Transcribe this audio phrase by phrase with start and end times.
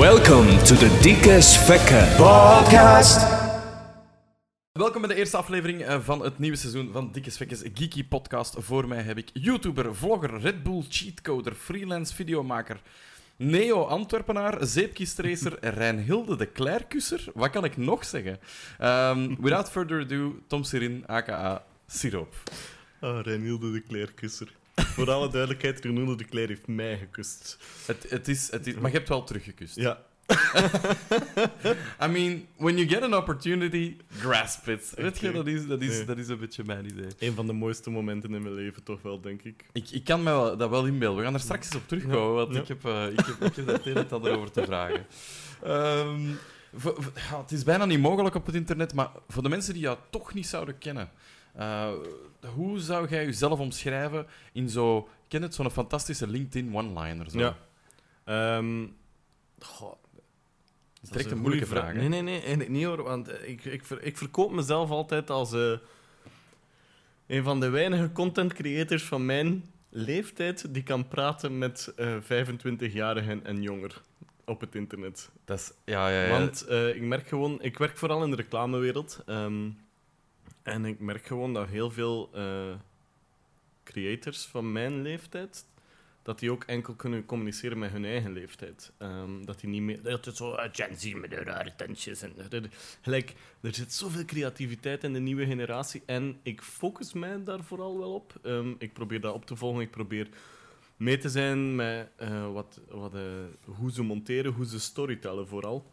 [0.00, 3.18] Welcome to the Dikke Svekke Podcast.
[4.72, 8.54] Welkom bij de eerste aflevering eh, van het nieuwe seizoen van Dikke Svekkes Geeky Podcast.
[8.58, 12.80] Voor mij heb ik YouTuber, vlogger, Red Bull cheatcoder, freelance videomaker,
[13.36, 17.24] Neo Antwerpenaar, zeepkistracer, Reinhilde de Klerkusser.
[17.34, 18.38] Wat kan ik nog zeggen?
[18.78, 22.34] Ehm, without further ado, Tom Sirin, aka Siroop.
[23.00, 24.48] Ah, Reinilde de Kleerkusser.
[24.74, 27.58] Voor alle duidelijkheid, Reinilde de Kleer heeft mij gekust.
[27.86, 29.76] Het, het is, het is, maar je hebt wel teruggekust.
[29.76, 30.02] Ja,
[32.04, 34.92] I mean, when you get an opportunity, grasp it.
[34.96, 35.36] Weet je, Oké.
[35.36, 36.04] dat is, dat, is, Nee.
[36.04, 37.06] dat is een beetje mijn idee.
[37.18, 39.64] een van de mooiste momenten in mijn leven, toch wel, denk ik.
[39.72, 41.18] Ik, ik kan me wel, dat wel inbeelden.
[41.18, 42.60] We gaan er straks eens op terugkomen, want ja.
[42.60, 45.06] ik, heb, eh, ik, heb, ik heb daar het een en ander over te vragen.
[45.62, 46.20] Ehm,
[46.74, 49.72] voor- voor- ja, het is bijna niet mogelijk op het internet, maar voor de mensen
[49.72, 51.10] die jou toch niet zouden kennen,
[51.54, 51.92] eh,
[52.54, 57.30] hoe zou jij jezelf omschrijven in zo, ken het, zo'n fantastische LinkedIn one-liner?
[57.30, 57.38] Zo.
[57.38, 57.56] Ja.
[58.24, 58.86] Ehm,
[59.58, 59.98] goh, Dat
[61.02, 61.94] is direct een moeilijke vraag.
[61.94, 63.02] Nee, nee, nee, eigenlijk niet hoor.
[63.02, 65.72] Want eh, ik, ik, ver- ik verkoop mezelf altijd als eh,
[67.26, 73.44] een van de weinige content creators van mijn leeftijd die kan praten met eh 25-jarigen
[73.44, 74.02] en jonger
[74.44, 75.30] op het internet.
[75.44, 76.28] Dat is, ja, ja, ja.
[76.30, 79.22] Want ik merk gewoon, ik werk vooral in de reclamewereld.
[79.26, 79.68] ehm,
[80.64, 82.74] en ik merk gewoon dat heel veel eh,
[83.84, 85.66] creators van mijn leeftijd,
[86.22, 88.92] dat die ook enkel kunnen communiceren met hun eigen leeftijd.
[88.98, 92.22] Ehm, dat die niet meer, dat het zo uh, Gen Z met de rare tentjes.
[92.22, 92.32] En,
[93.00, 97.98] gelijk, er zit zoveel creativiteit in de nieuwe generatie en ik focus mij daar vooral
[97.98, 98.34] wel op.
[98.42, 100.28] Ehm, ik probeer dat op te volgen, ik probeer
[100.96, 103.22] mee te zijn met eh, wat, wat, eh,
[103.64, 105.92] hoe ze monteren, hoe ze storytellen vooral.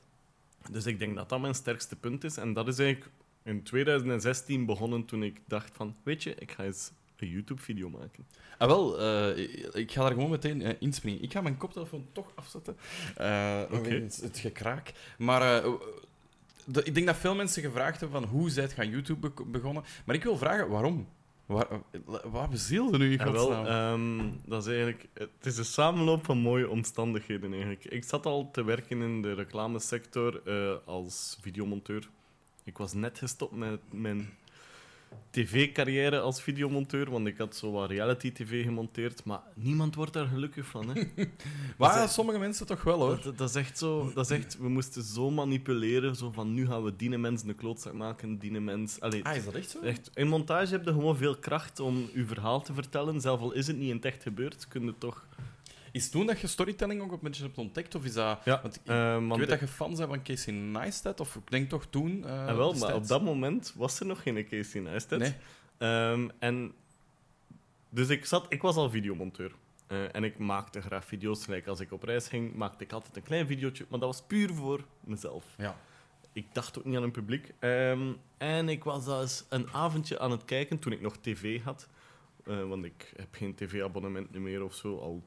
[0.71, 2.37] Dus ik denk dat dat mijn sterkste punt is.
[2.37, 3.11] En dat is eigenlijk
[3.43, 8.27] in 2016 begonnen toen ik dacht van, weet je, ik ga eens een YouTube-video maken.
[8.57, 9.37] Ah, wel, eh,
[9.73, 11.21] ik- ga daar gewoon meteen eh, inspringen.
[11.23, 12.77] Ik ga mijn koptelefoon toch afzetten.
[13.71, 13.81] Oké.
[13.89, 14.91] wegens het gekraak.
[15.17, 15.63] Maar
[16.65, 19.83] de- ik denk dat veel mensen gevraagd hebben van hoe zijt gaan YouTube be- begonnen.
[20.05, 21.07] Maar ik wil vragen, waarom?
[21.45, 21.67] Waar,
[22.23, 26.37] wat bezielde nu in En wel, ehm, dat is eigenlijk, het is een samenloop van
[26.37, 27.85] mooie omstandigheden eigenlijk.
[27.85, 30.41] Ik zat al te werken in de reclamesector
[30.85, 32.09] als videomonteur.
[32.63, 34.29] Ik was net gestopt met mijn
[35.29, 40.65] tv-carrière als videomonteur, want ik had zo wat reality-tv gemonteerd, maar niemand wordt daar gelukkig
[40.65, 40.89] van.
[40.89, 41.03] Hè.
[41.77, 43.21] maar sommige mensen toch wel, hoor.
[43.23, 46.67] Dat, dat is echt zo, dat is echt, we moesten zo manipuleren, zo van nu
[46.67, 48.99] gaan we die mens een klootzak maken, die mens...
[48.99, 49.79] Allee, Ah, is dat echt zo?
[49.79, 53.51] echt, in montage heb je gewoon veel kracht om je verhaal te vertellen, zelf al
[53.51, 55.25] is het niet in het echt gebeurd, kun je toch...
[55.91, 57.95] Is toen dat je storytelling ook een beetje hebt ontdekt?
[57.95, 58.39] Of is dat...
[58.45, 61.51] Ja, Want ik, eh, ik weet dat je fan bent van Casey Neistat, of ik
[61.51, 62.25] denk toch toen...
[62.25, 65.19] Ah, wel, maar op dat moment was er nog geen Casey Neistat.
[65.19, 65.35] Nee.
[65.77, 66.73] Ehm, en
[67.89, 69.51] dus ik, zat, ik was al videomonteur.
[69.87, 71.47] Eh, en ik maakte graag video's.
[71.65, 73.85] Als ik op reis ging, maakte ik altijd een klein videootje.
[73.89, 75.45] Maar dat was puur voor mezelf.
[75.57, 75.75] Ja.
[76.33, 77.53] Ik dacht ook niet aan een publiek.
[77.59, 81.87] Ehm, en ik was eens een avondje aan het kijken toen ik nog tv had.
[82.43, 85.23] Want ik heb geen tv-abonnement meer of zo, al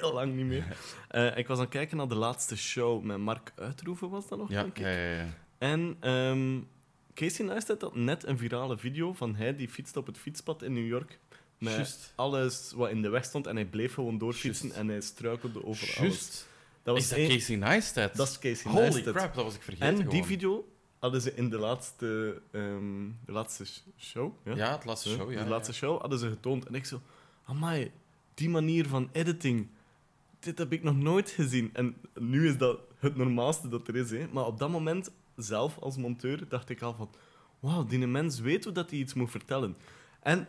[0.00, 0.76] heel lang niet meer.
[1.08, 4.38] Eh, ik was aan het kijken naar de laatste show met Mark Uitroeven, was dat
[4.38, 4.48] nog?
[4.50, 4.82] Ja, denk ik?
[4.84, 5.26] ja, ja, ja.
[5.58, 6.60] En ehm,
[7.14, 10.72] Casey Neistat had net een virale video van hij die fietste op het fietspad in
[10.72, 11.18] New York.
[11.58, 15.64] Met alles wat in de weg stond en hij bleef gewoon doorfietsen en hij struikelde
[15.64, 16.44] over alles.
[16.82, 18.16] Dat Is dat één- Casey Neistat?
[18.16, 19.14] Dat is Casey Holy Neistat.
[19.14, 20.68] crap, dat was ik vergeten En die video
[20.98, 24.32] hadden ze in de laatste, ehm, de laatste sh- show.
[24.44, 25.42] Ja, Ja, het laatste show, ja.
[25.44, 25.78] de laatste ja.
[25.78, 26.66] show hadden ze getoond.
[26.66, 27.00] En ik zo,
[27.44, 27.90] amai,
[28.34, 29.68] die manier van editing,
[30.44, 31.70] dit heb ik nog nooit gezien.
[31.72, 34.10] En nu is dat het normaalste dat er is.
[34.10, 34.26] Hè.
[34.32, 37.10] Maar op dat moment, zelf als monteur, dacht ik al van,
[37.60, 39.76] wauw, die mens weet hoe dat hij iets moet vertellen.
[40.22, 40.48] En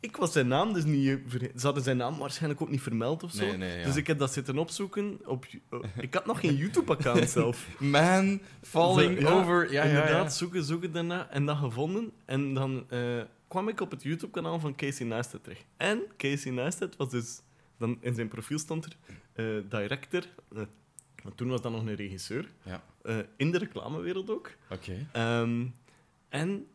[0.00, 1.18] ik was zijn naam dus niet...
[1.56, 3.44] Ze hadden zijn naam waarschijnlijk ook niet vermeld of zo.
[3.44, 3.84] Nee, nee, ja.
[3.84, 5.18] Dus ik heb dat zitten opzoeken.
[5.24, 7.66] Op, eh, ik had nog geen YouTube-account zelf.
[7.78, 9.72] Man falling ja, over.
[9.72, 10.28] Ja, inderdaad, ja.
[10.28, 12.12] zoeken, zoeken daarna en dat gevonden.
[12.24, 15.64] En dan eh, kwam ik op het YouTube-kanaal van Casey Neistat terecht.
[15.76, 17.40] En Casey Neistat was dus...
[17.78, 18.96] Dan in zijn profiel stond er
[19.32, 20.22] eh, director.
[20.54, 20.62] eh,
[21.22, 22.50] want toen was dat nog een regisseur.
[22.62, 22.84] Ja.
[23.02, 24.50] eh, in de reclamewereld ook.
[24.70, 25.08] Oké.
[25.12, 25.66] Ehm,
[26.28, 26.66] en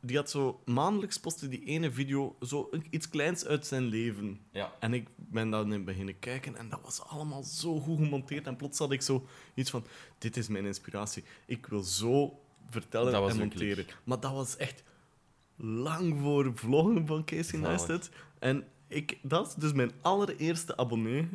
[0.00, 0.60] die had zo...
[0.64, 4.40] Maandelijks postte die ene video zo iets kleins uit zijn leven.
[4.50, 4.72] Ja.
[4.80, 8.46] En ik ben dan in beginnen kijken en dat was allemaal zo goed gemonteerd.
[8.46, 9.84] En plots had ik zo iets van:
[10.18, 11.24] dit is mijn inspiratie.
[11.46, 13.84] Ik wil zo vertellen en monteren.
[13.84, 13.96] klik.
[14.04, 14.82] Maar dat was echt
[15.56, 17.58] lang voor vloggen van Casey.
[17.58, 18.10] Neistat.
[18.38, 21.28] En ik, dat is dus mijn allereerste abonnee.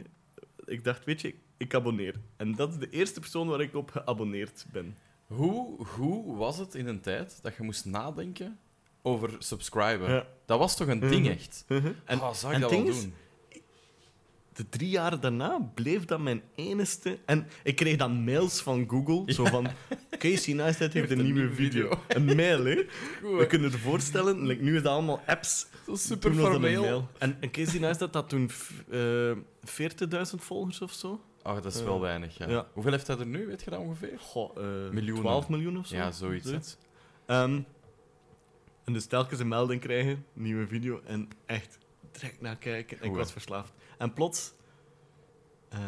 [0.66, 2.16] Ik dacht, weet je, ik abonneer.
[2.38, 4.98] En dat is de eerste persoon waar ik op geabonneerd ben.
[5.28, 8.60] Hoe, hoe was het in een tijd dat je moest nadenken
[9.02, 10.10] over subscriben?
[10.10, 10.28] Ja.
[10.46, 11.32] Dat was toch een ding, Mhm.
[11.32, 11.66] echt?
[12.06, 13.14] En, Ah, zou ik en dat ding wel is, doen?
[14.54, 17.18] de drie jaar daarna bleef dat mijn enigste...
[17.26, 19.68] En ik kreeg dan mails van Google, zo van...
[20.18, 22.00] Casey Neistat heeft een nieuwe video.
[22.08, 22.76] Een mail, hè.
[23.22, 25.68] We kunnen het voorstellen, like, nu is dat allemaal apps.
[25.98, 27.08] Zo super dat formeel.
[27.18, 31.22] En, en Casey Neistat had toen f- eh 40.000 volgers of zo.
[31.44, 32.50] Oh, dat is wel weinig, ja.
[32.50, 32.68] Ja.
[32.74, 34.20] Hoeveel heeft hij er nu, weet je dat ongeveer?
[34.20, 35.22] Goh, eh, Miljoenen.
[35.22, 35.96] 12 miljoen of zo.
[35.96, 36.78] Ja, zoiets.
[37.26, 37.62] Ehm,
[38.84, 41.78] en dus telkens een melding krijgen, nieuwe video, en echt
[42.12, 43.00] direct naar kijken.
[43.00, 43.74] En ik was verslaafd.
[43.98, 44.54] En plots,
[45.70, 45.80] eh,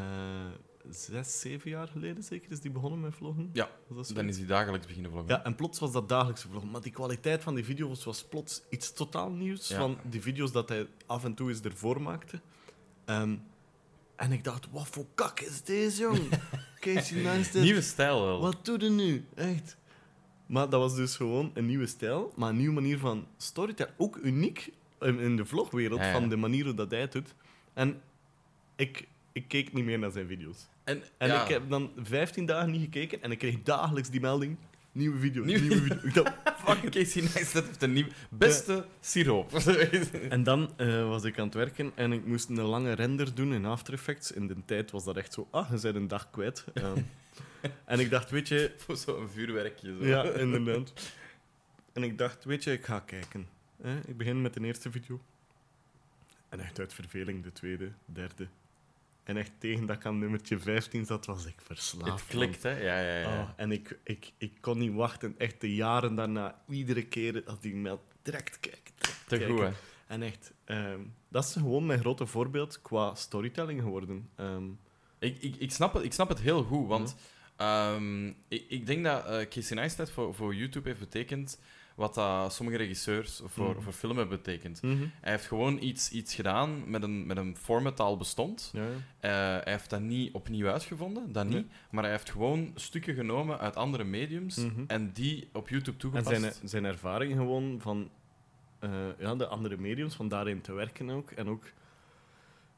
[0.89, 3.49] zes, zeven jaar geleden zeker, is die begonnen met vloggen.
[3.53, 3.69] Ja?
[4.13, 5.35] Dan is hij dagelijks beginnen vloggen.
[5.35, 6.71] Ja, en plots was dat dagelijkse vloggen.
[6.71, 9.67] Maar die kwaliteit van die video's was plots iets totaal nieuws.
[9.67, 9.77] Ja.
[9.77, 12.41] Van die video's dat hij af en toe eens ervoor maakte.
[13.05, 13.35] Ehm,
[14.15, 16.19] en ik dacht, wat voor kak is deze, jong?
[16.79, 17.61] Casey Neistat.
[17.61, 18.41] Nieuwe stijl wel.
[18.41, 19.25] Wat doe je nu?
[19.35, 19.77] Echt.
[20.45, 23.95] Maar dat was dus gewoon een nieuwe stijl, maar een nieuwe manier van storytelling.
[23.97, 26.11] Ook uniek in, de vlogwereld, Ja, ja.
[26.13, 27.35] van de manier hoe dat hij het doet.
[27.73, 28.01] En
[28.75, 30.67] ik, ik keek niet meer naar zijn video's.
[30.83, 34.21] En, En ja, ik heb dan 15 dagen niet gekeken en ik kreeg dagelijks die
[34.21, 34.57] melding.
[34.91, 35.97] Nieuwe video, Nieuwe- nieuwe video.
[36.07, 36.33] Ik dacht,
[36.65, 38.07] fucking Casey Neistat heeft een nieuw...
[38.29, 39.53] Beste siroop.
[40.29, 43.53] En dan eh, was ik aan het werken en ik moest een lange render doen
[43.53, 44.31] in After Effects.
[44.31, 46.65] In de tijd was dat echt zo, ah, je bent een dag kwijt.
[46.73, 46.97] Ehm,
[47.85, 49.95] en ik dacht, weet je, Voor zo'n vuurwerkje.
[49.99, 50.05] Zo.
[50.05, 50.93] ja, inderdaad.
[51.93, 53.47] En ik dacht, weet je, ik ga kijken.
[54.07, 55.21] Ik begin met de eerste video.
[56.49, 58.47] En echt uit verveling de tweede, derde.
[59.23, 62.21] En echt tegen dat ik aan nummertje 15 zat, was ik verslaafd.
[62.21, 62.69] Het klikt, hè?
[62.69, 63.41] Ja, ja, ja.
[63.41, 65.35] Oh, en ik, ik, ik kon niet wachten.
[65.37, 68.93] Echt de jaren daarna, iedere keer als die mail direct direct
[69.27, 69.47] Te kijken.
[69.55, 69.71] goed, hè?
[70.07, 70.99] En echt, ehm,
[71.29, 74.29] dat is gewoon mijn grote voorbeeld qua storytelling geworden.
[74.35, 74.65] Ehm,
[75.19, 77.15] Ik, ik, ik, snap het, ik snap het heel goed, want
[77.55, 81.59] ehm, ik, ik denk dat eh Casey Neistat voor, voor YouTube heeft betekend
[81.95, 83.81] wat dat sommige regisseurs voor, Mhm.
[83.81, 84.81] voor film hebben betekend.
[84.81, 88.69] Hij heeft gewoon iets, iets gedaan met een, met een format dat al bestond.
[88.73, 88.87] ja, ja.
[89.19, 91.53] Eh, hij heeft dat niet opnieuw uitgevonden, dat niet.
[91.53, 91.65] Nee.
[91.91, 94.83] Maar hij heeft gewoon stukken genomen uit andere mediums Mhm.
[94.87, 96.41] en die op YouTube En toegepast.
[96.41, 98.09] zijn, zijn ervaring gewoon van
[98.79, 101.31] eh, ja, de andere mediums, van daarin te werken ook.
[101.31, 101.63] En ook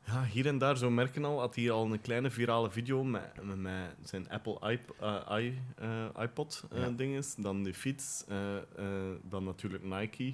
[0.06, 3.44] ja, hier en daar zo merken al, had hij al een kleine virale video met,
[3.56, 6.90] met, zijn Apple iP- eh, i, eh, iPod eh, Ja.
[6.90, 8.26] dinges, dan de fiets,
[9.24, 10.34] dan natuurlijk Nike.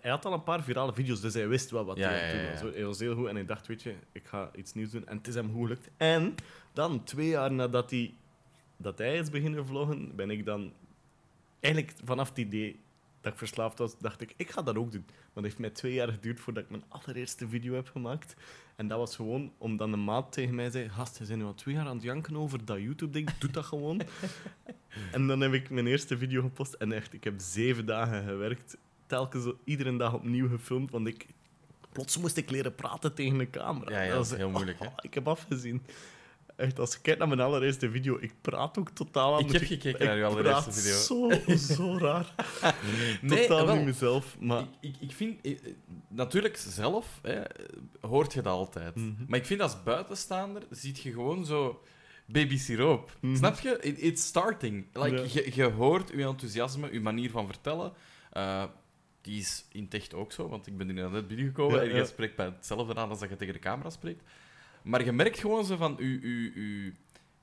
[0.00, 2.60] Hij had al een paar virale video's, dus hij wist wel wat Ja, hij ja,
[2.60, 2.72] doen.
[2.72, 5.06] Hij was heel goed en ik dacht, weet je, ik ga iets nieuws doen.
[5.06, 5.88] En het is hem goed gelukt.
[5.96, 6.34] En
[6.72, 8.14] dan, twee jaar nadat hij,
[8.76, 10.72] dat hij is beginnen vloggen, ben ik dan...
[11.60, 12.80] Eigenlijk vanaf het idee
[13.26, 15.04] dat ik verslaafd was, dacht ik, ik ga dat ook doen.
[15.06, 18.36] Maar het heeft mij twee jaar geduurd voordat ik mijn allereerste video heb gemaakt.
[18.76, 21.54] En dat was gewoon omdat een maat tegen mij zei, gast, je bent nu al
[21.54, 24.02] twee jaar aan het janken over dat YouTube-ding, doe dat gewoon.
[25.12, 28.76] en dan heb ik mijn eerste video gepost en echt, ik heb zeven dagen gewerkt.
[29.06, 31.26] Telkens iedere dag opnieuw gefilmd, want ik...
[31.92, 33.90] Plots moest ik leren praten tegen de camera.
[33.90, 34.86] Ja, ja, dat is heel moeilijk, hè?
[34.86, 35.82] oh, ik heb afgezien.
[36.56, 39.68] Echt, als je kijkt naar mijn allereerste video, ik praat ook totaal Ik anders.
[39.68, 40.96] heb gekeken naar uw allereerste praat video.
[41.56, 42.34] Zo, zo raar.
[43.22, 43.76] Nee, Totaal wel.
[43.76, 44.60] niet mezelf, maar...
[44.60, 45.40] Ik, ik, ik vind...
[45.44, 45.58] eh, eh,
[46.08, 47.42] Natuurlijk, zelf hè,
[48.00, 48.94] hoort je dat altijd.
[48.94, 49.12] Mhm.
[49.28, 51.82] Maar ik vind als buitenstaander, ziet je gewoon zo...
[52.28, 53.16] Baby siroop.
[53.20, 53.36] Mhm.
[53.36, 53.78] Snap je?
[53.80, 54.86] It- it's starting.
[54.92, 55.22] Like, Ja.
[55.32, 57.92] je, je hoort uw enthousiasme, uw manier van vertellen.
[58.32, 58.64] Eh,
[59.20, 61.88] die is in het echt ook zo, want ik ben hier net binnengekomen Ja, en
[61.88, 62.04] je ja.
[62.04, 64.22] spreekt bij hetzelfde aan als dat je tegen de camera spreekt.
[64.86, 66.92] Maar je merkt gewoon zo van uw, uw, uw,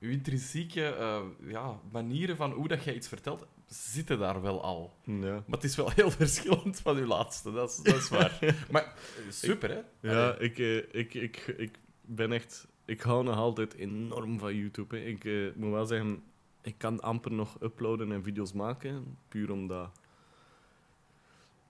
[0.00, 4.96] uw intrinsieke eh, ja, manieren van hoe dat jij iets vertelt, zitten daar wel al.
[5.04, 5.32] Ja.
[5.32, 8.38] Maar het is wel heel verschillend van uw laatste, dat is, dat is waar.
[8.72, 10.10] maar eh, super, hè?
[10.10, 12.66] Ja, ik, eh, ik, ik, ik ben echt...
[12.84, 14.96] Ik hou nog altijd enorm van YouTube.
[14.96, 15.02] Hè.
[15.02, 16.22] Ik moet wel zeggen,
[16.62, 19.18] ik kan amper nog uploaden en video's maken.
[19.28, 19.90] Puur omdat...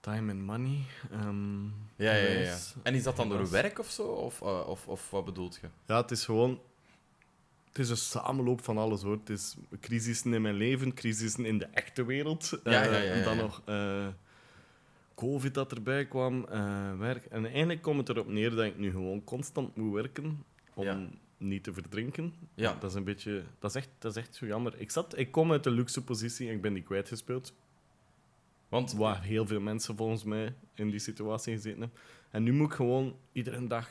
[0.05, 0.77] Time and money.
[1.11, 1.63] ehm,
[1.95, 2.57] Ja, ja, ja.
[2.83, 4.03] En is dat dan door werk of zo?
[4.03, 5.67] Of, eh, of, of wat bedoelt je?
[5.85, 6.59] Ja, het is gewoon...
[7.67, 9.17] Het is een samenloop van alles, hoor.
[9.17, 12.59] Het is crisissen in mijn leven, crisissen in de echte wereld.
[12.63, 14.07] Ja, ja, Eh, ja, ja, En dan nog eh,
[15.15, 17.25] COVID dat erbij kwam, eh, werk.
[17.25, 20.43] En eigenlijk komt het erop neer dat ik nu gewoon constant moet werken
[20.73, 21.07] om Ja.
[21.37, 22.33] niet te verdrinken.
[22.55, 22.75] Ja.
[22.79, 23.43] Dat is een beetje...
[23.59, 24.73] Dat is echt, dat is echt zo jammer.
[24.79, 27.53] Ik, zat, ik kom uit de luxe positie en ik ben die kwijtgespeeld.
[28.75, 31.99] Want Waar heel veel mensen volgens mij in die situatie gezeten hebben.
[32.29, 33.89] En nu moet ik gewoon iedere dag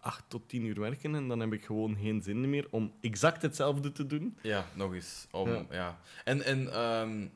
[0.00, 3.42] 8 tot 10 uur werken en dan heb ik gewoon geen zin meer om exact
[3.42, 4.36] hetzelfde te doen.
[4.42, 5.26] Ja, nog eens.
[5.30, 5.66] Om, ja.
[5.70, 6.00] Ja.
[6.24, 7.26] En, en ehm,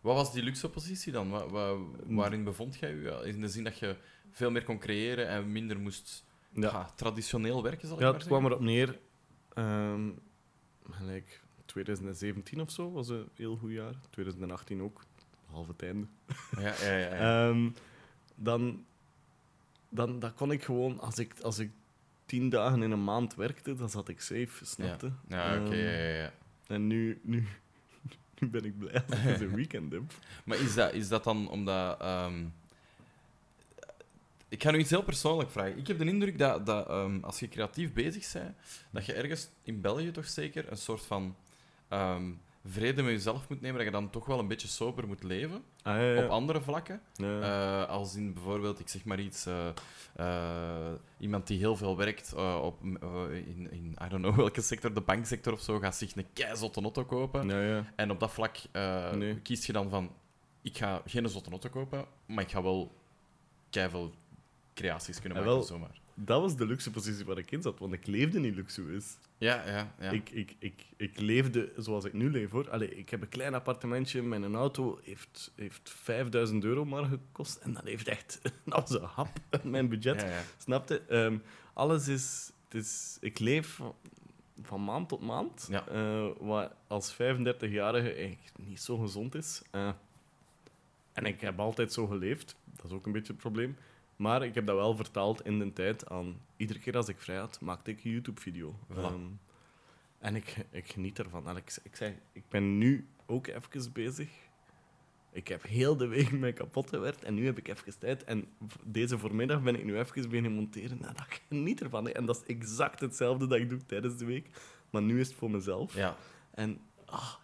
[0.00, 1.30] wat was die luxe positie dan?
[1.30, 3.00] Wa- wa- waarin bevond jij je?
[3.02, 3.96] Ja, In de zin dat je
[4.30, 8.18] veel meer kon creëren en minder moest Ja, ja, traditioneel werken, zal ik ja maar
[8.18, 8.58] het kwam zeggen?
[8.58, 8.98] erop neer.
[9.54, 10.10] ehm,
[10.90, 13.94] gelijk 2017 of zo was een heel goed jaar.
[14.10, 15.04] 2018 ook,
[15.52, 16.06] half het einde.
[16.56, 17.14] Ja, ja, ja.
[17.14, 17.48] ja.
[17.48, 17.70] Ehm,
[18.34, 18.84] dan,
[19.88, 21.70] dan, dan kon ik gewoon, als ik, als ik
[22.26, 25.12] tien dagen in een maand werkte, dan zat ik safe, snapte?
[25.28, 25.70] Ja, oké.
[25.70, 26.32] Ehm, ja, ja.
[26.66, 27.46] En nu, nu,
[28.38, 30.02] nu ben ik blij als ik een weekend heb.
[30.44, 32.00] Maar is dat, is dat dan omdat.
[32.00, 32.44] ehm,
[34.48, 35.78] Ik ga nu iets heel persoonlijk vragen.
[35.78, 36.88] Ik heb de indruk dat, dat
[37.22, 38.56] als je creatief bezig bent,
[38.90, 41.36] dat je ergens in België toch zeker een soort van
[42.64, 45.62] vrede met jezelf moet nemen, dat je dan toch wel een beetje sober moet leven
[45.82, 46.24] Ah, ja, ja.
[46.24, 47.00] op andere vlakken.
[47.14, 47.40] Ja.
[47.40, 49.68] Eh, als in bijvoorbeeld, ik zeg maar iets, eh,
[50.16, 55.00] eh, iemand die heel veel werkt op, in, in, I don't know welke sector, de
[55.00, 57.48] banksector of zo, gaat zich een keizotte auto kopen.
[57.48, 57.92] ja, ja.
[57.96, 58.56] En op dat vlak
[59.14, 59.40] Nee.
[59.40, 60.10] kies je dan van,
[60.62, 62.92] ik ga geen zotte auto kopen, maar ik ga wel
[63.70, 64.12] keiveel
[64.74, 65.66] creaties kunnen Ja, maken, wel.
[65.68, 66.00] zomaar.
[66.14, 69.16] Dat was de luxe positie waar ik in zat, want ik leefde niet luxueus.
[69.42, 70.10] Ja, ja, ja.
[70.10, 72.70] Ik, ik, ik, ik leefde zoals ik nu leef, hoor.
[72.70, 77.56] Allee, ik heb een klein appartementje, mijn auto heeft, heeft 5000 euro maar gekost.
[77.56, 78.40] En dat heeft echt...
[78.64, 80.20] Was een hap, mijn budget.
[80.20, 80.42] ja, ja.
[80.58, 81.00] Snapte?
[81.08, 81.38] Ehm,
[81.72, 83.16] alles is, het is...
[83.20, 83.80] Ik leef
[84.62, 85.66] van, maand tot maand.
[85.70, 85.86] Ja.
[85.86, 89.62] eh, wat als 35-jarige eigenlijk niet zo gezond is.
[89.70, 89.92] Eh,
[91.12, 92.56] en ik heb altijd zo geleefd.
[92.76, 93.76] Dat is ook een beetje het probleem.
[94.22, 96.40] Maar ik heb dat wel vertaald in de tijd aan...
[96.56, 98.78] Iedere keer als ik vrij had, maakte ik een YouTube-video.
[98.96, 99.20] Ehm,
[100.18, 101.48] en ik, ik geniet ervan.
[101.48, 104.28] En ik, ik, zeg, ik ben nu ook even bezig.
[105.32, 108.24] Ik heb heel de week mij kapot gewerkt en nu heb ik even tijd.
[108.24, 108.48] En
[108.84, 111.02] deze voormiddag ben ik nu even beginnen monteren.
[111.02, 112.04] En dat geniet ervan.
[112.04, 112.10] hè.
[112.10, 114.48] En dat is exact hetzelfde dat ik doe tijdens de week.
[114.90, 115.94] Maar nu is het voor mezelf.
[115.94, 116.16] ja.
[116.50, 117.34] En ah,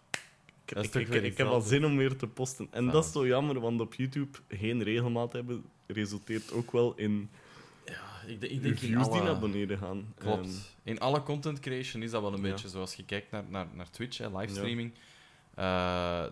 [0.65, 2.67] ik, ik, ik, ik heb al zin om weer te posten.
[2.71, 7.29] En dat is zo jammer, want op YouTube geen regelmaat hebben resulteert ook wel in
[7.85, 7.93] ja
[8.27, 10.13] ik, ik denk in die naar beneden gaan.
[10.17, 10.45] Klopt.
[10.47, 10.53] Ehm,
[10.83, 12.51] In alle content creation is dat wel een Ja.
[12.51, 14.93] beetje zoals je kijkt naar, naar, naar Twitch, hè, livestreaming.
[15.55, 15.65] Eh,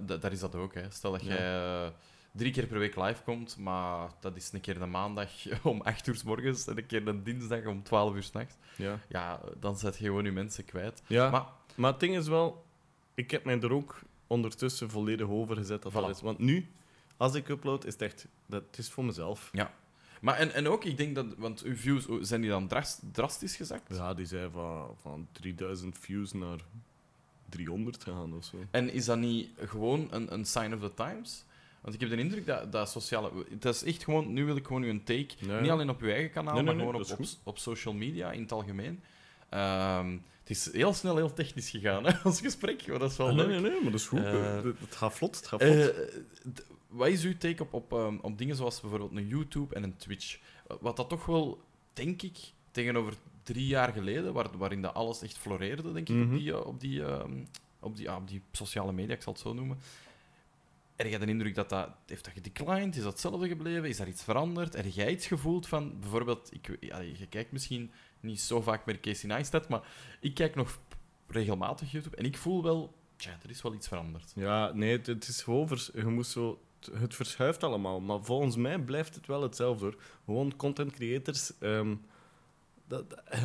[0.06, 0.74] da- daar is dat ook.
[0.74, 0.92] Hè.
[0.92, 1.28] Stel dat Ja.
[1.34, 1.92] jij eh,
[2.32, 5.30] drie keer per week live komt, maar dat is een keer een maandag
[5.64, 8.56] om 8 uur s morgens en een keer een dinsdag om 12 uur s'nachts.
[8.76, 9.00] ja.
[9.10, 11.02] Ja, dan zet je gewoon je mensen kwijt.
[11.08, 11.46] Ja, maar,
[11.76, 12.66] Maar het ding is wel,
[13.16, 15.82] ik heb mij er ook ondertussen volledig over gezet.
[15.82, 16.10] Dat dat Voilà.
[16.10, 16.22] is.
[16.22, 16.68] Want nu,
[17.18, 19.52] als ik upload, is het echt, dat het is voor mezelf.
[20.22, 23.00] Maar en, en ook, ik denk dat, want uw views, oh, zijn die dan dras-
[23.12, 23.96] drastisch gezakt?
[23.96, 26.60] Ja, die zijn van, van 3000 views naar
[27.50, 28.58] 300 gegaan of zo.
[28.72, 31.46] En is dat niet gewoon een, een sign of the times?
[31.82, 33.32] Want ik heb de indruk dat, dat sociale...
[33.50, 34.34] Het is echt gewoon...
[34.34, 35.28] Nu wil ik gewoon uw take.
[35.38, 35.60] Ja.
[35.60, 38.32] Niet alleen op uw eigen kanaal, Nee, nee, maar gewoon op, op, op social media
[38.32, 39.02] in het algemeen.
[39.50, 42.88] Ehm, het is heel snel heel technisch gegaan, hè, ons gesprek.
[42.88, 43.62] Maar dat is wel Ah, nee, leuk.
[43.62, 44.24] nee, nee, maar dat is goed.
[44.24, 45.76] Eh, het, gaat vlot, het gaat vlot.
[45.76, 45.86] Eh,
[46.54, 49.84] d- wat is uw take op, op, ehm, op dingen zoals bijvoorbeeld een YouTube en
[49.84, 50.40] een Twitch?
[50.80, 51.62] Wat dat toch wel,
[51.94, 52.38] denk ik,
[52.72, 53.14] tegenover
[53.44, 56.24] drie jaar geleden, waar, waarin dat alles echt floreerde, denk ik, Mhm.
[56.34, 57.44] op, die, eh, op, die, ehm,
[57.80, 59.78] op, die, ah, op die sociale media, ik zal het zo noemen.
[60.96, 61.90] Heb jij de indruk dat dat...
[62.06, 62.96] Heeft dat gedeclined?
[62.96, 63.90] Is dat hetzelfde gebleven?
[63.90, 64.74] Is daar iets veranderd?
[64.76, 66.00] Heb jij iets gevoeld van...
[66.00, 69.82] Bijvoorbeeld, ik, ja, je kijkt misschien niet zo vaak meer Casey Neistat, maar
[70.22, 70.80] ik kijk nog
[71.28, 72.94] regelmatig YouTube en ik voel wel...
[73.16, 74.32] Tja, er is wel iets veranderd.
[74.36, 75.68] Ja, nee, het, het is gewoon...
[75.68, 76.62] vers- je moet zo...
[76.94, 79.96] Het, verschuift allemaal, maar volgens mij blijft het wel hetzelfde, hoor.
[80.26, 81.52] Gewoon content creators...
[81.60, 81.96] ehm,
[82.88, 83.44] dat, dat- eh,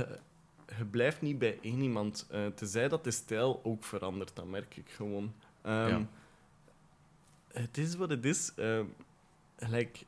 [0.78, 2.26] je blijft niet bij één iemand.
[2.30, 5.34] eh tenzij dat de stijl ook verandert, dat merk ik gewoon.
[5.62, 6.06] Ehm, Ja.
[7.52, 8.52] Het is wat het is.
[8.56, 8.84] ehm,
[9.56, 10.04] gelijk...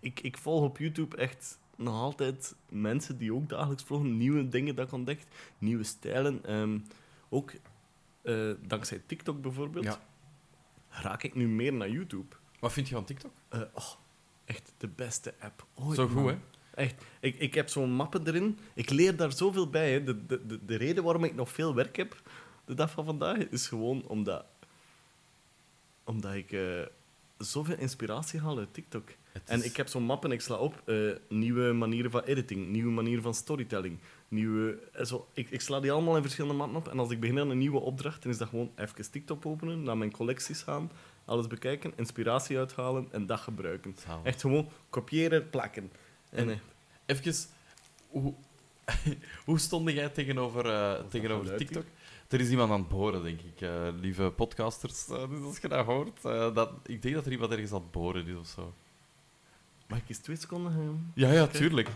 [0.00, 4.74] Ik, ik volg op YouTube echt nog altijd mensen die ook dagelijks vloggen, nieuwe dingen
[4.74, 5.26] dat ik ontdekt,
[5.58, 6.42] nieuwe stijlen.
[7.28, 7.52] ook
[8.22, 10.00] eh, dankzij TikTok bijvoorbeeld, Ja.
[11.02, 12.36] Raak ik nu meer naar YouTube.
[12.58, 13.32] Wat vind je van TikTok?
[13.48, 13.90] Eh, oh,
[14.44, 15.96] echt de beste app ooit.
[15.96, 16.26] Zo goed, man.
[16.26, 16.36] hè?
[16.74, 17.04] Echt.
[17.20, 18.58] Ik, ik heb zo'n mappen erin.
[18.74, 19.92] Ik leer daar zoveel bij.
[19.92, 20.04] Hè.
[20.04, 22.22] De, de, de, de reden waarom ik nog veel werk heb
[22.68, 24.44] de dag van vandaag is gewoon omdat,
[26.04, 26.82] omdat ik eh,
[27.38, 29.08] zoveel inspiratie haal uit TikTok.
[29.44, 33.22] En ik heb zo'n mappen, ik sla op eh, nieuwe manieren van editing, nieuwe manieren
[33.22, 33.98] van storytelling.
[34.28, 36.88] Nieuwe, eh, zo, ik, ik sla die allemaal in verschillende mappen op.
[36.88, 39.82] En als ik begin aan een nieuwe opdracht, dan is dat gewoon even TikTok openen,
[39.82, 40.90] naar mijn collecties gaan,
[41.24, 43.96] alles bekijken, inspiratie uithalen en dat gebruiken.
[44.06, 44.24] Zalig.
[44.24, 45.92] Echt gewoon kopiëren, plakken.
[46.30, 46.60] En, En-
[47.06, 47.34] Even,
[48.08, 48.34] hoe,
[49.44, 51.84] hoe stond jij tegenover, eh, tegenover TikTok?
[52.28, 55.06] Er is iemand aan het boren, denk ik, eh, lieve podcasters.
[55.06, 58.26] dus als je dat hoort, dat, ik denk dat er iemand ergens aan het boren
[58.26, 58.74] is of zo.
[59.88, 61.12] Mag ik eens twee seconden gaan?
[61.14, 61.88] Ja, ja, tuurlijk.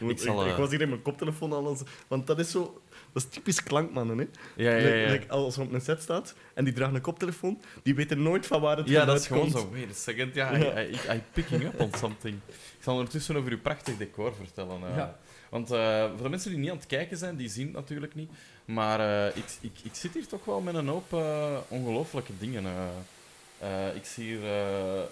[0.00, 1.82] Ik, Ik zal, ik, eh, was hier in mijn koptelefoon al eens...
[2.08, 2.82] Want dat is zo...
[3.12, 4.24] Dat is typisch klankmannen, hè?
[4.56, 5.10] Ja, ja, ja.
[5.10, 8.46] Like, als er op een set staat en die draagt een koptelefoon, die weten nooit
[8.46, 9.70] van waar het Ja, dat is gewoon zo.
[9.72, 10.80] Wait a second, ja, Ja.
[10.82, 12.38] I, I, I picking up on something.
[12.46, 12.54] Ik
[12.84, 14.80] zal ondertussen over uw prachtig decor vertellen.
[14.90, 14.96] eh.
[14.96, 15.18] Ja.
[15.50, 18.14] Want eh, voor de mensen die niet aan het kijken zijn, die zien het natuurlijk
[18.14, 18.30] niet.
[18.64, 22.64] Maar eh, ik, ik, ik zit hier toch wel met een hoop eh, ongelooflijke dingen.
[22.64, 23.88] eh.
[23.88, 25.02] Eh, ik zie hier eh,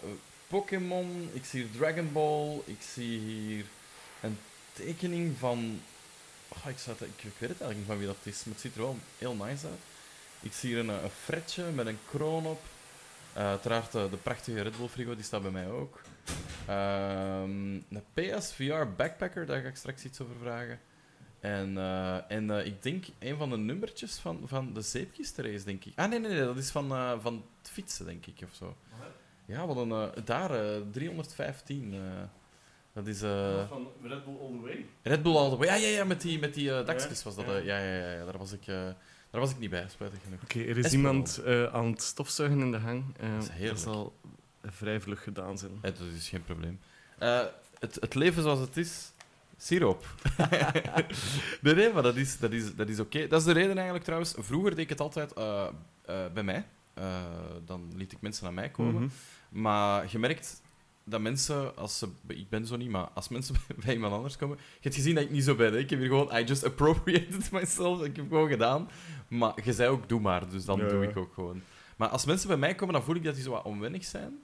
[0.49, 3.65] Pokémon, ik zie hier Dragon Ball, ik zie hier
[4.23, 4.39] een
[4.73, 5.81] tekening van...
[6.49, 8.75] Oh, ik, het- ik, weet het eigenlijk niet van wie dat is, maar het ziet
[8.75, 9.79] er wel heel nice uit.
[10.41, 12.61] Ik zie hier een, een fretje met een kroon op.
[13.33, 16.01] Eh, uiteraard eh, de prachtige Red Bull frigo, die staat bij mij ook.
[16.67, 20.81] Ehm, een PSVR backpacker, daar ga ik straks iets over vragen.
[21.41, 25.85] En, eh, en eh, ik denk een van de nummertjes van, van de zeepkistrace, denk
[25.85, 25.93] ik.
[25.97, 28.77] Ah, nee, nee, nee, dat is van, eh, van het fietsen, denk ik, of zo.
[29.47, 29.91] Ja, wat een...
[29.93, 31.93] eh, daar, eh, 315.
[31.95, 31.99] eh,
[32.93, 33.23] dat is...
[33.23, 34.87] eh, Van Red Bull All The Way.
[35.03, 35.67] Red Bull All The Way.
[35.69, 37.45] Ja, ja, ja, met die, met die eh, dakjes was dat.
[37.47, 37.53] ja.
[37.57, 38.67] eh, ja, ja, ja, ja, daar was ik...
[38.67, 38.75] eh,
[39.31, 40.43] daar was ik niet bij, spijtig genoeg.
[40.43, 43.05] Oké, er is iemand eh, aan het stofzuigen in de gang.
[43.21, 44.15] Eh, Dat zal
[44.65, 45.73] vrij vlug gedaan zijn.
[45.83, 46.81] Eh, dat is geen probleem.
[47.19, 47.41] Eh,
[47.79, 49.13] het, het leven zoals het is,
[49.57, 50.07] siroop.
[51.61, 53.27] nee, nee, maar dat is, dat is, dat is oké.
[53.27, 54.35] Dat is de reden eigenlijk trouwens.
[54.39, 55.67] Vroeger deed ik het altijd eh,
[56.05, 56.65] eh, bij mij.
[56.97, 57.23] Eh,
[57.65, 58.95] dan liet ik mensen naar mij komen.
[58.95, 59.09] Mhm.
[59.49, 60.63] Maar je merkt
[61.05, 64.57] dat mensen, als ze, ik ben zo niet, maar als mensen bij iemand anders komen,
[64.57, 65.73] je hebt gezien dat ik niet zo ben.
[65.73, 65.79] Hè?
[65.79, 68.03] Ik heb hier gewoon, I just appropriated myself.
[68.03, 68.89] Ik heb gewoon gedaan.
[69.29, 71.63] Maar je zei ook, doe maar, dus dan Ja, doe ik ook gewoon.
[71.97, 74.39] Maar als mensen bij mij komen, dan voel ik dat die zo wat onwennig zijn.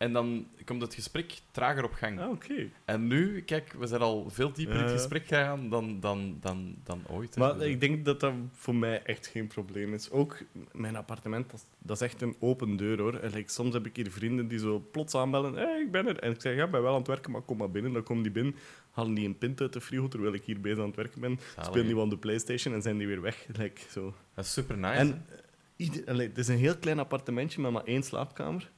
[0.00, 2.20] En dan komt het gesprek trager op gang.
[2.20, 2.68] Ah, oké.
[2.84, 6.76] En nu, kijk, we zijn al veel dieper in het gesprek gegaan dan, dan, dan,
[6.84, 7.34] dan ooit.
[7.34, 7.40] hè.
[7.40, 10.10] Maar ik denk dat dat voor mij echt geen probleem is.
[10.10, 10.38] Ook
[10.72, 13.14] mijn appartement, dat is, dat is echt een open deur hoor.
[13.14, 15.54] En like, soms heb ik hier vrienden die zo plots aanbellen.
[15.54, 16.18] Hé, ik ben er.
[16.18, 17.92] En ik zeg, ja, ik ben wel aan het werken, maar kom maar binnen.
[17.92, 18.54] Dan komen die binnen,
[18.90, 21.38] halen die een pint uit de frigo terwijl ik hier bezig aan het werken ben.
[21.54, 23.46] zalig, Spelen die op de Playstation en zijn die weer weg.
[23.56, 24.14] Like, zo.
[24.34, 24.94] Dat is super nice.
[24.94, 25.24] En
[25.76, 28.70] ieder, het is een heel klein appartementje met maar één slaapkamer.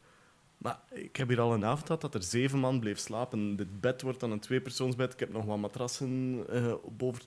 [0.63, 3.57] Maar ik heb hier al een avond gehad dat er zeven man bleef slapen.
[3.57, 5.13] Dit bed wordt dan een tweepersoonsbed.
[5.13, 7.23] Ik heb nog wat matrassen eh, boven.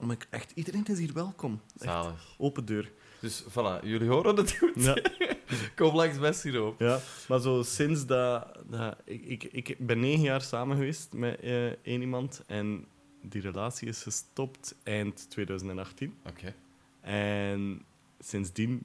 [0.00, 1.60] Maar ik- echt, iedereen is hier welkom.
[1.78, 2.34] Echt, Zalig.
[2.38, 2.92] open deur.
[3.20, 4.70] Dus voilà, jullie horen het goed.
[4.74, 4.96] Ja.
[5.76, 6.80] Kom langs bij siroop.
[6.80, 8.58] Ja, maar zo sinds dat...
[8.70, 12.42] dat ik, ik, ik ben negen jaar samen geweest met eh, één iemand.
[12.46, 12.86] En
[13.22, 16.14] die relatie is gestopt eind 2018.
[16.26, 16.54] Oké.
[17.00, 17.82] En
[18.18, 18.82] sindsdien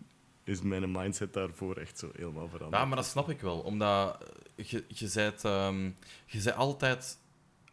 [0.51, 2.81] is mijn mindset daarvoor echt zo helemaal veranderd.
[2.81, 3.59] Ja, maar dat snap ik wel.
[3.59, 4.17] Omdat
[4.55, 5.83] eh, je, je, bent, ehm,
[6.25, 7.17] je bent altijd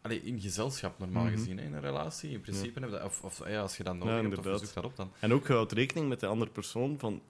[0.01, 1.33] allee, in gezelschap, normaal Mhm.
[1.33, 2.31] gezien, hè, in een relatie.
[2.31, 3.05] In principe heb je dat...
[3.05, 5.11] Of, of ja, als je dat Ja, nodig hebt, of je zoekt dat op, dan...
[5.19, 7.21] En ook je houdt rekening met de andere persoon van...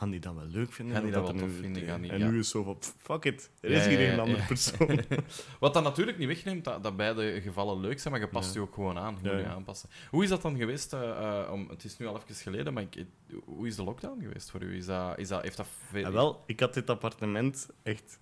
[0.00, 0.94] Gaan die dat wel leuk vinden?
[0.94, 1.82] Gaan die dat wel tof nu- vinden?
[1.82, 2.28] Gaan die- en ja.
[2.30, 5.00] nu is zo van, fuck it, er is hier ja, een ja, andere persoon.
[5.60, 8.60] Wat dat natuurlijk niet wegneemt dat, dat beide gevallen leuk zijn, maar je past je
[8.60, 9.18] ook gewoon aan.
[9.22, 9.88] Je moet je aanpassen.
[10.10, 10.92] Hoe is dat dan geweest?
[10.92, 11.10] eh,
[11.42, 13.04] eh, om, het is nu al even geleden, maar ik,
[13.44, 14.76] hoe is de lockdown geweest voor u?
[14.76, 16.04] Is dat, is dat, heeft dat veel...
[16.04, 18.18] En wel, ik had dit appartement echt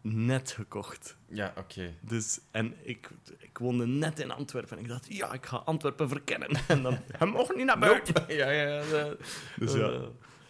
[0.00, 1.16] net gekocht.
[1.28, 1.94] Ja, oké.
[2.00, 4.76] Dus, en ik, ik woonde net in Antwerpen.
[4.76, 6.50] En ik dacht, ja, ik ga Antwerpen verkennen.
[6.68, 8.24] En dan, hij mocht niet naar buiten.
[8.36, 8.80] ja, ja, ja.
[8.80, 9.18] de-
[9.58, 10.00] Dus eh, ja,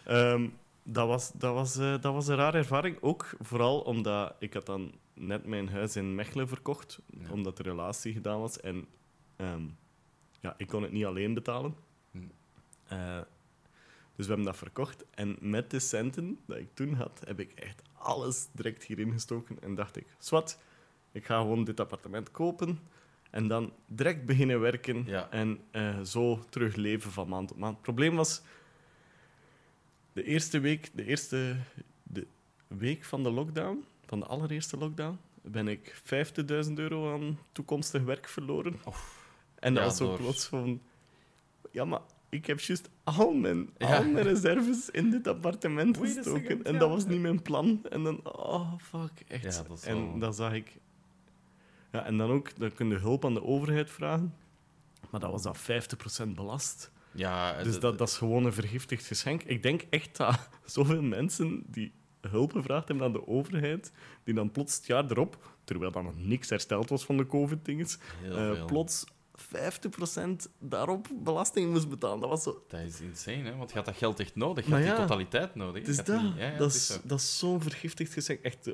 [0.03, 0.47] Ehm,
[0.83, 2.97] dat, was, dat, was, eh, dat was een rare ervaring.
[3.01, 6.99] Ook vooral omdat ik had dan net mijn huis in Mechelen verkocht.
[7.19, 7.29] Ja.
[7.31, 8.59] Omdat de relatie gedaan was.
[8.59, 8.85] En
[9.35, 9.61] ehm,
[10.39, 11.75] ja, ik kon het niet alleen betalen.
[12.11, 12.17] Hm.
[12.87, 13.17] Eh,
[14.19, 15.05] dus we hebben dat verkocht.
[15.11, 19.57] En met de centen dat ik toen had, heb ik echt alles direct hierin gestoken.
[19.61, 20.57] En dacht ik, zwart,
[21.11, 22.79] ik ga gewoon dit appartement kopen.
[23.29, 25.03] En dan direct beginnen werken.
[25.05, 25.29] Ja.
[25.31, 27.73] En eh, zo terug leven van maand tot maand.
[27.73, 28.41] Het probleem was,
[30.13, 31.55] de eerste week, de eerste
[32.03, 32.27] de
[32.67, 36.01] week van de lockdown, van de allereerste lockdown, ben ik
[36.65, 38.79] 50.000 euro aan toekomstig werk verloren.
[39.59, 40.81] En dat Ja, was zo door- plots van...
[41.71, 43.97] Ja, maar ik heb juist al mijn, Ja.
[43.97, 46.41] al mijn reserves in dit appartement gestoken.
[46.41, 47.81] second, En dat was niet mijn plan.
[47.89, 48.19] En dan...
[48.37, 49.11] Oh, fuck.
[49.27, 49.43] Echt.
[49.43, 50.77] Ja, dat en wel- dan zag ik...
[51.91, 54.33] Ja, en dan ook, dan kun je hulp aan de overheid vragen.
[55.09, 56.91] Maar dat was dan 50% belast.
[57.11, 59.43] Ja, Dus het- dat, dat is gewoon een vergiftigd geschenk.
[59.43, 63.91] Ik denk echt dat zoveel mensen die hulp gevraagd hebben aan de overheid,
[64.23, 67.97] die dan plots het jaar erop, terwijl dan nog niks hersteld was van de COVID-dinges,
[68.31, 69.05] eh, plots
[69.41, 72.19] 50% daarop belasting moest betalen.
[72.19, 72.63] Dat was zo...
[72.67, 73.55] Dat is insane, hè?
[73.55, 74.63] want je had dat geld echt nodig.
[74.65, 75.81] Je Maar had die totaliteit nodig.
[75.81, 76.05] Het is dat.
[76.19, 76.93] die- ja, ja, dat, is, zo.
[77.03, 78.41] dat is zo'n vergiftigd geschenk.
[78.41, 78.73] Echt, eh,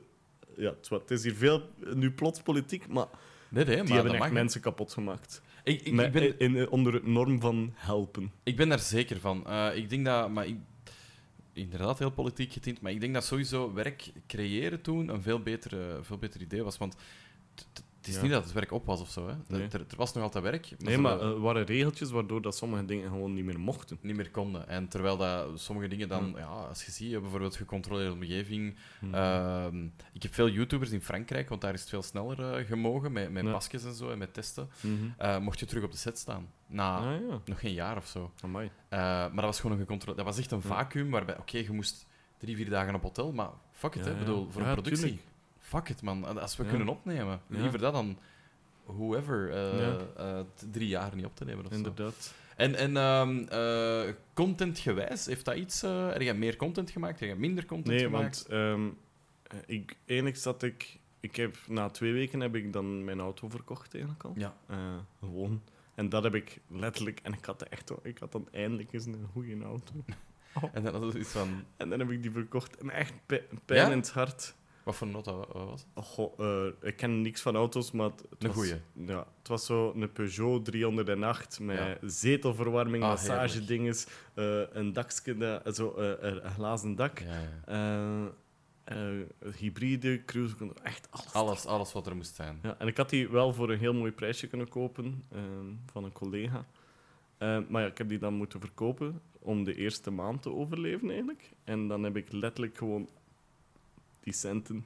[0.58, 1.62] ja, het is, hier veel,
[1.94, 3.08] nu plots politiek, maar
[3.50, 4.32] Nee, nee, die maar hebben echt mag.
[4.32, 5.42] mensen kapot gemaakt.
[5.64, 8.32] Ik, ik, Met- ik, ben, in, onder het norm van helpen.
[8.44, 9.48] ik ben daar zeker van.
[9.48, 10.30] Eh, ik denk dat...
[10.30, 10.58] Maar ik,
[11.54, 16.06] inderdaad, heel politiek getint, maar ik denk dat sowieso werk creëren toen een veel beter,
[16.06, 16.78] veel beter idee was.
[16.78, 16.96] Want
[18.06, 18.22] het is Ja.
[18.22, 19.28] niet dat het werk op was of zo.
[19.28, 19.34] Hè.
[19.48, 19.68] Nee.
[19.72, 22.86] Er, er was nog altijd werk, maar Nee, maar er waren regeltjes waardoor dat sommige
[22.86, 23.98] dingen gewoon niet meer mochten.
[24.02, 24.68] niet meer konden.
[24.68, 26.24] En terwijl dat sommige dingen dan...
[26.24, 26.38] Hmm.
[26.38, 28.76] Ja, als je ziet, eh, bijvoorbeeld gecontroleerde omgeving...
[29.00, 29.14] Hmm.
[29.14, 33.12] Ehm, ik heb veel YouTubers in Frankrijk, want daar is het veel sneller eh, gemogen,
[33.12, 33.52] met, met Ja.
[33.52, 34.70] pasjes en zo, en met testen.
[34.82, 34.94] Mhm.
[35.18, 36.48] Eh, mocht je terug op de set staan.
[36.68, 38.32] Na Ah ja, nog geen jaar of zo.
[38.42, 38.72] amai.
[38.90, 40.18] Eh, maar dat was gewoon een gecontroleerd...
[40.18, 41.38] Dat was echt een vacuüm waarbij...
[41.38, 42.06] Oké, je moest
[42.38, 44.14] drie, vier dagen op hotel, maar fuck it, hè.
[44.16, 45.06] Bedoel, voor een productie.
[45.08, 45.28] tuurlijk.
[45.66, 46.70] Fuck it man, als we Ja.
[46.70, 47.42] kunnen opnemen.
[47.48, 48.18] Liever dat dan
[48.86, 51.78] whoever eh, eh, drie jaar niet op te nemen of zo.
[51.78, 52.34] Inderdaad.
[52.56, 55.82] En, en ehm, eh, contentgewijs, heeft dat iets...
[55.82, 57.20] heb jij meer content gemaakt?
[57.20, 58.46] Heb jij minder content Nee, gemaakt?
[58.48, 58.88] want ehm
[59.44, 61.00] eh, ik, enigszins dat ik...
[61.20, 64.34] Ik heb, na twee weken heb ik dan mijn auto verkocht eigenlijk al.
[64.36, 64.56] Ja.
[65.20, 65.62] Gewoon.
[65.96, 67.20] En dat heb ik letterlijk...
[67.24, 69.94] En ik had, echt, ik had dan eindelijk eens een goede auto.
[70.74, 71.64] En dan het iets van...
[71.78, 72.78] En dan heb ik die verkocht.
[72.78, 73.92] En echt pi- pijn Ja?
[73.92, 74.56] in het hart.
[74.86, 76.06] Wat voor nota wa- wat was het?
[76.06, 78.82] Goh, eh, ik ken niks van auto's, maar het, het Een was, goeie.
[79.08, 81.98] Ja, het was zo een Peugeot 308 met Ja.
[82.10, 87.26] zetelverwarming, Ah, massagedinges, eh een dakje, dat- zo, eh, een glazen dak, Ja,
[87.66, 88.32] ja.
[88.84, 89.26] eh, eh,
[89.58, 91.34] hybride, cruise, control, echt alles.
[91.34, 92.60] Alles, alles wat er moest zijn.
[92.64, 96.04] Ja, en ik had die wel voor een heel mooi prijsje kunnen kopen ehm, van
[96.04, 96.66] een collega.
[97.38, 101.08] Eh, maar ja, ik heb die dan moeten verkopen om de eerste maand te overleven
[101.10, 101.50] eigenlijk.
[101.64, 103.10] En dan heb ik letterlijk gewoon
[104.26, 104.86] die centen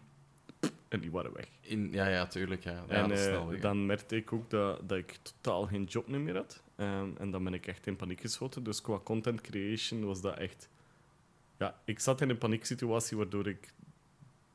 [0.88, 1.48] en die waren weg.
[1.62, 2.64] In, ja, ja, tuurlijk.
[2.64, 2.84] Ja.
[2.88, 6.36] Ja, en eh, snel dan merkte ik ook dat, dat ik totaal geen job meer
[6.36, 6.64] had.
[6.76, 8.64] Ehm, en dan ben ik echt in paniek geschoten.
[8.64, 10.70] Dus qua content creation was dat echt...
[11.58, 13.74] Ja, ik zat in een panieksituatie waardoor ik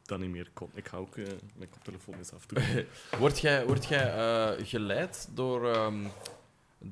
[0.02, 0.70] dat niet meer kon.
[0.74, 2.62] Ik ga ook eh, mijn koptelefoon eens afdoen.
[3.18, 6.06] Word jij, word jij eh, geleid door, ehm,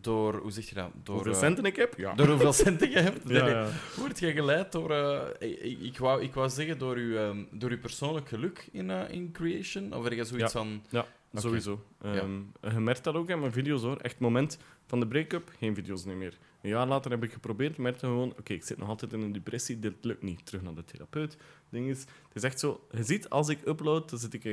[0.01, 0.35] door...
[0.37, 0.91] Hoe zeg je dat?
[1.03, 1.95] Door, Hoeveel eh, centen ik heb?
[1.99, 2.15] Ja.
[2.15, 3.29] Door hoeveel centen je hebt?
[3.31, 3.69] Ja, Nee, ja.
[3.97, 4.91] Word jij geleid door...
[4.91, 8.91] eh, ik, ik, wou, ik wou zeggen door uw, ehm, door uw persoonlijk geluk in,
[8.91, 9.95] eh, in creation?
[9.95, 10.59] Of er je zoiets Ja.
[10.59, 10.83] van...
[10.93, 11.07] Oké.
[11.35, 11.83] Sowieso.
[12.03, 12.41] Ehm,
[12.75, 13.97] Je merkt dat ook in mijn video's hoor.
[13.97, 16.39] Echt moment van de break-up, geen video's niet meer.
[16.63, 19.33] Een jaar later heb ik geprobeerd, merkte gewoon, oké, ik zit nog altijd in een
[19.33, 20.47] depressie, dit lukt niet.
[20.47, 21.37] Terug naar de therapeut.
[21.71, 24.45] Ding is, het is echt zo, je ziet, als ik upload, dan zit ik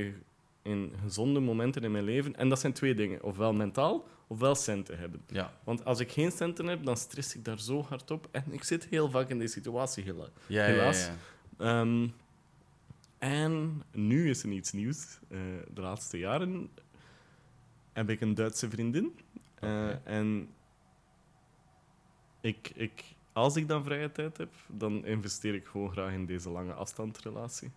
[0.62, 2.36] in gezonde momenten in mijn leven.
[2.36, 3.24] En dat zijn twee dingen.
[3.24, 5.22] Ofwel mentaal, ofwel centen hebben.
[5.28, 8.28] Ja, Want als ik geen centen heb, dan stress ik daar zo hard op.
[8.32, 11.06] En ik zit heel vaak in die situatie, hela- ja, Helaas.
[11.08, 11.16] ja.
[11.58, 12.08] Ehm,
[13.18, 15.20] en nu is er iets nieuws.
[15.30, 15.40] Eh,
[15.74, 16.70] de laatste jaren
[17.94, 19.20] heb ik een Duitse vriendin.
[19.60, 20.08] Eh.
[20.08, 20.50] En
[22.42, 26.50] ik, ik, als ik dan vrije tijd heb, dan investeer ik gewoon graag in deze
[26.50, 27.72] lange afstandsrelatie.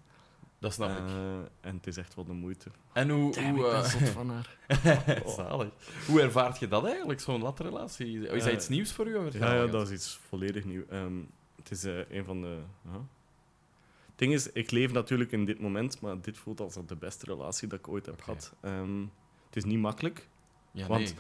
[0.62, 0.96] Dat snap ik.
[1.07, 2.70] Eh, en het is echt wel de moeite.
[2.92, 3.33] En hoe...
[3.33, 4.57] Damn, hoe ik ben zot van haar.
[5.37, 5.68] Zalig.
[6.07, 8.20] Hoe ervaart je dat eigenlijk, zo'n latrelatie?
[8.20, 9.14] Is dat Eh, iets nieuws voor u?
[9.14, 10.83] of Ja, ja, dat is iets volledig nieuw.
[10.88, 11.12] Ehm,
[11.57, 12.59] het is eh, een van de.
[12.90, 17.25] Het ding is, ik leef natuurlijk in dit moment, maar dit voelt als de beste
[17.27, 18.55] relatie dat ik ooit heb gehad.
[18.61, 19.01] Ehm,
[19.46, 20.29] het is niet makkelijk.
[20.72, 21.14] Ja, want- nee.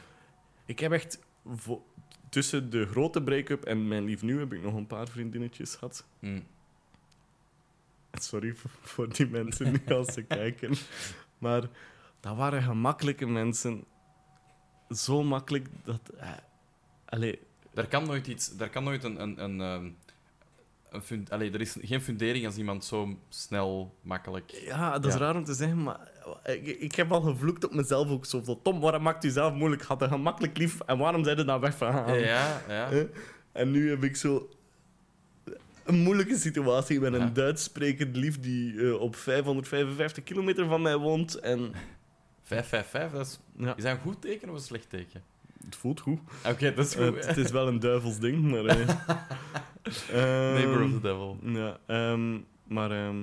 [0.64, 1.18] Ik heb echt.
[2.28, 6.06] tussen de grote break-up en mijn lief nu heb ik nog een paar vriendinnetjes gehad.
[6.18, 6.40] Hm.
[8.20, 10.74] Sorry voor, die mensen die als ze kijken.
[11.38, 11.62] Maar
[12.20, 13.84] dat waren gemakkelijke mensen.
[14.88, 16.00] Zo makkelijk dat.
[16.18, 16.30] eh,
[17.04, 17.38] allee,
[17.74, 18.52] Er kan nooit iets...
[18.58, 19.22] Er kan nooit een...
[19.22, 19.90] een, een, ehm,
[21.08, 24.50] een Allee, er is geen fundering als iemand zo snel, makkelijk...
[24.50, 25.18] Ja, dat is Ja.
[25.18, 26.10] raar om te zeggen, maar
[26.44, 28.26] ik, ik heb al gevloekt op mezelf ook
[28.62, 29.82] Tom, waarom maakt u zelf moeilijk?
[29.82, 32.18] Had een gemakkelijk lief en waarom zijn je dan weg van?
[32.18, 32.90] Ja, ja.
[32.90, 33.02] Eh,
[33.52, 34.48] En nu heb ik zo
[35.84, 37.26] een moeilijke situatie met een Ja.
[37.26, 41.34] Duits sprekend lief die eh, op 555 kilometer van mij woont.
[41.34, 41.72] En
[42.42, 43.38] 555, dat is...
[43.66, 45.22] ja, Is dat een goed teken of een slecht teken?
[45.64, 46.18] het voelt goed.
[46.48, 47.26] Oké, dat is Eh, goed.
[47.26, 48.64] het is wel een duivels ding, maar...
[50.12, 51.38] ehm, Neighbor of the devil.
[51.42, 52.90] Ja, ehm, maar...
[52.90, 53.16] ehm,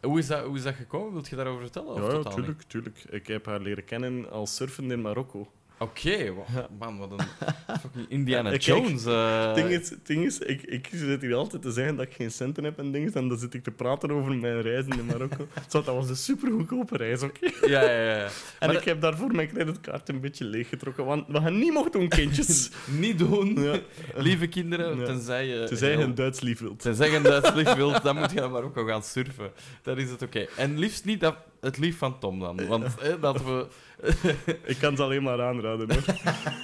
[0.00, 1.12] Hoe is, dat, hoe is dat gekomen?
[1.12, 1.88] Wilt je daarover vertellen?
[1.94, 2.30] Of ja, niet?
[2.34, 3.04] tuurlijk, tuurlijk.
[3.10, 5.52] Ik heb haar leren kennen als surfend in Marokko.
[5.78, 6.32] Oké,
[6.78, 7.26] man, wat een
[7.80, 9.04] fucking Indiana Ja, Jones.
[9.04, 9.46] eh.
[9.46, 12.12] Het ding is, het ding is ik, ik zit hier altijd te zeggen dat ik
[12.14, 15.04] geen centen heb en dingen, en dan zit ik te praten over mijn reizen in
[15.06, 15.46] Marokko.
[15.70, 17.50] Zo, dat was een super goedkope reis, oké?
[17.66, 18.28] Ja, ja, ja.
[18.58, 21.90] En Maar ik heb daarvoor mijn creditcard een beetje leeggetrokken, want we gaan niet mogen
[21.92, 22.70] doen, kindjes.
[22.98, 23.78] Niet doen, ja.
[24.14, 25.04] lieve kinderen, Ja.
[25.04, 25.64] tenzij je...
[25.64, 26.78] Tenzij je een Duits lief wilt.
[26.80, 29.50] Tenzij je een Duits lief wilt, dan moet je naar Marokko gaan surfen.
[29.82, 30.46] Dan is het oké.
[30.56, 32.66] En liefst niet dat, het lief van Tom dan.
[32.66, 33.66] Want eh, dat we...
[34.72, 36.04] Ik kan het alleen maar aanraden, hoor.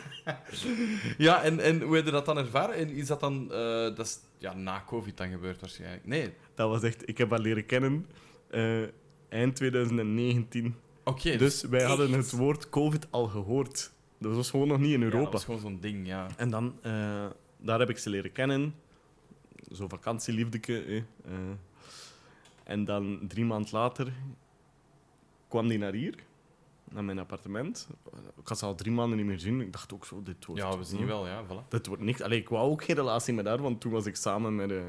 [1.19, 2.75] Ja, en, en hoe heb je dat dan ervaren?
[2.75, 3.43] En is dat dan...
[3.53, 3.59] eh,
[3.97, 6.07] dat is ja, na COVID dan gebeurd waarschijnlijk.
[6.07, 7.09] Nee, Dat was echt...
[7.09, 8.07] Ik heb haar leren kennen
[8.51, 8.83] eh,
[9.29, 10.75] eind 2019.
[11.05, 11.37] oké.
[11.37, 13.91] Dus wij hadden het woord COVID al gehoord.
[14.19, 15.23] Dat was gewoon nog niet in Ja, Europa.
[15.25, 16.27] dat was gewoon zo'n ding, ja.
[16.37, 17.27] En dan, eh,
[17.59, 18.75] daar heb ik ze leren kennen.
[19.71, 20.85] Zo'n vakantieliefdeke.
[21.25, 21.33] eh.
[22.65, 24.13] En dan drie maanden later
[25.49, 26.15] kwam die naar hier,
[26.91, 27.89] naar mijn appartement.
[28.41, 29.61] Ik had ze al drie maanden niet meer zien.
[29.61, 30.63] Ik dacht ook zo, dit wordt...
[30.63, 31.69] Ja, we zien wel, ja, voilà.
[31.69, 32.21] Dit wordt niks.
[32.21, 34.83] Allee, ik wou ook geen relatie met haar, want toen was ik samen met eh,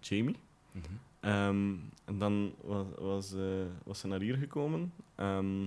[0.00, 0.36] Jamie.
[0.72, 0.84] Mhm.
[1.20, 4.92] Ehm, en dan was, was, eh, was ze naar hier gekomen.
[5.14, 5.66] Ehm,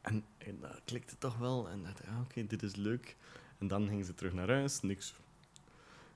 [0.00, 1.68] en, en dat klikte toch wel.
[1.68, 3.16] En dacht, ja, oké, dit is leuk.
[3.58, 5.14] En dan ging ze terug naar huis, niks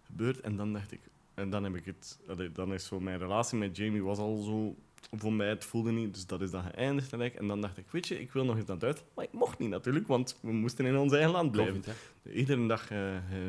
[0.07, 0.41] gebeurd.
[0.41, 1.01] En dan dacht ik,
[1.35, 4.37] en dan heb ik het, allee, dan is zo mijn relatie met Jamie was al
[4.37, 4.77] zo
[5.11, 7.13] voor mij, het voelde niet, dus dat is dan geëindigd.
[7.13, 9.15] En, dan dacht ik, weet je, ik wil nog eens naar Duitsland.
[9.15, 11.83] Maar ik mocht niet natuurlijk, want we moesten in ons eigen land blijven.
[12.33, 12.91] Iedere dag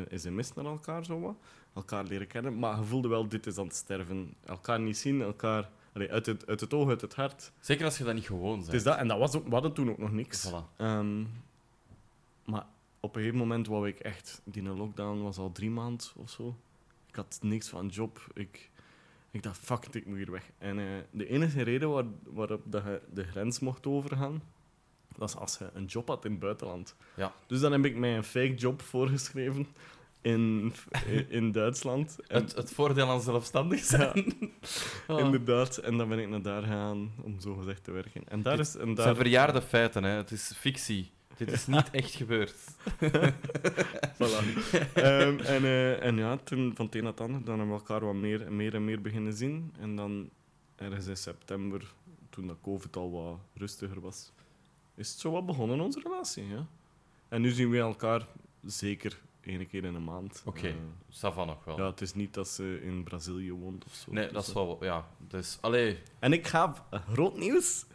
[0.08, 1.36] is een mis naar elkaar, zo wat.
[1.74, 2.58] Elkaar leren kennen.
[2.58, 4.34] Maar je voelde wel, dit is aan het sterven.
[4.44, 5.70] Elkaar niet zien, elkaar...
[5.92, 7.52] Allee, uit, het, uit het oog, uit het hart.
[7.60, 8.66] Zeker als je dat niet gewoon bent.
[8.66, 10.48] Het is dat, en dat was ook, we hadden toen ook nog niks.
[10.48, 10.76] Voilà.
[10.76, 11.20] Ehm,
[12.44, 12.66] maar
[13.00, 14.40] op een gegeven moment wou ik echt...
[14.44, 16.56] Die lockdown was al drie maanden of zo.
[17.08, 18.26] Ik had niks van job.
[18.34, 18.70] Ik,
[19.30, 20.50] ik dacht, fuck it, ik moet hier weg.
[20.58, 24.42] En eh, de enige reden waar, waarop dat je de grens mocht overgaan,
[25.16, 26.94] was als je een job had in het buitenland.
[27.16, 27.32] Ja.
[27.46, 29.66] Dus dan heb ik mij een fake job voorgeschreven
[30.20, 30.72] in,
[31.28, 32.18] in Duitsland.
[32.26, 34.34] En, Het, het voordeel aan zelfstandig zijn.
[35.08, 35.76] Inderdaad.
[35.76, 38.28] En dan ben ik naar daar gegaan om zo gezegd te werken.
[38.28, 38.76] En daar is...
[38.76, 39.04] En Het daar...
[39.04, 40.10] zijn verjaarde feiten, hè.
[40.10, 41.10] Het is fictie.
[41.38, 42.54] Dit is niet echt gebeurd.
[44.18, 44.42] Voilà.
[44.94, 47.80] Ehm, en, eh, en ja, toen van het een naar het ander, dan hebben we
[47.80, 49.74] elkaar wat meer, meer en meer beginnen zien.
[49.80, 50.30] En dan
[50.76, 51.92] ergens in september,
[52.30, 54.32] toen dat COVID al wat rustiger was,
[54.94, 56.46] is het zo wat begonnen, onze relatie.
[56.46, 56.66] Ja.
[57.28, 58.26] En nu zien we elkaar
[58.64, 60.42] zeker één keer in een maand.
[60.44, 60.66] Oké.
[60.68, 60.74] Eh,
[61.08, 61.76] Sava nog wel.
[61.78, 64.12] ja, het is niet dat ze in Brazilië woont of zo.
[64.12, 64.84] nee, Dus, dat is eh, wel...
[64.84, 65.58] Ja, dus...
[65.60, 65.98] Allee...
[66.18, 67.86] En ik ga, eh, groot nieuws,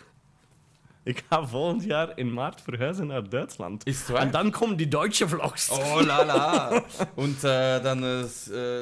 [1.04, 3.86] ik ga volgend jaar in maart verhuizen naar Duitsland.
[3.86, 4.22] Is het waar?
[4.22, 5.70] En dan komen die Duitse vlogs.
[5.70, 6.84] Oh la la.
[7.16, 8.24] Und äh, dan äh,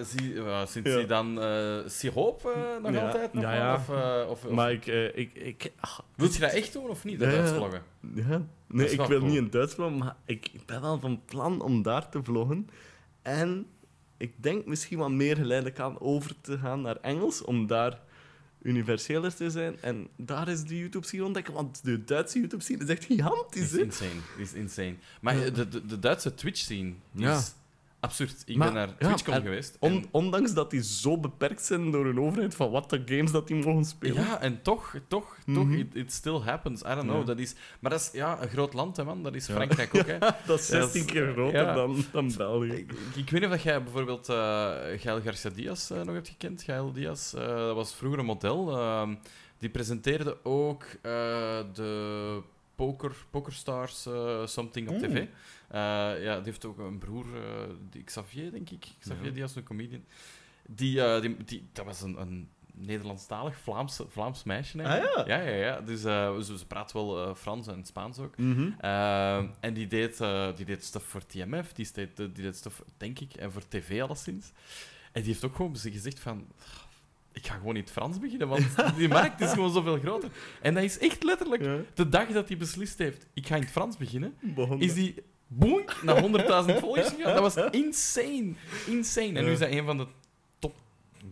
[0.03, 1.03] sie, ja, sind Ja.
[1.03, 1.39] dan
[1.89, 2.43] Siroop
[2.81, 3.05] nog Ja.
[3.05, 3.33] altijd?
[3.33, 3.75] Nog Ja, ja.
[3.75, 3.89] Of,
[4.29, 4.87] of, of, Maar ik...
[4.87, 7.31] eh, ik, ik ah, Wil je dat echt doen of niet, dat.
[7.31, 7.81] Duits vloggen?
[8.15, 9.29] Ja, nee, ik wil cool.
[9.29, 12.69] niet in Duits vloggen, maar ik ik ben wel van plan om daar te vloggen.
[13.21, 13.65] En
[14.17, 17.99] ik denk misschien wat meer geleidelijk aan over te gaan naar Engels, om daar
[18.63, 19.75] universeler te zijn.
[19.81, 23.61] En daar is de YouTube-scene ontdekken, want de Duitse YouTube-scene is echt gigantisch.
[23.61, 23.79] is hè.
[23.81, 24.19] insane.
[24.37, 24.95] Is insane.
[25.21, 27.37] Maar de, de, de Duitse Twitch-scene Ja.
[27.37, 27.53] is
[28.01, 28.43] absurd.
[28.45, 29.77] Ik Maar- ben naar ja, TwitchCon en geweest.
[29.79, 33.47] On- ondanks dat die zo beperkt zijn door hun overheid van wat de games dat
[33.47, 34.23] die mogen spelen.
[34.23, 35.55] Ja, en toch, toch, Mhm.
[35.57, 36.81] toch, it, it still happens.
[36.81, 37.19] I don't know.
[37.19, 37.23] Ja.
[37.25, 39.23] Dat is, maar dat is ja, een groot land, hè, man.
[39.23, 39.45] Dat is.
[39.45, 40.17] Frankrijk ook, hè.
[40.45, 42.71] Dat is Ja, 16 keer groter dan, dan België.
[42.71, 44.35] Ik, ik weet niet of jij bijvoorbeeld eh
[44.97, 46.61] Gael Garcia Diaz eh, nog hebt gekend.
[46.63, 48.71] Gael Diaz, eh, dat was vroeger een model.
[48.77, 49.15] ehm,
[49.57, 50.85] die presenteerde ook
[51.73, 52.41] de
[52.75, 54.07] Poker, Pokerstars
[54.45, 55.01] Something op Mm.
[55.01, 55.25] tv.
[55.71, 58.85] Eh, ja, die heeft ook een broer, eh, die Xavier, denk ik.
[58.99, 59.31] Xavier Ja.
[59.31, 60.03] Diaz, een comedian.
[60.67, 64.81] Die, eh, die, die, dat was een, een Nederlandstalig Vlaams, Vlaams meisje.
[64.81, 65.17] eigenlijk.
[65.17, 65.39] Ah, ja?
[65.39, 65.81] Ja, ja, ja.
[65.81, 68.37] Dus ze, ze praat wel Frans en Spaans ook.
[68.37, 68.71] Mhm.
[68.79, 70.17] Ehm, en die deed,
[70.55, 74.01] die deed stuff voor TMF, die deed, die deed stuff, denk ik, en voor tv
[74.01, 74.51] alleszins.
[75.11, 76.47] En die heeft ook gewoon gezegd van...
[77.33, 78.65] Ik ga gewoon in het Frans beginnen, want
[78.97, 80.29] die markt is gewoon zoveel groter.
[80.61, 81.63] En dat is echt letterlijk...
[81.63, 81.77] Ja.
[81.93, 84.35] De dag dat hij beslist heeft, ik ga in het Frans beginnen,
[84.77, 85.15] is die
[85.53, 86.29] boink naar 100.000
[86.79, 87.35] volgers gegaan.
[87.35, 88.53] Dat was insane.
[88.87, 89.33] Insane.
[89.33, 90.07] En nu is hij een van de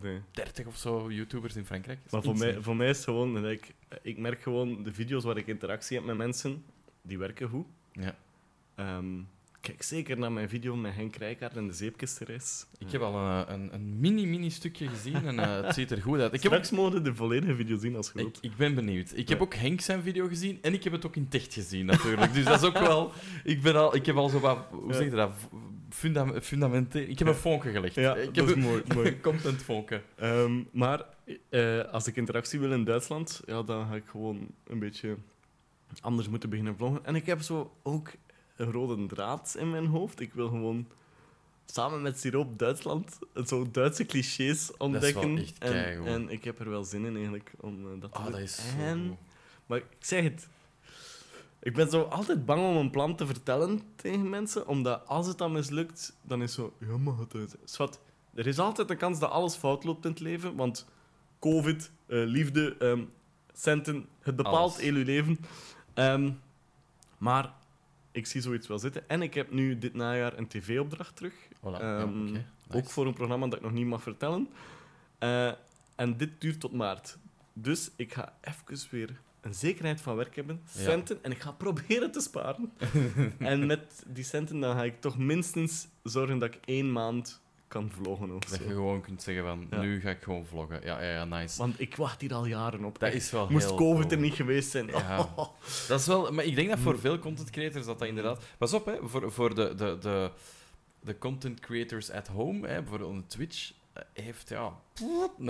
[0.02, 0.22] Nee.
[0.32, 2.00] 30 of zo YouTubers in Frankrijk.
[2.04, 4.94] Dat Maar voor mij, voor mij is het gewoon, dat ik, ik merk gewoon de
[4.94, 6.66] video's waar ik interactie heb met mensen,
[7.02, 7.66] die werken goed.
[7.92, 8.16] Ja.
[8.76, 9.20] Ehm,
[9.62, 12.66] kijk zeker naar mijn video met Henk Rijkaard en de zeepkistenreis.
[12.78, 16.20] Ik heb al een, een, een mini-mini stukje gezien en eh, het ziet er goed
[16.20, 16.34] uit.
[16.34, 19.12] Ik heb ook Straks mogen de volledige video zien als je Ik, ik ben benieuwd.
[19.16, 21.86] Ik heb ook Henk zijn video gezien en ik heb het ook in Techt gezien,
[21.86, 22.34] natuurlijk.
[22.34, 23.12] Dus dat is ook wel...
[23.44, 24.58] Ik, ben al, ik heb al zo wat...
[24.70, 25.32] Hoe zeg je dat?
[25.90, 27.08] Funda fundamenteel...
[27.08, 27.96] Ik heb een vonken gelegd.
[27.96, 28.84] Ja, ik dat heb is mooi.
[28.96, 29.20] mooi.
[29.22, 30.02] content vonken.
[30.16, 31.06] Ehm, maar
[31.50, 35.18] eh, als ik interactie wil in Duitsland, ja, dan ga ik gewoon een beetje
[36.02, 37.06] anders moeten beginnen vloggen.
[37.06, 38.12] En ik heb zo ook
[38.60, 40.20] een rode draad in mijn hoofd.
[40.20, 40.88] Ik wil gewoon
[41.66, 45.38] samen met Siroop Duitsland zo Duitse clichés ontdekken.
[45.38, 46.06] echt en, keigoed.
[46.08, 48.32] en ik heb er wel zin in eigenlijk om eh, dat te Ah, doen.
[48.34, 49.18] dat is zo En-.
[49.66, 50.48] Maar ik zeg het.
[51.62, 55.38] Ik ben zo altijd bang om een plan te vertellen tegen mensen, omdat als het
[55.38, 57.78] dan mislukt, dan is zo, ja, maar het is...
[58.34, 60.88] Er is altijd een kans dat alles fout loopt in het leven, want
[61.40, 63.04] covid, eh, liefde, ehm,
[63.54, 65.38] centen, het bepaalt heel je leven.
[65.94, 66.32] Ehm,
[67.18, 67.54] maar
[68.12, 69.10] ik zie zoiets wel zitten.
[69.10, 71.34] En ik heb nu dit najaar een tv-opdracht terug.
[71.58, 71.62] Voilà.
[71.80, 72.24] ja, Ehm.
[72.24, 72.44] Nice.
[72.72, 74.48] Ook voor een programma dat ik nog niet mag vertellen.
[75.18, 75.52] Eh,
[75.96, 77.18] en dit duurt tot maart.
[77.54, 80.82] Dus ik ga even weer een zekerheid van werk hebben, Ja.
[80.82, 82.72] centen, en ik ga proberen te sparen.
[83.40, 87.92] en met die centen dan ga ik toch minstens zorgen dat ik één maand kan
[88.02, 89.82] vloggen of Dat je gewoon kunt zeggen van, Ja.
[89.82, 90.80] nu ga ik gewoon vloggen.
[90.84, 91.58] Ja, ja, ja, nice.
[91.58, 93.00] Want ik wacht hier al jaren op.
[93.00, 93.18] Dat Echt.
[93.18, 94.12] is wel Moest heel COVID cool.
[94.12, 94.88] er niet geweest zijn.
[94.88, 95.30] Ja.
[95.88, 98.44] Dat is wel, maar ik denk dat voor veel content creators dat dat inderdaad.
[98.58, 100.32] Pas op, hè, voor, voor de, de, de,
[101.00, 104.74] de content creators at home, hè, bijvoorbeeld een Twitch, eh, heeft ja.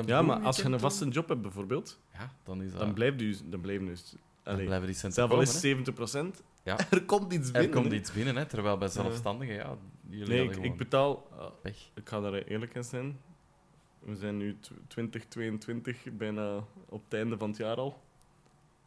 [0.05, 2.79] Ja, maar als je een vaste job hebt bijvoorbeeld, Ja, dan is dat.
[2.79, 4.15] dan blijft u, dan blijven dus.
[4.53, 5.59] Allee, blijven die centen zelf al is hè.
[5.59, 6.77] 70 procent, Ja.
[6.91, 7.71] er komt iets binnen.
[7.71, 9.77] Er komt iets binnen, hè, terwijl bij zelfstandigen, ja,
[10.09, 11.27] jullie Nee, ik, betaal.
[11.63, 11.89] weg.
[11.95, 13.19] Ik ga daar eerlijk in zijn.
[13.99, 18.01] We zijn nu tw- 2022, bijna op het einde van het jaar al.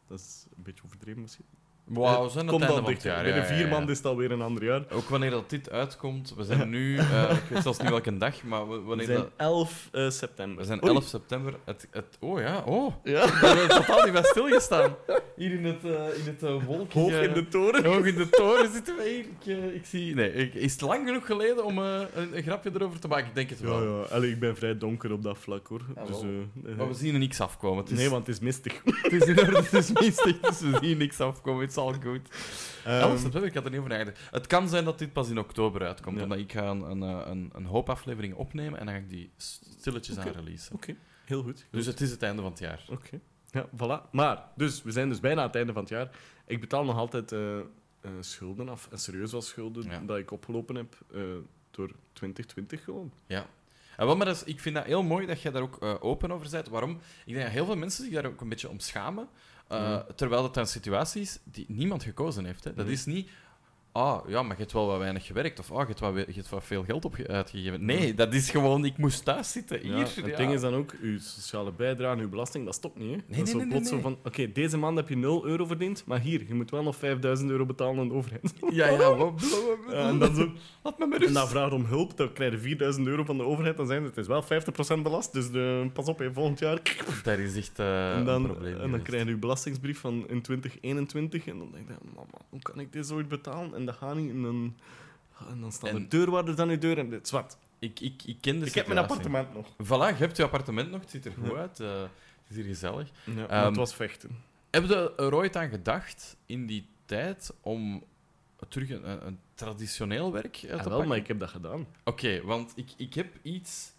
[0.07, 1.45] Dat is een beetje overdreven misschien.
[1.87, 3.11] Wauw, we zijn Komt het dichter.
[3.11, 3.23] jaar.
[3.23, 3.71] Binnen ja, ja, vier ja.
[3.71, 4.83] maanden is het alweer een ander jaar.
[4.91, 8.43] Ook wanneer dat dit uitkomt, we zijn nu, eh, ik weet zelfs niet welke dag,
[8.43, 10.57] maar we- We wanneer zijn dat, 11 eh, september.
[10.57, 10.93] we zijn Oei.
[10.93, 11.53] 11 september.
[11.65, 12.93] Het, het, oh ja, oh.
[13.03, 14.95] Ja, We hebben totaal niet bij stilgestaan.
[15.35, 16.99] Hier in het, eh in het eh, wolkige...
[16.99, 17.85] hoog in de toren.
[17.85, 19.19] Hoog in de toren zitten wij hier.
[19.55, 20.15] Ik, eh, ik zie...
[20.15, 23.27] Nee, ik- is het lang genoeg geleden om eh, een, een grapje erover te maken?
[23.27, 23.99] Ik denk het Ja, wel.
[23.99, 24.03] ja.
[24.05, 25.81] Allee, ik ben vrij donker op dat vlak hoor.
[25.95, 26.27] Ja, dus, eh,
[26.71, 27.77] eh, Maar we zien er niks afkomen.
[27.83, 28.81] Het is, Nee, want het is mistig.
[29.01, 31.63] het is in orde, het is mistig, dus we zien niks afkomen.
[31.75, 32.29] Het is al goed.
[32.85, 34.19] Ehm, 11 september, ik had er niet over nagedacht.
[34.31, 36.23] Het kan zijn dat dit pas in oktober uitkomt, Ja.
[36.23, 39.31] omdat ik ga een, een, een, een hoop afleveringen opnemen en dan ga ik die
[39.37, 40.27] stilletjes Oké.
[40.27, 40.75] aan releasen.
[40.75, 41.65] Oké, heel goed.
[41.71, 42.85] Dus het is het einde van het jaar.
[42.89, 43.19] Oké.
[43.51, 44.09] Ja, voilà.
[44.11, 46.09] Maar, dus, we zijn dus bijna aan het einde van het jaar.
[46.45, 47.63] Ik betaal nog altijd eh, eh,
[48.19, 48.87] schulden af.
[48.91, 49.99] En serieus wel schulden Ja.
[50.05, 51.21] dat ik opgelopen heb eh,
[51.71, 53.11] door 2020 gewoon.
[53.25, 53.45] Ja.
[53.97, 55.95] En wel, maar dat is, ik vind dat heel mooi dat jij daar ook eh,
[55.99, 56.67] open over bent.
[56.69, 56.91] Waarom?
[57.25, 59.27] Ik denk dat heel veel mensen zich daar ook een beetje om schamen.
[59.73, 59.97] Eh.
[60.15, 62.63] Terwijl het een situatie is die niemand gekozen heeft.
[62.63, 62.73] Hè.
[62.73, 63.29] Dat is niet...
[63.93, 65.59] Ah, ja, maar je hebt wel wat weinig gewerkt.
[65.59, 67.85] Of ah, je hebt wat, je hebt wat veel geld uitgegeven.
[67.85, 68.85] Nee, dat is gewoon...
[68.85, 69.79] Ik moest thuis zitten.
[69.79, 69.91] Hier.
[69.91, 70.35] Ja, het ja.
[70.37, 73.09] ding is dan ook, uw sociale bijdrage, uw belasting, dat stopt niet.
[73.09, 73.15] Hè?
[73.15, 75.45] dat is nee, zo nee, plots nee, zo van, oké, deze maand heb je 0
[75.45, 78.53] euro verdiend, maar hier, je moet wel nog 5000 euro betalen aan de overheid.
[78.71, 79.15] Ja, ja.
[79.15, 80.51] wat- Ja, en dan zo,
[80.83, 81.21] Laat me maar.
[81.21, 83.77] En dan vraagt om hulp, dan krijg je 4000 euro van de overheid.
[83.77, 84.43] Dan zijn het, het is wel
[84.99, 86.81] 50% belast, dus de, pas op, hè, volgend jaar.
[87.23, 88.79] Dat is echt eh, en een dan, probleem.
[88.79, 91.47] en dan krijg je je belastingsbrief van in 2021.
[91.47, 93.75] En dan denk je, mama, hoe kan ik dit ooit betalen?
[93.75, 94.29] En dat gaat niet.
[94.31, 94.75] En dan,
[95.49, 97.57] en dan staan En- de deurwaarders aan je deur en dit zwart.
[97.79, 99.67] Ik, ik, ik ken de Ik heb mijn appartement nog.
[99.71, 101.01] Voilà, je hebt je appartement nog.
[101.01, 101.55] Het ziet er goed Ja.
[101.57, 101.79] uit.
[101.79, 103.09] eh, het is hier gezellig.
[103.35, 104.37] Ja, Ehm, het was vechten.
[104.71, 108.03] Heb je er ooit aan gedacht in die tijd om
[108.69, 111.07] terug een, een, een traditioneel werk eh, te Ja, wel, pakken?
[111.07, 111.87] maar ik heb dat gedaan.
[112.03, 113.91] Oké, want ik, ik heb iets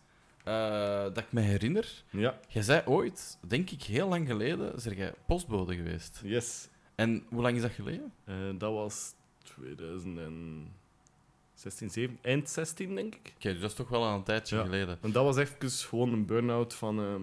[0.44, 2.02] eh, dat ik me herinner.
[2.10, 6.20] Ja, Jij zei ooit, denk ik heel lang geleden, zeg jij postbode geweest.
[6.24, 6.68] yes.
[6.94, 8.12] En hoe lang is dat geleden?
[8.24, 9.12] Eh, dat was
[9.54, 13.32] 2016, 7, eind 16, denk ik.
[13.36, 14.62] Oké, dus dat is toch wel al een tijdje Ja.
[14.62, 14.98] geleden.
[15.02, 17.22] En dat was even gewoon een burn-out van ehm,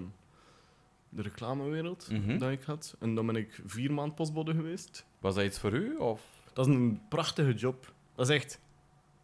[1.10, 2.38] de reclamewereld Mhm.
[2.38, 2.96] dat ik had.
[3.00, 5.06] En dan ben ik vier maand postbode geweest.
[5.20, 5.96] Was dat iets voor u?
[5.98, 6.22] Of
[6.54, 7.94] Dat is een prachtige job.
[8.16, 8.60] Dat is echt...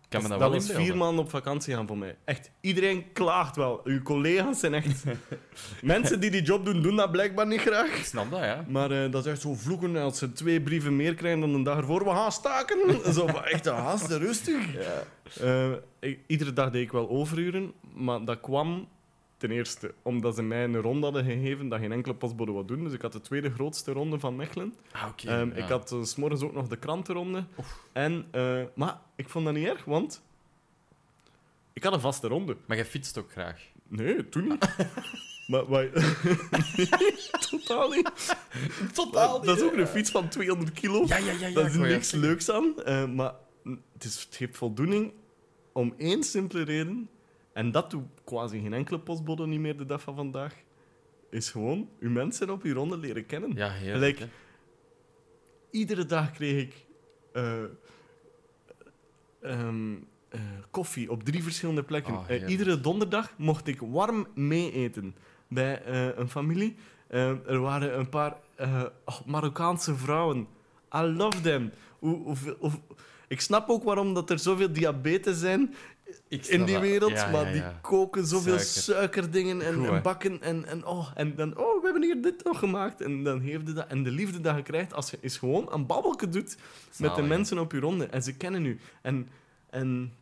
[0.10, 0.76] kan me dat wel inbeelden?
[0.86, 2.16] vier maanden op vakantie gaan voor mij.
[2.26, 3.82] Echt, iedereen klaagt wel.
[3.84, 5.04] Uw collega's zijn echt...
[5.82, 7.98] Mensen die die job doen, doen dat blijkbaar niet graag.
[7.98, 8.66] Ik snap dat, ja.
[8.68, 11.54] Maar eh, dat is echt zo vloeken en als ze twee brieven meer krijgen dan
[11.54, 12.04] een dag ervoor.
[12.04, 12.78] We gaan staken.
[13.14, 14.74] zo echt, haast rustig.
[14.74, 15.04] ja.
[15.44, 18.88] Eh, ik- iedere dag deed ik wel overuren, maar dat kwam
[19.38, 22.84] ten eerste omdat ze mij een ronde hadden gegeven dat geen enkele postbode wat doen.
[22.84, 24.76] Dus ik had de tweede grootste ronde van Mechelen.
[24.92, 25.28] Ah, oké.
[25.28, 25.56] Ehm, ja.
[25.56, 27.46] Ik had 's morgens ook nog de krantenronde.
[27.92, 30.22] En, eh, maar ik vond dat niet erg, want
[31.74, 32.58] ik had een vaste ronde.
[32.66, 33.62] Maar jij fietst ook graag.
[33.88, 34.76] Nee, toen niet.
[35.48, 35.90] maar, maar
[36.76, 36.90] nee,
[37.50, 38.36] totaal niet.
[38.94, 41.04] Totaal Dat is ook een fiets van 200 kilo.
[41.08, 41.48] Ja, ja, ja.
[41.48, 42.84] ja Daar is niks leuks aan.
[42.84, 43.34] eh, maar
[43.94, 45.14] het, is, het geeft voldoening
[45.72, 47.10] om één simpele reden.
[47.58, 50.54] En dat doet quasi geen enkele postbode niet meer de dag van vandaag.
[51.30, 53.54] Is gewoon uw mensen op uw ronde leren kennen.
[53.56, 53.70] Ja.
[53.70, 54.26] Gelijk- hè.
[55.72, 56.86] Iedere dag kreeg ik
[57.34, 57.64] eh,
[59.42, 59.94] ehm,
[60.30, 60.40] eh,
[60.72, 62.14] koffie op drie verschillende plekken.
[62.14, 65.16] Oh, Eh, iedere donderdag mocht ik warm mee eten
[65.50, 65.86] bij
[66.18, 66.76] een familie.
[67.08, 70.48] Er waren een paar oh, Marokkaanse vrouwen.
[70.96, 71.72] I love them.
[72.00, 72.72] Hoe, hoeveel- hoe-
[73.28, 75.74] ik snap ook waarom dat er zoveel diabetes zijn
[76.28, 78.94] in die wereld, Ja, maar ja, die koken zoveel Suiker.
[78.94, 80.02] suikerdingen en, Goed, en hè?
[80.02, 83.02] bakken en, en, oh, en dan, oh, we hebben hier dit nog gemaakt.
[83.02, 83.88] En dan heeft je dat.
[83.88, 86.58] En de liefde dat je krijgt als je is gewoon een babbelke doet
[86.98, 88.06] met de mensen op je ronde.
[88.06, 88.80] En ze kennen u.
[89.02, 89.28] En,
[89.70, 90.14] en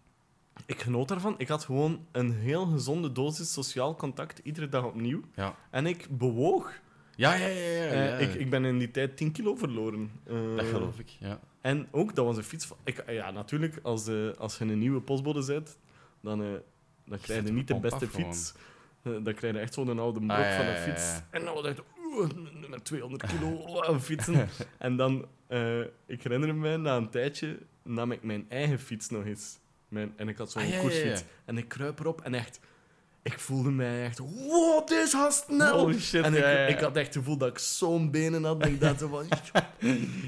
[0.65, 1.35] ik genoot daarvan.
[1.37, 5.21] Ik had gewoon een heel gezonde dosis sociaal contact, iedere dag opnieuw.
[5.35, 5.55] Ja.
[5.69, 6.71] En ik bewoog.
[7.15, 7.53] Ja, ja, ja.
[7.53, 8.17] ja, Eh, ja.
[8.17, 10.11] ik, ik ben in die tijd 10 kilo verloren.
[10.23, 11.39] Eh, Dat geloof ik, ja.
[11.61, 12.77] en ook, dat was een fiets van...
[12.83, 15.77] Ik, ja, natuurlijk, als, eh, als je een nieuwe postbode bent,
[16.21, 16.47] dan, eh,
[17.05, 18.25] dan krijg zet je niet de beste gewoon.
[18.33, 18.53] fiets.
[19.03, 21.21] Dan krijg je echt zo'n oude blok Ah, van een fiets.
[21.29, 21.81] En dan echt...
[22.05, 22.29] oeh,
[22.69, 24.47] met 200 kilo oh, fietsen.
[24.77, 25.25] en dan...
[26.05, 29.59] ik herinner me, na een tijdje nam ik mijn eigen fiets nog eens.
[29.87, 31.23] Mijn, en ik had zo'n Ah, koersfiets.
[31.45, 32.59] En ik kruip erop en echt...
[33.25, 34.19] Ik voelde mij echt...
[34.19, 35.79] Wow, dit gaat snel!
[35.79, 36.65] Holy shit, en ik, ja, ja, ja.
[36.67, 38.59] ik had echt het gevoel dat ik zo'n benen had.
[38.61, 39.25] Dat ik dacht van...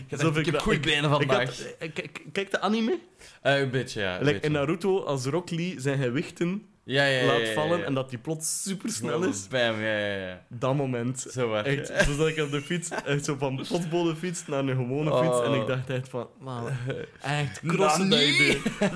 [0.20, 1.62] Zo ik heb goede benen vandaag.
[1.80, 1.90] eh,
[2.32, 3.00] kijk, de anime?
[3.42, 4.14] Eh, een beetje, ja.
[4.14, 4.46] een Like beetje.
[4.48, 7.86] in Naruto, als Rock Lee zijn gewichten ja, ja, ja, ja, laat ja, vallen ja.
[7.86, 9.48] en dat die plots super snel is.
[9.48, 10.42] Bam, ja, ja, ja.
[10.48, 11.26] Dat moment.
[11.32, 11.66] Zo waar.
[11.66, 15.42] Echt, zodat ik op de fiets, echt zo van potbode fiets naar een gewone fiets.
[15.42, 16.70] En ik dacht echt van, man,
[17.22, 18.62] echt crossen dat idee.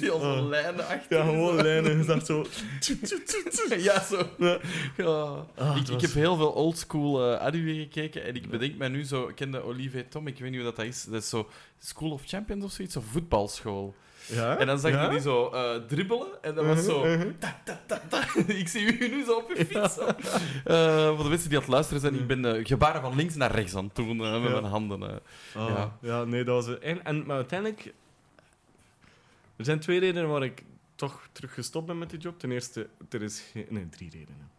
[0.00, 0.48] Zo'n Oh.
[0.48, 1.18] lijnen achter.
[1.18, 1.96] Ja, gewoon lijnen.
[1.96, 2.46] Je zag zo...
[3.78, 4.28] Ja, zo.
[4.96, 5.46] Ja.
[5.56, 9.04] Ah, ik, ik heb heel veel oldschool eh anime gekeken en ik bedenk mij nu
[9.04, 9.28] zo...
[9.28, 11.04] Ik kende Olivier Tom, ik weet niet hoe dat is.
[11.04, 11.48] Dat is zo
[11.78, 13.94] School of Champions of zoiets, of voetbalschool.
[14.26, 14.58] Ja?
[14.58, 15.04] En dan zag ja?
[15.04, 17.02] je die zo eh, dribbelen en dat was zo...
[17.38, 18.24] Ta, ta, ta, ta.
[18.46, 19.94] Ik zie u nu zo op je fiets.
[19.94, 20.06] zo.
[20.64, 23.34] Eh, voor de mensen die aan het luisteren zijn, ik ben eh, gebaren van links
[23.34, 25.02] naar rechts aan het doen met mijn handen.
[25.02, 25.18] Ah,
[25.54, 25.96] Ja.
[26.00, 26.24] ja.
[26.24, 26.78] nee, dat was...
[26.78, 27.92] En, en, maar uiteindelijk...
[29.56, 30.62] Er zijn twee redenen waar ik
[30.94, 32.38] toch terug gestopt ben met die job.
[32.38, 33.66] Ten eerste, er is geen...
[33.68, 34.50] Nee, drie redenen.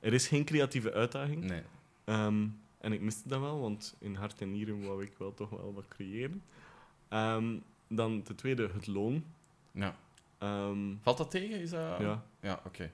[0.00, 1.44] Er is geen creatieve uitdaging.
[1.44, 1.62] Nee.
[2.04, 2.46] Ehm,
[2.80, 5.72] en ik miste dat wel, want in hart en nieren wou ik wel toch wel
[5.74, 6.42] wat creëren.
[7.08, 7.56] Ehm,
[7.96, 9.24] dan ten tweede, het loon.
[9.72, 9.96] Ja.
[10.38, 11.60] Ehm, Valt dat tegen?
[11.60, 11.98] Is dat...
[11.98, 12.90] Ja, Ja, oké.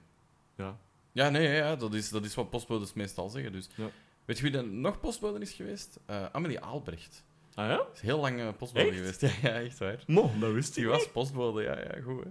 [0.55, 0.77] ja.
[1.11, 3.51] Ja, nee, ja, dat, is, dat is wat postbodes meestal zeggen.
[3.51, 3.69] Dus.
[3.75, 3.89] Ja.
[4.25, 5.99] Weet je wie er nog postbode is geweest?
[6.05, 7.23] Eh Amelie Aalbrecht.
[7.53, 7.85] Ah ja?
[7.93, 8.95] is heel lang postbode Echt?
[8.97, 9.21] geweest.
[9.41, 10.03] Ja, ja, echt waar.
[10.07, 12.23] Mo, dat wist Die ik was postbode, ja, ja, goed.
[12.23, 12.29] Hè.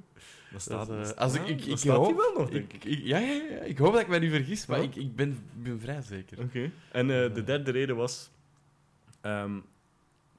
[0.53, 2.99] Dat staat, dat eh, als ik- ik- ik staat hoop- die wel nog, denk Ik,
[3.03, 5.81] ja, ja, ja, ik hoop dat ik mij nu vergis, maar ik, ik ben, ben
[5.81, 6.41] vrij zeker.
[6.41, 6.71] Oké.
[6.93, 8.31] En eh, de derde reden was...
[9.21, 9.59] ehm,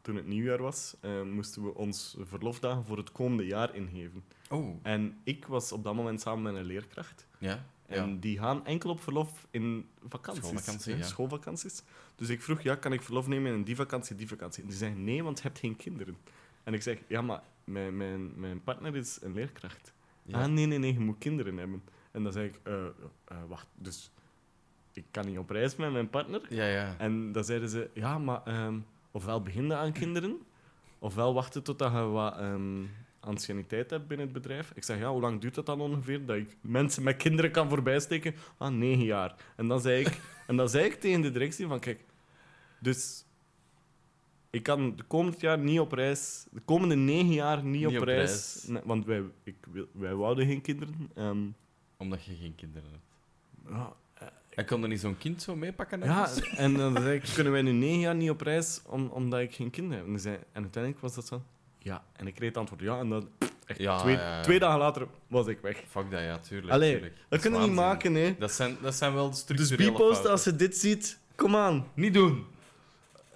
[0.02, 4.24] toen het nieuwjaar was, eh, moesten we ons verlofdagen voor het komende jaar ingeven.
[4.50, 7.28] Oh, En ik was op dat moment samen met een leerkracht.
[7.38, 7.66] ja.
[7.86, 8.18] En ja.
[8.20, 10.44] die gaan enkel op verlof in vakanties.
[10.44, 11.06] Schoolvakantie, hè, ja.
[11.06, 11.84] Schoolvakanties.
[12.16, 14.64] Dus ik vroeg, ja, kan ik verlof nemen in die vakantie, die vakantie?
[14.64, 16.18] En die zeggen, nee, want je hebt geen kinderen.
[16.64, 19.94] En ik zeg, ja, maar mijn, mijn, mijn partner is een leerkracht.
[20.24, 20.42] Ja.
[20.42, 21.84] Ah, nee, nee, nee, je moet kinderen hebben.
[22.12, 22.86] En dan zeg ik, eh,
[23.26, 24.12] eh, wacht, dus
[24.94, 26.42] ik kan niet op reis met mijn partner?
[26.50, 26.96] Ja, ja.
[26.98, 28.80] En dan zeiden ze, ja, maar ehm,
[29.12, 30.40] ofwel beginnen aan kinderen,
[31.00, 32.84] ofwel wachten totdat je wat ehm,
[33.20, 34.72] anciëniteit hebt binnen het bedrijf.
[34.76, 37.70] Ik zeg, ja, hoe lang duurt dat dan ongeveer, dat ik mensen met kinderen kan
[37.70, 38.36] voorbijsteken?
[38.58, 39.36] Ah, negen jaar.
[39.56, 42.06] En dan zei ik, en dan zei ik tegen de directie van, kijk,
[42.80, 43.26] dus
[44.50, 48.04] ik kan de komend jaar niet op reis, de komende negen jaar niet, op, op
[48.04, 48.64] reis, reis.
[48.68, 49.56] Nee, want wij, ik,
[49.92, 51.10] wij wouden geen kinderen.
[51.16, 51.48] Ehm,
[51.98, 53.04] Omdat je geen kinderen hebt.
[53.76, 53.94] ja,
[54.52, 56.00] En kon er niet zo'n kind zo meepakken?
[56.00, 56.50] Ja, ergens?
[56.58, 59.54] en dan zei ik, kunnen wij nu negen jaar niet op reis om, omdat ik
[59.54, 60.14] geen kinderen heb?
[60.14, 61.42] En, zei, en uiteindelijk was dat zo,
[61.78, 62.04] ja.
[62.14, 63.30] En ik kreeg het antwoord ja, en dan,
[63.66, 64.42] echt, Ja, twee, ja, ja.
[64.42, 65.84] twee dagen later was ik weg.
[65.90, 66.72] Fuck dat, ja, tuurlijk.
[66.74, 67.16] Allee, tuurlijk.
[67.16, 68.36] dat is kunnen we niet maken, hè.
[68.40, 70.32] Dat zijn, dat zijn wel de Dus structurele Bipost, fouten.
[70.32, 71.88] als je dit ziet, kom aan.
[71.94, 72.46] Niet doen.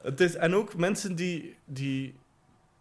[0.01, 1.55] Het is, en ook mensen die...
[1.65, 2.15] die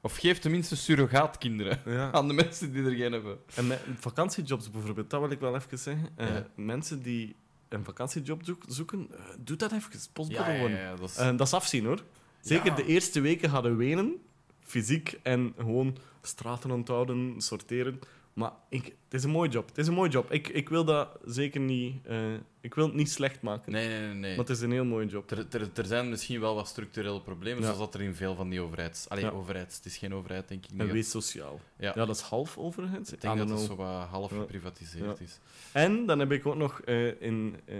[0.01, 2.13] Of geef tenminste surrogaatkinderen ja.
[2.17, 3.39] aan de mensen die er geen hebben.
[3.55, 6.09] En met vakantiejobs bijvoorbeeld, dat wil ik wel even zeggen.
[6.17, 6.47] Eh, Ja.
[6.55, 7.37] Mensen die
[7.75, 9.91] een vakantiejob zoek- zoeken, eh, doe dat even.
[10.13, 10.79] Postbode Ja, ja, worden.
[10.79, 11.17] ja, dat is...
[11.17, 12.03] Eh, dat is afzien hoor.
[12.41, 14.15] Zeker de eerste weken hadden wenen,
[14.61, 18.01] fysiek en gewoon straten onthouden, sorteren.
[18.35, 19.69] Maar ik, het is een mooi job.
[19.69, 20.33] Het is een mooi job.
[20.33, 22.07] Ik, ik wil dat zeker niet.
[22.07, 23.73] eh, ik wil het niet slecht maken.
[23.73, 24.15] Nee, nee, nee.
[24.15, 24.31] nee.
[24.31, 25.31] Maar het is een heel mooi job.
[25.31, 27.65] Er, er, er zijn misschien wel wat structurele problemen, Ja.
[27.65, 29.09] zoals dat er in veel van die overheids...
[29.09, 29.31] Allee, Ja.
[29.31, 29.77] overheids.
[29.77, 30.81] Het is geen overheid, denk ik niet.
[30.81, 31.61] En wees sociaal.
[31.79, 31.93] Ja.
[31.95, 33.13] Ja, dat is half overheid.
[33.13, 35.39] Ik denk dat het zo wat half geprivatiseerd is.
[35.73, 37.77] En dan heb ik ook nog eh, in eh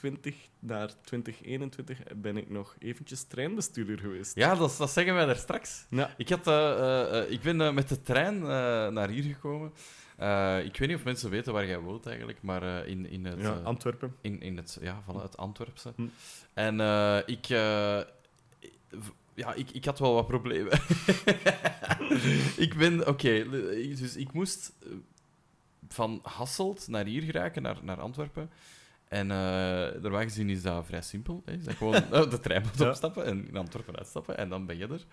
[0.00, 4.34] 2020 naar 2021 ben ik nog eventjes treinbestuurder geweest.
[4.34, 5.86] Ja, dat, dat zeggen wij daar straks.
[5.90, 6.14] Ja.
[6.16, 8.38] Ik, had, eh, eh, eh, ik ben met de trein
[8.92, 9.72] naar hier gekomen.
[10.64, 13.40] Ik weet niet of mensen weten waar jij woont eigenlijk, maar in, in het...
[13.40, 14.16] Ja, Antwerpen.
[14.20, 15.92] in, in het, ja, van het Antwerpse.
[15.96, 16.06] Hm.
[16.54, 16.80] En
[17.26, 17.46] ik,
[19.34, 20.72] ja, ik, ik had wel wat problemen.
[22.66, 23.48] ik ben, oké,
[23.98, 24.72] dus ik moest
[25.88, 28.50] van Hasselt naar hier geraken, naar, naar Antwerpen.
[29.10, 31.42] En uh, normaal gezien is dat vrij simpel.
[31.44, 31.52] Hè?
[31.52, 32.88] Is dat gewoon eh, de trein moet Ja.
[32.88, 35.04] opstappen en in Antwerpen uitstappen en dan ben je er.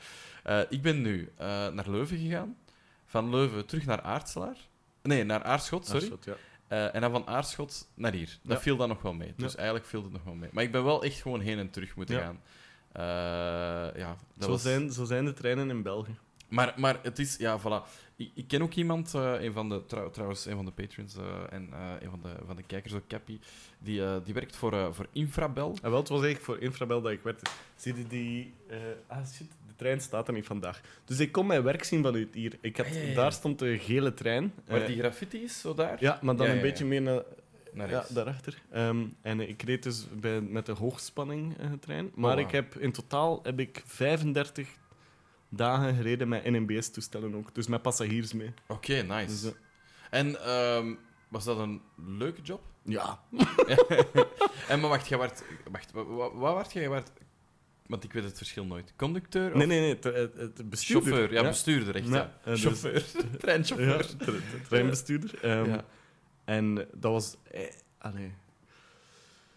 [0.44, 2.58] Eh, ik ben nu naar Leuven gegaan.
[3.06, 4.58] Van Leuven terug naar Aartselaar.
[5.02, 6.02] Nee, naar Aarschot, sorry.
[6.02, 6.26] Aarschot,
[6.68, 6.92] ja.
[6.92, 8.40] En dan van Aarschot naar hier.
[8.44, 8.64] Dat Ja.
[8.64, 9.34] viel dan nog wel mee.
[9.38, 10.50] Dus eigenlijk viel het nog wel mee.
[10.54, 12.40] Maar ik ben wel echt gewoon heen en terug moeten gaan.
[13.96, 14.62] Ja, dat Zo, was...
[14.62, 16.16] zijn, zo zijn de treinen in België.
[16.50, 17.90] Maar, maar het is, ja, voilà.
[18.18, 21.16] Ik, ik ken ook iemand, eh, een van de, trouw- trouwens, een van de patrons
[21.16, 23.40] eh, en eh, een van de, van de kijkers, ook Cappy,
[23.80, 25.76] die, die werkt voor, voor Infrabel.
[25.82, 27.50] En wel, het was eigenlijk voor Infrabel dat ik werd.
[27.76, 28.54] Zie je die...
[29.08, 30.82] ah, shit, de trein staat er niet vandaag.
[31.06, 32.58] Dus ik kon mijn werk zien vanuit hier.
[32.62, 33.16] Ik had, Ah.
[33.16, 34.54] Daar stond de gele trein.
[34.68, 35.98] Waar die graffiti is, zo daar?
[36.00, 37.24] ja, maar dan Ja, een ja, beetje meer naar,
[37.74, 38.62] Naar ja, daarachter.
[38.72, 42.12] Ehm, en ik reed dus bij, met de hoogspanning trein.
[42.16, 42.46] Maar wauw.
[42.46, 44.70] ik heb, in totaal heb ik 35
[45.50, 47.56] dagen gereden met NMBS-toestellen ook.
[47.56, 48.54] Dus met passagiers mee.
[48.68, 49.28] Oké, nice.
[49.28, 49.52] Dus, eh,
[50.10, 50.94] En ehm,
[51.28, 52.62] was dat een leuke job?
[52.84, 53.20] ja.
[54.68, 56.90] en maar wacht, jij werd, wacht, wa- wa- wat werd jij?
[56.90, 57.12] Werd-
[57.86, 58.94] Want ik weet het verschil nooit.
[58.96, 59.90] Conducteur of Nee, nee, nee.
[59.90, 61.08] Het, het, het bestuurder.
[61.14, 61.34] chauffeur?
[61.34, 62.08] Ja, bestuurder, echt.
[62.08, 63.06] Ja, Ja, dus- chauffeur.
[63.42, 64.16] Treinchauffeur.
[64.26, 64.34] Ja,
[64.68, 65.48] treinbestuurder.
[65.68, 65.86] Ja.
[66.46, 67.36] En dat was...
[67.52, 67.62] Eh,
[67.98, 68.34] allee.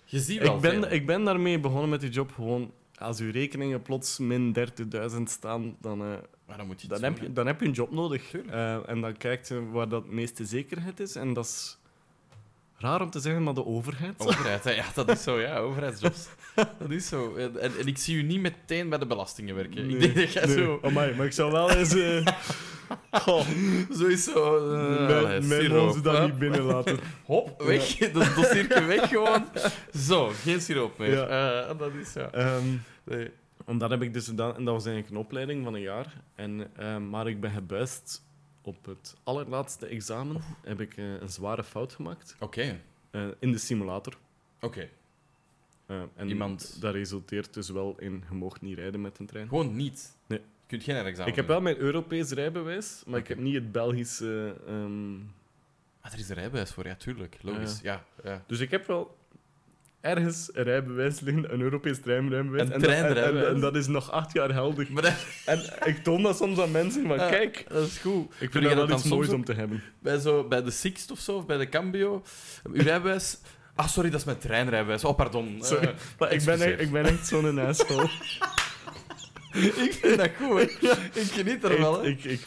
[0.04, 0.90] Je ziet wel Ik ben, veel.
[0.92, 2.72] ik ben daarmee begonnen met die job gewoon...
[3.00, 6.06] als je rekeningen plots min 30.000 staan, dan, eh,
[6.46, 8.34] Maar dan moet je dan, heb je, dan heb je een job nodig.
[8.34, 11.14] Eh, en dan kijkt je waar dat meeste zekerheid is.
[11.16, 11.79] En dat is
[12.80, 14.14] raar om te zeggen, maar de overheid.
[14.18, 14.70] Overheid, hè.
[14.70, 16.28] ja, dat is zo, ja, overheidsjobs.
[16.54, 17.34] Dat is zo.
[17.34, 19.90] En, en, en ik zie u niet meteen bij de belastingen werken.
[19.90, 20.56] Ik denk dat jij nee.
[20.56, 20.78] zo...
[20.82, 21.94] Amai, maar ik zou wel eens...
[21.94, 22.26] eh
[23.98, 24.56] Zo is zo...
[24.72, 26.98] eh, mijn mijn ze dat niet binnenlaten.
[27.24, 27.96] Hop, weg.
[27.96, 29.44] Dat dossiertje weg gewoon.
[30.08, 31.10] Zo, geen siroop meer.
[31.10, 31.26] Ja.
[31.68, 32.30] Eh, dat is ja.
[32.30, 32.64] Ehm,
[33.04, 33.30] Nee.
[33.66, 36.22] omdat heb ik dus gedaan, en dat was eigenlijk een opleiding van een jaar.
[36.34, 38.22] En, ehm, maar ik ben gebuist
[38.62, 40.40] op het allerlaatste examen.
[40.62, 42.80] Heb ik eh, een zware fout gemaakt Oké,
[43.10, 44.16] eh, in de simulator.
[44.60, 44.88] oké.
[45.86, 49.48] Eh, en Iemand- dat resulteert dus wel in je mag niet rijden met een trein.
[49.48, 50.16] Gewoon niet.
[50.26, 50.38] Nee.
[50.38, 53.72] Je kunt geen examen Ik heb wel mijn Europees rijbewijs, maar ik heb niet het
[53.72, 54.56] Belgische.
[54.66, 55.14] ehm,
[56.02, 57.36] Ah, er is een rijbewijs voor, ja, tuurlijk.
[57.42, 57.80] Logisch.
[57.80, 58.44] Ja, ja.
[58.46, 59.16] dus ik heb wel
[60.00, 62.66] ergens een rijbewijs liggen, een Europees treinrijbewijs.
[62.66, 63.46] Een en, dat- en- treinrijbewijs?
[63.48, 64.88] En, en dat is nog acht jaar geldig.
[64.88, 67.28] Maar dat, En ik toon dat soms aan mensen van, Ja.
[67.28, 68.24] kijk, dat is goed.
[68.24, 69.82] ik Vind vind dat wel iets moois om te hebben.
[69.98, 72.22] Bij, zo, bij de Sixt of zo, of bij de Cambio,
[72.72, 73.38] uw rijbewijs...
[73.74, 75.04] Ah, sorry, dat is mijn treinrijbewijs.
[75.04, 75.64] Oh, pardon.
[75.64, 75.88] Eh,
[76.18, 78.10] maar ik ben, ik ben echt zo'n asshole.
[79.86, 80.90] ik vind dat goed, hè.
[81.20, 82.40] Ik geniet er wel, ik, ik,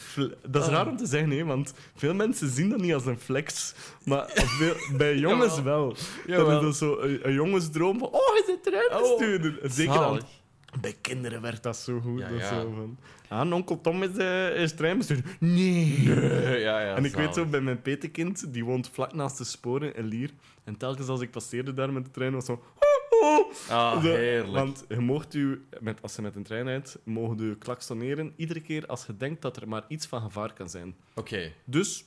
[0.48, 0.74] dat is Ah.
[0.74, 3.74] raar om te zeggen, hè, want veel mensen zien dat niet als een flex.
[4.04, 5.86] Maar veel- bij jongens Jawel.
[5.86, 5.96] wel.
[6.26, 6.46] Jawel.
[6.46, 9.62] Dat is dus zo een, een jongensdroom van, oh, hij zit treinbestuurder.
[9.62, 10.22] En Zeker Zalig.
[10.22, 12.20] aan, bij kinderen werkt dat zo goed.
[12.20, 12.60] Ja, dat is ja.
[12.60, 12.98] Zo van,
[13.28, 15.36] ah, onkel Tom is, eh, is treinbestuurder.
[15.40, 16.02] Nee.
[16.60, 19.94] Ja, ja, en ik weet zo, bij mijn petekind, die woont vlak naast de sporen
[19.96, 20.30] in Lier.
[20.64, 22.52] En telkens als ik passeerde daar met de trein, was zo...
[22.52, 22.93] "Oh, oh."
[23.70, 24.52] Ah, heerlijk.
[24.52, 28.60] Want je mocht u, met, als je met een trein rijdt, mogen u klaksoneren iedere
[28.60, 30.94] keer als je denkt dat er maar iets van gevaar kan zijn.
[31.14, 32.04] Oké, Dus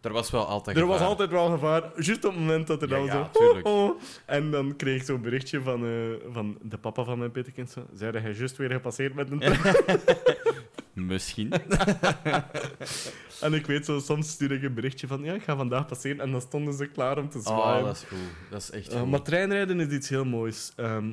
[0.00, 1.08] er was wel altijd er was gevaar.
[1.10, 3.38] altijd wel gevaar, juist op het moment dat er Ja, dan ja, zo...
[3.38, 3.66] tuurlijk.
[3.66, 5.92] "Oh, oh." En dan kreeg ik zo'n berichtje van, eh,
[6.32, 7.70] van de papa van mijn petekind.
[7.70, 9.74] Zo, zei dat hij juist weer gepasseerd met een trein.
[10.94, 11.52] Misschien.
[13.40, 16.20] En ik weet zo, soms stuur ik een berichtje van, ja, ik ga vandaag passeren.
[16.20, 17.80] En dan stonden ze klaar om te zwaaien.
[17.80, 18.50] Oh, dat is goed.
[18.50, 19.10] Dat is echt goed.
[19.10, 20.72] maar treinrijden is iets heel moois.
[20.76, 21.10] Ehm,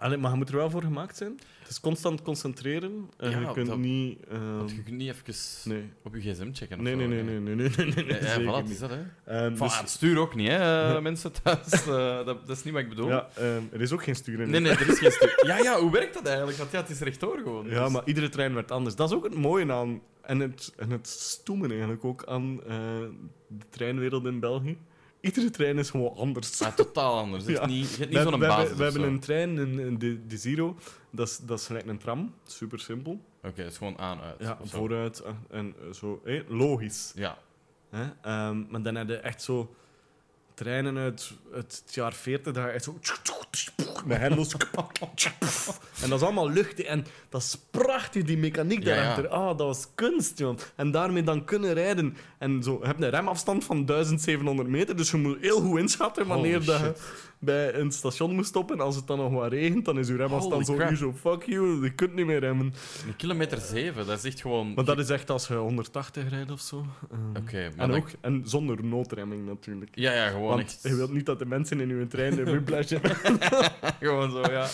[0.00, 1.38] allee, maar je moet er wel voor gemaakt zijn.
[1.60, 3.08] Het is constant concentreren.
[3.16, 4.18] en Ja, je kunt dat- niet...
[4.30, 5.84] ehm, Want je kunt niet even nee.
[6.02, 8.44] op je gsm checken of Nee, zo, nee, nee, nee, nee, nee, nee, nee, nee,
[8.44, 9.00] Ja, voilà, is dat, hè.
[9.24, 11.72] Ehm, Van, dus- het stuur ook niet, hè, eh, mensen thuis.
[11.86, 13.08] Eh, dat, dat is niet wat ik bedoel.
[13.08, 14.50] ja, ehm, er is ook geen sturen.
[14.50, 15.42] Nee, nee, er is geen stuur.
[15.46, 16.58] Ja, ja, hoe werkt dat eigenlijk?
[16.58, 17.66] Want ja, het is rechtdoor gewoon.
[17.68, 18.94] Ja, Dus- maar iedere trein werd anders.
[18.96, 20.00] Dat is ook het mooie aan...
[20.20, 22.76] En het, en het stoemen eigenlijk ook aan eh,
[23.48, 24.78] de treinwereld in België.
[25.20, 26.56] Iedere trein is gewoon anders.
[26.76, 27.44] Totaal anders.
[27.46, 29.06] Het is niet, je hebt We, niet zo'n we basis we of hebben zo.
[29.08, 30.76] een trein, een, een- de, de Zero.
[31.10, 32.34] Dat is, dat is gelijk een tram.
[32.46, 33.20] Super simpel.
[33.42, 34.36] Oké, het is gewoon aan, uit.
[34.38, 36.22] Ja, vooruit eh, en zo.
[36.48, 37.12] logisch.
[37.14, 37.38] Ja.
[37.90, 38.02] Hè?
[38.22, 39.74] Ehm, maar dan heb je echt zo
[40.62, 42.98] treinen uit, uit het jaar 40, dat je echt zo...
[44.04, 44.54] Met hendels.
[46.02, 46.84] en dat is allemaal lucht.
[46.84, 48.96] En dat is prachtig, die mechaniek Ja, ja.
[48.96, 49.28] daarachter.
[49.28, 50.58] Ah, dat was kunst, joh.
[50.76, 52.16] En daarmee dan kunnen rijden.
[52.38, 56.26] En zo, je hebt een remafstand van 1700 meter, dus je moet heel goed inschatten
[56.26, 57.02] wanneer Holy dat je shit.
[57.42, 58.76] Bij een station moet stoppen.
[58.78, 60.94] En als het dan nog wat regent, dan is je remafstand zo crap.
[60.94, 61.14] zo...
[61.20, 62.74] Fuck you, je kunt niet meer remmen.
[63.06, 64.74] Een kilometer zeven, dat is echt gewoon...
[64.74, 66.84] Maar dat is echt als je 180 rijdt of zo.
[67.38, 69.90] Oké, maar en, dan- ook, en zonder noodremming natuurlijk.
[69.94, 70.82] Ja, ja, gewoon Want echt...
[70.82, 73.16] je wilt niet dat de mensen in uw trein een whiplash hebben.
[74.00, 74.66] Gewoon zo, ja.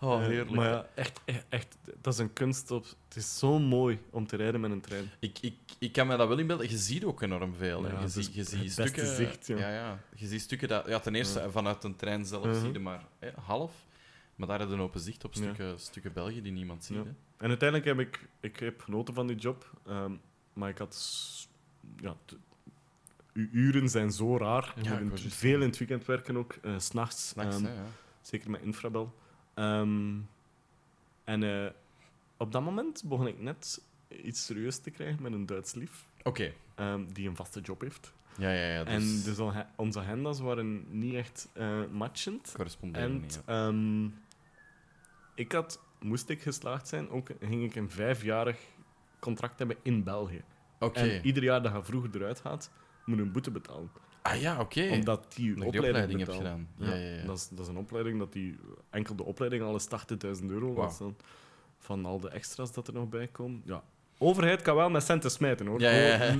[0.00, 0.50] Oh, Eh, heerlijk.
[0.50, 2.70] maar ja, echt, echt, echt, dat is een kunst.
[2.70, 5.10] Op, het is zo mooi om te rijden met een trein.
[5.18, 6.70] Ik, ik, ik kan me dat wel inbeelden.
[6.70, 7.86] Je ziet ook enorm veel.
[7.86, 9.06] Ja, je ziet, is je ziet stukken...
[9.16, 9.56] zicht, ja.
[9.58, 10.00] ja, ja.
[10.14, 10.86] Je ziet stukken dat...
[10.88, 11.50] Ja, ten eerste, Ja.
[11.50, 12.60] vanuit een trein zelf Mhm.
[12.60, 13.72] zie je maar hè, half.
[14.34, 16.96] Maar daar heb je een open zicht op stukken, stukken België die niemand ziet.
[16.96, 17.02] Hè.
[17.36, 19.70] En uiteindelijk heb ik, ik heb genoten van die job.
[19.86, 20.12] ehm,
[20.52, 21.46] maar ik had...
[21.96, 22.16] Ja,
[23.32, 24.74] uw uren zijn zo raar.
[24.82, 26.58] Je moet veel in het weekend werken ook.
[26.76, 27.32] s S'nachts.
[27.36, 27.66] Ehm.
[28.22, 29.14] Zeker met Infrabel.
[29.58, 30.16] Ehm,
[31.24, 31.70] en eh,
[32.36, 33.82] op dat moment begon ik net
[34.24, 36.04] iets serieus te krijgen met een Duits lief.
[36.22, 36.52] Oké.
[36.74, 38.12] ehm, die een vaste job heeft.
[38.36, 38.84] Ja, ja, ja.
[38.84, 42.54] Dus, En dus al- onze agenda's waren niet echt eh, matchend.
[42.92, 43.12] En
[43.46, 44.04] ehm,
[45.34, 48.58] ik had, moest ik geslaagd zijn, ook ging ik een vijfjarig
[49.18, 50.42] contract hebben in België.
[50.78, 50.98] Oké.
[51.00, 52.70] En ieder jaar dat je vroeger eruit gaat,
[53.04, 53.90] moet je een boete betalen.
[54.22, 54.88] Ah ja, oké.
[54.92, 56.68] Omdat die opleiding, opleiding hebt gedaan.
[56.76, 57.24] Ja, ja, ja.
[57.26, 58.56] Dat, is, dat is een opleiding dat die...
[58.90, 59.88] Enkel de opleiding al is
[60.40, 60.74] 80.000 euro.
[60.74, 61.16] Dan
[61.78, 63.62] van al de extra's dat er nog bij komen.
[63.64, 63.82] Ja.
[64.18, 65.80] Overheid kan wel met centen smijten, hoor.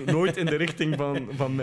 [0.07, 1.29] Nooit in de richting van...
[1.31, 1.57] van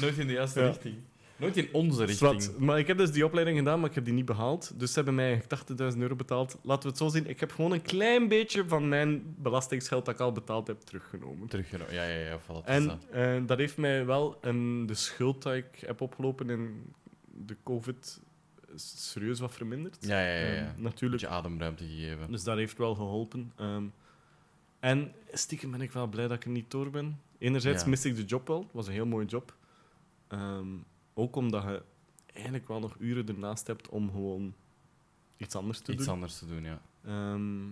[0.00, 0.96] Nooit in de juiste richting.
[1.38, 2.58] Nooit in onze richting.
[2.58, 4.72] Maar ik heb dus die opleiding gedaan, maar ik heb die niet behaald.
[4.76, 6.58] Dus ze hebben mij eigenlijk 80.000 euro betaald.
[6.62, 7.26] Laten we het zo zien.
[7.28, 11.48] Ik heb gewoon een klein beetje van mijn belastingsgeld dat ik al betaald heb teruggenomen.
[11.48, 11.94] Teruggenomen.
[11.94, 12.38] Ja, ja, ja.
[12.40, 13.06] Voilà, En dat.
[13.10, 16.92] eh, dat heeft mij wel een, de schuld dat ik heb opgelopen in
[17.46, 17.56] de
[18.76, 19.96] serieus wat verminderd.
[20.00, 20.46] Ja, ja, ja.
[20.46, 20.54] ja.
[20.56, 21.20] Ehm, Een natuurlijk.
[21.22, 22.30] beetje ademruimte gegeven.
[22.30, 23.52] Dus dat heeft wel geholpen.
[23.56, 23.84] Ehm,
[24.80, 27.20] en stiekem ben ik wel blij dat ik er niet door ben.
[27.38, 27.88] Enerzijds Ja.
[27.88, 28.60] mis ik de job wel.
[28.60, 29.54] Het was een heel mooie job.
[30.28, 30.66] Ehm,
[31.18, 31.82] ook omdat je
[32.34, 34.54] eigenlijk wel nog uren ernaast hebt om gewoon
[35.36, 36.14] iets anders te Iets doen.
[36.14, 36.80] anders te doen, ja.
[37.04, 37.62] Ehm,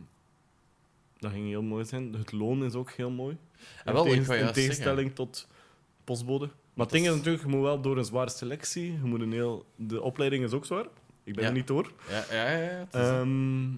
[1.18, 2.12] dat ging heel mooi zijn.
[2.12, 3.36] Het loon is ook heel mooi.
[3.84, 5.49] Ah, wel, tegen- in tegenstelling tot
[6.05, 6.47] postbode.
[6.74, 8.92] Maar het ding is natuurlijk, je moet wel door een zware selectie.
[8.92, 9.66] Je moet een heel...
[9.76, 10.86] De opleiding is ook zwaar.
[11.24, 11.49] Ik ben Ja.
[11.51, 11.92] er niet door.
[12.09, 12.59] Ja, ja, ja.
[12.61, 13.70] ja, Het is, Ehm,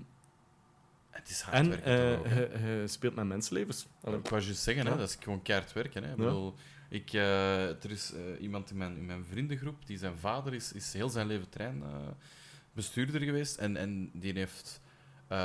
[1.11, 1.85] het is hard en werken.
[1.93, 2.69] eh, toch ook, hè.
[2.69, 3.87] je, je speelt met mensenlevens.
[4.03, 6.03] Allee, Ik wou juist zeggen, hè, dat is gewoon keihard werken.
[6.05, 6.11] Hè.
[6.11, 6.55] Ik bedoel,
[6.89, 10.72] ik, eh, er is eh, iemand in mijn, in mijn vriendengroep, die zijn vader is,
[10.72, 13.57] is heel zijn leven treinbestuurder geweest.
[13.57, 14.80] En, en die heeft,
[15.26, 15.39] eh,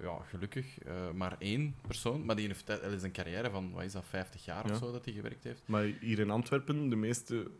[0.00, 2.24] ja, gelukkig, eh, maar één persoon.
[2.24, 4.72] Maar die heeft is een carrière van, wat is dat, 50 jaar Ja.
[4.72, 5.62] of zo dat hij gewerkt heeft.
[5.66, 7.50] Maar hier in Antwerpen, de meeste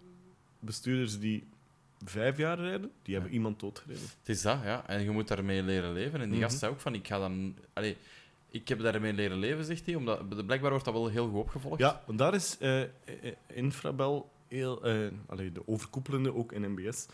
[0.58, 1.46] bestuurders die
[2.04, 4.02] vijf jaar rijden, die hebben iemand doodgereden.
[4.02, 4.88] Het is dat, ja.
[4.88, 6.20] En je moet daarmee leren leven.
[6.20, 6.46] En die Mhm.
[6.48, 7.56] gast zei ook van, ik ga dan...
[7.72, 7.96] Allee,
[8.56, 11.78] ik heb daarmee leren leven, zegt hij, omdat blijkbaar wordt dat wel heel goed opgevolgd.
[11.80, 12.88] Ja, want daar is eh, eh,
[13.46, 14.84] Infrabel heel...
[14.84, 17.06] eh, allee, de overkoepelende, ook in MBS,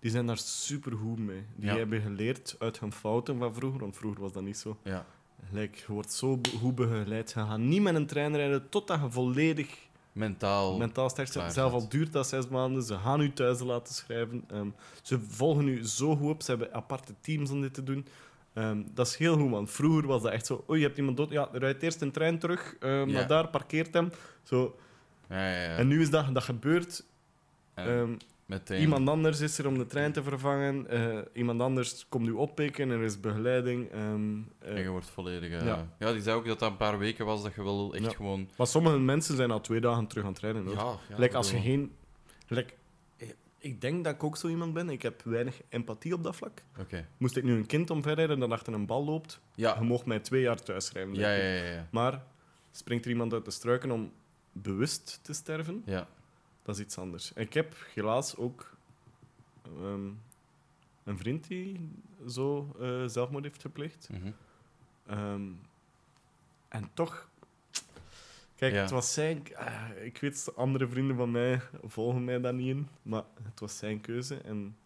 [0.00, 1.42] die zijn daar supergoed mee.
[1.56, 1.76] Die Ja.
[1.76, 4.76] hebben geleerd uit hun fouten van vroeger, want vroeger was dat niet zo.
[4.84, 5.06] Ja.
[5.48, 7.30] Gelijk, je wordt zo goed begeleid.
[7.30, 9.76] Je gaat niet met een trein rijden totdat je volledig
[10.12, 10.76] Mentaal.
[10.78, 12.82] mentaal sterk klaar Zelf al duurt dat zes maanden.
[12.82, 14.44] Ze gaan u thuis laten schrijven.
[14.48, 14.68] Ehm,
[15.02, 16.42] ze volgen u zo goed op.
[16.42, 18.06] Ze hebben aparte teams om dit te doen.
[18.60, 20.64] Ehm, dat is heel goed, want vroeger was dat echt zo...
[20.66, 21.30] Oh, je hebt iemand dood.
[21.30, 23.04] Ja, er rijdt eerst een trein terug ehm, Ja.
[23.04, 24.10] naar daar, parkeert hem.
[24.42, 24.76] Zo.
[25.28, 25.76] Ja, ja.
[25.76, 27.04] En nu is dat, dat gebeurt.
[27.74, 28.10] En Ehm,
[28.46, 28.80] meteen...
[28.80, 30.88] iemand anders is er om de trein te vervangen.
[30.88, 32.90] eh, iemand anders komt u oppikken.
[32.90, 33.90] Er is begeleiding.
[33.90, 34.46] eh, En
[34.82, 35.50] je wordt volledig...
[35.50, 35.86] eh, Ja.
[35.98, 36.12] ja.
[36.12, 38.48] die zei ook dat dat een paar weken was dat je wel echt gewoon...
[38.56, 40.64] maar sommige mensen zijn al twee dagen terug aan het rijden.
[40.64, 40.74] hoor.
[40.74, 41.92] Ja, ja, Gelijk als je geen...
[43.60, 44.88] ik denk dat ik ook zo iemand ben.
[44.90, 46.62] Ik heb weinig empathie op dat vlak.
[47.16, 49.74] Moest ik nu een kind omverrijden dat achter een bal loopt, Ja.
[49.78, 51.14] je mocht mij twee jaar thuis schrijven.
[51.14, 51.88] Ja, ja, ja.
[51.90, 52.24] Maar
[52.70, 54.12] springt er iemand uit de struiken om
[54.52, 56.08] bewust te sterven, Ja.
[56.62, 57.32] dat is iets anders.
[57.32, 58.76] Ik heb helaas ook
[59.64, 60.08] ehm,
[61.04, 61.90] een vriend die
[62.28, 64.08] zo eh, zelfmoord heeft gepleegd.
[64.10, 64.30] Mhm.
[65.06, 65.42] Ehm,
[66.68, 67.28] en toch...
[68.60, 68.80] Kijk, Ja.
[68.80, 69.42] het was zijn...
[69.54, 72.88] ah, ik weet, andere vrienden van mij volgen mij daar niet in.
[73.02, 74.36] Maar het was zijn keuze.
[74.36, 74.76] En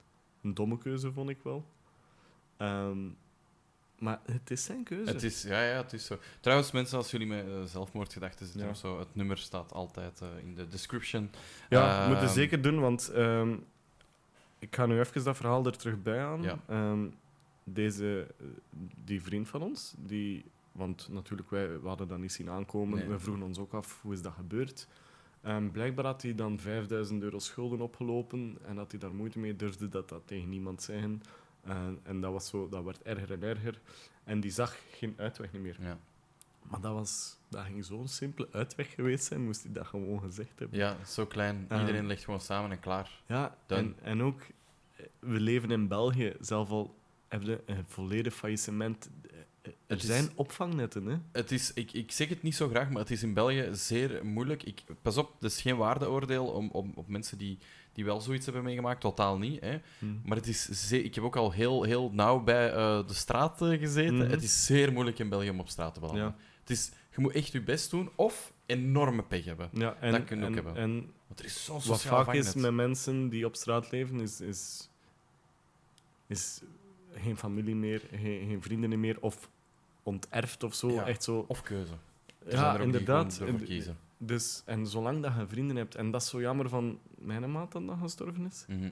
[0.42, 1.64] een domme keuze, vond ik wel.
[2.56, 2.98] Ehm,
[3.98, 5.12] maar het is zijn keuze.
[5.12, 6.18] Het is, ja, ja, het is zo.
[6.40, 8.70] Trouwens, mensen, als jullie met eh, zelfmoordgedachten zitten Ja.
[8.70, 11.30] of zo, het nummer staat altijd eh, in de description.
[11.68, 13.56] Ja, Ehm, moeten zeker doen, want ehm,
[14.58, 16.42] ik ga nu even dat verhaal er terug bij aan.
[16.42, 16.58] Ja.
[17.64, 18.46] Deze, eh,
[19.04, 20.44] die vriend van ons, die,
[20.74, 22.98] want natuurlijk, wij we hadden dat niet zien aankomen.
[22.98, 23.08] Nee.
[23.08, 24.88] We vroegen ons ook af, hoe is dat gebeurd?
[25.42, 29.56] Ehm, blijkbaar had hij dan 5000 euro schulden opgelopen en dat hij daar moeite mee
[29.56, 31.22] durfde dat dat tegen niemand zeggen.
[31.62, 33.80] En, en dat, was zo, dat werd erger en erger.
[34.24, 35.76] En die zag geen uitweg meer.
[35.80, 35.98] Ja,
[36.62, 40.58] Maar dat, was, dat ging zo'n simpele uitweg geweest zijn, moest hij dat gewoon gezegd
[40.58, 40.78] hebben.
[40.78, 41.64] ja zo klein.
[41.68, 43.22] Ehm, Iedereen legt gewoon samen en klaar.
[43.26, 44.40] Ja, en, en ook,
[44.96, 46.94] eh, we leven in België, zelf al
[47.28, 49.10] hebben we een volledig faillissement.
[49.86, 51.16] Er is- zijn opvangnetten, hè?
[51.32, 54.26] Het is, ik, ik zeg het niet zo graag, maar het is in België zeer
[54.26, 54.62] moeilijk.
[54.62, 57.58] Ik, pas op, het is geen waardeoordeel om, om, op mensen die,
[57.92, 59.00] die wel zoiets hebben meegemaakt.
[59.00, 59.60] Totaal niet.
[59.60, 59.78] Hè.
[60.24, 63.62] Maar het is zeer, ik heb ook al heel, heel nauw bij eh, de straat
[63.62, 64.16] eh, gezeten.
[64.16, 64.30] Mhm.
[64.30, 66.24] Het is zeer moeilijk in België om op straat te belanden.
[66.24, 66.36] Ja.
[66.60, 69.68] Het is, je moet echt je best doen of enorme pech hebben.
[69.72, 70.76] Ja, en, Dat kun je ook en, hebben.
[70.76, 74.40] En Want er is zo'n wat vaak is met mensen die op straat leven, is,
[74.40, 74.88] is,
[76.26, 76.60] is
[77.14, 79.50] geen familie meer, geen, geen vrienden meer, of
[80.04, 80.90] onterfd of zo.
[80.90, 81.06] Ja.
[81.06, 81.44] Echt zo.
[81.48, 81.92] Of keuze.
[82.44, 83.40] Er zijn Ja, er inderdaad.
[83.46, 83.96] En-.
[84.18, 87.72] Dus, en zolang dat je vrienden hebt, en dat is zo jammer van mijn maat
[87.72, 88.64] dat dat gestorven is.
[88.68, 88.90] Mhm.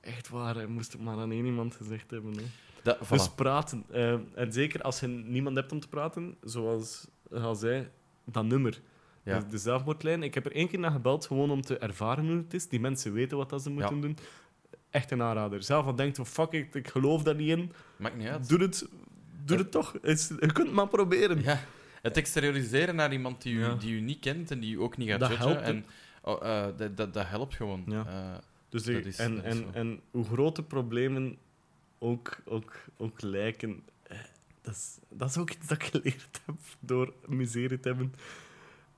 [0.00, 2.36] Echt waar, hij moest het maar aan één iemand gezegd hebben.
[2.36, 2.42] Hè.
[2.82, 3.08] Dat, voilà.
[3.08, 3.84] Dus praten.
[3.90, 7.88] Eh, en zeker als je niemand hebt om te praten, zoals hij zei,
[8.24, 8.80] dat nummer.
[9.22, 9.38] Ja.
[9.38, 10.22] De, de zelfmoordlijn.
[10.22, 12.68] Ik heb er één keer naar gebeld, gewoon om te ervaren hoe het is.
[12.68, 14.00] Die mensen weten wat dat ze moeten Ja.
[14.00, 14.16] doen.
[14.90, 15.62] Echt een aanrader.
[15.62, 17.72] Zelf al denkt van, fuck it, ik geloof daar niet in.
[17.96, 18.48] Maakt niet uit.
[18.48, 18.88] Doe het,
[19.44, 19.92] doe het toch.
[20.02, 21.42] Het je kunt het maar proberen.
[21.42, 21.60] Ja,
[22.02, 23.74] het exterioriseren naar iemand die u, Ja.
[23.74, 25.48] die u niet kent en die u ook niet gaat Dat judgen.
[25.48, 25.72] helpt, hè.
[25.72, 25.84] en,
[26.22, 27.82] oh, eh, dat, dat, dat helpt gewoon.
[27.86, 28.04] Ja.
[28.06, 28.38] Eh,
[28.68, 31.36] Dus is- en, en, en hoe grote problemen
[31.98, 34.18] ook, ook, ook lijken, eh,
[34.62, 38.14] dat is, dat is ook iets dat ik geleerd heb door miserie te hebben.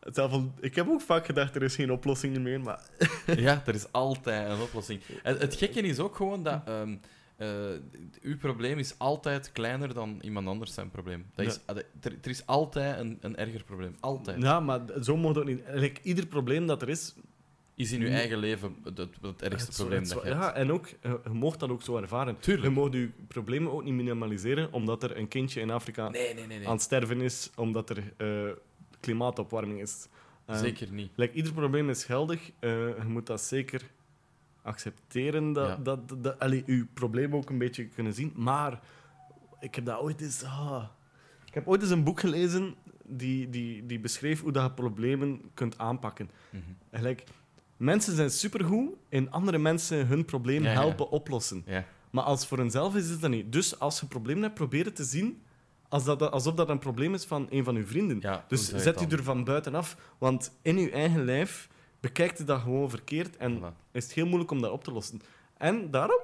[0.00, 2.80] Zelf ik heb ook vaak gedacht, er is geen oplossing meer, maar
[3.26, 5.00] ja, er is altijd een oplossing.
[5.22, 6.96] En het gekke is ook gewoon dat ehm,
[7.42, 11.26] eh, uw probleem is altijd kleiner dan iemand anders zijn probleem.
[11.34, 11.84] Dat is, er,
[12.22, 13.96] er is altijd een, een erger probleem.
[14.00, 14.42] Altijd.
[14.42, 15.62] Ja, maar zo moet het ook niet.
[15.72, 17.14] Like, ieder probleem dat er is,
[17.74, 18.14] is in je Nee.
[18.16, 20.40] eigen leven het, het, ergste Het- probleem het- dat je hebt.
[20.42, 22.36] Ja, en ook, je, je mocht dat ook zo ervaren.
[22.40, 22.66] Tuurlijk.
[22.66, 26.46] Je mocht je problemen ook niet minimaliseren, omdat er een kindje in Afrika Nee, nee,
[26.46, 26.58] nee.
[26.58, 26.66] nee.
[26.66, 28.50] aan het sterven is, omdat er eh,
[29.00, 30.06] klimaatopwarming is.
[30.52, 31.10] Zeker niet.
[31.14, 32.50] like, ieder probleem is geldig.
[32.58, 33.82] eh, je moet dat zeker
[34.62, 35.76] accepteren, dat, Ja.
[35.76, 38.32] dat, dat, dat allee, je probleem ook een beetje kunnen zien.
[38.36, 38.80] Maar
[39.60, 40.42] ik heb dat ooit eens...
[40.44, 40.84] ah,
[41.46, 45.40] ik heb ooit eens een boek gelezen die, die, die beschreef hoe dat je problemen
[45.54, 46.30] kunt aanpakken.
[46.50, 46.62] Mhm.
[46.92, 47.24] Gelijk,
[47.76, 50.80] mensen zijn supergoed in andere mensen hun probleem Ja, ja.
[50.80, 51.64] helpen oplossen.
[52.10, 53.52] Maar als voor hunzelf is, is dat niet.
[53.52, 55.42] Dus als je een probleem hebt, probeer het te zien
[55.88, 58.20] als dat, alsof dat een probleem is van een van uw vrienden.
[58.48, 59.96] Dus zet het u er van buitenaf.
[60.18, 61.68] Want in uw eigen lijf
[62.02, 63.90] bekijkt dat gewoon verkeerd en Voilà.
[63.92, 65.20] is het heel moeilijk om dat op te lossen.
[65.56, 66.20] En daarom,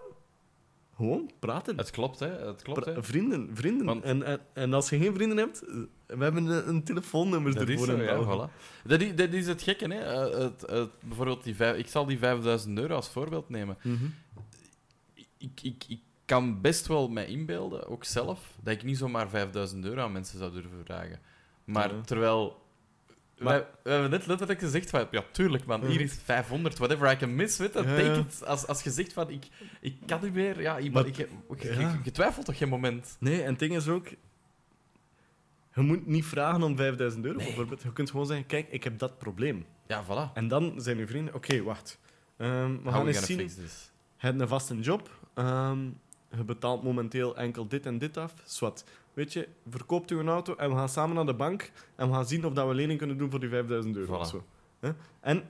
[0.96, 1.76] gewoon praten.
[1.76, 2.28] Het klopt, hè.
[2.28, 3.02] Het klopt, hè.
[3.04, 3.86] Vrienden, vrienden.
[3.86, 5.60] Want- En, en, en als je geen vrienden hebt,
[6.06, 7.86] we hebben een, een telefoonnummer Dat is ervoor.
[7.96, 8.52] zo, ja, voilà.
[8.84, 10.00] Dat is, dat is het gekke, hè.
[10.00, 13.76] Eh, het, het, bijvoorbeeld die vijf, ik zal die 5000 euro als voorbeeld nemen.
[13.82, 14.04] Mhm.
[15.38, 19.84] Ik, ik, ik kan best wel mij inbeelden, ook zelf, dat ik niet zomaar 5000
[19.84, 21.20] euro aan mensen zou durven vragen.
[21.64, 22.00] Maar Ja.
[22.00, 22.66] terwijl...
[23.38, 27.16] Maar- we hebben net letterlijk gezegd van, ja, tuurlijk man, hier is 500, whatever I
[27.16, 28.44] can miss, weet je, take it.
[28.44, 29.46] Als, als je zegt van, ik,
[29.80, 31.28] ik kan niet meer, ja, ik, Maar- ik, ik,
[32.04, 32.12] je
[32.44, 33.16] toch geen moment?
[33.20, 34.06] Nee, en het ding is ook...
[35.74, 37.46] Je moet niet vragen om 5000 euro, Nee.
[37.46, 37.82] bijvoorbeeld.
[37.82, 39.66] Je kunt gewoon zeggen, kijk, ik heb dat probleem.
[39.86, 40.32] Ja, voilà.
[40.34, 41.98] En dan zijn uw vrienden, oké, wacht.
[42.36, 43.38] Ehm, we gaan we eens zien.
[43.38, 43.46] Je
[44.16, 45.10] hebt een vaste job.
[45.34, 45.84] ehm,
[46.36, 48.34] je betaalt momenteel enkel dit en dit af.
[48.44, 48.84] Zwat.
[49.18, 52.14] Weet je, verkoopt u een auto en we gaan samen naar de bank en we
[52.14, 54.16] gaan zien of dat we lening kunnen doen voor die 5000 euro.
[54.16, 54.20] Voilà.
[54.20, 54.44] Of zo.
[54.80, 54.90] Hè?
[55.20, 55.42] En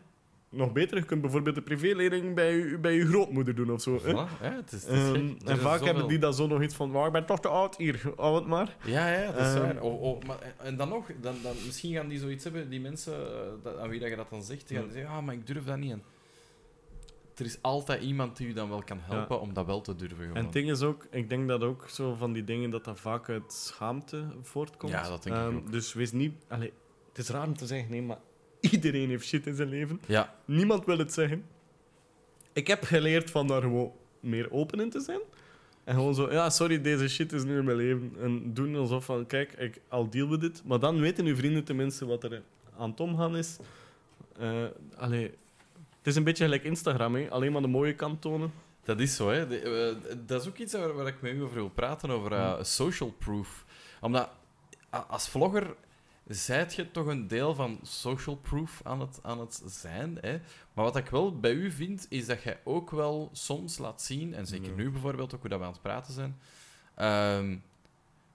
[0.50, 3.98] nog beter, je kunt bijvoorbeeld een privélening bij je, bij je grootmoeder doen of zo.
[4.02, 4.12] hè?
[4.12, 5.14] Voilà, ja, het is, het is Ehm,
[5.44, 7.48] en is vaak hebben die dan zo nog iets van, "Wauw, ik ben toch te
[7.48, 8.76] oud hier, hou het maar.
[8.84, 9.82] Ja, ja, dat is Ehm, waar.
[9.82, 13.14] Oh, oh, maar, en dan nog, dan, dan, misschien gaan die zoiets hebben, die mensen
[13.14, 14.92] eh, dat, aan wie dat je dat dan zegt, die gaan Ja.
[14.92, 15.92] zeggen, ah, maar ik durf dat niet.
[15.92, 16.02] En
[17.38, 20.18] er is altijd iemand die je dan wel kan helpen om dat wel te durven.
[20.18, 20.36] Gewoon.
[20.36, 23.00] En het ding is ook, ik denk dat ook zo van die dingen dat dat
[23.00, 24.92] vaak uit schaamte voortkomt.
[24.92, 25.72] Ja, dat denk ik Ehm, ook.
[25.72, 26.32] Dus wees niet...
[26.48, 26.72] Allee,
[27.08, 28.18] het is raar om te zeggen, nee, maar
[28.70, 30.00] iedereen heeft shit in zijn leven.
[30.06, 31.44] Ja, Niemand wil het zeggen.
[32.52, 35.20] Ik heb geleerd van daar gewoon meer open in te zijn.
[35.84, 38.12] En gewoon zo, ja, sorry, deze shit is nu in mijn leven.
[38.20, 40.62] En doen alsof van, kijk, ik, al deal with it.
[40.64, 42.42] Maar dan weten uw vrienden tenminste wat er
[42.78, 43.56] aan het omgaan is.
[44.38, 44.64] Eh
[44.96, 45.30] allee,
[46.08, 47.30] is een beetje gelijk Instagram, hè.
[47.30, 48.52] alleen maar de mooie kant tonen.
[48.84, 49.30] dat is zo.
[49.30, 49.46] Hè.
[49.48, 49.60] De-
[50.02, 52.62] eh, dat is ook iets waar, waar ik met u over wil praten, over eh,
[52.62, 53.64] social proof.
[54.00, 54.28] Omdat
[55.08, 55.74] als vlogger
[56.26, 60.18] zijt je toch een deel van social proof aan het, aan het zijn.
[60.20, 60.38] Hè?
[60.72, 64.34] Maar wat ik wel bij u vind, is dat jij ook wel soms laat zien,
[64.34, 66.38] en zeker nu bijvoorbeeld, ook hoe dat we aan het praten zijn,
[66.94, 67.56] ehm,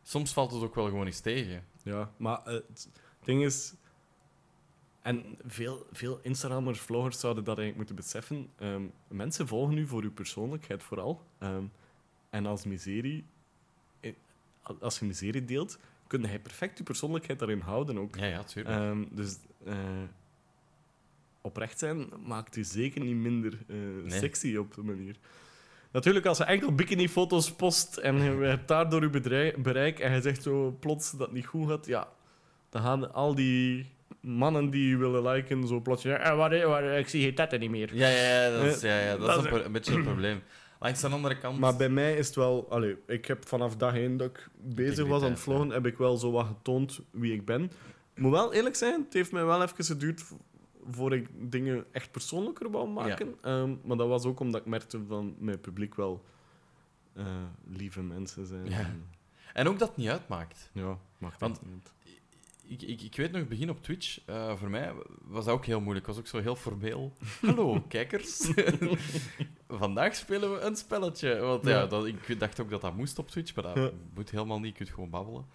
[0.04, 1.64] soms valt het ook wel gewoon eens tegen.
[1.84, 2.90] Ja, maar eh, het
[3.24, 3.74] ding is...
[5.04, 8.50] En veel, veel Instagrammers, vloggers zouden dat eigenlijk moeten beseffen.
[8.58, 11.22] Ehm, mensen volgen u voor uw persoonlijkheid vooral.
[11.38, 11.64] Ehm,
[12.30, 13.26] en als miserie...
[14.00, 14.12] eh,
[14.80, 15.78] Als je miserie deelt,
[16.08, 18.16] kun je perfect je persoonlijkheid daarin houden ook.
[18.16, 18.76] Ja, ja, tuurlijk.
[18.76, 19.76] Ehm, dus eh,
[21.42, 23.78] oprecht zijn maakt u zeker niet minder eh,
[24.12, 25.16] sexy op de manier.
[25.92, 30.22] Natuurlijk, als je enkel bikini-foto's post en je hebt daardoor je bedrij- bereik en je
[30.22, 32.08] zegt zo plots dat het niet goed gaat, ja,
[32.70, 33.92] dan gaan al die
[34.22, 36.04] mannen die je willen liken zo plots...
[36.04, 37.96] Ja, eh, wat, eh, wat, ik zie geen tetten niet meer.
[37.96, 40.42] Ja, ja, ja, dat is, ja, ja, dat dat is een, beetje een probleem.
[40.80, 41.60] Langs de andere kant...
[41.60, 42.68] Maar bij mij is het wel...
[42.70, 45.98] Allee, ik heb vanaf dag één dat ik bezig was aan het vloggen, heb ik
[45.98, 47.72] wel zo wat getoond wie ik ben.
[48.16, 50.24] Moet wel eerlijk zijn, het heeft mij wel even geduurd
[50.90, 53.36] voor ik dingen echt persoonlijker wou maken.
[53.42, 56.24] Ehm, maar dat was ook omdat ik merkte van mijn publiek wel
[57.14, 57.26] eh,
[57.68, 58.70] lieve mensen zijn.
[58.70, 58.92] Ja.
[59.54, 60.70] En, ook dat het niet uitmaakt.
[60.74, 61.94] ja maakt Want- niet.
[62.68, 65.82] Ik, ik, ik weet nog, begin op Twitch, eh, voor mij was dat ook heel
[65.82, 66.08] moeilijk.
[66.08, 67.14] Was ook zo heel formeel.
[67.42, 68.52] Hallo, kijkers.
[69.68, 71.36] Vandaag spelen we een spelletje.
[71.38, 71.86] Want ja, Ja.
[71.86, 73.90] dat, ik dacht ook dat dat moest op Twitch, maar dat Ja.
[74.14, 74.72] moet helemaal niet.
[74.72, 75.46] Je kunt gewoon babbelen.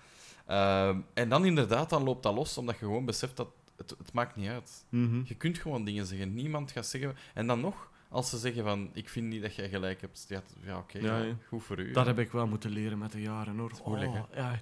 [0.47, 4.13] Ehm, en dan inderdaad, dan loopt dat los, omdat je gewoon beseft dat het, het
[4.13, 4.85] maakt niet uit.
[4.89, 5.21] Mhm.
[5.25, 6.35] Je kunt gewoon dingen zeggen.
[6.35, 7.17] Niemand gaat zeggen...
[7.35, 10.27] En dan nog, als ze zeggen van, ik vind niet dat jij gelijk hebt.
[10.29, 11.93] Ja, ja oké, goed voor u.
[11.93, 13.73] Dat heb ik wel moeten leren met de jaren, hoor.
[13.87, 14.61] moeilijk, Oh, ja.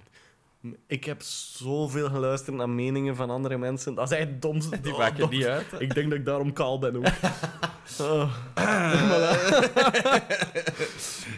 [0.87, 3.93] Ik heb zoveel geluisterd naar meningen van andere mensen.
[3.95, 4.79] Dat is echt domste.
[4.81, 5.29] Die oh, maken dom.
[5.29, 5.65] niet uit.
[5.79, 7.05] Ik denk dat ik daarom kaal ben ook.
[8.01, 8.33] Oh.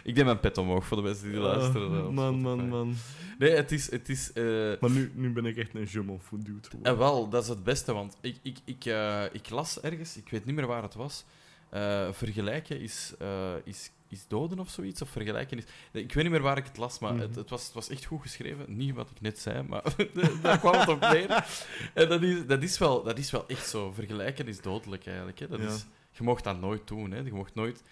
[0.04, 1.92] Ik deed mijn pet omhoog voor de mensen die luisteren.
[1.94, 2.96] eh, Oh, op man, man, man.
[3.40, 3.92] Nee, het is...
[3.92, 4.44] Het is eh,
[4.80, 6.68] Maar nu, nu ben ik echt een fout dude.
[6.82, 10.30] En wel, dat is het beste, want ik, ik, ik, eh, ik las ergens, ik
[10.30, 11.24] weet niet meer waar het was.
[11.70, 13.28] eh, vergelijken is, eh,
[13.64, 15.64] is, is doden of zoiets, of vergelijken is.
[15.92, 17.22] Ik weet niet meer waar ik het las, maar Mhm.
[17.22, 18.78] het, het, was, het was echt goed geschreven.
[18.78, 19.84] Niet wat ik net zei, maar
[20.42, 21.46] daar kwam het op neer.
[21.94, 23.92] En dat is, dat, is wel, dat is wel echt zo.
[23.92, 25.40] Vergelijken is dodelijk eigenlijk.
[25.40, 25.48] Hè.
[25.48, 25.68] Dat Ja.
[25.68, 27.20] is, Je mocht dat nooit doen, hè.
[27.20, 27.84] Je mocht nooit...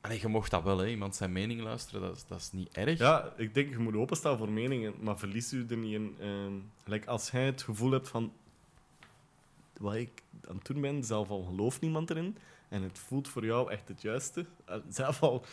[0.00, 0.88] Allee, je mocht dat wel, hè.
[0.88, 2.98] Iemand zijn mening luisteren, dat is, dat is niet erg.
[2.98, 6.16] Ja, ik denk, je moet openstaan voor meningen, maar verlies je er niet in.
[6.20, 6.52] Ehm,
[6.84, 8.32] like, als jij het gevoel hebt van...
[9.78, 12.36] Wat ik aan het doen ben, zelf al gelooft niemand erin,
[12.72, 15.44] en het voelt voor jou echt het juiste, eh, zelf al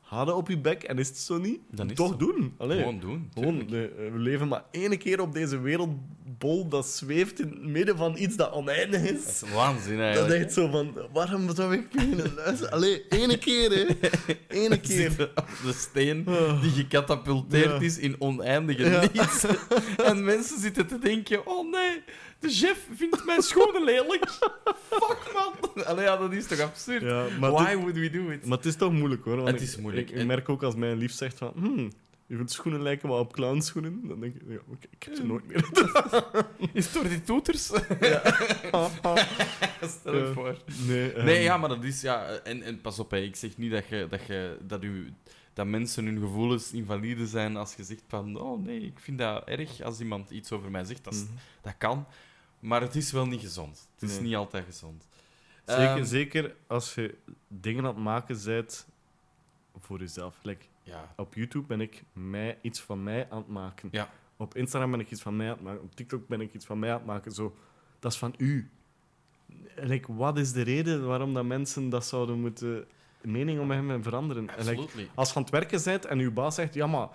[0.00, 2.54] hadden op je bek en is het zo niet, Dan is toch het doen.
[2.58, 3.30] Allee, Gewoon doen.
[3.34, 3.98] Gewoon, tuurlijk.
[3.98, 8.16] nee, we leven maar één keer op deze wereldbol dat zweeft in het midden van
[8.18, 9.42] iets dat oneindig Dat is.
[9.42, 10.34] is waanzin, Dat eigenlijk.
[10.34, 12.72] is echt zo van, waarom zou ik beginnen luisteren?
[12.72, 13.86] Allee, ene keer, hè.
[14.48, 15.16] Ene keer.
[15.16, 16.24] De steen
[16.62, 17.80] die gecatapulteerd Ja.
[17.86, 19.00] is in oneindige Ja.
[19.12, 19.44] niets.
[20.10, 22.02] En mensen zitten te denken: oh nee,
[22.38, 24.28] de chef vindt mijn schoenen lelijk.
[24.90, 25.84] Fuck man.
[25.84, 27.02] Allee, ja, dat is toch absurd?
[27.02, 28.46] Ja, Why would we do it?
[28.46, 29.36] maar het is toch moeilijk, hoor.
[29.36, 30.10] want Het ik- is moeilijk.
[30.10, 31.90] Ik, merk ook als mijn lief zegt van, hmm,
[32.26, 34.08] je schoenen lijken wel op clownschoenen.
[34.08, 35.68] Dan denk ik, ja, oké, ik heb ze nooit meer.
[36.72, 37.64] Is het door die toeters?
[39.80, 40.32] Stel je Ja.
[40.32, 40.56] voor.
[40.86, 42.00] nee, ehm, Nee, ja, maar dat is...
[42.00, 43.18] Ja, en, en pas op, hè.
[43.18, 45.12] ik zeg niet dat, je, dat, je, dat, u,
[45.52, 48.40] dat mensen hun gevoelens invalide zijn als je zegt van...
[48.40, 51.04] Oh nee, ik vind dat erg als iemand iets over mij zegt.
[51.04, 51.24] Dat, mhm.
[51.62, 52.06] dat kan.
[52.60, 53.88] Maar het is wel niet gezond.
[53.94, 54.26] Het is Nee.
[54.26, 55.06] niet altijd gezond.
[55.64, 57.14] Zeker, Ehm, zeker als je
[57.48, 58.86] dingen aan het maken bent
[59.80, 60.38] voor jezelf.
[60.42, 63.88] Like, Ja, op YouTube ben ik mij, iets van mij aan het maken.
[63.92, 64.10] Ja.
[64.36, 65.82] Op Instagram ben ik iets van mij aan het maken.
[65.82, 67.32] Op TikTok ben ik iets van mij aan het maken.
[67.32, 67.56] Zo,
[67.98, 68.70] dat is van u.
[69.76, 72.86] Like, wat is de reden waarom dat mensen dat zouden moeten
[73.20, 74.48] mening om hem veranderen?
[74.56, 77.08] En, like, als je aan het werken bent en uw baas zegt, ja, maar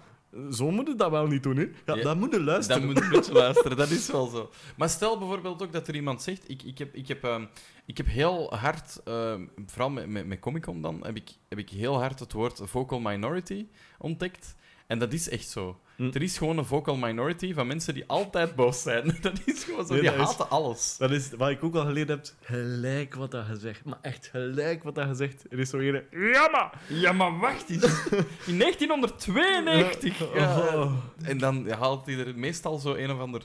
[0.51, 1.69] zo moet je dat wel niet doen, hè?
[1.85, 2.81] Ja, Ja, dan moet je luisteren.
[2.81, 4.49] Dan moet je een beetje luisteren, dat is wel zo.
[4.77, 6.49] Maar stel bijvoorbeeld ook dat er iemand zegt...
[6.49, 7.45] Ik, ik, heb, ik, heb, ehm,
[7.85, 11.69] ik heb heel hard, ehm, vooral met, met, met Comic-Con dan, heb ik, heb ik
[11.69, 13.67] heel hard het woord vocal minority
[13.97, 14.55] ontdekt.
[14.87, 15.79] En dat is echt zo.
[15.95, 16.09] Hm.
[16.13, 19.17] Er is gewoon een vocal minority van mensen die altijd boos zijn.
[19.21, 19.93] Dat is gewoon zo.
[19.93, 20.95] Nee, die is- haten alles.
[20.97, 22.25] Dat is wat ik ook al geleerd heb.
[22.41, 23.85] Gelijk wat dat gezegd.
[23.85, 25.45] Maar echt gelijk wat dat gezegd.
[25.49, 26.03] Er is zo een...
[26.11, 26.81] Ja, maar...
[26.87, 27.83] Ja, maar wacht eens.
[28.51, 30.33] In 1992.
[30.33, 30.57] Ja.
[30.75, 30.93] Oh.
[31.23, 33.41] En dan haalt hij er meestal zo een of ander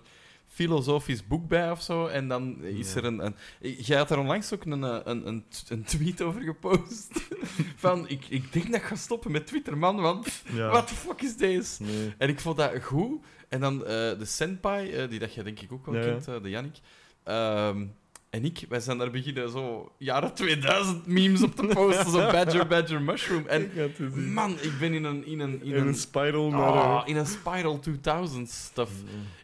[0.59, 2.07] filosofisch boek bij of zo.
[2.07, 3.25] En dan is er een.
[3.25, 7.29] een jij had er onlangs ook een, eh, een, een, een tweet over gepost.
[7.85, 10.01] Van ik, ik denk dat ik ga stoppen met Twitter, man.
[10.01, 10.69] Want Ja.
[10.75, 11.83] what the fuck is deze?
[11.83, 12.15] Nee.
[12.19, 13.25] En ik vond dat goed.
[13.49, 16.25] En dan eh, de Senpai, eh, die dat je denk ik ook wel Ja, kent,
[16.43, 16.79] de Yannick.
[17.25, 17.87] Ehm,
[18.31, 22.11] en ik, wij zijn daar beginnen zo jaren 2000 memes op te posten.
[22.11, 23.47] zo Badger, Badger, Mushroom.
[23.47, 25.27] En Ik man, ik ben in een.
[25.27, 26.75] In een, in In een een spiral naar...
[26.75, 28.93] Eh, in een Spiral 2000 stuff.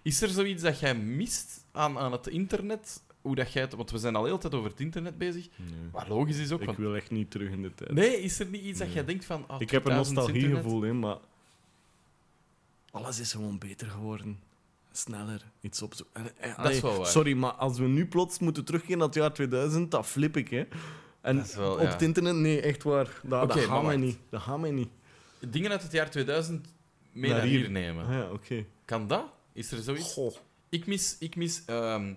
[0.02, 3.02] Is er zoiets dat jij mist aan, aan het internet?
[3.22, 5.48] Hoe dat jij het, want we zijn al heel tijd over het internet bezig.
[5.56, 5.68] Nee.
[5.92, 6.60] Wat logisch is ook.
[6.60, 7.92] Ik Want, wil echt niet terug in de tijd.
[7.92, 9.44] nee, is er niet iets dat jij denkt van.
[9.48, 10.42] ah, ik heb een 2000 internet?
[10.44, 11.16] nostalgiegevoel in, maar...
[12.90, 14.38] Alles is gewoon beter geworden.
[14.96, 16.14] Sneller, iets opzoeken.
[16.38, 17.06] En, eh, Dat is wel waar.
[17.06, 20.48] Sorry, maar als we nu plots moeten teruggaan naar het jaar 2000, dat flip ik,
[20.48, 20.64] hè.
[21.20, 21.86] En wel, op ja.
[21.88, 23.20] het internet, nee, echt waar.
[23.22, 24.18] Dat, Oké, dat niet.
[24.30, 24.88] Dat gaat mij niet.
[25.48, 26.66] Dingen uit het jaar 2000
[27.12, 27.70] mee Naar naar hier, hier.
[27.70, 28.06] nemen.
[28.06, 28.64] Ah, ja, oké.
[28.84, 29.24] Kan dat?
[29.52, 30.12] Is er zoiets?
[30.12, 30.34] Goh.
[30.68, 31.16] Ik mis.
[31.18, 32.12] Ik, mis ehm,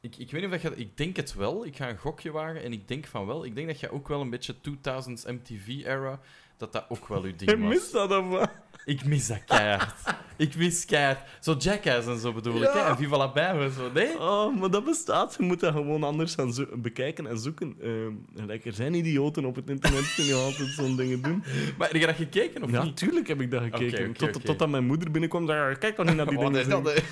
[0.00, 0.80] ik, ik weet niet of dat je.
[0.82, 1.66] Ik denk het wel.
[1.66, 3.44] Ik ga een gokje wagen en ik denk van wel.
[3.44, 6.20] Ik denk dat jij ook wel een beetje 2000s MTV-era.
[6.56, 7.68] Dat dat ook wel uw ding Je was.
[7.68, 8.50] mist dat of wat?
[8.84, 9.94] Ik mis dat keihard.
[10.36, 11.18] ik mis keihard.
[11.40, 12.62] Zo Jackass en zo bedoel ik.
[12.62, 12.72] Ja.
[12.84, 12.90] Hè?
[12.90, 13.90] En Viva la en zo.
[13.94, 14.18] Nee?
[14.18, 15.34] Oh, maar dat bestaat.
[15.38, 17.76] Je moet dat gewoon anders gaan zo- bekijken en zoeken.
[17.82, 21.44] Ehm, like, er zijn idioten op het internet die altijd zo'n dingen doen.
[21.78, 22.96] Maar heb je dat gekeken of Ja, niet?
[22.96, 24.12] tuurlijk heb ik dat gekeken.
[24.12, 24.44] Tot, oké.
[24.46, 26.68] Totdat mijn moeder binnenkwam en zei, kijk toch niet naar die Oh, dingen.
[26.68, 27.02] nee, dat.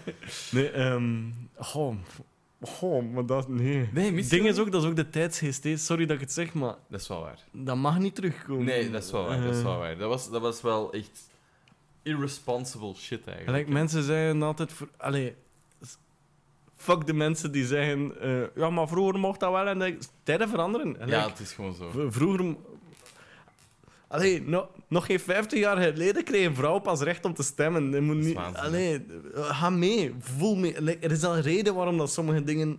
[0.50, 0.70] Nee,
[1.74, 1.94] oh,
[2.80, 3.48] oh, maar dat...
[3.48, 3.88] Nee.
[3.92, 5.64] Nee, Het ding is ook, dat is ook de tijdsgeest.
[5.64, 5.76] hè.
[5.76, 7.38] Sorry dat ik het zeg, maar Dat is wel waar.
[7.52, 8.64] dat mag niet terugkomen.
[8.64, 9.40] Nee, dat is wel waar.
[9.42, 9.96] Dat, is Eh, wel, waar.
[9.98, 11.30] Dat, was, dat was wel echt
[12.02, 13.46] irresponsible shit eigenlijk.
[13.48, 14.72] Gelijk, mensen zeggen altijd...
[14.72, 15.34] Voor, allee,
[15.82, 15.96] s-
[16.76, 18.20] fuck de mensen die zeggen...
[18.20, 19.66] eh, ja, maar vroeger mocht dat wel.
[19.66, 20.92] En dat, tijden veranderen.
[20.94, 21.90] Gelijk, Ja, het is gewoon zo.
[21.90, 22.44] v- vroeger...
[22.44, 22.56] m-
[24.08, 27.90] Allee, no- nog geen 50 jaar geleden kreeg een vrouw pas recht om te stemmen.
[27.90, 30.14] Je moet niet, allee, ga mee.
[30.18, 30.74] Voel mee.
[30.74, 32.78] Er is al een reden waarom dat sommige dingen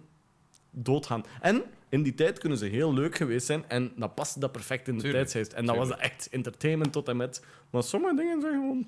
[0.72, 1.24] doodgaan.
[1.42, 3.64] En in die tijd kunnen ze heel leuk geweest zijn.
[3.68, 5.58] En dat paste dat perfect in de Tuurlijk, tijdsgeest.
[5.58, 7.46] En dat was echt entertainment tot en met.
[7.70, 8.88] Maar sommige dingen zijn gewoon...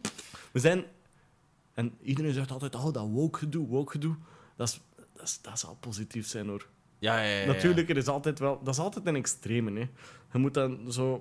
[0.51, 0.83] We zijn...
[1.73, 4.15] En iedereen zegt altijd, oh, dat woke gedoe, woke gedoe.
[4.55, 4.81] Dat, is,
[5.13, 6.67] dat, is, dat zal positief zijn, hoor.
[6.99, 7.45] Ja, ja, ja, ja.
[7.45, 8.59] Natuurlijk, er is altijd wel...
[8.63, 9.89] Dat is altijd een extreme, hè.
[10.31, 11.19] Je moet dan zo...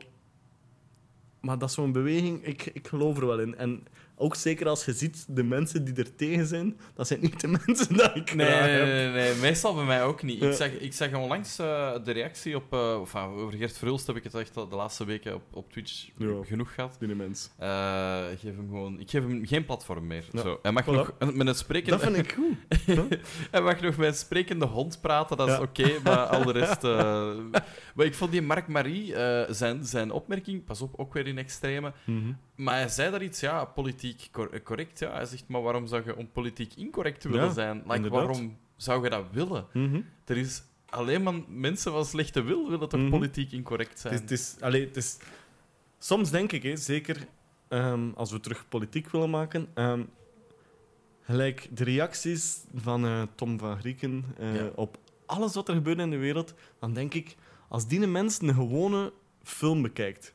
[1.41, 3.57] Maar dat is zo'n beweging, ik, ik geloof er wel in.
[3.57, 3.86] En
[4.20, 7.46] ook zeker als je ziet de mensen die er tegen zijn, dat zijn niet de
[7.66, 8.86] mensen die ik Nee, graag nee, heb.
[8.86, 10.42] nee, nee, meestal bij mij ook niet.
[10.42, 12.72] Ik, zag, ik zag onlangs eh, de reactie op...
[12.72, 16.08] of, ah, over Gert Verhulst heb ik het echt de laatste weken op, op Twitch
[16.16, 16.28] Ja.
[16.42, 16.96] genoeg gehad.
[16.98, 17.50] Die mens.
[17.58, 20.24] Eh, geef hem gewoon, ik geef hem geen platform meer.
[20.32, 20.40] Ja.
[20.42, 20.58] Zo.
[20.62, 20.86] Hij, mag Voilà.
[20.86, 22.56] nog, met het spreken, Dat vind ik goed.
[23.50, 26.82] hij mag nog met een sprekende hond praten, dat is oké, maar al de rest...
[27.94, 29.14] maar ik vond die Mark Marie,
[29.48, 32.32] zijn, zijn opmerking, pas op, ook weer in extreme, Mhm.
[32.62, 34.98] Maar hij zei daar iets, ja, politiek cor- eh, correct.
[34.98, 35.12] Ja.
[35.12, 37.76] Hij zegt, maar waarom zou je om politiek incorrect willen Ja, zijn?
[37.76, 38.20] Like, inderdaad.
[38.26, 39.66] waarom zou je dat willen?
[39.72, 40.00] Mhm.
[40.24, 43.11] Er is alleen maar mensen van slechte wil willen toch Mhm.
[43.11, 44.14] politiek incorrect zijn.
[44.14, 45.16] Het is, het is, allee, het is,
[45.98, 47.26] soms denk ik, hè, zeker
[47.68, 50.02] ehm, als we terug politiek willen maken, ehm,
[51.22, 54.70] gelijk de reacties van eh, Tom van Grieken eh, Ja.
[54.74, 57.36] op alles wat er gebeurt in de wereld, dan denk ik,
[57.68, 60.34] als die mens een gewone film bekijkt,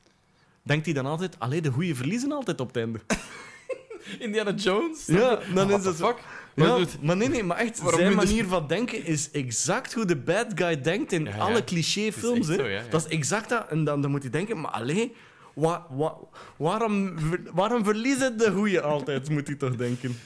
[0.66, 3.00] denkt hij dan altijd, allee, de goede verliezen altijd op het einde.
[4.26, 5.06] Indiana Jones?
[5.06, 6.16] Ja, dan is het fuck?
[6.56, 10.06] Ja, maar nee, nee, maar echt, Waarom zijn je- manier van denken is exact hoe
[10.06, 11.38] de bad guy denkt in Ja, ja.
[11.38, 12.48] alle cliché-films.
[12.90, 13.68] Dat is exact dat.
[13.70, 15.16] En dan, dan moet je denken, maar allee,
[15.54, 16.16] wa, wa-
[16.58, 17.14] waarom,
[17.54, 20.18] waarom verliezen de goeie altijd, moet hij toch denken.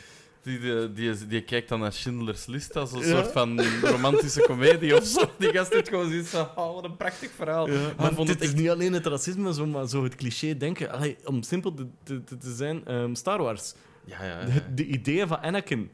[0.49, 3.05] Die, die, die, die kijkt dan naar Schindler's List als een Ja.
[3.05, 5.29] soort van romantische komedie of zo.
[5.37, 7.69] Die gast heeft gewoon zoiets van, oh, wat een prachtig verhaal.
[7.69, 10.57] Ja, maar vond dit het is niet alleen het racisme, zo, maar zo het cliché
[10.57, 10.91] denken.
[10.91, 13.73] Allee, om simpel te, te, te- te zijn, ehm, Star Wars.
[14.05, 14.45] Ja, ja, ja.
[14.45, 15.91] De, de ideeën van Anakin.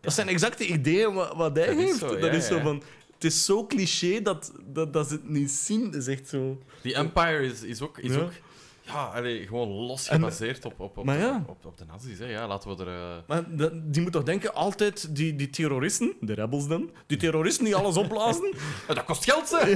[0.00, 1.98] Dat zijn exacte ideeën wat, wat hij Dat is heeft.
[1.98, 2.82] zo, dat ja, is zo van...
[3.14, 5.84] Het is zo cliché dat, dat, dat ze het niet zien.
[5.84, 6.62] Dat is echt zo...
[6.82, 7.98] Die Empire is, is ook...
[7.98, 8.20] Is Ja.
[8.20, 8.30] ook
[8.86, 11.44] ja, allee, gewoon los En- gebaseerd op, op, op, ja.
[11.46, 12.18] op, op de nazi's.
[12.18, 12.26] Hè.
[12.26, 12.88] Ja, laten we er...
[12.88, 13.44] eh, Maar
[13.84, 17.96] die moet toch denken, altijd die, die terroristen, de rebels dan, die terroristen die alles
[17.96, 18.54] opblazen.
[18.86, 19.74] Dat kost geld, hè?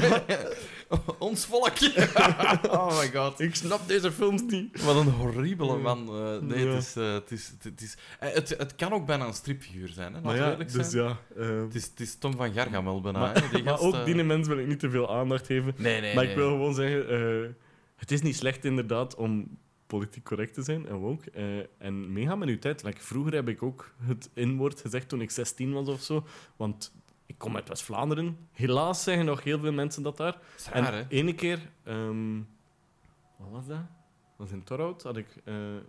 [1.18, 1.72] Ons volk.
[2.70, 3.40] oh my god.
[3.40, 4.82] Ik snap deze films niet.
[4.82, 6.08] Wat een horribele man.
[6.08, 6.72] Eh, nee, Ja.
[6.74, 9.88] het, is, eh, het, is, het, is, eh, het, het kan ook bijna een stripfiguur
[9.88, 10.20] zijn, hè?
[10.20, 11.04] Maar ja, dus zijn.
[11.04, 11.16] ja.
[11.36, 13.18] eh, Het, is, het is Tom van Gargamel bijna.
[13.18, 14.04] maar hè, die maar gast, ook eh.
[14.04, 15.74] die mens wil ik niet te veel aandacht geven.
[15.76, 16.32] Nee, nee, maar nee.
[16.32, 17.48] ik wil gewoon zeggen, eh,
[18.00, 21.24] het is niet slecht inderdaad om politiek correct te zijn, en ook.
[21.24, 22.82] eh, en meegaan met uw tijd.
[22.82, 26.26] Like, vroeger heb ik ook het inwoord gezegd toen ik 16 was of zo.
[26.56, 26.94] Want
[27.26, 28.36] ik kom uit West-Vlaanderen.
[28.52, 30.38] Helaas zeggen nog heel veel mensen dat daar.
[30.70, 31.00] Raar, hè?
[31.00, 32.36] en ene keer, ehm,
[33.36, 33.76] wat was dat?
[33.76, 35.02] Dat was in Torhout.
[35.02, 35.82] Had ik eh, eh,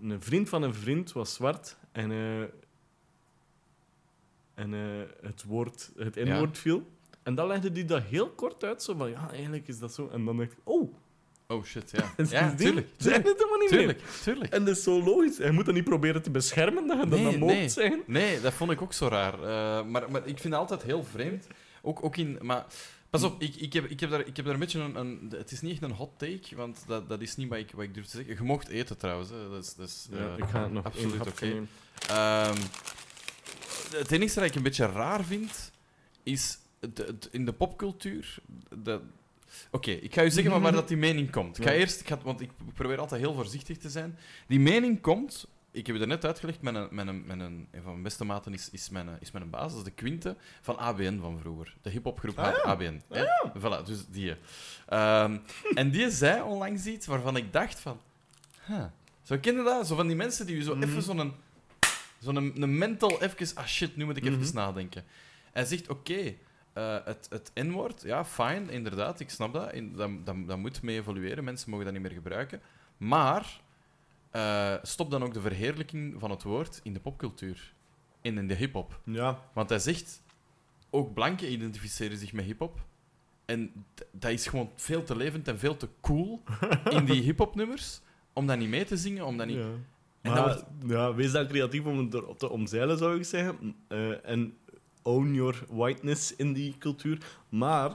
[0.00, 2.10] een vriend van een vriend was zwart en,
[4.54, 4.72] en
[5.22, 6.24] het woord, het Ja.
[6.36, 6.86] N-woord viel.
[7.28, 10.08] En dan legde hij dat heel kort uit, zo van ja, eigenlijk is dat zo.
[10.12, 10.94] En dan dacht ik, oh,
[11.46, 12.12] Oh shit, ja.
[12.16, 12.88] dat is Ja, tuurlijk.
[12.96, 13.96] Zijn het helemaal niet meer.
[14.22, 14.52] Tuurlijk.
[14.52, 15.38] En dat is zo logisch.
[15.38, 17.68] Hij moet dat niet proberen te beschermen, dat je dat Nee, dan mocht nee.
[17.68, 18.02] zeggen.
[18.06, 19.34] Nee, dat vond ik ook zo raar.
[19.34, 21.46] Eh, maar, maar ik vind het altijd heel vreemd.
[21.82, 22.38] Ook, ook in...
[22.40, 22.66] Maar
[23.10, 25.32] pas op, ik, ik, heb, ik, heb daar, ik heb daar een beetje een, een...
[25.36, 27.84] Het is niet echt een hot take, want dat, dat is niet wat ik, wat
[27.84, 28.34] ik durf te zeggen.
[28.34, 29.30] Je mocht eten trouwens.
[29.30, 29.48] Hè.
[29.50, 31.66] Dat is, dat is, Ja, eh, ik ga het nog absoluut oké.
[32.08, 32.56] Ehm,
[33.90, 35.72] het enige dat ik een beetje raar vind,
[36.22, 38.38] is de- in de popcultuur.
[39.70, 41.58] Oké, ik ga u zeggen van waar dat die mening komt.
[41.58, 41.76] Ik ga Ja.
[41.78, 44.18] eerst, ik ga, want ik probeer altijd heel voorzichtig te zijn.
[44.46, 47.66] Die mening komt, ik heb het er net uitgelegd, met een, met een, met een,
[47.70, 50.36] een van mijn beste maten is, is, mijn, is mijn baas, dat is de Quinte
[50.60, 51.74] van ABN van vroeger.
[51.82, 52.62] De hip-hopgroep Ah, ja.
[52.62, 53.02] ABN.
[53.08, 53.24] hè?
[53.58, 54.34] Voilà, dus die.
[54.86, 55.36] Ehm,
[55.74, 58.00] en die zei onlangs iets waarvan ik dacht van...
[58.66, 58.84] Huh,
[59.22, 59.86] zo ken je dat?
[59.86, 60.88] Zo van die mensen die zo Mhm.
[60.88, 61.32] even zo'n...
[62.20, 63.56] Zo'n een, een mental even...
[63.56, 64.54] Ah shit, nu moet ik even Mhm.
[64.54, 65.04] nadenken.
[65.52, 66.34] Hij zegt, oké,
[66.78, 69.72] eh, het, het N-woord, ja, fijn, inderdaad, ik snap dat.
[69.72, 70.36] In, dat, dat.
[70.46, 72.60] Dat moet mee evolueren, mensen mogen dat niet meer gebruiken.
[72.96, 73.60] Maar
[74.30, 77.74] eh, stop dan ook de verheerlijking van het woord in de popcultuur.
[78.20, 79.00] En in de hip-hop.
[79.04, 80.22] Ja, Want hij zegt,
[80.90, 82.80] ook blanken identificeren zich met hip-hop.
[83.44, 86.42] En dat is gewoon veel te levend en veel te cool
[86.96, 88.00] in die hip-hop nummers.
[88.32, 89.56] Om dat niet mee te zingen, om dat niet.
[89.56, 89.70] Ja.
[90.20, 93.76] En Maar, ja, wees dan creatief om het te omzeilen, zou ik zeggen.
[93.88, 94.56] Eh, en
[95.08, 97.18] own your whiteness in die cultuur.
[97.48, 97.94] Maar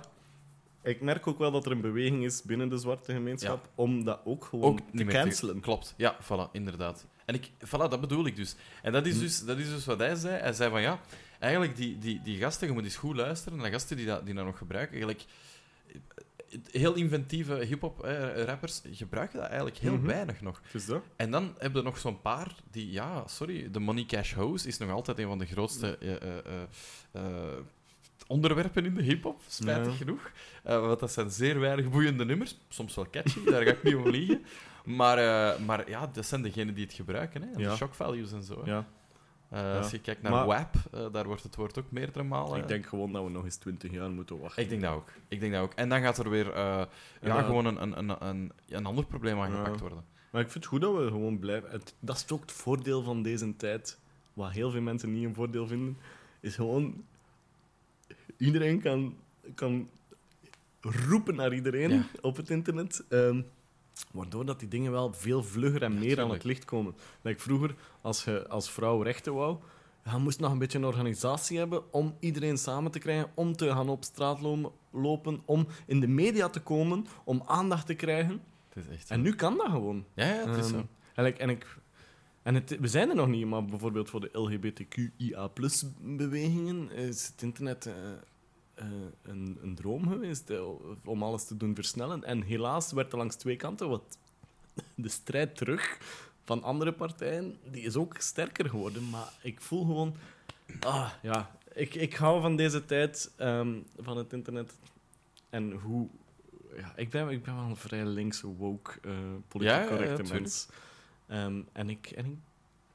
[0.82, 4.20] ik merk ook wel dat er een beweging is binnen de zwarte gemeenschap om dat
[4.24, 5.60] ook gewoon ook te cancelen.
[5.60, 7.06] Klopt, ja, voilà, inderdaad.
[7.26, 8.56] En ik, voilà, dat bedoel ik dus.
[8.82, 9.10] En dat Hm.
[9.10, 10.40] is dus, dat is dus wat hij zei.
[10.40, 11.00] Hij zei van ja,
[11.40, 14.26] eigenlijk die, die, die gasten, je moet eens goed luisteren, en de gasten die dat,
[14.26, 15.26] die dat nog gebruiken, eigenlijk
[16.72, 20.06] heel inventieve hip-hop eh, rappers gebruiken dat eigenlijk heel Mhm.
[20.06, 20.62] weinig nog.
[20.72, 21.02] Dus dat?
[21.16, 24.78] En dan heb je nog zo'n paar die, ja, sorry, de Money Cash House is
[24.78, 26.38] nog altijd een van de grootste eh, eh,
[27.12, 27.22] eh,
[28.28, 29.98] onderwerpen in de hip-hop, spijtig Ja.
[29.98, 30.32] genoeg.
[30.64, 34.10] Want dat zijn zeer weinig boeiende nummers, soms wel catchy, daar ga ik niet om
[34.10, 34.46] liegen.
[34.86, 35.18] Maar,
[35.62, 37.70] maar ja, dat zijn degenen die het gebruiken, hè, Ja.
[37.70, 38.64] de shock values en zo.
[38.64, 38.72] hè.
[38.72, 38.88] Ja.
[39.54, 42.60] Eh, Als je kijkt naar Maar- WAP, eh, daar wordt het woord ook meerdere malen.
[42.60, 44.64] Ik denk gewoon dat we nog eens 20 jaar moeten wachten.
[44.64, 45.10] Ik denk dat ook.
[45.28, 45.74] Ik denk dat ook.
[45.74, 46.88] En dan gaat er weer eh, ja,
[47.22, 47.42] Ja.
[47.42, 50.04] gewoon een, een, een, een, een ander probleem aangepakt worden.
[50.32, 51.70] Maar ik vind het goed dat we gewoon blijven.
[51.72, 54.00] Het, dat is ook het voordeel van deze tijd.
[54.34, 55.98] Wat heel veel mensen niet een voordeel vinden.
[56.40, 57.04] Is gewoon.
[58.38, 59.16] Iedereen kan,
[59.56, 59.90] kan
[60.82, 62.04] roepen naar iedereen Ja.
[62.22, 63.04] op het internet.
[63.10, 63.42] ehm,
[64.12, 66.96] waardoor dat die dingen wel veel vlugger en meer aan het licht komen.
[67.22, 69.58] Like vroeger, als je als vrouw rechten wou.
[70.12, 73.70] Je moest nog een beetje een organisatie hebben om iedereen samen te krijgen, om te
[73.70, 78.42] gaan op straat lo- lopen, om in de media te komen, om aandacht te krijgen.
[78.70, 79.10] Het is echt.
[79.10, 80.06] En nu kan dat gewoon.
[80.14, 80.86] Ja, ja, het is Ehm, zo.
[81.16, 81.78] en ik, en ik,
[82.42, 87.86] en het, we zijn er nog niet, maar bijvoorbeeld voor de LGBTQIA-bewegingen is het internet
[87.86, 87.94] eh,
[88.76, 88.86] eh,
[89.22, 90.62] een, een droom geweest eh,
[91.06, 92.24] om alles te doen versnellen.
[92.24, 94.18] En helaas werd er langs twee kanten wat
[94.96, 95.98] de strijd terug
[96.44, 99.10] van andere partijen, die is ook sterker geworden.
[99.10, 100.16] Maar ik voel gewoon,
[100.80, 104.74] ah ja, ik, ik hou van deze tijd ehm, van het internet
[105.50, 106.08] en hoe.
[106.78, 109.12] Ja, ik ben, ik ben wel een vrij linkse, woke, eh
[109.48, 110.40] politiek Ja, ja, ja, correcte tuurlijk.
[110.40, 110.68] mens.
[111.28, 112.38] Ehm, en, ik, en ik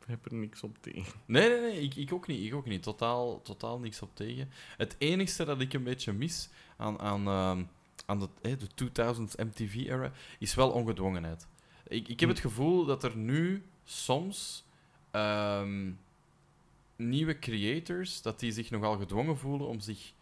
[0.09, 1.21] heb er niks op tegen.
[1.27, 2.45] Nee, nee, nee, ik, ik ook niet.
[2.47, 2.83] Ik ook niet.
[2.83, 4.51] Totaal, totaal niks op tegen.
[4.77, 7.63] Het enige dat ik een beetje mis aan, aan, ehm,
[8.07, 11.47] aan de, de 2000s MTV-era is wel ongedwongenheid.
[11.89, 12.35] Ik, ik heb Hm.
[12.35, 14.65] het gevoel dat er nu soms
[15.11, 15.91] ehm,
[16.97, 20.13] nieuwe creators, dat die zich nogal gedwongen voelen om zich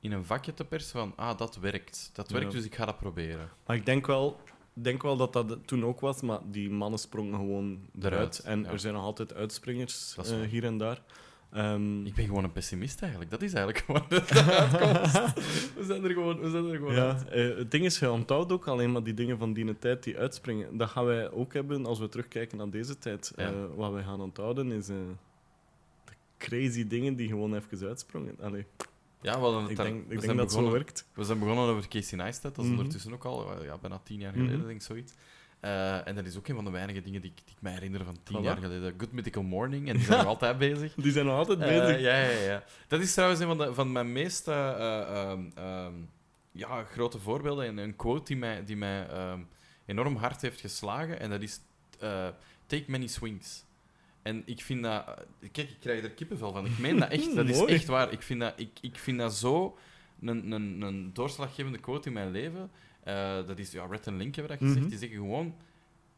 [0.00, 2.10] in een vakje te persen van ah, dat werkt.
[2.12, 2.36] Dat Ja.
[2.36, 3.50] werkt, dus ik ga dat proberen.
[3.66, 4.40] Maar ik denk wel,
[4.72, 8.38] denk wel dat dat toen ook was, maar die mannen sprongen gewoon eruit.
[8.38, 8.70] En ja.
[8.70, 11.02] er zijn nog altijd uitspringers eh, hier en daar.
[11.52, 13.30] Ehm, Ik ben gewoon een pessimist eigenlijk.
[13.30, 14.20] Dat is eigenlijk gewoon de.
[15.78, 18.52] We zijn er gewoon, we zijn er gewoon ja, eh, het ding is, je onthoudt
[18.52, 20.76] ook alleen maar die dingen van die tijd die uitspringen.
[20.76, 23.32] Dat gaan wij ook hebben als we terugkijken naar deze tijd.
[23.36, 23.46] Ja.
[23.46, 25.04] Eh, wat wij gaan onthouden is de
[26.38, 28.36] crazy dingen die gewoon even uitsprongen.
[28.40, 28.66] Allee,
[29.22, 31.06] Ja, we, hadden het ik denk, ik denk dat het zo begonnen- werkt.
[31.14, 32.78] We zijn begonnen over Casey Neistat, dat is Mhm.
[32.80, 34.66] ondertussen ook al ja, bijna tien jaar geleden, Mhm.
[34.66, 35.12] denk ik, zoiets.
[35.60, 37.70] Eh, en dat is ook een van de weinige dingen die ik, die ik me
[37.70, 38.42] herinner van tien Voilà.
[38.44, 38.94] jaar geleden.
[38.98, 40.94] Good Mythical Morning, en die zijn nog altijd bezig.
[40.94, 42.00] Die zijn nog altijd Eh, bezig.
[42.00, 42.64] ja, ja, ja.
[42.88, 45.92] Dat is trouwens een van, de, van mijn meest eh, eh, ehm, ehm,
[46.52, 47.66] ja, grote voorbeelden.
[47.66, 49.40] En een quote die mij, die mij ehm,
[49.86, 51.20] enorm hard heeft geslagen.
[51.20, 51.60] En dat is
[52.66, 53.64] Take many swings.
[54.22, 55.04] En ik vind dat...
[55.40, 56.66] eh, Kijk, ik krijg er kippenvel van.
[56.66, 57.34] Ik meen dat echt.
[57.36, 58.12] Dat is echt waar.
[58.12, 59.78] Ik vind dat, ik, ik vind dat zo
[60.20, 62.70] een, een, een doorslaggevende quote in mijn leven.
[63.04, 63.72] Eh, dat is...
[63.72, 64.80] Ja, Red en Link hebben dat gezegd.
[64.80, 64.88] Mhm.
[64.90, 65.54] Die zeggen gewoon...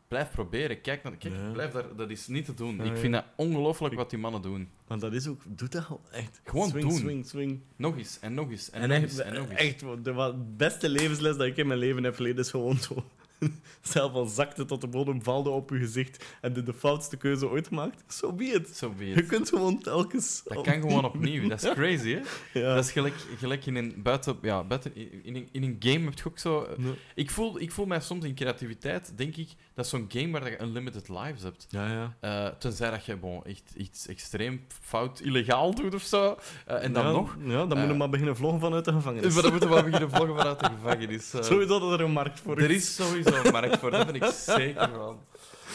[0.09, 0.81] Blijf proberen.
[0.81, 1.51] Kijk, naar, kijk Ja.
[1.51, 2.81] blijf daar, dat is niet te doen.
[2.85, 4.69] Ik vind dat ongelooflijk wat die mannen doen.
[4.89, 5.41] Maar dat is ook...
[5.47, 6.41] Doe dat gewoon echt.
[6.45, 6.99] Gewoon swing, doen.
[6.99, 7.61] swing, swing.
[7.77, 9.59] Nog eens en nog eens en, En, nog echt, eens en nog eens.
[9.61, 13.05] echt de wat beste levensles dat ik in mijn leven heb verleden is gewoon zo.
[13.83, 17.49] Zelf al zakte tot de bodem, valde op je gezicht en de, de foutste keuze
[17.49, 18.15] ooit gemaakt.
[18.15, 18.67] Zo be.
[18.75, 19.27] Zo be Je it.
[19.27, 20.43] kunt gewoon telkens.
[20.45, 21.49] Dat kan gewoon opnieuw.
[21.49, 22.21] Dat is crazy, hè?
[22.61, 22.75] Ja.
[22.75, 26.15] Dat is gelijk, gelijk in een buiten, ja, buiten in, een, in een game heb
[26.19, 26.67] je ook zo.
[26.79, 26.85] Ja.
[27.15, 30.51] Ik voel, ik voel mij soms in creativiteit, denk ik, dat is zo'n game waar
[30.51, 31.67] je unlimited lives hebt.
[31.71, 32.17] Ja, ja.
[32.21, 36.37] Eh, tenzij dat je bon, echt iets extreem fout, illegaal doet of zo.
[36.67, 37.37] Eh, en dan ja, nog.
[37.45, 39.33] Ja, dan moet je Eh, maar beginnen vloggen vanuit de gevangenis.
[39.35, 41.35] Maar dan moeten we wel beginnen vloggen vanuit de gevangenis.
[41.35, 41.43] eh.
[41.43, 44.25] Sowieso dat er een markt voor Er is sowieso een markt voor, daar ben ik
[44.25, 45.21] zeker van.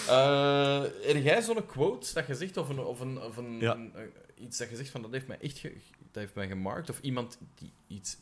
[0.07, 3.73] Eh heb jij zo'n quote dat je zegt, of, een, of, een, of een, Ja.
[3.75, 4.01] een- eh,
[4.43, 5.73] iets dat je zegt van dat heeft mij echt ge-
[6.11, 8.17] dat heeft mij gemarkt, of iemand die iets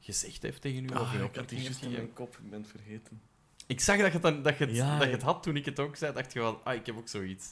[0.00, 0.88] gezegd heeft tegen u?
[0.94, 3.20] Ah, ik had die juist in mijn kop, ik ben het vergeten.
[3.66, 5.64] Ik zag dat je dan- dat je het, Ja, dat je het had toen ik
[5.64, 7.46] het ook zei, dacht je van, ah, ik heb ook zoiets.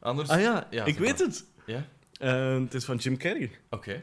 [0.00, 0.28] Anders...
[0.28, 1.26] Ah ja, Ja, ik weet maar.
[1.28, 1.44] het.
[1.66, 1.86] Ja?
[2.18, 3.50] Eh, het is van Jim Carrey.
[3.70, 4.02] Oké.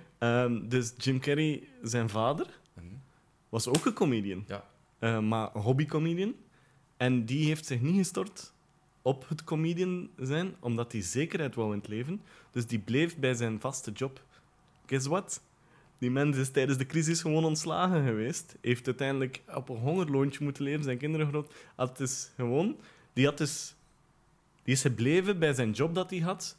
[0.68, 2.86] Dus Jim Carrey, zijn vader, Mhm.
[3.50, 4.44] was ook een comedian.
[4.48, 4.64] Ja.
[5.02, 6.36] Eh, maar een hobbycomedian.
[6.98, 8.54] En die heeft zich niet gestort
[9.02, 12.22] op het comedian zijn, omdat hij zekerheid wou in het leven.
[12.52, 14.24] Dus die bleef bij zijn vaste job.
[14.86, 15.42] Guess what?
[15.98, 18.56] Die mens is tijdens de crisis gewoon ontslagen geweest.
[18.62, 21.54] Heeft uiteindelijk op een hongerloontje moeten leven, zijn kinderen groot.
[21.76, 22.78] Had dus gewoon...
[23.14, 23.76] Die, had dus,
[24.64, 26.58] die is gebleven bij zijn job dat hij had.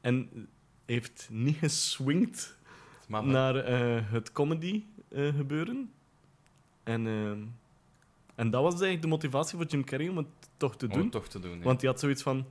[0.00, 0.48] En
[0.84, 2.56] heeft niet geswingd
[3.08, 5.90] naar eh, het comedy eh, gebeuren.
[6.82, 7.30] En, eh,
[8.34, 10.26] en dat was eigenlijk de motivatie voor Jim Carrey om het
[10.56, 11.10] toch te om doen.
[11.10, 11.58] toch te doen.
[11.58, 11.64] ja.
[11.64, 12.46] Want hij had zoiets van...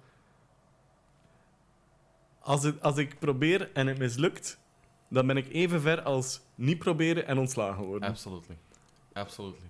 [2.40, 4.60] Als, het, als ik probeer en het mislukt,
[5.10, 8.10] dan ben ik even ver als niet proberen en ontslagen worden.
[8.10, 8.58] Absolutely.
[9.14, 9.70] Absolutely.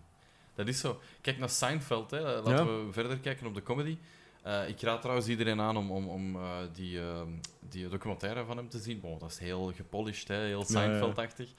[0.55, 0.99] Dat is zo.
[1.21, 2.11] Kijk naar Seinfeld.
[2.11, 2.19] Hè.
[2.19, 2.65] Laten Ja.
[2.65, 3.97] we verder kijken op de comedy.
[4.41, 7.21] Eh, ik raad trouwens iedereen aan om, om, om eh, die, eh,
[7.59, 9.01] die documentaire van hem te zien.
[9.19, 10.65] Dat is heel gepolished, hè, heel ja.
[10.65, 11.49] Seinfeld-achtig.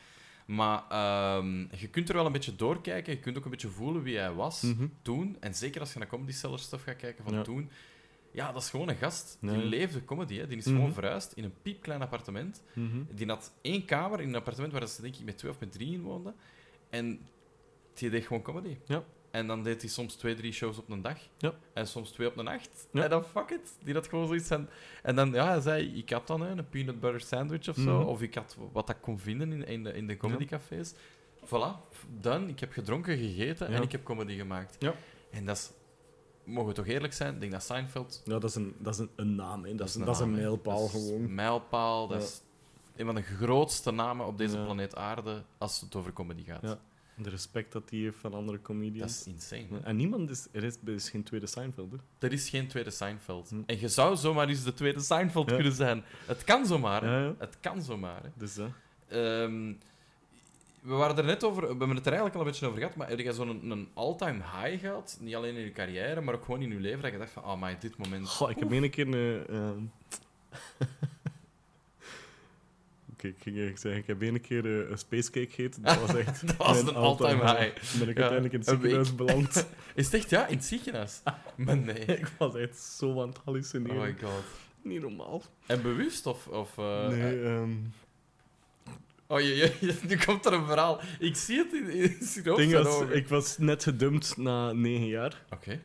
[0.47, 3.13] Maar ehm, je kunt er wel een beetje doorkijken.
[3.13, 4.87] Je kunt ook een beetje voelen wie hij was Mhm.
[5.03, 5.37] toen.
[5.41, 7.43] En zeker als je naar Comedy Cellar stuff gaat kijken van Ja.
[7.43, 7.71] toen.
[8.31, 9.37] Ja, dat is gewoon een gast.
[9.41, 9.65] Die Nee.
[9.65, 10.37] leefde comedy.
[10.39, 10.47] Hè.
[10.47, 10.75] Die is Mhm.
[10.75, 12.63] gewoon verhuisd in een piepklein appartement.
[12.75, 13.03] Mhm.
[13.15, 15.73] Die had één kamer in een appartement waar ze denk ik met twee of met
[15.73, 16.35] drie in woonden.
[16.91, 17.21] En
[17.95, 18.77] die deed gewoon comedy.
[18.87, 19.05] Ja.
[19.33, 21.19] En dan deed hij soms twee, drie shows op een dag.
[21.39, 21.55] Ja.
[21.75, 22.89] En soms twee op een nacht.
[22.93, 23.03] Ja.
[23.03, 23.77] En dan fuck it.
[23.83, 24.69] Die had gewoon zoiets van...
[25.03, 27.99] En dan, ja, hij zei, ik had dan hè, een peanut butter sandwich of zo.
[27.99, 28.09] Mhm.
[28.09, 30.95] Of ik had wat ik kon vinden in, in de, in de comedycafés.
[31.45, 32.49] Voilà, done.
[32.49, 34.77] Ik heb gedronken, gegeten en ik heb comedy gemaakt.
[34.79, 34.95] Ja.
[35.31, 35.71] En dat is...
[36.45, 37.35] Mogen we toch eerlijk zijn?
[37.35, 38.23] Ik denk dat Seinfeld...
[38.25, 39.75] Ja, dat is een, dat is een, een naam, hè.
[39.75, 41.23] Dat, is, een, dat is een mijlpaal Dat is gewoon.
[41.23, 42.09] Een mijlpaal.
[42.09, 42.41] Dat is
[42.97, 46.79] een van de grootste namen op deze planeet aarde als het over comedy gaat.
[47.23, 49.21] De respect dat hij heeft van andere Dat comedians.
[49.21, 49.67] is insane.
[49.71, 49.79] hè?
[49.79, 50.49] En niemand is...
[50.53, 52.27] Er is, er is geen tweede Seinfeld, hè.
[52.27, 53.49] Er is geen tweede Seinfeld.
[53.51, 53.61] Hm.
[53.67, 55.55] En je zou zomaar eens de tweede Seinfeld Ja.
[55.55, 56.05] kunnen zijn.
[56.27, 57.03] Het kan zomaar.
[57.03, 57.17] hè.
[57.17, 57.35] Ja, ja.
[57.39, 58.23] Het kan zomaar.
[58.23, 58.29] hè.
[58.35, 58.69] Dus dat.
[59.09, 59.73] Ehm,
[60.83, 62.97] we waren er net over, we hebben het er eigenlijk al een beetje over gehad,
[62.97, 65.19] maar heb je zo'n een all-time high gehad?
[65.21, 67.45] Niet alleen in je carrière, maar ook gewoon in je leven, dat je dacht van,
[67.45, 68.29] oh maar dit moment...
[68.29, 69.47] Goh, ik heb één keer een...
[69.47, 69.83] ehm,
[70.81, 70.89] Oké,
[73.23, 75.83] ik ging zeggen, ik heb één keer eh, een spacecake gegeten.
[75.83, 76.47] Dat was echt...
[76.47, 77.77] Dat was een all-time high.
[77.91, 79.67] Toen ben ik Ja, uiteindelijk in het ziekenhuis beland.
[79.95, 81.21] Is het echt, ja, in het ziekenhuis?
[81.57, 81.95] Maar nee.
[82.05, 83.97] ik was echt zo aan het Oh hallucineren.
[84.03, 84.43] my god.
[84.83, 85.43] Niet normaal.
[85.67, 86.47] En bewust, of...
[86.49, 87.73] of eh, nee, ehm,
[89.27, 91.01] Oh, je, je, je- nu komt er een verhaal.
[91.19, 91.91] Ik zie het in,
[92.59, 95.43] in was, ik was net gedumpt na negen jaar.
[95.51, 95.81] Oké.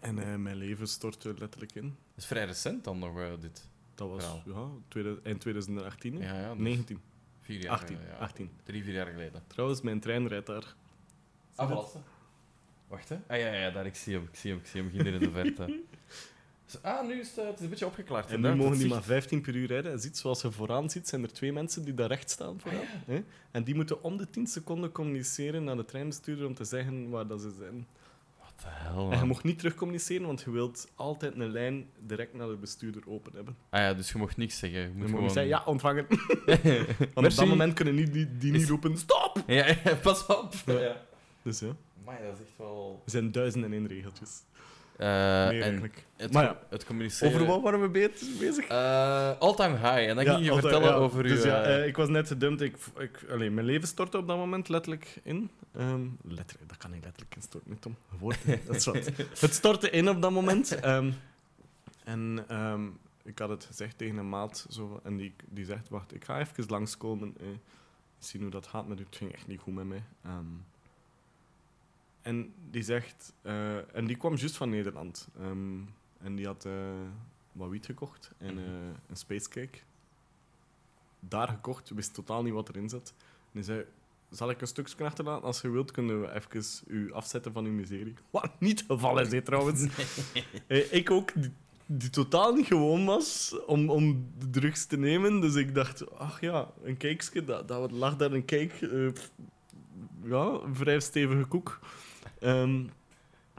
[0.00, 1.82] En mijn leven stortte letterlijk in.
[1.82, 3.68] Dat is vrij recent dan nog, dit.
[3.98, 6.14] Dat was ja, tweede, eind 2018.
[6.22, 6.28] hè?
[6.32, 6.52] Ja, ja.
[6.54, 7.00] dus 19,
[7.40, 8.16] Vier jaar 18, eh, ja.
[8.16, 8.50] 18.
[8.62, 9.42] Drie, vier jaar geleden.
[9.46, 10.74] Trouwens, mijn trein rijdt daar.
[11.54, 11.96] Ah, wat?
[12.88, 13.14] Wacht, hè.
[13.26, 13.86] Ah, ja, ja, daar.
[13.86, 14.22] Ik zie hem.
[14.32, 14.60] Ik zie hem.
[14.60, 14.90] Ik zie hem.
[14.90, 15.66] Ginder in de verte.
[16.64, 18.30] Dus- ah, nu is het, eh, het is een beetje opgeklaard.
[18.30, 19.92] En nu mogen die zicht- maar 15 per uur rijden.
[19.92, 22.84] En ziet, zoals je vooraan ziet, zijn er twee mensen die daar recht staan vooraan.
[23.06, 23.24] hè?
[23.50, 27.26] En die moeten om de 10 seconden communiceren naar de treinbestuurder om te zeggen waar
[27.26, 27.86] dat ze zijn.
[28.62, 32.34] Wat de hel, En je mocht niet terugcommuniceren, want je wilt altijd een lijn direct
[32.34, 33.56] naar de bestuurder open hebben.
[33.70, 34.80] Ah ja, dus je mocht niks zeggen.
[34.80, 35.22] Je moet gewoon...
[35.22, 36.06] niet zeggen, ja, ontvangen.
[37.14, 39.42] Want op dat moment kunnen die, die, die niet Is- roepen, stop!
[39.46, 40.54] Ja, ja, pas op.
[40.66, 40.80] Ja.
[40.80, 40.96] Ja.
[41.42, 43.02] Dus ja, Maar dat is echt wel...
[43.04, 44.42] er zijn duizend en één regeltjes.
[44.98, 46.58] Eh, en het, Maar ja.
[46.68, 47.34] het communiceren...
[47.34, 48.66] Over wat waren we be- bezig?
[48.66, 50.08] Eh, all-time high.
[50.08, 51.50] En dan ging je vertellen over dus uw...
[51.50, 52.60] eh, ik was net gedumpt.
[52.60, 55.50] Ik, ik, allee, mijn leven stortte op dat moment letterlijk in.
[55.72, 57.96] Ehm, letterlijk, dat kan niet letterlijk instorten, niet Tom.
[58.18, 59.10] Woord, dat is wat.
[59.40, 60.80] Het stortte in op dat moment.
[60.80, 61.10] Ehm,
[62.04, 62.86] en ehm,
[63.24, 64.66] ik had het gezegd tegen een maat.
[64.70, 67.34] Zo, en die, die zegt, wacht, ik ga even langskomen.
[67.40, 67.46] Eh,
[68.18, 68.90] zien hoe dat gaat u.
[68.90, 70.02] Het ging echt niet goed met mij.
[72.22, 73.32] En die zegt...
[73.42, 75.28] eh, en die kwam juist van Nederland.
[75.40, 75.78] Ehm,
[76.20, 76.72] en die had eh,
[77.52, 78.64] wat wiet gekocht en Mhm.
[78.64, 78.70] eh,
[79.08, 79.78] een spacecake.
[81.20, 83.14] Daar gekocht, wist totaal niet wat erin zat.
[83.18, 83.84] En die zei...
[84.30, 85.44] Zal ik een stukje achterlaten?
[85.46, 88.14] Als je wilt, kunnen we even u afzetten van uw miserie.
[88.30, 89.86] Wat niet het geval is, trouwens.
[90.90, 91.50] Ik ook, die,
[91.86, 95.40] die totaal niet gewoon was om, om de drugs te nemen.
[95.40, 99.12] Dus ik dacht, ach ja, een cakeje, dat, dat lag daar een cake.
[100.24, 101.80] ja, vrij stevige koek.
[102.40, 102.84] Ehm,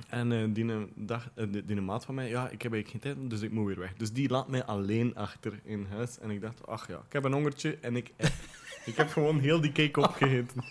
[0.07, 2.73] en eh, die, een dag, eh, die, die een maat van mij, ja, ik heb
[2.73, 3.93] eigenlijk geen tijd, dus ik moet weer weg.
[3.93, 6.19] Dus die laat mij alleen achter in huis.
[6.19, 8.11] En ik dacht, ach ja, ik heb een hongertje en ik,
[8.85, 10.64] ik heb gewoon heel die cake opgegeten.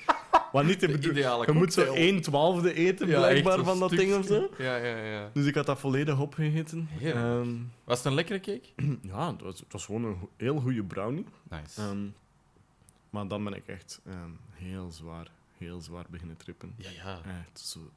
[0.52, 1.22] Wat niet te bedoelen.
[1.22, 2.06] Je moet zo cocktail.
[2.06, 4.51] 1 twaalfde eten, blijkbaar, van dat ding of zo.
[4.59, 5.30] Ja, ja, ja.
[5.32, 6.89] Dus ik had dat volledig opgegeten.
[7.02, 7.48] Ehm,
[7.85, 8.68] Was het een lekkere cake?
[9.12, 11.24] ja, het was, het was gewoon een heel goede brownie.
[11.51, 11.80] Nice.
[11.80, 12.06] Ehm,
[13.10, 14.01] maar dan ben ik echt
[14.52, 16.74] heel zwaar, heel zwaar beginnen trippen.
[16.76, 17.22] ja, ja.
[17.24, 17.90] Echt zo,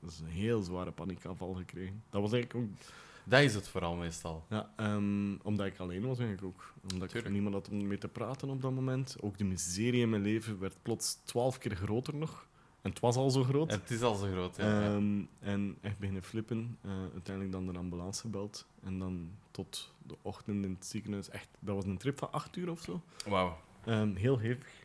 [0.00, 2.02] dat is een heel zware paniekaanval gekregen.
[2.10, 2.78] Dat was eigenlijk ook...
[3.26, 4.44] Dat is het vooral meestal.
[4.48, 6.72] Ja, ehm, omdat ik alleen was eigenlijk ook.
[6.82, 7.32] Omdat ik Tuurlijk.
[7.32, 9.16] niemand had om mee te praten op dat moment.
[9.20, 12.46] Ook de miserie in mijn leven werd plots twaalf keer groter nog.
[12.82, 13.70] En het was al zo groot.
[13.70, 14.82] En het is al zo groot, ja.
[14.82, 16.78] Ehm, en echt beginnen flippen.
[16.80, 18.66] Eh, uiteindelijk dan de ambulance gebeld.
[18.82, 21.28] En dan tot de ochtend in het ziekenhuis.
[21.28, 23.00] Echt, dat was een trip van acht uur of zo.
[23.28, 23.58] Wauw.
[23.84, 24.84] Ehm, heel hevig.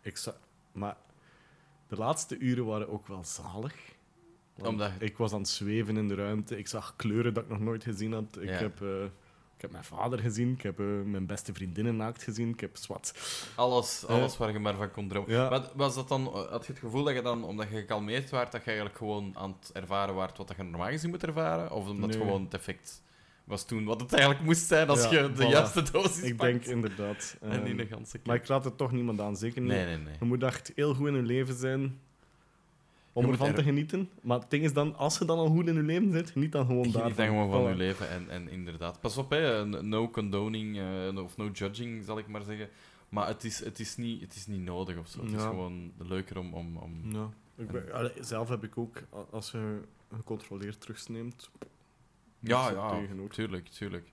[0.00, 0.24] Ik
[0.72, 0.96] maar
[1.90, 3.74] de laatste uren waren ook wel zalig.
[4.62, 6.58] Omdat- Ik was aan het zweven in de ruimte.
[6.58, 8.36] Ik zag kleuren dat ik nog nooit gezien had.
[8.40, 8.54] Ik, Ja.
[8.54, 9.04] heb, eh,
[9.56, 10.52] ik heb mijn vader gezien.
[10.52, 12.48] Ik heb eh, mijn beste vriendinnen naakt gezien.
[12.48, 13.12] Ik heb zwart.
[13.54, 15.30] Alles, Eh, alles waar je maar van kon dromen.
[15.32, 15.48] ja.
[15.50, 18.52] Maar was dat dan, had je het gevoel dat je dan, omdat je gekalmeerd waart,
[18.52, 21.70] dat je eigenlijk gewoon aan het ervaren waart wat je normaal gezien moet ervaren?
[21.72, 22.18] Of omdat Nee.
[22.18, 23.02] gewoon het effect
[23.50, 25.48] was toen wat het eigenlijk moest zijn als Ja, je de voilà.
[25.50, 26.50] juiste dosis Ik pakt?
[26.50, 27.36] denk inderdaad.
[27.40, 29.36] En ehm, niet de ganse maar ik raad het toch niemand aan.
[29.36, 30.14] Zeker niet Nee, nee, nee.
[30.18, 31.98] Je moet echt heel goed in je leven zijn
[33.12, 34.08] om ervan er- te genieten.
[34.22, 36.52] Maar het ding is dan, als je dan al goed in je leven zit, geniet
[36.52, 37.16] dan gewoon Geniet daarvan.
[37.16, 38.08] dan gewoon van je leven.
[38.10, 42.42] En, en inderdaad, pas op, hè, no condoning eh, of no judging, zal ik maar
[42.42, 42.68] zeggen.
[43.08, 45.22] Maar het is, het is, niet, het is niet nodig of zo.
[45.24, 46.54] Het is gewoon leuker om...
[46.54, 47.12] om, om...
[47.12, 47.28] Ja.
[47.56, 49.80] Ik ben, allee, zelf heb ik ook, als je
[50.14, 51.50] gecontroleerd drugs neemt,
[52.40, 54.12] Ja, ja, tegen, tuurlijk, tuurlijk.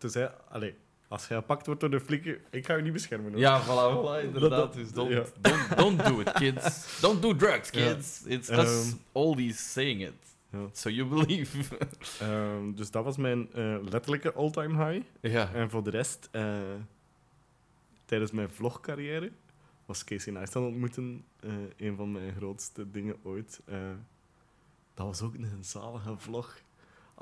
[0.00, 0.74] Is, hè, allee,
[1.08, 3.30] Als jij gepakt wordt door de flikken, ik ga je niet beschermen.
[3.32, 3.40] Hoor.
[3.40, 4.72] Ja, voilà, voilà inderdaad.
[4.74, 5.24] dus don't, ja.
[5.40, 7.00] don't, don't do it, kids.
[7.00, 7.92] Don't do drugs, Ja.
[7.94, 8.22] kids.
[8.24, 8.96] It's us Ehm.
[9.12, 10.12] always saying it.
[10.50, 10.66] Ja.
[10.72, 11.76] So you believe.
[12.20, 15.06] Ehm, dus dat was mijn eh, letterlijke all-time high.
[15.20, 15.52] ja.
[15.52, 16.58] En voor de rest, eh,
[18.04, 19.32] tijdens mijn vlogcarrière,
[19.86, 23.60] was Casey Neistat ontmoeten eh, een van mijn grootste dingen ooit.
[24.94, 26.58] Dat was ook een zalige vlog.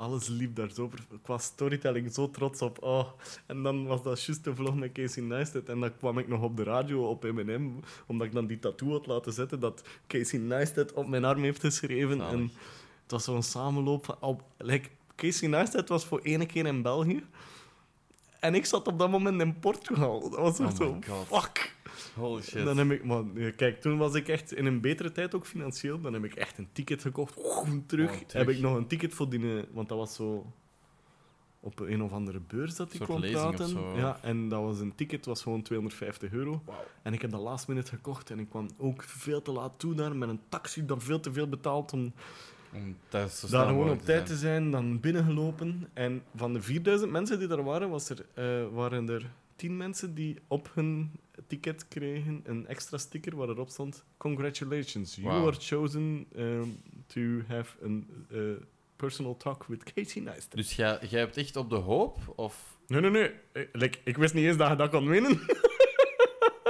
[0.03, 0.89] Alles liep daar zo...
[1.21, 2.83] Qua storytelling zo trots op.
[2.83, 3.07] Oh.
[3.45, 5.69] En dan was dat juist de vlog met Casey Neistat.
[5.69, 7.69] En dan kwam ik nog op de radio op M&M,
[8.07, 11.59] omdat ik dan die tattoo had laten zetten dat Casey Neistat op mijn arm heeft
[11.59, 12.17] geschreven.
[12.17, 12.33] Zalig.
[12.33, 12.51] En
[13.01, 14.17] het was zo'n samenloop.
[14.19, 17.23] Op, like, Casey Neistat was voor ene keer in België.
[18.43, 20.29] En ik zat op dat moment in Portugal.
[20.29, 20.99] Dat was Oh ook zo...
[21.25, 21.75] Fuck!
[22.15, 22.65] Holy shit.
[22.65, 23.03] Dan heb ik...
[23.03, 26.01] Maar, ja, kijk, toen was ik echt in een betere tijd, ook financieel.
[26.01, 27.33] Dan heb ik echt een ticket gekocht.
[27.35, 27.85] Terug.
[27.85, 28.33] terug.
[28.33, 29.57] Heb ik nog een ticket voor die...
[29.57, 30.53] eh, Want dat was zo...
[31.59, 33.67] Op een of andere beurs dat ik kwam praten.
[33.67, 33.97] zo.
[33.97, 36.63] Ja, en dat was een ticket, was gewoon 250 euro.
[37.01, 38.29] En ik heb dat last minute gekocht.
[38.29, 41.33] En ik kwam ook veel te laat toe daar met een taxi, dan veel te
[41.33, 42.13] veel betaald om
[42.73, 45.89] Om thuis daar gewoon op tijd te zijn, dan binnengelopen.
[45.93, 50.13] En van de 4000 mensen die daar waren, was er, eh, waren er 10 mensen
[50.13, 51.11] die op hun
[51.47, 55.47] ticket kregen een extra sticker waar erop stond: Congratulations, you Wauw.
[55.47, 56.77] are chosen um,
[57.07, 60.57] to have a personal talk with Casey Neistat.
[60.57, 62.33] Dus jij, jij hebt echt op de hoop?
[62.35, 62.77] Of...
[62.87, 63.31] Nee, nee, nee.
[63.51, 65.39] Eh, like, ik wist niet eens dat je dat kon winnen.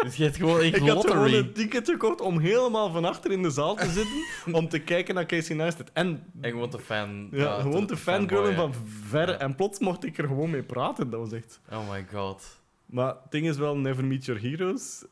[0.02, 3.32] Dus jij hebt gewoon echt Ik had gewoon een ticket gekocht om helemaal van achter
[3.32, 4.24] in de zaal te zitten
[4.60, 5.90] om te kijken naar Casey Neistat.
[5.94, 7.28] En En gewoon te fan.
[7.32, 8.74] ja, gewoon te fangirlen fanboyen.
[8.74, 9.30] van ver.
[9.30, 9.38] Ja.
[9.38, 11.10] En plots mocht ik er gewoon mee praten.
[11.10, 11.60] Dat was echt...
[11.72, 12.62] Oh my god.
[12.86, 15.04] Maar het ding is wel, Never Meet Your Heroes.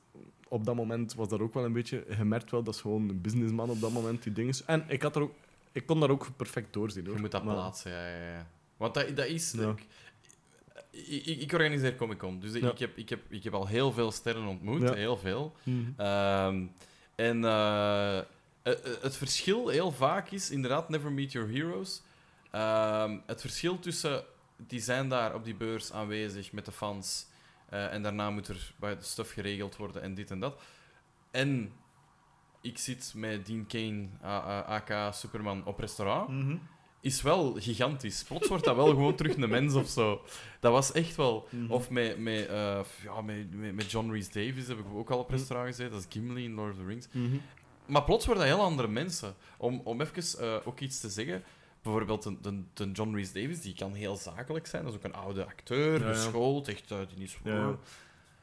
[0.48, 2.04] Op dat moment was dat ook wel een beetje...
[2.18, 4.54] Je merkt wel, dat is gewoon een businessman op dat moment, die dingen.
[4.66, 5.34] En ik, had er ook,
[5.72, 7.16] ik kon daar ook perfect doorzien, hoor.
[7.16, 8.48] Je moet dat Maar- plaatsen, ja, ja, ja.
[8.78, 9.54] Want dat, dat is...
[9.58, 9.70] Ja.
[9.70, 9.86] Ik,
[10.92, 14.12] ik, ik organiseer Comic Con, dus ik, heb, ik, heb, ik heb al heel veel
[14.12, 15.56] sterren ontmoet, heel veel.
[15.64, 15.78] Mhm.
[15.98, 16.66] Ehm,
[17.16, 18.24] en eh, eh,
[18.64, 22.02] eh, het verschil heel vaak is inderdaad Never Meet Your Heroes.
[22.52, 24.24] Ehm, het verschil tussen
[24.58, 27.30] die zijn daar op die beurs aanwezig met de fans
[27.70, 30.62] en daarna moet er bij de stuff geregeld worden en dit en dat.
[31.32, 31.72] En
[32.62, 36.58] ik zit met Dean Kane, A- AK Superman, op restaurant Mhm.
[37.02, 38.24] Is wel gigantisch.
[38.24, 40.22] Plots wordt dat wel gewoon terug een mens of zo.
[40.60, 41.48] Dat was echt wel.
[41.50, 41.72] Mhm.
[41.72, 45.30] Of met, met, eh, ja, met, met, John Rhys Davies heb ik ook al op
[45.30, 45.92] restaurant gezeten.
[45.92, 47.08] Dat is Gimli in Lord of the Rings.
[47.12, 47.38] Mhm.
[47.86, 49.36] Maar plots worden dat heel andere mensen.
[49.58, 51.44] Om, om even eh, ook iets te zeggen.
[51.82, 54.84] Bijvoorbeeld de, de, de John Rhys Davies, die kan heel zakelijk zijn.
[54.84, 56.14] Dat is ook een oude acteur, Ja, ja.
[56.14, 57.38] geschoold, echt, eh, die is...
[57.44, 57.78] Ja.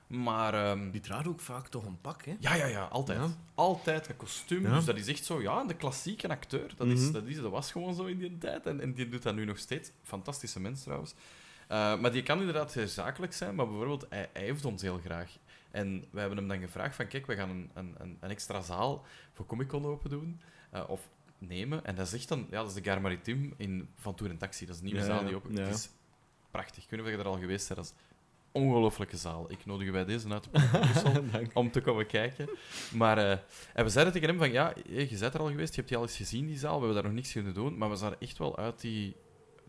[0.08, 0.54] Maar...
[0.54, 2.36] ehm, Die draagt ook vaak toch een pak, hè?
[2.40, 3.18] ja, ja, ja, altijd.
[3.18, 3.28] Ja.
[3.54, 4.62] Altijd een kostuum.
[4.62, 4.74] Ja.
[4.74, 6.72] Dus dat is echt zo, ja, de klassieke acteur.
[6.76, 7.12] Dat, is, Mhm.
[7.12, 8.66] dat, is, dat was gewoon zo in die tijd.
[8.66, 9.90] En, en die doet dat nu nog steeds.
[10.02, 11.14] Fantastische mens trouwens.
[11.68, 14.98] Eh, maar die kan inderdaad heel zakelijk zijn, maar bijvoorbeeld, hij, hij heeft ons heel
[15.04, 15.30] graag.
[15.70, 19.04] En wij hebben hem dan gevraagd van, kijk, we gaan een, een, een, extra zaal
[19.32, 20.40] voor Comic Con open doen.
[20.70, 21.00] eh, of
[21.38, 21.84] nemen.
[21.84, 24.66] En dat echt dan, ja, dat is de Gare Maritime in Van Tour en Taxi.
[24.66, 25.62] Dat is een nieuwe Ja, zaal die open Ja.
[25.62, 25.88] Het is
[26.50, 26.84] prachtig.
[26.84, 27.80] Ik weet niet of je er al geweest bent.
[27.80, 28.06] Dat is
[28.58, 29.50] een ongelofelijke zaal.
[29.50, 31.50] Ik nodig je bij deze uit op Brussel Dank.
[31.54, 32.48] om te komen kijken.
[32.92, 33.38] Maar, eh,
[33.74, 35.88] en we zeiden tegen hem van, ja, hé, je bent er al geweest, je hebt
[35.88, 37.96] die al eens gezien, die zaal, we hebben daar nog niks kunnen doen, maar we
[37.96, 39.16] zaten echt wel uit die...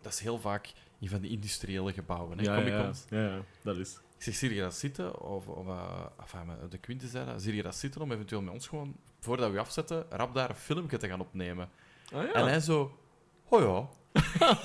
[0.01, 3.77] Dat is heel vaak in van die industriële gebouwen, hè, Ja, ja, ja, ja, dat
[3.77, 3.99] is.
[4.17, 5.21] Ik zeg, zie je dat zitten?
[5.21, 8.53] Of, of eh, enfin, de Quinte zei dat, zie je dat zitten om eventueel met
[8.53, 11.69] ons gewoon, voordat we afzetten, rap daar een filmpje te gaan opnemen.
[12.13, 12.33] Ah, ja.
[12.33, 12.97] En hij zo,
[13.49, 13.98] oh ja.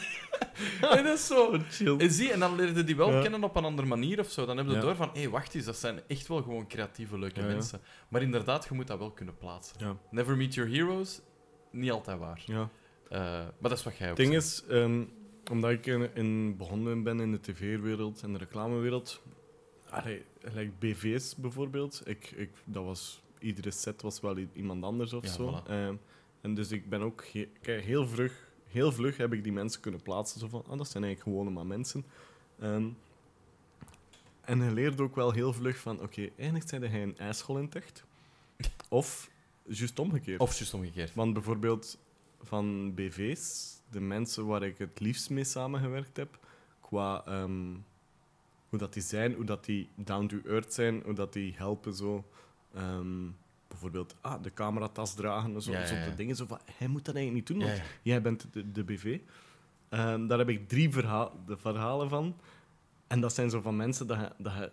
[0.97, 1.59] en dat is zo...
[1.71, 1.97] chill.
[1.99, 3.21] En zie, en dan leerde die wel Ja.
[3.23, 4.47] kennen op een andere manier of zo.
[4.47, 4.81] Dan heb je Ja.
[4.81, 7.81] door van, hé, hey, wacht eens, dat zijn echt wel gewoon creatieve, leuke Ja, mensen.
[8.09, 9.99] Maar inderdaad, je moet dat wel kunnen plaatsen.
[10.11, 11.21] Never meet your heroes,
[11.71, 12.43] niet altijd waar.
[12.47, 12.71] ja.
[13.09, 13.21] Eh,
[13.59, 15.05] maar dat is wat jij ook Het ding is, ehm,
[15.51, 19.23] omdat ik in, in begonnen ben in de tv-wereld en de reclamewereld,
[20.43, 25.63] gelijk BV's bijvoorbeeld, ik, ik, dat was, iedere set was wel iemand anders of zo.
[25.65, 25.69] voilà.
[25.69, 25.95] Ehm,
[26.41, 30.03] en dus ik ben ook he- heel vlug, heel vlug heb ik die mensen kunnen
[30.03, 30.41] plaatsen.
[30.41, 32.05] Zo van, ah, dat zijn eigenlijk gewoon maar mensen.
[32.59, 32.89] Ehm,
[34.41, 37.71] en je leert ook wel heel vlug van, oké, eigenlijk zijn hij een ijsschool in.
[38.89, 39.31] Of
[39.63, 40.41] juist omgekeerd.
[40.41, 41.15] Of juist omgekeerd.
[41.15, 41.99] Want bijvoorbeeld
[42.43, 46.39] van BV's, de mensen waar ik het liefst mee samengewerkt heb,
[46.81, 47.75] qua ehm,
[48.69, 51.95] hoe dat die zijn, hoe dat die down to earth zijn, hoe dat die helpen
[51.95, 52.25] zo.
[52.75, 53.27] ehm,
[53.75, 56.09] bijvoorbeeld ah, de cameratas dragen, zo, Ja, zo ja.
[56.17, 59.19] dingen zo van, hij moet dat eigenlijk niet doen, want jij bent de, de BV.
[59.89, 62.37] Ehm, daar heb ik drie de verhalen van.
[63.07, 64.33] En dat zijn zo van mensen dat je...
[64.39, 64.71] Dat je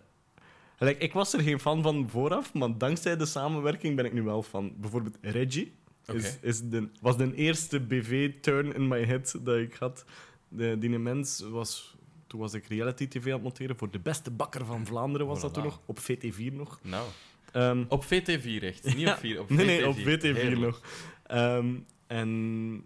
[0.98, 4.42] ik was er geen fan van vooraf, maar dankzij de samenwerking ben ik nu wel
[4.42, 4.72] fan.
[4.76, 5.72] Bijvoorbeeld Reggie
[6.06, 10.04] is, is de, was de eerste BV-turn in my head dat ik had.
[10.48, 11.96] De, die mens was
[12.26, 15.54] toen was ik reality-tv aan het monteren voor de beste bakker van Vlaanderen, was dat
[15.54, 15.80] toen nog.
[15.86, 16.78] Op VT4 nog.
[16.82, 17.08] Nou,
[17.52, 18.84] Ehm, op VT4 echt.
[18.84, 19.12] Niet Ja.
[19.12, 19.40] op 4.
[19.40, 19.66] Op nee, VT4.
[19.66, 20.60] nee, op VT4 Heerlijk.
[20.60, 20.80] nog.
[21.26, 21.74] Ehm,
[22.06, 22.84] en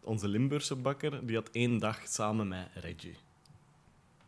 [0.00, 3.14] onze Limburgse bakker, die had één dag samen met Reggie.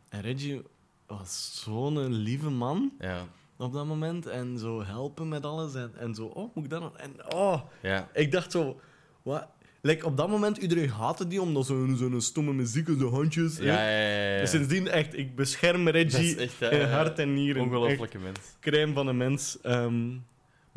[0.08, 0.62] En Reggie
[1.06, 3.26] was zo'n lieve man Ja,
[3.56, 4.26] op dat moment.
[4.26, 5.74] En zo helpen met alles.
[5.74, 6.96] En, en zo, oh, moet ik dat nog?
[6.96, 8.08] En oh, ja.
[8.12, 8.80] ik dacht zo,
[9.22, 9.46] wat?
[9.80, 13.56] Like, op dat moment, iedereen haatte die, omdat zo'n zo'n stomme muziek en zo handjes.
[13.56, 14.46] Ja, ja, ja, ja.
[14.46, 17.62] Sindsdien echt, ik bescherm Reggie echt in hart en nieren.
[17.62, 18.38] Echt ongelooflijke mens.
[18.60, 19.58] crème van een mens.
[19.62, 20.06] Ehm,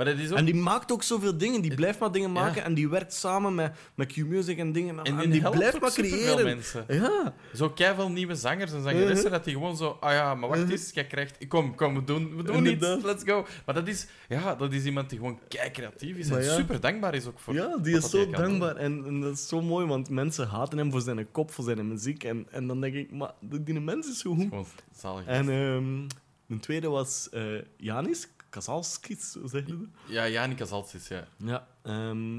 [0.04, 0.38] Maar dat is ook...
[0.38, 1.62] en die maakt ook zoveel dingen.
[1.62, 2.42] Die blijft maar dingen Ja.
[2.42, 2.64] maken.
[2.64, 5.00] En die werkt samen met, met Q-Music en dingen.
[5.04, 6.44] En, en die blijft ook maar creëren.
[6.44, 6.86] mensen.
[6.88, 7.34] Ja.
[7.54, 9.32] Zo keiveel nieuwe zangers en zangeressen, Uh-huh.
[9.32, 9.98] dat die gewoon zo...
[10.00, 10.76] Ah ja, maar wacht Uh-huh.
[10.78, 11.48] eens, jij krijgt...
[11.48, 12.86] Kom, kom, we doen, we doen iets.
[13.04, 13.46] Let's go.
[13.66, 14.08] Maar dat is...
[14.30, 16.56] Ja, dat is iemand die gewoon kei creatief is en ja.
[16.56, 17.54] super dankbaar is ook voor...
[17.54, 18.76] ja, die is zo dankbaar.
[18.76, 21.88] En, en dat is zo mooi, want mensen haten hem voor zijn kop, voor zijn
[21.88, 22.24] muziek.
[22.24, 24.48] En, en dan denk ik, maar die mens is zo goed.
[24.50, 24.66] Gewoon
[24.96, 25.26] zalig.
[25.26, 26.08] En ehm,
[26.46, 27.44] de tweede was eh,
[27.78, 29.88] Janis Kazalskis, zeg je dat?
[30.06, 31.28] Ja, Janika Zaltsis, ja.
[31.38, 31.68] Ja.
[31.84, 32.38] ehm,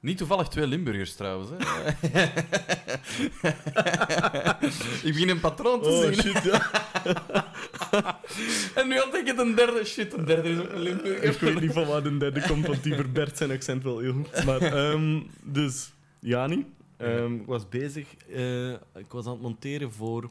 [0.00, 1.56] Niet toevallig twee Limburgers trouwens, hè.
[5.06, 6.14] ik begin een patroon te oh zien.
[6.14, 6.70] shit, ja.
[8.74, 9.84] En nu had ik het een derde.
[9.84, 11.24] Shit, een derde is ook een Limburger.
[11.24, 14.12] ik weet niet van waar de derde komt, want die verbert zijn accent wel heel
[14.12, 14.44] goed.
[14.44, 16.66] Maar, ehm, dus, Jani.
[16.96, 20.30] ehm, ik was bezig, eh, ik was aan het monteren voor...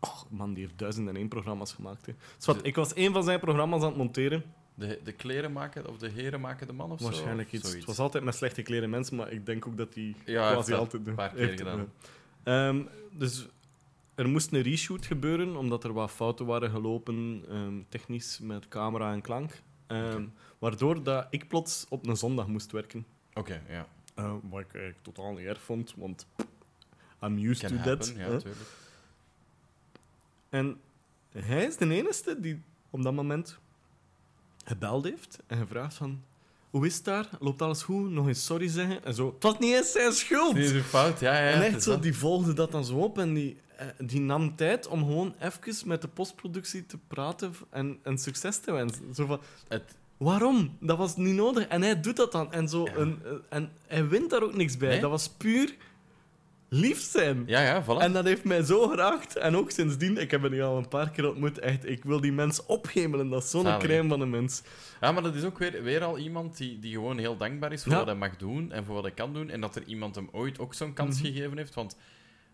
[0.00, 2.06] Oh, man, die heeft duizend en één programma's gemaakt.
[2.06, 2.12] Hè.
[2.36, 4.42] Dus wat, ik was één van zijn programma's aan het monteren.
[4.74, 7.56] De, de kleren maken, of de heren maken de man of Waarschijnlijk zo?
[7.56, 7.64] iets.
[7.68, 7.86] Zoiets.
[7.86, 10.52] Het was altijd met slechte kleren mensen, maar ik denk ook dat hij Ja, hij
[10.52, 11.92] quasi altijd een paar keer gedaan.
[12.42, 13.46] Ehm, dus
[14.14, 19.12] er moest een reshoot gebeuren, omdat er wat fouten waren gelopen, ehm, technisch, met camera
[19.12, 19.62] en klank.
[19.86, 20.24] Ehm,
[20.58, 23.06] Waardoor dat ik plots op een zondag moest werken.
[23.34, 23.86] Oké, ja.
[24.14, 26.26] Eh, wat ik eigenlijk totaal niet erg vond, want
[27.22, 28.14] I'm used Can to happen, that.
[28.16, 28.60] ja, natuurlijk.
[30.48, 30.80] En
[31.32, 33.58] hij is de enige die op dat moment
[34.64, 36.22] gebeld heeft en gevraagd van...
[36.70, 37.28] Hoe is het daar?
[37.40, 38.10] Loopt alles goed?
[38.10, 39.04] Nog eens sorry zeggen?
[39.04, 39.32] En zo.
[39.34, 40.54] Het was niet eens zijn schuld!
[40.54, 41.50] Die is uw fout, ja, ja.
[41.50, 44.86] en echt zo, die volgde dat dan zo op en die, eh, die nam tijd
[44.86, 49.14] om gewoon even met de postproductie te praten en, en succes te wensen.
[49.14, 49.82] Zo van, Het,
[50.16, 50.76] waarom?
[50.80, 51.66] Dat was niet nodig.
[51.66, 52.52] En hij doet dat dan.
[52.52, 52.94] En, zo Ja.
[52.94, 54.88] een, eh, en hij wint daar ook niks bij.
[54.88, 55.00] Nee?
[55.00, 55.74] Dat was puur
[56.68, 57.42] lief zijn.
[57.46, 57.98] ja, ja, voilà.
[58.02, 59.36] En dat heeft mij zo geraakt.
[59.36, 61.58] En ook sindsdien, ik heb hem al een paar keer ontmoet.
[61.58, 63.28] Echt, ik wil die mens opgemelen.
[63.28, 64.62] Dat is zo'n crème van een mens.
[65.00, 67.82] Ja, maar dat is ook weer, weer al iemand die, die gewoon heel dankbaar is
[67.82, 67.98] voor Ja.
[67.98, 69.50] wat hij mag doen en voor wat hij kan doen.
[69.50, 71.26] En dat er iemand hem ooit ook zo'n kans Mhm.
[71.26, 71.74] gegeven heeft.
[71.74, 71.96] Want,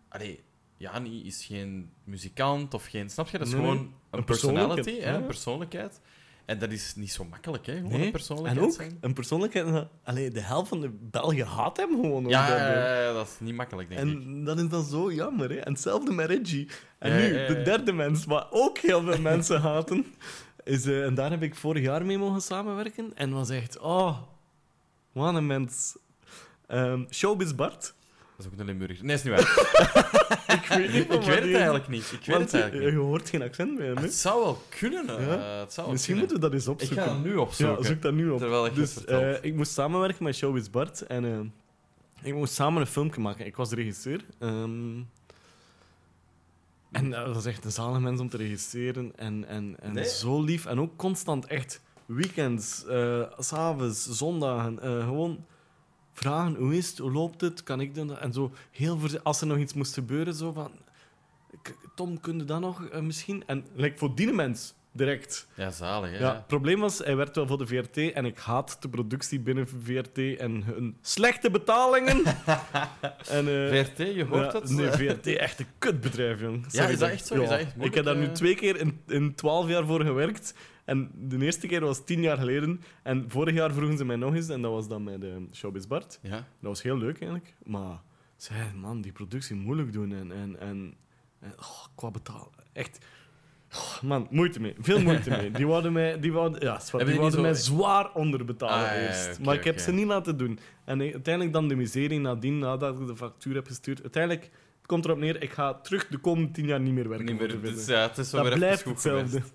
[0.09, 0.41] allee,
[0.77, 3.11] Jani is geen muzikant of geen...
[3.11, 3.39] Snap je?
[3.39, 6.01] Dat is Nee, gewoon een, Een personality, persoonlijkheid, hè, een persoonlijkheid.
[6.45, 7.75] En dat is niet zo makkelijk, hè?
[7.77, 8.99] Gewoon Nee, een En persoonlijkheid ook zijn.
[9.01, 9.87] een persoonlijkheid.
[10.05, 12.11] Allee, de helft van de Belgen haat hem gewoon.
[12.29, 14.07] Ja, omdat, ja, dat is niet makkelijk, denk ik.
[14.23, 15.51] En dat is dan zo jammer.
[15.51, 15.57] Hè?
[15.57, 16.69] En hetzelfde met Reggie.
[16.99, 20.07] En Ja, nu, ja, de derde mens, wat ook heel veel mensen haten.
[20.65, 23.13] Is, eh, en daar heb ik vorig jaar mee mogen samenwerken.
[23.15, 24.19] En was echt, oh,
[25.13, 25.97] wat een mens.
[26.67, 27.95] Ehm Showbiz Bart.
[28.37, 29.05] Dat is ook een Limburger.
[29.05, 29.43] Nee, is niet waar.
[30.59, 32.05] Ik weet niet ik weet het eigenlijk niet.
[32.13, 33.07] Ik weet Want het eigenlijk je niet.
[33.07, 33.97] hoort geen accent hem.
[33.97, 34.03] hè?
[34.03, 35.09] Het zou wel kunnen.
[35.19, 35.59] eh, Ja.
[35.61, 36.19] het zou Misschien kunnen.
[36.19, 37.05] moeten we dat eens Ik opzoeken.
[37.05, 37.77] ga dat nu opzoeken.
[37.83, 38.39] Ja, zoek dat nu op.
[38.39, 41.03] Terwijl ik dus eh, ik moest samenwerken met Showbiz Bart.
[41.03, 43.47] En eh, ik moest samen een filmpje maken.
[43.47, 44.25] Ik was de regisseur.
[44.39, 45.01] Ehm,
[46.93, 49.13] en dat was echt een zalige mens om te regisseren.
[49.17, 50.05] En, en, en Nee.
[50.09, 50.67] zo lief.
[50.67, 54.81] En ook constant echt weekends, eh, s s'avonds, zondagen.
[54.83, 55.45] eh, gewoon
[56.15, 58.19] vragen, hoe is het, hoe loopt het, kan ik dat?
[58.19, 60.71] En zo heel voorzi- als er nog iets moest gebeuren, zo van...
[61.63, 63.43] "K- Tom, kun je dat nog eh, misschien?
[63.47, 65.47] En like, voor die mens, direct.
[65.55, 66.19] Ja, zalig, hè?
[66.19, 69.41] Ja, het probleem was, hij werkte wel voor de VRT en ik haat de productie
[69.41, 72.23] binnen VRT en hun slechte betalingen.
[73.29, 74.71] en, eh, VRT, je hoort ja, dat?
[74.71, 76.67] Nee, VRT, echt een kutbedrijf, jong.
[76.69, 77.35] Ja, is dat echt zo?
[77.43, 78.33] Is dat echt ik heb daar nu eh?
[78.33, 80.55] twee keer in, in twaalf jaar voor gewerkt.
[80.85, 82.81] En de eerste keer was tien jaar geleden.
[83.03, 85.87] En vorig jaar vroegen ze mij nog eens, en dat was dan met uh, Showbiz
[85.87, 86.19] Bart.
[86.23, 86.31] Ja.
[86.37, 87.55] Dat was heel leuk eigenlijk.
[87.63, 88.01] Maar
[88.37, 90.13] zei, man, die productie moeilijk doen.
[90.13, 90.95] En, en, en,
[91.41, 92.51] en oh, qua betaal.
[92.73, 92.99] Echt.
[93.75, 94.75] oh, man, moeite mee.
[94.81, 95.51] Veel moeite mee.
[95.59, 99.41] Die wouden mij, die wouden, ja, zwart, die wouden mij zwaar onderbetalen Ah, ja, eerst.
[99.41, 100.59] maar ik heb ze niet laten doen.
[100.85, 104.03] En uiteindelijk dan de miserie nadien, nadat ik de factuur heb gestuurd.
[104.03, 107.27] Uiteindelijk het komt erop neer, ik ga terug de komende tien jaar niet meer werken.
[107.27, 109.29] Niet meer, de dus, ja, het is dat weer blijft hetzelfde.
[109.29, 109.53] geweest.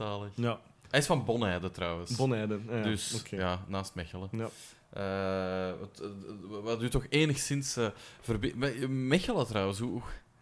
[0.00, 0.30] Zalig.
[0.34, 0.60] Ja,
[0.90, 2.16] Hij is van Bonheide, trouwens.
[2.16, 2.64] Bonheiden.
[2.70, 4.28] Ja, dus, ja, naast Mechelen.
[4.32, 4.48] Ja.
[4.90, 7.78] Eh, wat, eh, wat u toch enigszins...
[8.20, 9.78] verbe- Me- Mechelen, trouwens.
[9.78, 9.90] Hoe,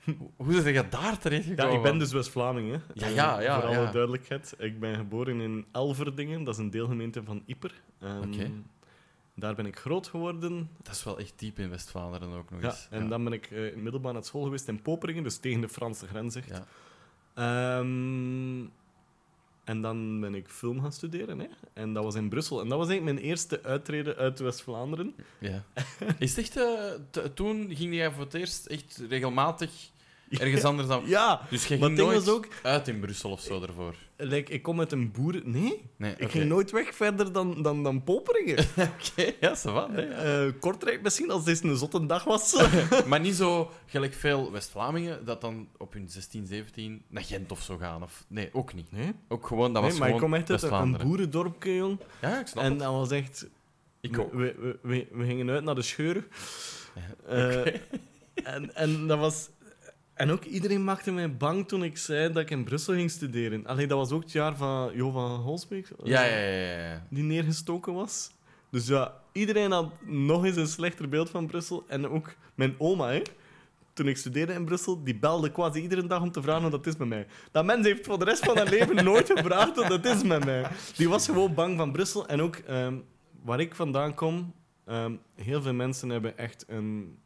[0.04, 1.76] hoe, hoe is je daar terecht Ja, gekomen?
[1.76, 2.78] ik ben dus West-Vlaming, hè.
[2.94, 3.92] Ja, ja, ja, Voor alle ja.
[3.92, 4.54] duidelijkheid.
[4.58, 7.82] Ik ben geboren in Elverdingen, dat is een deelgemeente van Ieper.
[8.00, 8.50] Ehm, Oké.
[9.34, 10.70] Daar ben ik groot geworden.
[10.82, 12.86] Dat is wel echt diep in West-Vlaanderen ook nog Ja, eens.
[12.90, 16.06] en dan ben ik in middelbaar naar school geweest in Poperingen, dus tegen de Franse
[16.06, 16.34] grens.
[16.34, 16.48] Echt.
[16.48, 16.64] Ja.
[17.34, 18.66] Ehm,
[19.68, 21.38] en dan ben ik film gaan studeren.
[21.38, 21.46] Hè?
[21.72, 22.60] En dat was in Brussel.
[22.60, 25.14] En dat was eigenlijk mijn eerste uittreden uit West-Vlaanderen.
[25.38, 25.64] Ja.
[26.18, 26.56] Is echt...
[26.56, 29.70] eh, toen ging jij voor het eerst echt regelmatig
[30.38, 31.02] ergens anders dan...
[31.06, 32.48] Ja, Dus maar ging nooit ook...
[32.62, 33.94] uit in Brussel of zo ervoor?
[34.16, 35.42] Like, ik kom uit een boeren...
[35.50, 38.58] Nee, Nee, ik ging nooit weg verder dan, dan, dan Poperingen.
[38.76, 39.86] Oké, ja, ça va.
[39.86, 40.12] nee, ja.
[40.44, 42.62] Eh, Kortrijk misschien, als dit een zotte dag was.
[43.08, 47.62] Maar niet zo gelijk veel West-Vlamingen dat dan op hun 16, 17 naar Gent of
[47.62, 48.02] zo gaan.
[48.02, 48.92] Of, nee, ook niet.
[48.92, 51.98] Nee, Ook gewoon, dat was nee maar ik gewoon kom echt uit een- boerendorpje, jong.
[52.20, 52.78] Ja, ik snap En het.
[52.80, 53.46] dat was echt...
[54.00, 54.32] Ik ook.
[54.32, 56.24] We, we, we, we gingen uit naar de scheuren.
[56.94, 57.80] Ja, Eh, oké.
[58.34, 59.48] en, en dat was...
[60.18, 63.66] En ook iedereen maakte mij bang toen ik zei dat ik in Brussel ging studeren.
[63.66, 65.88] Allee, dat was ook het jaar van Jo van Holsbeek.
[66.04, 67.06] Ja, ja, ja, ja, ja.
[67.10, 68.30] Die neergestoken was.
[68.70, 71.84] Dus ja, iedereen had nog eens een slechter beeld van Brussel.
[71.88, 73.22] En ook mijn oma, hè.
[73.92, 76.86] Toen ik studeerde in Brussel, die belde quasi iedere dag om te vragen hoe dat
[76.86, 77.26] is met mij.
[77.50, 80.44] Dat mens heeft voor de rest van haar leven nooit gevraagd hoe dat is met
[80.44, 80.66] mij.
[80.96, 82.26] Die was gewoon bang van Brussel.
[82.26, 82.96] En ook ehm,
[83.42, 84.54] waar ik vandaan kom,
[84.84, 87.18] ehm, heel veel mensen hebben echt een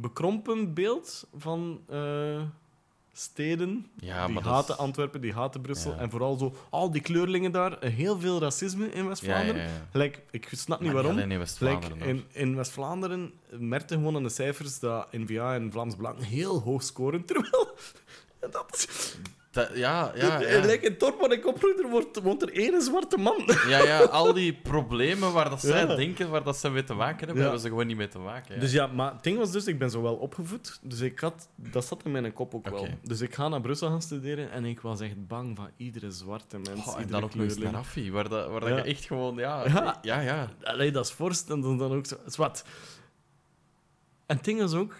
[0.00, 2.42] bekrompen beeld van eh,
[3.12, 3.86] steden.
[4.00, 5.90] Ja, die haten is- Antwerpen, die haten Brussel.
[5.92, 5.98] Ja.
[5.98, 9.68] En vooral zo, al die kleurlingen daar, eh, heel veel racisme in West-Vlaanderen.
[9.92, 10.10] ja.
[10.30, 11.18] Ik snap niet Maar waarom.
[11.30, 12.00] in West-Vlaanderen.
[12.00, 16.82] in, in West-Vlaanderen merkte gewoon aan de cijfers dat N-VA en Vlaams Belang heel hoog
[16.82, 17.24] scoren.
[17.26, 17.68] Terwijl...
[18.40, 19.16] Dat is,
[19.58, 20.72] Dat- ja, ja, in- ja.
[20.72, 23.42] In het dorp waar ik opgroeide, wordt, woont er één zwarte man.
[23.68, 25.94] Ja, ja, al die problemen waar dat zij Ja.
[25.94, 27.42] denken, waar dat ze mee te maken hebben, Ja.
[27.42, 28.54] hebben ze gewoon niet mee te maken.
[28.54, 28.60] Ja.
[28.60, 30.78] Dus ja, maar het ding was dus, ik ben zo wel opgevoed.
[30.82, 32.88] Dus ik had, dat zat in mijn kop ook wel.
[33.02, 36.58] Dus ik ga naar Brussel gaan studeren en ik was echt bang van iedere zwarte
[36.58, 36.80] mens.
[36.82, 37.62] Goh, en dan ook nog eens kleurling.
[37.72, 39.36] naar Raffi, waar, dat, waar dat je echt gewoon...
[39.36, 39.98] Ja, Ja.
[40.02, 40.48] ja, ja.
[40.62, 42.16] Allee, dat is vorst en dan, dan ook zo.
[42.26, 42.64] Zwart.
[44.26, 44.94] En het ding is ook,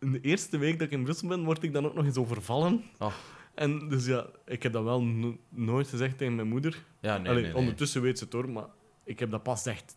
[0.00, 2.16] in de eerste week dat ik in Brussel ben, word ik dan ook nog eens
[2.16, 2.84] overvallen.
[2.98, 3.12] Oh.
[3.54, 6.84] En dus ja, ik heb dat wel no- nooit gezegd tegen mijn moeder.
[7.00, 7.60] Ja, nee, Allee, nee, nee.
[7.60, 8.66] Ondertussen weet ze het hoor, maar
[9.04, 9.96] ik heb dat pas echt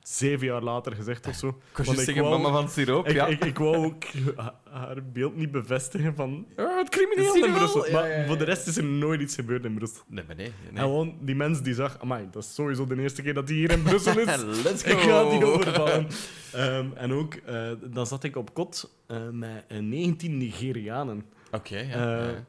[0.00, 1.48] zeven jaar later gezegd of zo.
[1.48, 3.26] Ik was wou- mama van siroop, Ik, ja.
[3.26, 4.04] ik, ik wou ook
[4.36, 7.52] ha- haar beeld niet bevestigen van "Ah, het crimineel in?
[7.52, 7.86] Brussel.
[7.86, 8.26] Ja, maar ja, ja.
[8.26, 10.02] voor de rest is er nooit iets gebeurd in Brussel.
[10.08, 10.46] Nee, maar nee.
[10.46, 10.82] En nee.
[10.82, 13.70] gewoon die mens die zag, amai, dat is sowieso de eerste keer dat hij hier
[13.70, 14.26] in Brussel is.
[14.64, 14.90] Let's go.
[14.90, 16.06] Ik ga die overvallen.
[16.52, 21.24] Ehm, en ook, eh, dan zat ik op kot eh, met eh, 19 Nigerianen.
[21.50, 21.84] Oké, ja.
[22.20, 22.44] Eh, ja.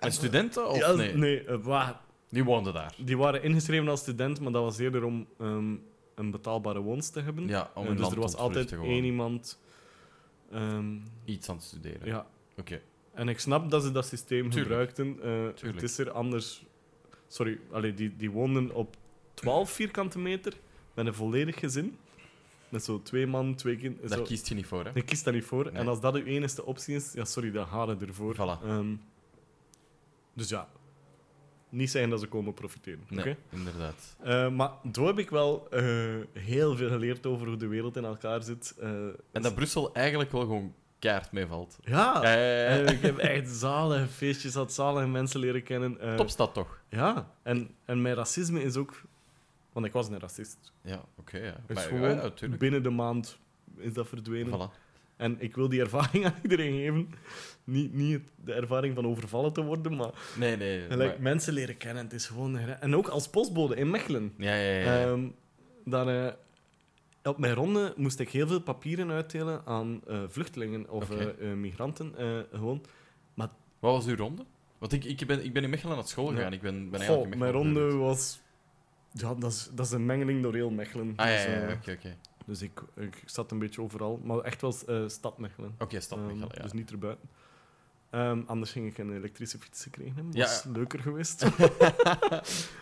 [0.00, 0.68] En studenten?
[0.68, 1.14] Of Ja, nee?
[1.14, 1.88] nee eh,
[2.28, 2.94] Die woonden daar.
[2.98, 5.74] die waren ingeschreven als student, maar dat was eerder om ehm,
[6.14, 7.46] een betaalbare woonst te hebben.
[7.48, 9.58] Ja, om Eh, een dus er was altijd één iemand.
[10.52, 12.06] ehm, Iets aan het studeren.
[12.06, 12.26] ja.
[12.56, 12.80] Oké.
[13.14, 14.62] En ik snap dat ze dat systeem Tuurlijk.
[14.66, 15.18] gebruikten.
[15.62, 16.64] Eh, het is er anders.
[17.28, 18.96] Sorry, allee, die, die woonden op
[19.34, 20.52] 12 vierkante meter
[20.94, 21.96] met een volledig gezin.
[22.68, 24.08] Met zo twee man, twee kinderen.
[24.10, 24.90] Daar kiest je niet voor, hè?
[24.94, 25.64] Je kiest daar niet voor.
[25.64, 25.72] Nee.
[25.72, 28.34] En als dat uw enige optie is, ja, sorry, dan ga je ervoor.
[28.34, 28.64] Voilà.
[28.64, 28.94] Ehm,
[30.32, 30.68] dus ja,
[31.68, 33.04] niet zeggen dat ze komen profiteren.
[33.08, 33.36] Nee, oké?
[33.50, 34.16] inderdaad.
[34.22, 35.82] Eh, maar toen heb ik wel eh,
[36.32, 38.74] heel veel geleerd over hoe de wereld in elkaar zit.
[38.80, 38.88] Eh,
[39.32, 41.78] En dat Brussel eigenlijk wel gewoon keihard meevalt.
[41.84, 42.24] ja,
[42.90, 46.16] ik heb echt zalige feestjes gehad, zalige mensen leren kennen.
[46.16, 46.80] Topstad toch?
[46.88, 49.02] Ja, en, en mijn racisme is ook...
[49.72, 50.72] Want ik was een racist.
[50.82, 51.38] Ja, oké.
[51.38, 51.56] ja.
[51.66, 52.60] Is Maar, gewoon ja, ja, tuurlijk.
[52.60, 53.38] binnen de maand
[53.76, 54.58] is dat verdwenen.
[54.70, 54.74] Voilà.
[55.20, 57.08] En ik wil die ervaring aan iedereen geven.
[57.64, 60.80] Niet, niet de ervaring van overvallen te worden, maar Nee, nee.
[60.88, 62.04] gelijk maar- mensen leren kennen.
[62.04, 62.58] Het is gewoon...
[62.58, 64.32] En ook als postbode in Mechelen.
[64.36, 64.80] Ja, ja, ja.
[65.00, 65.06] ja.
[65.06, 65.28] Ehm,
[65.84, 66.26] dan, eh,
[67.22, 72.14] op mijn ronde moest ik heel veel papieren uitdelen aan eh, vluchtelingen of eh, migranten.
[72.52, 72.84] gewoon.
[73.34, 73.50] Wat
[73.94, 74.44] was uw ronde?
[74.78, 76.36] Want ik, ik, ben, ik ben in Mechelen naar school Ja.
[76.36, 76.52] gegaan.
[76.52, 78.40] Ik ben, ben Goh, eigenlijk in mijn ronde was...
[79.12, 81.12] Ja, dat is, dat is een mengeling door heel Mechelen.
[81.16, 82.16] Ah, ja, Dus, ja, ja, oké, oké.
[82.46, 84.20] Dus ik, ik zat een beetje overal.
[84.24, 85.74] Maar echt wel eh, stad Mechelen.
[85.78, 86.46] Oké, stad Ehm, ja.
[86.62, 87.28] Dus niet erbuiten.
[88.10, 90.24] Ehm, anders ging ik een elektrische fiets gekregen.
[90.26, 90.42] Dat Ja.
[90.44, 91.46] was leuker geweest.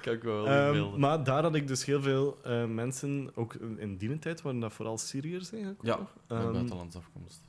[0.03, 3.97] Kan ik wel Ehm, maar daar had ik dus heel veel eh, mensen, ook in-
[3.97, 5.83] die tijd waren dat vooral Syriërs eigenlijk.
[5.83, 7.43] Ja, Ehm, buitenlandse afkomst.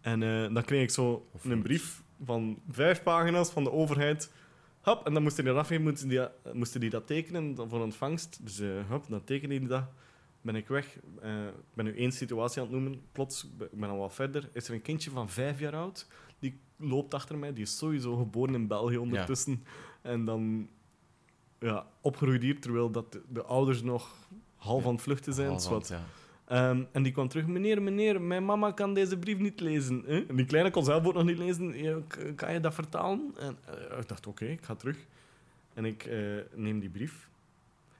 [0.00, 4.32] en eh, dan kreeg ik zo Of een brief van vijf pagina's van de overheid.
[4.80, 6.20] Hop, en dan moesten die afgeven, moesten die,
[6.52, 8.38] moesten die dat tekenen voor ontvangst.
[8.42, 9.84] Dus eh hop, dan tekenen die dat.
[10.42, 10.98] Ben ik weg.
[11.20, 13.00] Eh, Ik ben nu één situatie aan het noemen.
[13.12, 14.48] Plots, ik ben al wat verder.
[14.52, 16.06] Is er een kindje van vijf jaar oud.
[16.38, 17.52] Die loopt achter mij.
[17.52, 19.64] Die is sowieso geboren in België ondertussen.
[20.02, 20.68] En dan
[21.58, 25.50] ja, opgegroeid hier, terwijl dat de, de ouders nog half aan het vluchten zijn.
[25.88, 26.04] Ja.
[26.44, 30.02] Ehm, en die kwam terug, meneer, meneer, mijn mama kan deze brief niet lezen.
[30.06, 31.74] hè?" En die kleine kon zelf ook nog niet lezen.
[32.34, 33.34] Kan je dat vertalen?
[33.38, 33.58] En
[33.90, 35.06] eh, ik dacht, oké, ik ga terug.
[35.74, 36.18] En ik eh,
[36.54, 37.28] neem die brief.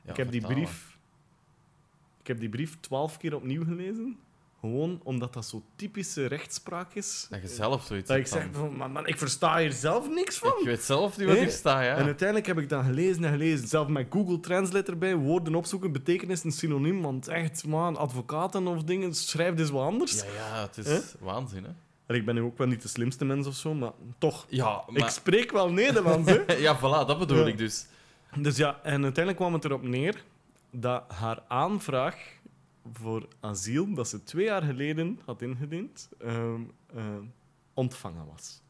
[0.04, 0.91] Ja, ik, heb die brief,
[2.22, 4.16] ik heb die brief twaalf keer opnieuw gelezen.
[4.60, 7.26] Gewoon omdat dat zo typische rechtspraak is.
[7.30, 10.52] Dat je zelf zoiets Dat ik zeg van, man, ik versta hier zelf niks van.
[10.58, 11.44] Ik weet zelf niet wat Nee.
[11.44, 11.96] hier staat, ja.
[11.96, 13.68] En uiteindelijk heb ik dat gelezen en gelezen.
[13.68, 17.02] Zelf met Google Translate erbij, woorden opzoeken, betekenis een synoniem.
[17.02, 20.20] Want echt, man, advocaten of dingen, schrijf dus wat anders.
[20.20, 21.70] Ja, ja, het is waanzin, hè.
[22.06, 24.46] En ik ben nu ook wel niet de slimste mens of zo, maar toch.
[24.48, 25.10] Ja, Ik maar...
[25.10, 26.52] spreek wel Nederlands, hè.
[26.66, 27.46] ja, voilà, dat bedoel Ja.
[27.46, 27.86] ik dus.
[28.36, 30.24] Dus ja, en uiteindelijk kwam het erop neer
[30.72, 32.40] dat haar aanvraag
[32.92, 37.16] voor asiel, dat ze twee jaar geleden had ingediend, ehm, eh,
[37.74, 38.62] ontvangen was.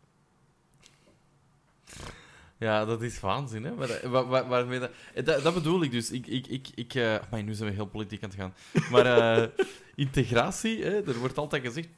[2.62, 3.74] Ja, dat is waanzin, hè.
[3.74, 6.10] Maar dat, waar, eh, dat, bedoel ik dus.
[6.10, 8.54] Ik, ik, ik, ik, eh, amai, nu zijn we heel politiek aan het gaan.
[8.90, 9.48] Maar eh,
[9.94, 11.88] integratie, hè, er wordt altijd gezegd...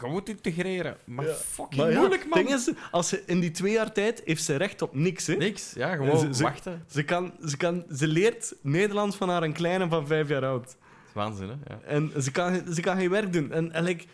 [0.00, 0.96] Je moet integreren.
[1.04, 1.32] Maar Ja.
[1.34, 2.38] fucking Maar ja, moeilijk, man.
[2.38, 5.26] ding is, als ze in die twee jaar tijd heeft ze recht op niks.
[5.26, 5.34] Hè?
[5.34, 6.84] Niks, ja, gewoon Ze- ze- wachten.
[6.90, 10.64] Ze, kan, ze, kan, ze leert Nederlands van haar een kleine van vijf jaar oud.
[10.64, 10.76] Dat
[11.06, 11.74] is waanzin, hè.
[11.74, 11.80] Ja.
[11.86, 13.52] En ze kan, ze kan geen werk doen.
[13.52, 14.04] En, en like,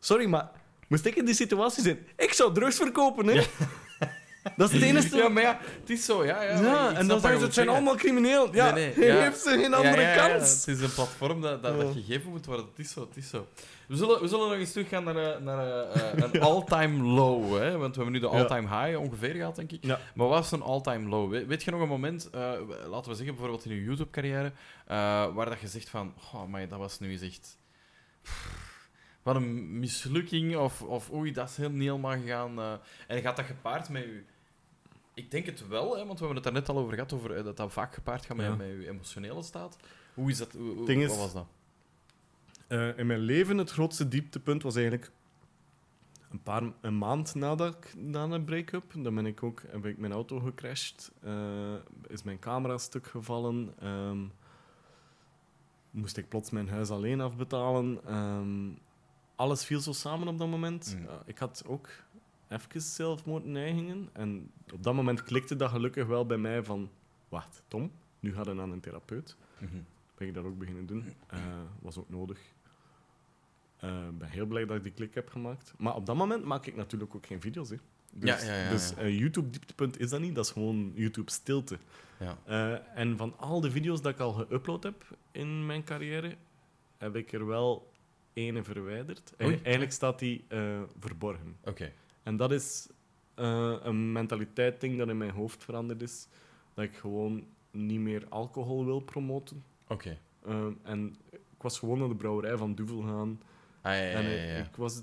[0.00, 0.50] sorry, maar
[0.88, 1.98] moest ik in die situatie zijn?
[2.16, 3.42] Ik zou drugs verkopen, hè?
[4.56, 5.16] Dat is het enige.
[5.16, 6.42] Ja, maar ja, het is zo, ja.
[6.42, 8.54] ja, Ja, maar ik en snap dan wat je zeggen ze, het zijn allemaal crimineel.
[8.54, 9.20] Ja, Nee, nee, ja.
[9.22, 10.28] heeft ze geen Ja, andere ja, ja, ja.
[10.36, 10.50] kans.
[10.66, 11.82] Het is een platform dat, dat, Ja.
[11.82, 12.66] dat gegeven moet worden.
[12.76, 13.46] Het is zo, het is zo.
[13.88, 17.58] We zullen, we zullen nog eens teruggaan naar, een- naar een, een all-time low.
[17.58, 17.76] Hè?
[17.78, 19.84] Want we hebben nu de all-time high ongeveer gehad, denk ik.
[20.14, 21.30] Maar wat was een all-time low?
[21.30, 22.52] We- Weet je nog een moment, eh,
[22.88, 24.52] laten we zeggen bijvoorbeeld in je YouTube-carrière,
[24.86, 27.58] eh, waar dat je zegt van, oh, maar dat was nu eens echt...
[29.22, 32.58] Wat een mislukking, of, of oei, dat is heel niet helemaal gegaan.
[32.58, 32.72] eh.
[33.06, 34.22] en gaat dat gepaard met je...
[35.14, 37.36] Ik denk het wel, hè, want we hebben het daar net al over gehad, over,
[37.36, 39.76] eh, dat dat vaak gepaard gaat met, je emotionele staat.
[40.14, 40.52] Hoe is dat?
[40.52, 41.46] Hoe, hoe- Ding is- wat was dat?
[42.68, 45.10] Eh, in mijn leven het grootste dieptepunt was eigenlijk
[46.30, 48.92] een, paar, een maand nadat ik, na een break-up.
[48.96, 51.12] Dan ben ik ook, heb ik mijn auto gecrashed.
[51.22, 51.74] eh,
[52.06, 53.74] is mijn camera stuk gevallen.
[53.80, 54.18] ehm,
[55.90, 58.00] moest ik plots mijn huis alleen afbetalen.
[58.06, 58.70] ehm,
[59.36, 60.96] alles viel zo samen op dat moment.
[60.98, 61.06] Mm.
[61.26, 61.88] Ik had ook
[62.48, 64.08] even zelfmoordneigingen.
[64.12, 66.90] En op dat moment klikte dat gelukkig wel bij mij van...
[67.28, 67.90] Wacht, Tom,
[68.20, 69.76] nu ga je naar een therapeut Mhm.
[70.14, 71.04] ben ik dat ook beginnen doen.
[71.26, 71.38] Eh,
[71.80, 72.40] was ook nodig.
[73.78, 75.72] Eh, Ik ben heel blij dat ik die klik heb gemaakt.
[75.78, 77.70] Maar op dat moment maak ik natuurlijk ook geen video's.
[77.70, 77.76] Hè.
[78.12, 81.78] Dus, Ja, ja, ja, dus eh, YouTube-dieptepunt is dat niet, dat is gewoon YouTube-stilte.
[82.18, 82.38] Ja.
[82.44, 86.36] Eh, en van al de video's dat ik al geüpload heb in mijn carrière,
[86.96, 87.90] heb ik er wel
[88.32, 89.32] ene verwijderd.
[89.36, 90.44] En eigenlijk staat die
[90.98, 91.56] verborgen.
[91.64, 91.92] Oké.
[92.22, 92.88] En dat is
[93.34, 96.28] een mentaliteit-ding dat in mijn hoofd veranderd is.
[96.74, 99.64] Dat ik gewoon niet meer alcohol wil promoten.
[99.88, 100.18] Oké.
[100.82, 103.40] En ik was gewoon naar de brouwerij van Duvel gaan.
[103.88, 105.02] Ah, ja, ja, en ik- was,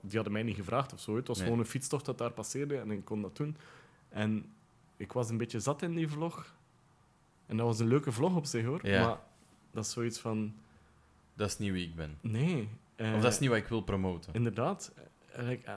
[0.00, 1.16] die hadden mij niet gevraagd of zo.
[1.16, 1.46] Het was Nee.
[1.46, 3.56] gewoon een fietstocht dat daar passeerde en ik kon dat doen.
[4.08, 4.52] En
[4.96, 6.54] ik was een beetje zat in die vlog.
[7.46, 8.80] En dat was een leuke vlog op zich hoor.
[8.82, 9.18] Maar
[9.70, 10.54] dat is zoiets van:
[11.34, 12.18] Dat is niet wie ik ben.
[12.20, 12.68] nee.
[12.96, 14.34] eh, Of dat is niet wat ik wil promoten.
[14.34, 14.92] Inderdaad.
[15.48, 15.74] Ik, eh,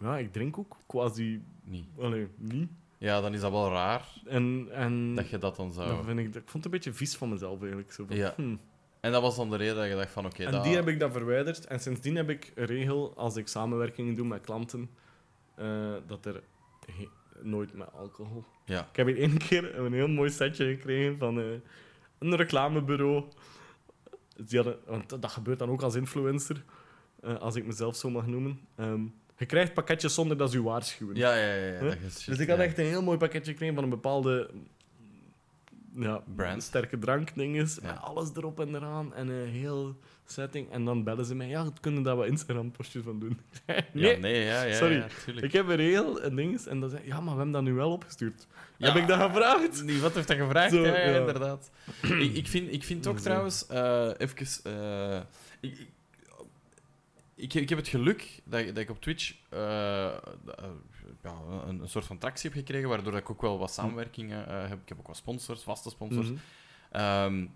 [0.00, 1.86] ja, ik drink ook quasi Niet.
[1.98, 2.70] allee, niet.
[2.98, 6.04] Ja, dan is dat wel raar En, en dat je dat dan zou...
[6.04, 7.92] vind ik, ik vond het een beetje vies van mezelf eigenlijk.
[7.92, 8.32] Zo van, Ja.
[8.36, 8.56] hm.
[9.00, 10.64] En dat was dan de reden dat je dacht van, oké, En dat...
[10.64, 11.66] die heb ik dan verwijderd.
[11.66, 14.90] En sindsdien heb ik een regel, als ik samenwerkingen doe met klanten,
[15.54, 16.42] eh, dat er
[17.42, 18.44] nooit met alcohol.
[18.64, 18.88] Ja.
[18.90, 21.44] Ik heb hier één keer een heel mooi setje gekregen van eh,
[22.18, 23.24] een reclamebureau.
[24.36, 26.64] Die hadden, want dat gebeurt dan ook als influencer,
[27.22, 28.60] eh, als ik mezelf zo mag noemen.
[28.76, 29.02] Ehm,
[29.36, 31.16] je krijgt pakketjes zonder dat ze je waarschuwen.
[31.16, 31.64] Ja, ja, ja.
[31.64, 31.88] ja, Huh?
[31.90, 32.64] dat is dus ik had ja.
[32.64, 34.50] echt een heel mooi pakketje gekregen van een bepaalde
[35.94, 36.62] ja, Brand.
[36.62, 37.78] sterke drankdinges.
[37.82, 37.92] Ja.
[37.92, 39.14] Met alles erop en eraan.
[39.14, 39.96] En een heel
[40.26, 40.70] setting.
[40.70, 41.48] En dan bellen ze mij.
[41.48, 43.40] Ja, kunnen daar wat Instagram-postjes van doen?
[43.66, 45.04] nee, Ja, nee, ja, ja, Sorry.
[45.40, 46.66] ik heb een regel en dinges.
[46.66, 48.46] En dan zei ja, maar we hebben dat nu wel opgestuurd.
[48.78, 49.84] Heb ik dat gevraagd?
[49.84, 50.72] Nee, wat heeft dat gevraagd?
[50.72, 51.70] Zo, ja, inderdaad.
[52.02, 53.22] ik, ik vind, ik vind ook Zo.
[53.24, 54.46] trouwens, eh even...
[54.64, 55.20] eh,
[57.34, 60.16] ik, ik, heb het geluk dat, ik- dat ik op Twitch eh,
[61.22, 61.34] ja,
[61.66, 64.80] een, een soort van tractie heb gekregen, waardoor ik ook wel wat samenwerkingen eh, heb.
[64.82, 66.28] Ik heb ook wat sponsors, vaste sponsors.
[66.28, 66.38] Mhm.
[66.90, 67.46] Ehm,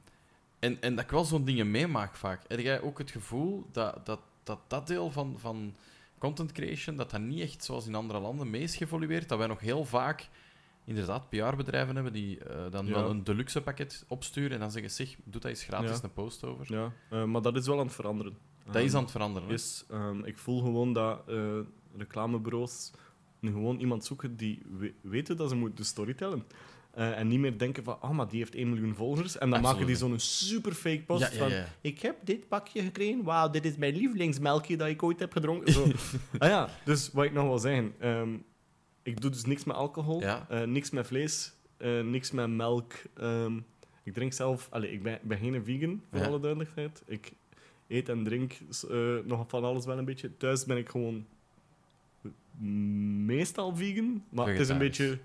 [0.58, 2.42] en, en dat ik wel zo'n dingen meemaak vaak.
[2.48, 5.74] Heb jij ook het gevoel dat dat, dat, dat deel van, van
[6.18, 9.28] content creation, dat dat niet echt zoals in andere landen mee is geëvolueerd?
[9.28, 10.28] Dat wij nog heel vaak
[10.84, 12.92] inderdaad PR-bedrijven hebben die eh, dan Ja.
[12.92, 16.02] wel een deluxe pakket opsturen en dan zeggen, zeg, doe dat eens gratis Ja.
[16.02, 16.66] een post over.
[16.72, 18.36] Ja, eh, maar dat is wel aan het veranderen.
[18.64, 19.48] Dat is Ehm, aan het veranderen.
[19.50, 21.58] is, ehm, ik voel gewoon dat eh,
[21.96, 22.90] reclamebureaus
[23.44, 26.44] nu gewoon iemand zoeken die we- weten dat ze moeten storytellen.
[26.90, 29.38] Eh, en niet meer denken van, oh, maar die heeft 1 miljoen volgers.
[29.38, 31.66] En dan maken die zo'n super fake post Ja, ja, van, ja.
[31.80, 35.72] ik heb dit pakje gekregen, wauw, dit is mijn lievelingsmelkje dat ik ooit heb gedronken.
[35.72, 35.82] Zo.
[36.38, 38.36] ah ja, dus wat ik nog wil zeggen, ehm,
[39.02, 42.92] ik doe dus niks met alcohol, eh, niks met vlees, eh, niks met melk.
[43.14, 43.56] Ehm,
[44.02, 44.68] ik drink zelf...
[44.70, 47.02] Allee, ik ben, ben geen vegan, voor alle duidelijkheid.
[47.06, 47.32] Ik
[47.88, 48.58] eet en drink
[49.24, 50.36] nog van alles wel een beetje.
[50.36, 51.26] Thuis ben ik gewoon
[53.26, 54.24] meestal vegan.
[54.28, 55.18] Maar het is een beetje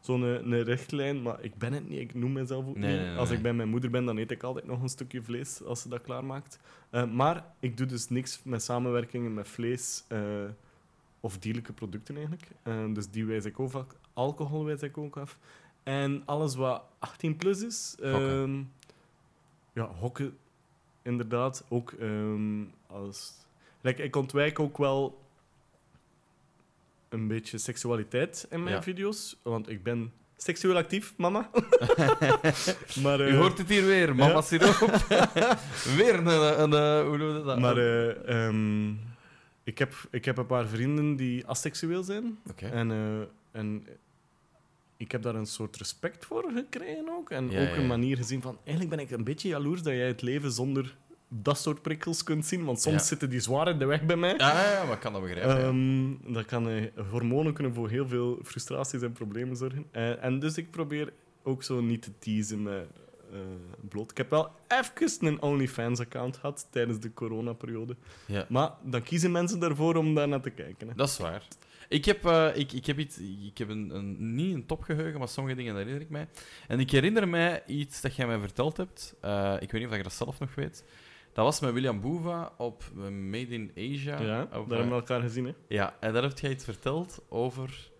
[0.00, 1.22] zo'n eh, een richtlijn.
[1.22, 2.00] Maar ik ben het niet.
[2.00, 3.00] Ik noem mezelf ook Nee, niet.
[3.00, 5.22] nee, nee, Als ik bij mijn moeder ben, dan eet ik altijd nog een stukje
[5.22, 6.58] vlees als ze dat klaarmaakt.
[6.90, 10.20] Eh, maar ik doe dus niks met samenwerkingen met vlees eh,
[11.20, 12.46] of dierlijke producten eigenlijk.
[12.94, 13.86] Dus die wijs ik ook af.
[14.12, 15.38] Alcohol wijs ik ook af.
[15.82, 17.96] En alles wat 18 plus is.
[18.00, 18.62] Ehm,
[19.72, 20.36] ja, hokken
[21.02, 21.64] inderdaad.
[21.68, 23.32] Ook ehm, als.
[23.80, 25.21] Like, ik ontwijk ook wel
[27.12, 28.82] een beetje seksualiteit in mijn Ja.
[28.82, 29.36] video's.
[29.42, 31.50] Want ik ben seksueel actief, mama.
[33.02, 34.40] maar, U eh, hoort het hier weer, mama ja.
[34.40, 34.90] siroop.
[35.96, 36.26] weer een,
[36.62, 37.58] een, eh, hoe noem je dat?
[37.58, 38.90] Maar eh, ehm,
[39.64, 42.38] ik, heb, ik heb een paar vrienden die asexueel zijn.
[42.50, 42.66] Oké.
[42.66, 43.86] En, eh, en
[44.96, 47.30] ik heb daar een soort respect voor gekregen ook.
[47.30, 47.86] En Ja, ook ja, een ja.
[47.86, 48.58] manier gezien van...
[48.64, 50.96] Eigenlijk ben ik een beetje jaloers dat jij het leven zonder
[51.40, 52.64] dat soort prikkels kunt zien.
[52.64, 53.02] Want soms Ja.
[53.02, 54.34] zitten die zwaar in de weg bij mij.
[54.36, 55.56] Ja, ja, maar ik kan dat begrijpen.
[55.60, 55.66] ja.
[55.66, 59.84] Ehm, dat kan, eh, hormonen kunnen voor heel veel frustraties en problemen zorgen.
[59.90, 62.86] Eh, en dus ik probeer ook zo niet te teasen met
[63.32, 63.38] eh,
[63.88, 64.10] bloot.
[64.10, 67.96] Ik heb wel even een OnlyFans-account gehad tijdens de coronaperiode.
[68.26, 68.46] Ja.
[68.48, 70.88] Maar dan kiezen mensen daarvoor om daar naar te kijken.
[70.88, 70.94] Hè.
[70.94, 71.42] Dat is waar.
[71.88, 75.56] Ik heb, ik, ik heb, iets, ik heb een, een, niet een topgeheugen, maar sommige
[75.56, 76.28] dingen herinner ik mij.
[76.68, 79.14] En ik herinner mij iets dat jij mij verteld hebt.
[79.60, 80.84] Ik weet niet of je dat zelf nog weet.
[81.32, 84.20] Dat was met William Boeva op eh, Made in Asia.
[84.20, 85.44] Ja, Op, daar eh, hebben we elkaar gezien.
[85.44, 85.52] Hè.
[85.68, 87.90] ja, en daar heb jij iets verteld over...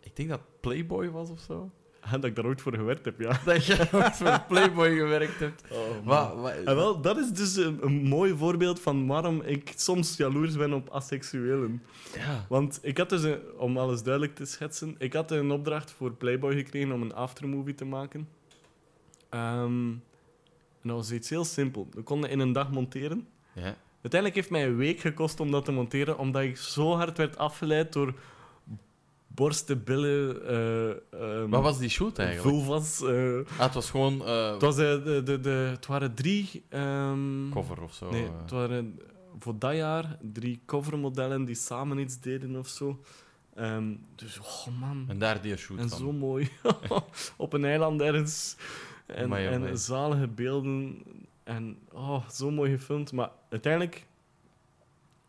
[0.00, 1.70] Ik denk dat Playboy was of zo.
[2.00, 3.40] Ah, dat ik daar ooit voor gewerkt heb, ja.
[3.44, 5.64] Dat je ooit voor Playboy gewerkt hebt.
[6.04, 10.16] Wat, wat, En wel, dat is dus een, een mooi voorbeeld van waarom ik soms
[10.16, 11.82] jaloers ben op asexuelen.
[12.14, 12.46] ja.
[12.48, 16.12] Want ik had dus, een, om alles duidelijk te schetsen, ik had een opdracht voor
[16.12, 18.28] Playboy gekregen om een aftermovie te maken.
[19.28, 19.90] Ehm,
[20.82, 21.88] en dat was iets heel simpel.
[21.90, 23.28] We konden in een dag monteren.
[23.52, 23.76] ja.
[24.02, 27.38] Uiteindelijk heeft mij een week gekost om dat te monteren, omdat ik zo hard werd
[27.38, 28.14] afgeleid door
[29.26, 30.90] borsten, billen, eh
[31.40, 32.56] ehm, Wat was die shoot eigenlijk?
[32.56, 33.02] vulvas.
[33.02, 33.36] eh.
[33.58, 36.64] Ah, het was gewoon eh, het, was, de, de, de, het waren drie...
[36.68, 38.10] ehm, cover of zo.
[38.10, 38.98] Nee, het waren
[39.38, 43.00] voor dat jaar drie covermodellen die samen iets deden of zo.
[43.54, 45.04] Ehm, dus, oh man.
[45.08, 45.98] En daar die shoot En van.
[45.98, 46.50] zo mooi.
[47.36, 48.56] Op een eiland ergens.
[49.14, 49.70] En, Amai, amai.
[49.70, 51.02] en zalige beelden.
[51.44, 53.12] En oh, zo mooi gefilmd.
[53.12, 54.06] Maar uiteindelijk...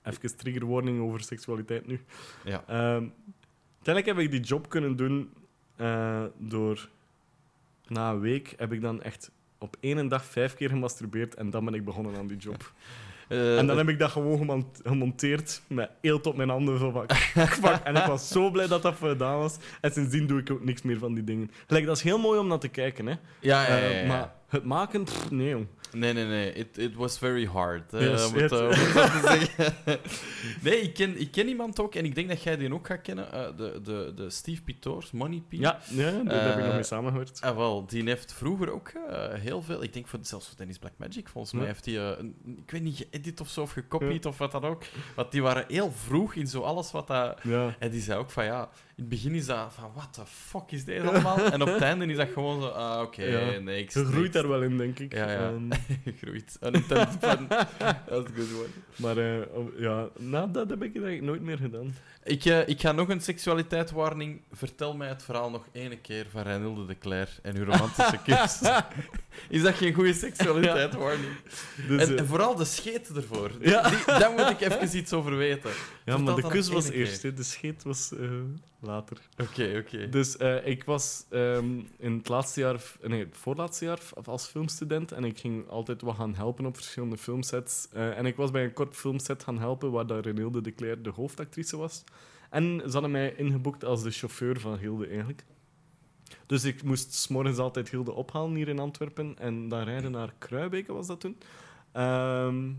[0.03, 1.99] Even trigger warning over seksualiteit nu.
[2.43, 2.63] Ja.
[2.67, 3.07] Ehm,
[3.75, 5.31] uiteindelijk heb ik die job kunnen doen
[5.75, 6.89] eh, door...
[7.87, 11.65] Na een week heb ik dan echt op één dag vijf keer gemasturbeerd en dan
[11.65, 12.71] ben ik begonnen aan die job.
[13.29, 16.79] Eh, En dan heb ik dat gewoon gemont- gemonteerd met eelt op mijn handen.
[16.79, 17.05] Zo van,
[17.63, 17.79] fuck.
[17.83, 19.57] En ik was zo blij dat dat gedaan was.
[19.81, 21.51] En sindsdien doe ik ook niks meer van die dingen.
[21.67, 23.05] Gelijk, dat is heel mooi om naar te kijken.
[23.07, 23.13] Hè.
[23.39, 25.67] ja, ja, ja, Eh, maar het maken, pff, nee jong.
[25.93, 26.53] Nee, nee, nee.
[26.53, 27.91] It, it was very hard.
[27.91, 29.99] hè, Yes, eh, het zo te zeggen.
[30.61, 33.01] nee, ik ken, ik ken iemand ook, en ik denk dat jij die ook gaat
[33.01, 33.31] kennen.
[33.31, 35.51] eh, de, de, de Steve Pitoors, Money P.
[35.53, 37.41] Ja, ja daar heb ik nog Eh, mee samengewerkt.
[37.41, 40.77] Ah, wel, die heeft vroeger ook eh, heel veel, ik denk voor, zelfs voor Tennis
[40.77, 43.71] Black Magic, volgens mij heeft hij, eh, een- ik weet niet, geëdit of zo, of
[43.71, 44.83] gecopied of wat dan ook.
[45.15, 47.39] Want die waren heel vroeg in zo alles wat dat...
[47.43, 47.75] Ja.
[47.79, 50.71] En die zei ook van, ja, in het begin is dat van, what the fuck
[50.71, 51.37] is deze allemaal?
[51.53, 53.59] en op het einde is dat gewoon zo, ah, oké, Ja.
[53.59, 53.93] niks.
[53.93, 55.13] Je groeit daar wel in, denk ik.
[55.13, 55.49] Ja, ja.
[55.49, 55.71] Ehm,
[56.03, 56.57] Gegroeid.
[56.63, 57.47] Unintended pun.
[57.47, 58.67] Dat is een good one.
[58.95, 59.41] maar eh,
[59.77, 61.93] ja, nou, dat heb ik eigenlijk nooit meer gedaan.
[62.25, 64.41] Ik, eh, ik ga nog een seksualiteitswarning.
[64.51, 68.61] Vertel mij het verhaal nog één keer van Renilde de Cler en uw romantische kus.
[69.49, 71.31] Is dat geen goede seksualiteitswarning?
[71.87, 73.51] Dus, en, eh, en vooral de scheet ervoor.
[73.61, 73.89] Ja.
[73.89, 75.69] die- daar moet ik even iets over weten.
[75.69, 76.93] ja, vertel maar de kus was keer.
[76.93, 77.33] eerst, hè.
[77.33, 78.29] de scheet was eh,
[78.79, 79.17] later.
[79.37, 80.09] Oké, oké.
[80.09, 81.65] Dus eh, ik was ehm,
[81.97, 86.15] in het laatste jaar, nee, het voorlaatste jaar als filmstudent en ik ging altijd wat
[86.15, 87.87] gaan helpen op verschillende filmsets.
[87.93, 91.09] Eh, en ik was bij een kort filmset gaan helpen waar Renilde de Cler de
[91.09, 92.03] hoofdactrice was.
[92.53, 95.45] En ze hadden mij ingeboekt als de chauffeur van Hilde eigenlijk.
[96.45, 100.93] Dus ik moest s'morgens altijd Hilde ophalen hier in Antwerpen en dan rijden naar Kruibeke
[100.93, 101.37] was dat toen.
[101.91, 102.71] Ehm,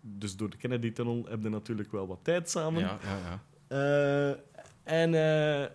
[0.00, 2.80] dus door de Kennedy-tunnel heb je natuurlijk wel wat tijd samen.
[2.80, 3.42] Ja, ja, ja.
[3.68, 4.40] Eh,
[4.82, 5.70] en eh,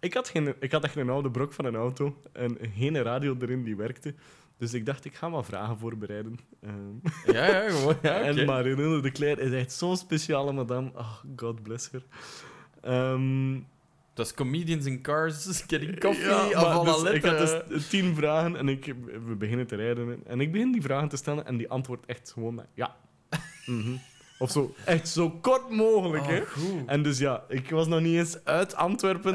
[0.00, 3.36] ik, had geen, ik had echt een oude brok van een auto en geen radio
[3.40, 4.14] erin die werkte.
[4.58, 6.38] Dus ik dacht, ik ga maar vragen voorbereiden.
[6.62, 7.96] Ehm, Ja, ja, gewoon.
[8.02, 8.24] Ja, oké.
[8.40, 10.90] En Marinelle de Cler is echt zo'n speciale madame.
[10.94, 12.02] Oh, God bless her.
[12.82, 13.60] Ehm,
[14.14, 18.68] Dat is comedians in cars, getting coffee, ja, dus ik had dus tien vragen en
[18.68, 18.94] ik,
[19.26, 20.20] we beginnen te rijden.
[20.26, 22.96] En ik begin die vragen te stellen en die antwoordt echt gewoon met ja.
[23.66, 23.92] Mhm.
[24.38, 26.38] Of zo, echt zo kort mogelijk, hè.
[26.40, 26.86] Oh, goed.
[26.86, 29.34] En dus ja, ik was nog niet eens uit Antwerpen.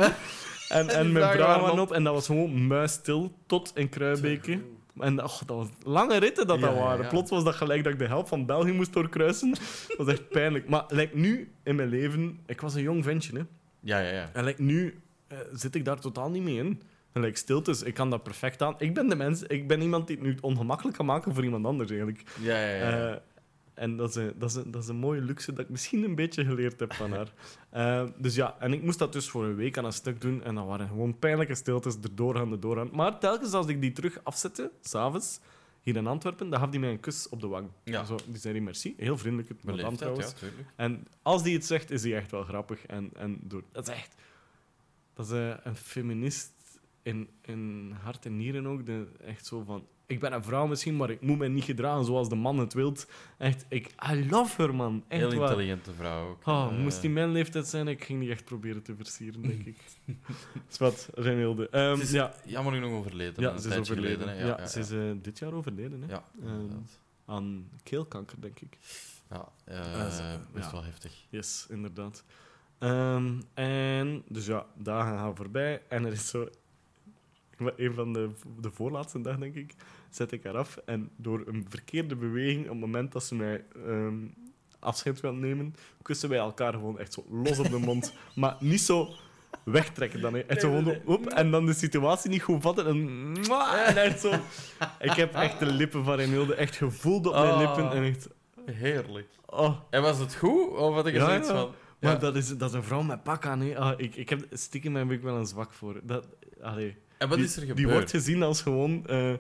[0.69, 4.61] En, En mijn vragen waren op en dat was gewoon muisstil tot in Kruibeke.
[4.99, 7.07] En dat was lange ritten dat dat waren.
[7.07, 9.49] Plots was dat gelijk dat ik de helft van België moest doorkruisen.
[9.88, 10.69] Dat was echt pijnlijk.
[10.69, 12.39] Maar like, nu in mijn leven...
[12.45, 13.43] Ik was een jong ventje, hè.
[13.80, 14.30] Ja, ja, ja.
[14.34, 16.81] En like, nu eh, zit ik daar totaal niet mee in.
[17.11, 18.76] En like, stiltes, ik kan dat perfect aan.
[18.77, 19.43] Ik ben de mens...
[19.43, 22.23] Ik ben iemand die het nu ongemakkelijk kan maken voor iemand anders, eigenlijk.
[22.41, 23.09] Ja, ja, ja.
[23.09, 23.15] Eh,
[23.80, 26.03] en dat is, een, dat, is een, dat is een mooie luxe dat ik misschien
[26.03, 27.34] een beetje geleerd heb van haar.
[27.69, 30.43] Eh, dus ja, en ik moest dat dus voor een week aan een stuk doen.
[30.43, 32.89] En dat waren gewoon pijnlijke stiltes, erdoor gaan, erdoor gaan.
[32.91, 35.39] Maar telkens als ik die terug afzette, s'avonds,
[35.81, 37.69] hier in Antwerpen, dan gaf hij mij een kus op de wang.
[37.84, 38.03] Ja.
[38.03, 38.93] Zo, die zei merci.
[38.97, 40.34] Heel vriendelijk, het madame trouwens.
[40.39, 40.47] ja.
[40.76, 42.85] En als die het zegt, is hij echt wel grappig.
[42.85, 44.15] En, en door, dat is echt...
[45.14, 46.51] Dat is eh, een feminist
[47.01, 48.85] in, in hart en nieren ook.
[48.85, 49.88] De, echt zo van...
[50.10, 52.73] Ik ben een vrouw misschien, maar ik moet mij niet gedragen zoals de man het
[52.73, 53.07] wilt.
[53.38, 53.91] Echt, ik...
[54.11, 55.03] I love her, man.
[55.07, 55.49] Echt Heel waar.
[55.49, 56.48] intelligente vrouw ook.
[56.48, 59.65] Oh, Eh, moest die mijn leeftijd zijn, ik ging die echt proberen te versieren, denk
[59.65, 59.77] ik.
[60.72, 61.68] is wat, Renilde.
[61.72, 63.44] Het is ja, jammer genoeg overleden.
[63.44, 64.19] ja ze is overleden.
[64.19, 66.07] geleden, ja, ja, ze is eh, dit jaar overleden, hè.
[66.14, 66.65] Ja, Ehm.
[67.26, 68.77] Aan keelkanker, denk ik.
[69.30, 69.48] Ja,
[70.10, 71.26] ze- best wel heftig.
[71.30, 72.23] Yes, inderdaad.
[72.77, 76.48] Ehm, en dus ja, dagen gaan voorbij en er is zo.
[77.77, 78.30] Een van de,
[78.60, 79.73] de voorlaatste dag, denk ik,
[80.10, 80.77] zet ik haar af.
[80.86, 84.15] En door een verkeerde beweging, op het moment dat ze mij ehm,
[84.80, 88.14] afscheid wil nemen, kussen wij elkaar gewoon echt zo los op de mond.
[88.36, 89.10] maar niet zo
[89.64, 90.34] wegtrekken dan.
[90.34, 90.40] hè.
[90.40, 92.88] Echt zo gewoon op, en dan de situatie niet goed vatten.
[92.88, 92.98] En,
[93.88, 94.31] en echt zo.
[94.99, 97.60] Ik heb echt de lippen van Renilde echt gevoeld op mijn Ah.
[97.60, 97.91] lippen.
[97.91, 98.27] En echt.
[98.65, 99.27] Heerlijk.
[99.45, 99.80] Oh.
[99.90, 100.69] En was het goed?
[100.69, 101.53] Of had ik er Ja, zoiets ja.
[101.56, 101.72] van?
[101.99, 103.60] Maar dat, is, dat is een vrouw met pak aan.
[103.61, 103.77] Hè.
[103.77, 105.99] Ah, ik, ik heb, stiekem heb ik wel een zwak voor.
[106.03, 106.27] Dat,
[106.61, 106.98] allee.
[107.18, 107.91] En wat die, is er Die gebeurd?
[107.94, 109.07] wordt gezien als gewoon...
[109.07, 109.34] eh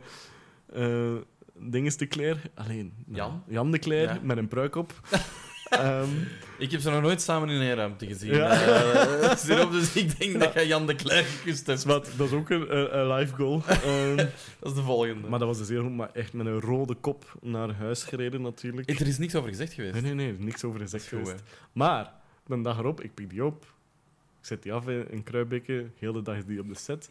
[0.73, 1.13] eh,
[1.57, 2.39] dinges de Claire.
[2.55, 3.43] Alleen, nou, Jan?
[3.47, 4.19] Jan de Ja.
[4.23, 4.93] met een pruik op.
[5.69, 6.09] Ehm,
[6.57, 8.33] Ik heb ze nog nooit samen in één ruimte gezien.
[8.35, 9.35] Ja.
[9.35, 11.83] Zerop, dus ik denk dat jij Jan de Cler gekust hebt.
[11.83, 13.61] wat, dat is ook een, een, een live goal.
[13.67, 14.15] Ehm,
[14.59, 15.27] Dat is de volgende.
[15.27, 15.95] maar dat was dus heel goed.
[15.95, 18.89] Maar echt met een rode kop naar huis gereden, natuurlijk.
[18.99, 19.93] Er is niks over gezegd geweest.
[19.93, 20.27] Nee, nee, nee.
[20.27, 21.43] er is Niks over gezegd Goed, geweest.
[21.71, 22.11] Maar,
[22.47, 23.63] de dag erop, ik pik die op.
[24.39, 25.85] Ik zet die af in, in Kruibeke.
[25.99, 27.09] Heel de dag is die op de set.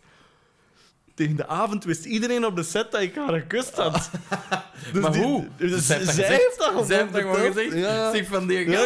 [1.18, 4.10] Tegen de avond wist iedereen op de set dat ik haar gekust had.
[4.92, 5.46] Dus Maar die- hoe?
[5.56, 6.42] Dus Zij heeft dat zij gezegd?
[6.42, 7.54] heeft dat gewoon Zij heeft dat gewoon verteld.
[7.64, 7.84] gezegd?
[7.84, 8.12] Ja.
[8.14, 8.84] Zeg van die Ja,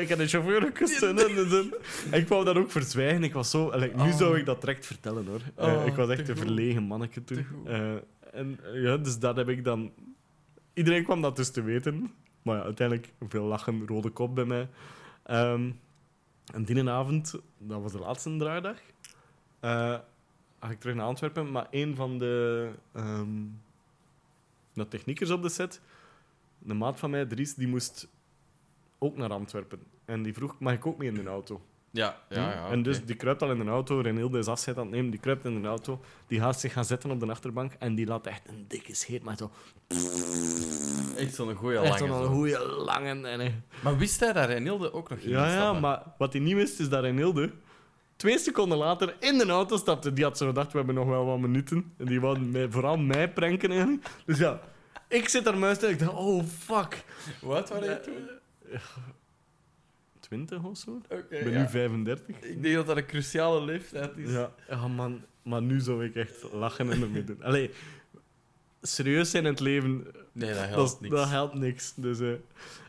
[0.00, 1.02] ik had een chauffeur gekust.
[1.02, 1.72] En, en,
[2.20, 3.22] ik wou dat ook verzwijgen.
[3.24, 4.16] Ik was zo, like, nu Oh.
[4.16, 5.40] zou ik dat direct vertellen hoor.
[5.56, 7.46] Eh, Oh, ik was echt een verlegen manneke toen.
[7.66, 7.92] Eh,
[8.32, 9.92] en ja, dus dat heb ik dan.
[10.74, 12.12] Iedereen kwam dat dus te weten.
[12.42, 14.68] Maar ja, uiteindelijk veel lachen, rode kop bij mij.
[15.22, 15.70] Ehm,
[16.54, 18.76] en die avond, dat was de laatste draaidag,
[19.60, 19.94] eh
[20.66, 21.50] ga ik terug naar Antwerpen.
[21.50, 23.42] Maar een van de, ehm,
[24.72, 25.80] de techniekers op de set,
[26.66, 28.08] een maat van mij, Dries, die moest
[28.98, 29.82] ook naar Antwerpen.
[30.04, 31.62] En die vroeg, mag ik ook mee in de auto?
[31.90, 32.70] Ja, ja, ja.
[32.70, 35.20] en dus die kruipt al in de auto, Renilde is afscheid aan het nemen, die
[35.20, 38.26] kruipt in de auto, die gaat zich gaan zetten op de achterbank en die laat
[38.26, 39.50] echt een dikke scheet, maar zo...
[41.16, 42.14] Echt zo'n goeie echt lange.
[42.14, 42.30] zo'n zo.
[42.30, 43.28] goeie lange...
[43.28, 46.54] En, Maar wist hij dat Renilde ook nog ging ja, ja, maar wat hij niet
[46.54, 47.52] wist, is dat Renilde
[48.16, 50.12] twee seconden later in de auto stapte.
[50.12, 51.92] Die had zo gedacht, we hebben nog wel wat minuten.
[51.96, 54.06] En die wou mij, vooral mij pranken eigenlijk.
[54.26, 54.60] Dus ja,
[55.08, 57.04] ik zit daar muis en ik dacht, oh fuck.
[57.40, 58.28] Wat waren je toen?
[60.20, 61.00] 20 of zo?
[61.08, 61.60] Ik ben ja.
[61.60, 62.26] nu 35.
[62.40, 64.30] Ik denk dat dat een cruciale leeftijd is.
[64.30, 67.42] Ja, ja man, maar nu zou ik echt lachen en ermee doen.
[67.42, 67.70] Allee,
[68.82, 71.14] serieus zijn in het leven, Nee, dat helpt niks.
[71.14, 71.92] dat helpt niks.
[71.96, 72.32] Dus, eh,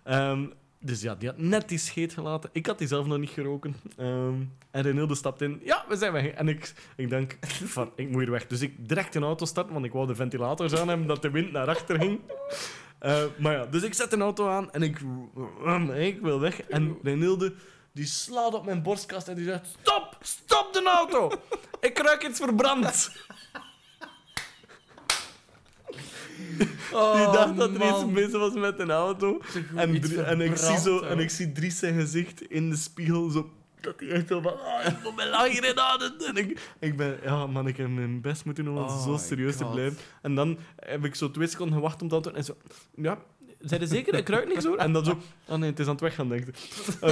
[0.04, 0.46] ehm,
[0.86, 2.49] dus ja, die had net die scheet gelaten.
[2.53, 3.76] Ik had die zelf nog niet geroken.
[3.98, 4.41] Ehm,
[4.72, 5.62] en Renilde stapt in.
[5.64, 6.26] Ja, we zijn weg.
[6.26, 7.38] En ik, ik denk,
[7.76, 8.48] van, ik moet hier weg.
[8.48, 11.32] Dus ik direct een auto starten, want ik wou de ventilators aan hebben, dat de
[11.32, 12.20] wind naar achter ging.
[12.99, 14.99] Eh, maar ja, dus ik zet een auto aan en ik,
[15.95, 16.62] ik wil weg.
[16.62, 17.53] En Renilde,
[17.91, 21.32] die slaat op mijn borstkast en die zegt, stop, stop de auto.
[21.80, 23.12] Ik ruik iets verbrand.
[26.94, 29.41] Oh, Die dacht dat er iets mis was met een auto.
[29.76, 33.30] En, drie- en, ik zie zo, en ik zie Dries zijn gezicht in de spiegel.
[33.30, 33.49] Zo,
[33.82, 34.52] dat hij echt zo van...
[34.52, 36.02] Oh, ik moet me lachen hierin aan.
[36.02, 37.19] En ik, ik ben...
[37.23, 39.98] Ja, man, ik heb mijn best moeten doen om Oh zo serieus te blijven.
[40.22, 42.41] En dan heb ik zo twee seconden gewacht om te antwoorden.
[42.41, 42.57] En zo...
[42.95, 43.18] Ja,
[43.60, 44.14] zijn er zeker?
[44.14, 44.77] Ik ruik niks hoor.
[44.77, 45.18] En dan zo...
[45.48, 46.56] Oh nee, het is aan het weggaan, denk ik.
[47.02, 47.11] Oh,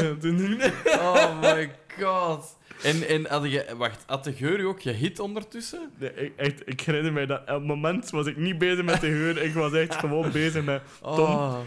[1.00, 1.72] Oh my
[2.02, 2.58] god.
[2.84, 3.66] En, en had je...
[3.78, 5.92] Wacht, had de geur je ook gehit ondertussen?
[6.00, 7.40] Nee, ik, echt, ik herinner mij dat...
[7.42, 9.42] Op het moment was ik niet bezig met de geur.
[9.44, 10.82] Ik was echt gewoon bezig met...
[11.02, 11.58] Oh.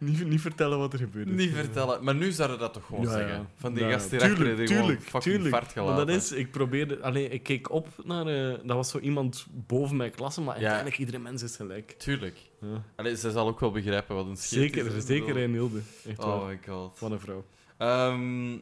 [0.00, 1.26] Niet, niet vertellen wat er gebeurt.
[1.30, 2.04] Niet vertellen.
[2.04, 3.16] Maar nu zouden dat toch gewoon Ja, ja.
[3.16, 3.48] zeggen?
[3.56, 5.54] Van die Ja, gast tuurlijk, die gewoon tuurlijk, fucking tuurlijk.
[5.54, 6.06] fart Maar gelaten.
[6.06, 9.96] dat is, ik probeerde, alleen ik keek op naar, eh, dat was zo iemand boven
[9.96, 10.60] mijn klasse, maar Ja.
[10.60, 11.94] uiteindelijk iedere mens is gelijk.
[11.98, 12.36] Tuurlijk.
[12.60, 12.84] Ja.
[12.96, 15.06] Allee, ze zal ook wel begrijpen wat een scheet Zeker, is.
[15.06, 15.78] zeker in Hilde.
[15.78, 16.40] Echt bedoel- waar.
[16.40, 16.98] Oh my god.
[16.98, 17.44] Van een vrouw.
[17.76, 18.58] Ehm,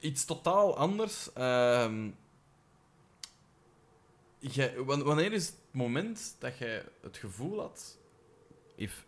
[0.00, 1.32] iets totaal anders.
[1.32, 2.08] Ehm,
[4.38, 7.98] jij- wanneer is het moment dat jij het gevoel had...
[8.74, 9.06] If,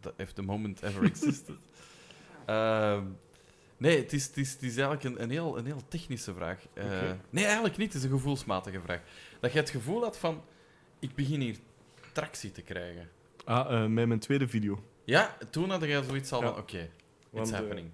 [0.00, 1.56] the- if the moment ever existed.
[2.46, 3.04] Ehm,
[3.76, 6.58] nee, het is, het is, het is eigenlijk een, een, heel, een heel technische vraag.
[6.74, 7.10] Eh.
[7.30, 7.92] Nee, eigenlijk niet.
[7.92, 9.00] Het is een gevoelsmatige vraag.
[9.40, 10.42] Dat je het gevoel had van...
[10.98, 11.56] Ik begin hier
[12.12, 13.08] tractie te krijgen.
[13.44, 14.82] Ah, eh, met mijn tweede video.
[15.04, 16.48] Ja, toen had jij zoiets al Ja.
[16.52, 16.58] van...
[16.58, 16.90] Oké, it's
[17.30, 17.88] Want, eh, happening.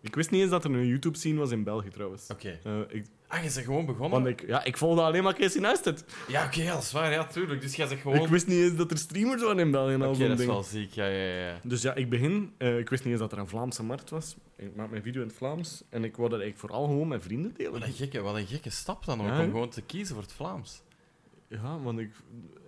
[0.00, 2.30] Ik wist niet eens dat er een YouTube-scene was in België, trouwens.
[2.30, 2.58] Oké.
[2.64, 4.10] Eh, ik, Ah, je bent gewoon begonnen?
[4.10, 6.04] want ik, ja, ik volgde alleen maar Casey Neistat.
[6.28, 7.60] Ja, oké, ja, dat is waar, ja, tuurlijk.
[7.60, 8.22] Dus jij zegt gewoon...
[8.22, 10.46] Ik wist niet eens dat er streamers waren in België en al zo'n dat is
[10.46, 11.58] wel ziek, ja, ja, ja.
[11.62, 12.52] Dus ja, ik begin.
[12.58, 14.36] ik wist niet eens dat er een Vlaamse markt was.
[14.56, 15.82] Ik maak mijn video in het Vlaams.
[15.88, 17.72] En ik wou dat eigenlijk vooral gewoon met vrienden delen.
[17.72, 20.22] Wat een gekke, wat een gekke stap dan ook, Ja, om gewoon te kiezen voor
[20.24, 20.82] het Vlaams.
[21.52, 22.10] Ja, want ik,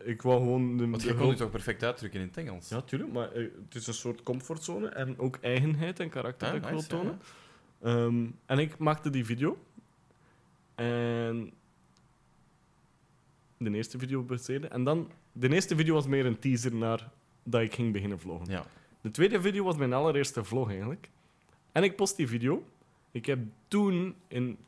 [0.04, 0.76] ik wou gewoon...
[0.76, 2.68] De, Want de je kon je hulp- toch perfect uitdrukken in het Engels?
[2.68, 3.12] Ja, tuurlijk.
[3.12, 4.88] Maar eh, het is een soort comfortzone.
[4.88, 7.20] En ook eigenheid en karakter Ah, dat ik wil nice, ja, tonen.
[7.82, 9.58] Ehm, en ik maakte die video.
[10.74, 11.52] En...
[13.56, 14.70] De eerste video bezeden.
[14.70, 15.10] En dan...
[15.32, 17.10] De eerste video was meer een teaser naar
[17.42, 18.50] dat ik ging beginnen vloggen.
[18.50, 18.66] Ja.
[19.00, 21.10] De tweede video was mijn allereerste vlog eigenlijk.
[21.72, 22.64] En ik post die video.
[23.10, 23.38] Ik heb
[23.68, 24.58] toen in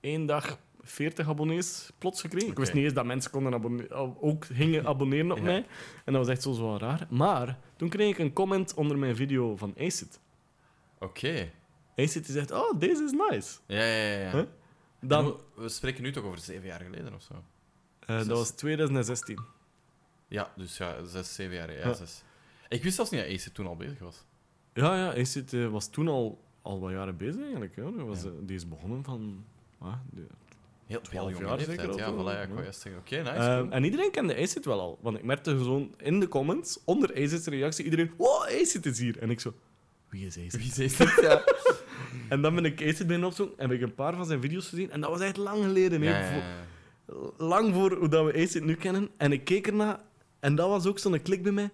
[0.00, 2.48] één dag 40 abonnees plots gekregen.
[2.50, 3.90] Ik wist niet eens dat mensen konden
[4.20, 5.42] ook gingen abonneren op Ja.
[5.44, 5.66] mij.
[6.04, 7.06] En dat was echt zo, zo raar.
[7.10, 10.20] Maar toen kreeg ik een comment onder mijn video van Acid.
[10.98, 11.50] Oké.
[11.96, 13.58] Acid die zegt, oh, deze is nice.
[13.66, 14.30] Ja, ja, ja.
[14.30, 14.42] Huh?
[15.00, 17.34] Dan, we, we spreken nu toch over zeven jaar geleden of zo?
[18.00, 19.38] eh, dat was 2016.
[20.28, 21.92] Ja, dus ja, zes, zeven jaar, ja, Ja.
[21.94, 22.22] zes.
[22.68, 24.24] Ik wist zelfs niet dat Ace toen al bezig was.
[24.74, 27.74] Ja, ja, Acid eh, was toen al, al wat jaren bezig eigenlijk.
[27.74, 28.28] Die, was, Ja.
[28.28, 29.44] eh, die is begonnen van...
[29.78, 29.94] ah,
[30.92, 32.52] Heel, heel 12 jonge jaar zeker ja, zo, voilà, ja, ik ja.
[32.52, 33.00] wou juist zeggen.
[33.00, 33.30] Oké, nice.
[33.30, 34.98] Ehm, en iedereen kende Acid wel al.
[35.02, 38.10] Want ik merkte gewoon in de comments, onder Acid's reactie, iedereen...
[38.16, 39.18] Wow, Acid is hier.
[39.18, 39.54] En ik zo...
[40.08, 40.56] Wie is Acid?
[40.76, 41.18] Wie is dit?
[41.20, 41.44] Ja.
[42.28, 44.68] En dan ben ik Acid binnen opzoeken en heb ik een paar van zijn video's
[44.68, 44.90] gezien.
[44.90, 46.02] En dat was echt lang geleden.
[46.02, 46.08] hè.
[46.08, 46.42] Ja, ja, Voor-
[47.38, 47.46] ja.
[47.46, 49.08] lang voor hoe dat we Acid nu kennen.
[49.16, 50.00] En ik keek ernaar
[50.40, 51.70] en dat was ook zo'n klik bij mij.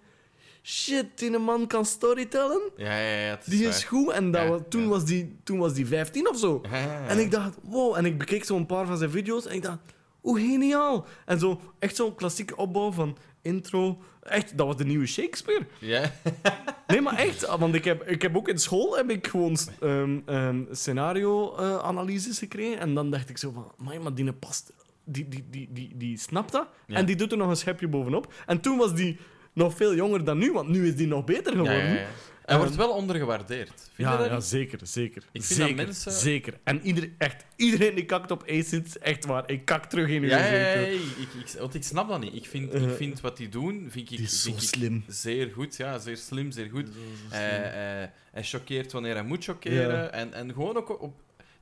[0.70, 2.60] Shit, die man kan storytellen.
[2.76, 3.74] Ja, ja, ja, het is Die waar.
[3.74, 4.10] is goed.
[4.10, 4.88] En dat Ja, was, toen, ja.
[4.88, 6.60] was die, toen was die 15 of zo.
[6.70, 7.06] Ja.
[7.06, 7.96] En ik dacht, wow.
[7.96, 9.78] En ik bekeek zo'n paar van zijn video's en ik dacht,
[10.20, 11.06] hoe geniaal.
[11.24, 13.98] En zo, echt zo'n klassieke opbouw van intro.
[14.22, 15.66] Echt, dat was de nieuwe Shakespeare.
[15.78, 16.12] Ja,
[16.86, 17.56] Nee, maar echt.
[17.56, 22.78] Want ik heb, ik heb ook in school heb ik gewoon ehm, ehm, scenario-analyses gekregen.
[22.78, 24.72] En dan dacht ik zo van, "Amai, maar die past...
[25.04, 26.68] Die, die, die, die, die snapt dat.
[26.86, 28.32] En die doet er nog een schepje bovenop.
[28.46, 29.18] En toen was die
[29.52, 31.84] nog veel jonger dan nu, want nu is die nog beter geworden.
[31.86, 32.06] ja, ja.
[32.44, 33.68] Hij wordt wel ondergewaardeerd.
[33.68, 34.44] Vind je Ja, dat ja, niet?
[34.44, 35.22] zeker, zeker.
[35.32, 36.54] Ik vind dat mensen- zeker.
[36.64, 39.50] En iedereen, echt, iedereen die kakt op Acid, echt waar.
[39.50, 42.34] Ik kak terug in uw Ja, ik, ik, want ik snap dat niet.
[42.34, 45.04] Ik vind, Eh, ik vind wat die doen, vind ik, Die is zo vind slim.
[45.06, 45.76] zeer goed.
[45.76, 46.86] Ja, zeer slim, zeer goed.
[46.86, 47.62] Zo- zo Hij, slim.
[47.72, 50.12] hij, hij choqueert wanneer hij moet choqueren.
[50.12, 51.14] En, en gewoon ook op...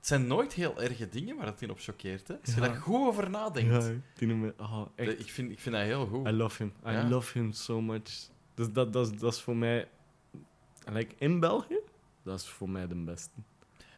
[0.06, 2.28] Het zijn nooit heel erge dingen waar het in op choqueert.
[2.28, 2.34] Hè.
[2.44, 2.66] Als je Ja.
[2.66, 3.84] daar goed over nadenkt.
[3.86, 5.20] Ja, die noemen oh, echt.
[5.20, 6.26] Ik, vind, ik vind dat heel goed.
[6.26, 6.72] I love him.
[6.86, 7.08] I Ja.
[7.08, 8.28] love him so much.
[8.54, 9.88] Dus dat, dat, is- dat is voor mij...
[10.92, 11.78] Like, in België,
[12.22, 13.30] dat is voor mij de beste.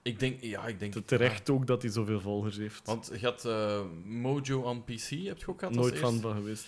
[0.02, 0.40] Ik denk...
[0.42, 0.92] Ja, ik denk...
[0.92, 2.86] Te- Terecht ook dat hij zoveel volgers heeft.
[2.86, 6.66] Want je had eh, Mojo on PC, heb je ook gehad Nooit fan van geweest.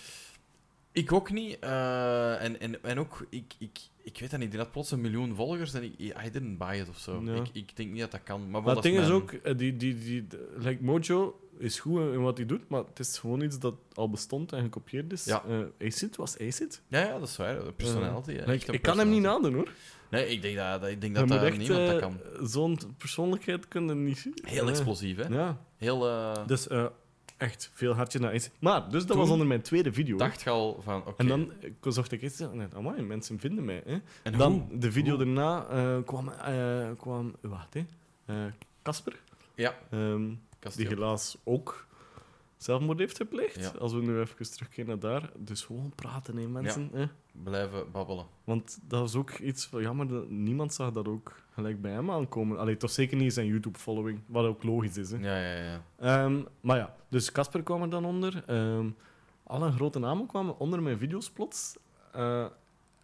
[0.91, 1.59] Ik ook niet.
[1.59, 5.01] eh, en, en, en ook, ik, ik, ik weet dat niet, die had plots een
[5.01, 7.21] miljoen volgers en ik, I didn't buy it of zo.
[7.25, 7.33] Ja.
[7.35, 8.41] Ik, ik denk niet dat dat kan.
[8.41, 11.79] Maar, Maar het dat ding is mijn- ook, eh, die, die, die, like Mojo is
[11.79, 15.11] goed in wat hij doet, maar het is gewoon iets dat al bestond en gekopieerd
[15.11, 15.25] is.
[15.25, 15.43] Ja.
[15.79, 16.81] Eh, Acid was Acid.
[16.87, 17.63] Ja, ja, dat is waar.
[17.63, 18.31] De personality.
[18.45, 19.71] Like, een ik kan hem niet nadoen hoor.
[20.09, 22.19] Nee, ik denk dat, ik denk dat, echt niemand dat eh, kan.
[22.47, 24.27] zo'n persoonlijkheid kunnen niet.
[24.41, 24.69] Heel Ja.
[24.69, 25.27] explosief, hè?
[25.35, 26.07] Ja, Heel...
[26.09, 26.85] eh dus eh,
[27.41, 28.51] echt veel hartje naar Acid.
[28.59, 30.17] Maar, dus dat Toen was onder mijn tweede video.
[30.17, 31.13] dacht je al van, oké.
[31.17, 33.81] En dan eh, zocht ik iets en dacht, amai, mensen vinden mij.
[33.85, 33.97] Hè.
[34.23, 34.77] En dan, hoe?
[34.77, 35.25] de video Hoe?
[35.25, 36.29] daarna, eh, kwam...
[36.29, 37.85] eh, kwam wacht, hè.
[38.25, 38.35] Eh,
[38.81, 39.19] Casper,
[39.55, 40.29] Ja, ehm,
[40.75, 41.85] die helaas ook
[42.57, 43.59] zelfmoord heeft gepleegd.
[43.59, 43.71] Ja.
[43.79, 45.29] Als we nu even terugkeren naar daar.
[45.37, 46.89] Dus gewoon praten, hè, mensen.
[46.93, 47.05] Hè.
[47.43, 48.25] Blijven babbelen.
[48.43, 52.11] Want dat was ook iets van, jammer, dat niemand zag dat ook gelijk bij hem
[52.11, 52.57] aankomen.
[52.59, 55.11] Allee, toch zeker niet zijn YouTube-following, wat ook logisch is.
[55.11, 55.17] Hè.
[55.17, 55.81] Ja, ja, ja.
[55.99, 58.43] Ehm, maar ja, dus Casper kwam er dan onder.
[58.47, 58.85] Ehm,
[59.43, 61.75] alle grote namen kwamen onder mijn video's plots.
[62.13, 62.45] Eh,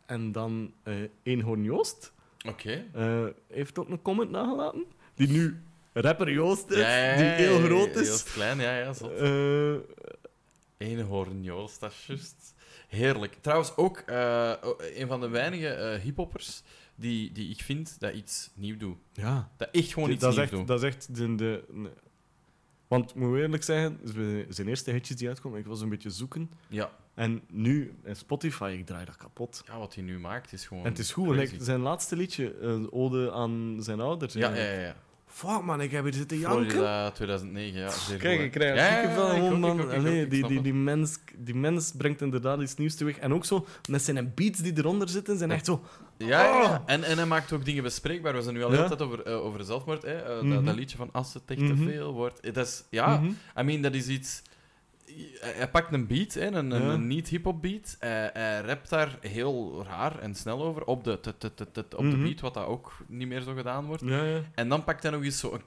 [0.05, 0.93] en dan eh
[1.23, 2.13] Eenhoorn Joost
[2.47, 2.85] Oké.
[2.93, 4.85] eh, heeft ook een comment nagelaten.
[5.15, 5.61] Die nu
[5.93, 8.23] rapper Joost is, Ja, ja, ja, die heel groot Heel is.
[8.23, 8.93] klein, ja, ja.
[8.93, 9.11] Zot.
[9.11, 9.75] Eh,
[10.77, 12.55] Eenhoorn, Joost, dat is juist.
[12.87, 13.37] Heerlijk.
[13.41, 14.51] Trouwens, ook eh,
[14.95, 16.63] een van de weinige eh hiphoppers
[16.97, 18.97] die, die ik vind dat iets nieuw doet.
[19.13, 19.51] Ja.
[19.57, 20.67] Dat echt gewoon iets dat, is nieuw echt, doet.
[20.67, 21.91] dat is echt de, de, de-
[22.87, 23.99] Want, moet ik eerlijk zeggen,
[24.49, 26.49] zijn eerste hitjes die uitkomen, ik was een beetje zoeken.
[26.67, 26.91] Ja.
[27.13, 29.63] En nu, in Spotify, ik draai dat kapot.
[29.65, 30.83] ja, wat hij nu maakt is gewoon.
[30.83, 34.33] En het is goed, zijn laatste liedje, een ode aan zijn ouders.
[34.33, 34.81] Ja, ja, eigenlijk.
[34.81, 34.87] ja.
[34.87, 34.95] ja.
[35.37, 36.69] Fuck man, ik heb hier zitten janken.
[36.69, 37.89] Florida 2009, ja.
[37.89, 39.71] Zeer Kijk, ik krijg Ja, ja, ja, ik gewoon, ik man.
[39.71, 42.95] ook, ik ook, Allee, ik die, die, die, mens, die mens brengt inderdaad iets nieuws
[42.95, 43.17] teweeg.
[43.17, 45.81] En ook zo, met zijn beats die eronder zitten, zijn echt zo...
[46.17, 46.61] Ja.
[46.61, 46.75] Oh.
[46.85, 48.33] En, en hij maakt ook dingen bespreekbaar.
[48.35, 48.77] We zijn nu al Ja.
[48.77, 50.01] heel tijd over, eh, over zelfmoord.
[50.01, 50.13] Hè?
[50.15, 50.65] Eh, dat, Mhm.
[50.65, 51.83] dat liedje van Als het echt te Mhm.
[51.83, 52.53] veel wordt.
[52.53, 53.31] Dat is, ja, Mhm.
[53.59, 54.41] I mean, dat is iets...
[55.39, 56.89] Hij pakt een beat, hè, een, een, Ja.
[56.93, 57.95] een niet-hip-hop beat.
[57.99, 60.85] Hij, hij rapt daar heel raar en snel over.
[60.85, 61.39] Op, de, op
[61.89, 62.23] de Mhm.
[62.23, 64.03] beat, wat dat ook niet meer zo gedaan wordt.
[64.05, 64.41] Ja, ja.
[64.55, 65.61] En dan pakt hij nog eens zo'n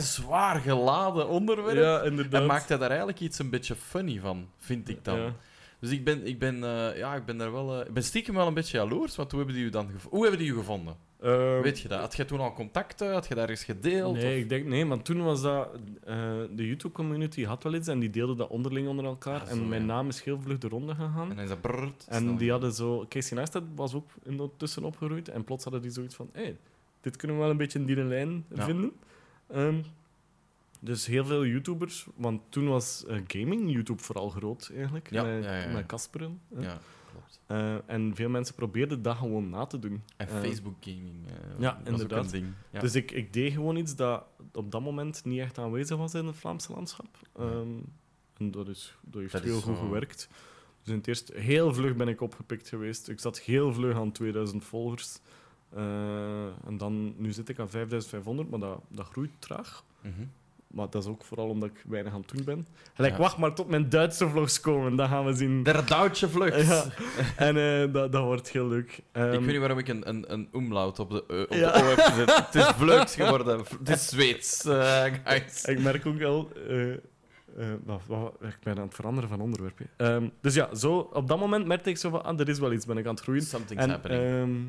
[0.00, 2.04] zwaar geladen onderwerp.
[2.04, 2.40] inderdaad.
[2.40, 5.32] en maakt hij daar eigenlijk iets een beetje funny van, vind ik dan.
[5.78, 7.80] Dus ik ben, ik ben, eh, ja, ik ben daar wel...
[7.80, 10.22] eh, ik ben stiekem wel een beetje jaloers, want hoe hebben die u dan Hoe
[10.22, 10.96] hebben die u gevonden?
[11.22, 12.00] Ehm, Weet je dat?
[12.00, 13.12] Had je toen al contacten?
[13.12, 14.14] Had je daar eens gedeeld?
[14.16, 15.68] Nee, Of- ik denk, nee, maar toen was dat...
[16.04, 16.16] eh,
[16.50, 19.40] de YouTube-community had wel iets en die deelden dat onderling onder elkaar.
[19.40, 19.86] Ah, en mijn ja.
[19.86, 21.30] naam is heel vlug de ronde gegaan.
[21.30, 22.36] En dan is dat brrrt, En snel.
[22.36, 23.06] die hadden zo...
[23.08, 25.28] Casey Neistat was ook intussen opgeroeid.
[25.28, 26.28] En plots hadden die zoiets van...
[26.32, 26.56] Hé,
[27.00, 28.64] dit kunnen we wel een beetje in die lijn Ja.
[28.64, 28.92] vinden.
[29.48, 29.80] Ehm,
[30.80, 32.06] dus heel veel YouTubers...
[32.14, 35.10] Want toen was eh, gaming YouTube vooral groot, eigenlijk.
[35.10, 35.72] Ja, met, ja, ja, ja.
[35.72, 36.08] met.
[37.52, 40.02] Eh, en veel mensen probeerden dat gewoon na te doen.
[40.16, 41.26] En Eh, Facebook gaming.
[41.26, 42.24] eh, ja, was Ook inderdaad.
[42.24, 42.46] een ding.
[42.70, 42.80] Ja.
[42.80, 46.26] Dus ik, ik deed gewoon iets dat op dat moment niet echt aanwezig was in
[46.26, 47.18] het Vlaamse landschap.
[47.38, 47.68] Ehm,
[48.36, 50.28] en dat, is, dat heeft Dat heel goed zo- gewerkt.
[50.82, 53.08] Dus in het eerst heel vlug ben ik opgepikt geweest.
[53.08, 55.18] Ik zat heel vlug aan 2000 volgers.
[56.64, 59.84] En dan, nu zit ik aan 5500, maar dat, dat groeit traag.
[60.00, 60.22] Mhm.
[60.72, 62.66] Maar dat is ook vooral omdat ik weinig aan het doen ben.
[62.94, 63.18] Gelijk, Ja.
[63.20, 65.62] wacht maar tot mijn Duitse vlogs komen, dan gaan we zien.
[65.62, 66.66] Der Duitse vlucht.
[66.66, 66.84] Ja.
[67.36, 68.90] En eh, dat, dat wordt heel leuk.
[68.92, 71.72] ik Ehm, weet niet waarom ik een, een, een umlaut op de, eh, op Ja.
[71.72, 72.36] de O heb gezet.
[72.36, 73.58] Het is vleuks geworden.
[73.78, 75.64] Het is Zweeds, eh, guys.
[75.64, 76.50] Ik merk ook al.
[76.68, 76.98] eh, eh,
[77.84, 79.78] wat- wat- ik ben aan het veranderen van onderwerp.
[79.96, 82.72] Ehm, dus ja, zo, op dat moment merkte ik zo van, ah, er is wel
[82.72, 83.42] iets, ben ik aan het groeien.
[83.42, 84.22] Something's En happening.
[84.22, 84.60] ehm,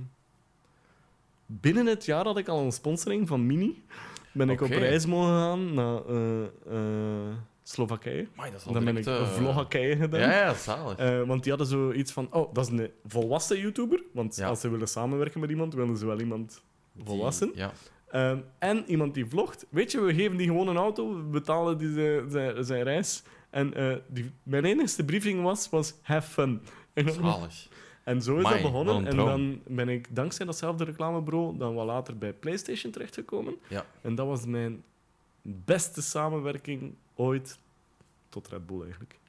[1.46, 3.84] binnen het jaar had ik al een sponsoring van Mini.
[4.34, 8.28] Ben ik op reis mogen gaan naar eh, eh, Slowakije.
[8.36, 10.20] Amai, dat is al Dan ben ik een eh, vlogakije gedaan.
[10.20, 11.26] Ja, ja, zalig.
[11.26, 14.04] Want die hadden zoiets van, oh, dat is een volwassen YouTuber.
[14.14, 14.48] Want Ja.
[14.48, 16.62] als ze willen samenwerken met iemand, willen ze wel iemand
[16.94, 17.52] Die- volwassen.
[17.56, 17.72] Ja.
[18.10, 19.66] Ehm, en iemand die vlogt.
[19.70, 21.94] Weet je, we geven die gewoon een auto, we betalen die
[22.30, 23.24] zijn, zijn, reis.
[23.50, 26.62] En die, mijn enigste briefing was, was have fun.
[26.94, 27.68] En, dan- Zalig.
[28.04, 29.08] En zo is Amai, dat begonnen.
[29.08, 33.56] En dan ben ik dankzij datzelfde reclamebureau dan wat later bij PlayStation terechtgekomen.
[33.68, 33.86] Ja.
[34.02, 34.84] En dat was mijn
[35.42, 37.60] beste samenwerking ooit
[38.30, 39.20] tot Red Bull eigenlijk.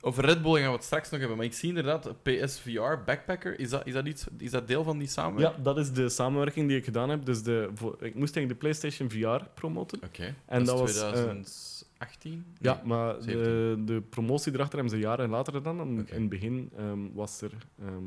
[0.00, 3.60] Over Red Bull gaan we het straks nog hebben, maar ik zie inderdaad PSVR Backpacker.
[3.60, 5.64] Is dat, is dat, iets, is dat deel van die Ja, samenwerking?
[5.64, 7.24] dat is de samenwerking die ik gedaan heb.
[7.24, 7.68] Dus de,
[7.98, 10.00] ik moest eigenlijk de PlayStation VR promoten.
[10.04, 10.34] Oké.
[10.46, 12.44] En dat, dat is was, eh, 2018?
[12.60, 12.84] Ja, Nee.
[12.84, 13.86] maar de, 17.
[13.86, 15.80] de promotie erachter hebben ze jaren later gedaan.
[15.80, 16.14] Oké.
[16.14, 18.02] In het begin ehm, was er ehm,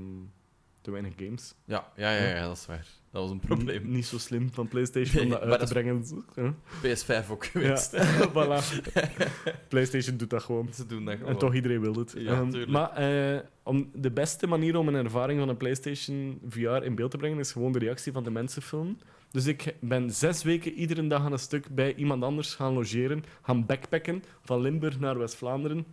[0.81, 1.53] te weinig games.
[1.65, 2.87] Ja, ja, ja, ja, dat is waar.
[3.11, 3.81] Dat was een probleem.
[3.87, 6.05] N- niet zo slim van PlayStation om dat uit te dat brengen.
[6.35, 6.53] Ja.
[6.81, 7.95] PS5 ook Ja, geweest.
[8.35, 8.81] voilà.
[9.69, 10.67] PlayStation doet dat gewoon.
[10.73, 11.29] Ze doen dat gewoon.
[11.29, 12.13] En toch iedereen wil het.
[12.17, 16.67] Ja, Ehm, maar eh, om de beste manier om een ervaring van een PlayStation VR
[16.83, 18.99] in beeld te brengen, is gewoon de reactie van de mensen filmen.
[19.31, 23.23] Dus ik ben zes weken iedere dag aan een stuk bij iemand anders gaan logeren,
[23.41, 25.85] gaan backpacken, van Limburg naar West-Vlaanderen.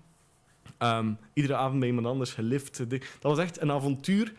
[0.78, 2.90] Ehm, iedere avond bij iemand anders gelift.
[2.90, 4.32] Dat was echt een avontuur.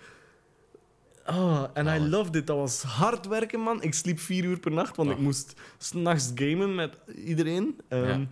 [1.30, 2.48] Oh, en I loved it.
[2.48, 3.82] Dat was hard werken, man.
[3.84, 5.16] Ik sliep vier uur per nacht, want Oh.
[5.16, 7.80] ik moest s'nachts gamen met iedereen.
[7.88, 8.26] Ehm,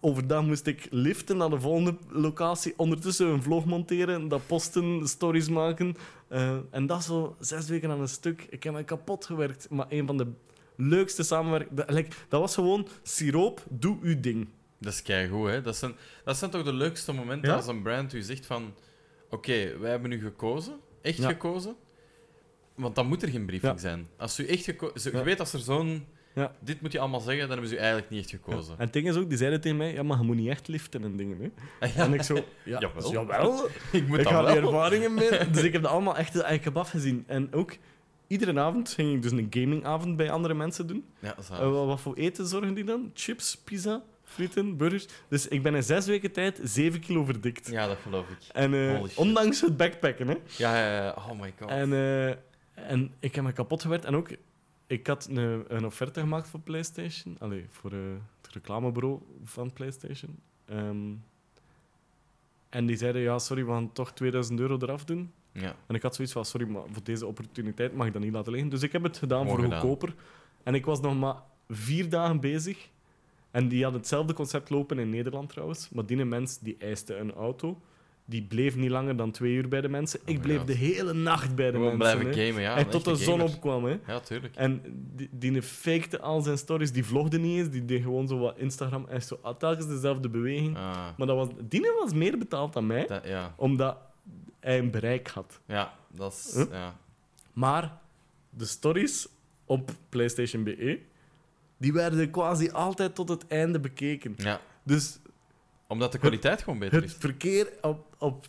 [0.00, 5.48] Overdag moest ik liften naar de volgende locatie, ondertussen een vlog monteren, dat posten, stories
[5.48, 5.96] maken.
[6.28, 8.46] Eh, en dat zo zes weken aan een stuk.
[8.50, 10.26] Ik heb me kapot gewerkt, maar een van de
[10.76, 11.76] leukste samenwerkingen...
[11.76, 14.48] Dat, like, dat was gewoon, siroop, doe uw ding.
[14.80, 15.60] Dat is keigoed, hè.
[15.62, 15.92] Dat zijn,
[16.24, 17.56] dat zijn toch de leukste momenten Ja?
[17.56, 18.74] als een brand u zegt van...
[19.30, 20.74] Oké, wij hebben u gekozen.
[21.02, 21.28] Echt Ja.
[21.28, 21.74] gekozen.
[22.78, 23.78] Want dan moet er geen briefing Ja.
[23.78, 24.06] zijn.
[24.16, 24.64] Als u echt.
[24.64, 24.74] Ja.
[25.02, 26.06] Je weet als er zo'n...
[26.34, 26.52] Ja.
[26.60, 28.74] Dit moet je allemaal zeggen, dan hebben ze u eigenlijk niet echt gekozen.
[28.78, 30.68] En het ding is ook, die zeiden tegen mij, ja, maar je moet niet echt
[30.68, 31.38] liften en dingen.
[31.40, 31.48] Hè.
[31.86, 31.98] Ah.
[31.98, 32.34] En ik zo,
[32.64, 33.12] ja, Jawel.
[33.12, 33.68] jawel.
[33.92, 34.56] Ik moet ik ga wel.
[34.56, 35.30] ervaringen mee.
[35.52, 37.24] Dus ik heb dat allemaal echt ik heb afgezien.
[37.26, 37.76] En ook,
[38.26, 41.04] iedere avond ging ik dus een gamingavond bij andere mensen doen.
[41.18, 43.10] Ja, Eh, wat, voor eten zorgen die dan?
[43.14, 45.06] Chips, pizza, frieten, burgers.
[45.28, 47.70] Dus ik ben in zes weken tijd zeven kilo verdikt.
[47.70, 48.36] Ja, dat geloof ik.
[48.52, 50.34] En eh, ondanks het backpacken, hè.
[50.56, 51.14] Ja, ja, ja.
[51.16, 51.70] Oh my god.
[51.70, 52.34] En, eh,
[52.86, 54.04] en ik heb me kapot gewerkt.
[54.04, 54.28] En ook,
[54.86, 57.36] ik had een, een offerte gemaakt voor PlayStation.
[57.38, 57.98] Allee, voor eh,
[58.42, 60.38] het reclamebureau van PlayStation.
[60.64, 61.12] Ehm,
[62.68, 65.32] En die zeiden, ja, sorry, we gaan toch 2000 euro eraf doen.
[65.52, 65.74] Ja.
[65.86, 68.52] En ik had zoiets van, sorry, maar voor deze opportuniteit mag ik dat niet laten
[68.52, 68.70] liggen.
[68.70, 69.80] Dus ik heb het gedaan Mooi voor gedaan.
[69.80, 70.14] goedkoper.
[70.62, 71.36] En ik was nog maar
[71.68, 72.88] vier dagen bezig.
[73.50, 75.88] En die had hetzelfde concept lopen in Nederland trouwens.
[75.88, 77.80] Maar die mens die eiste een auto.
[78.30, 80.20] Die bleef niet langer dan twee uur bij de mensen.
[80.24, 80.66] Ik my bleef God.
[80.66, 82.18] de hele nacht bij de Gewoon mensen.
[82.18, 82.46] blijven hè.
[82.46, 82.76] gamen, ja.
[82.76, 83.84] en tot de zon opkwam.
[83.84, 83.98] Hè.
[84.06, 84.54] Ja, tuurlijk.
[84.56, 84.82] En
[85.16, 86.92] die, die fakte al zijn stories.
[86.92, 87.70] Die vlogde niet eens.
[87.70, 89.06] Die deed gewoon zo wat Instagram.
[89.08, 90.76] En zo telkens dezelfde beweging.
[90.76, 93.06] Ah, Maar dat was, die was meer betaald dan mij.
[93.06, 93.54] dat, ja.
[93.56, 93.96] Omdat
[94.60, 95.60] hij een bereik had.
[95.66, 96.54] ja, dat is...
[96.54, 96.64] Huh?
[96.70, 96.96] Ja.
[97.52, 97.98] Maar
[98.50, 99.28] de stories
[99.64, 100.98] op PlayStation BE,
[101.76, 104.34] die werden quasi altijd tot het einde bekeken.
[104.36, 104.60] ja.
[104.82, 105.18] Dus
[105.88, 107.16] Omdat de kwaliteit gewoon beter het is.
[107.18, 108.46] verkeer op, op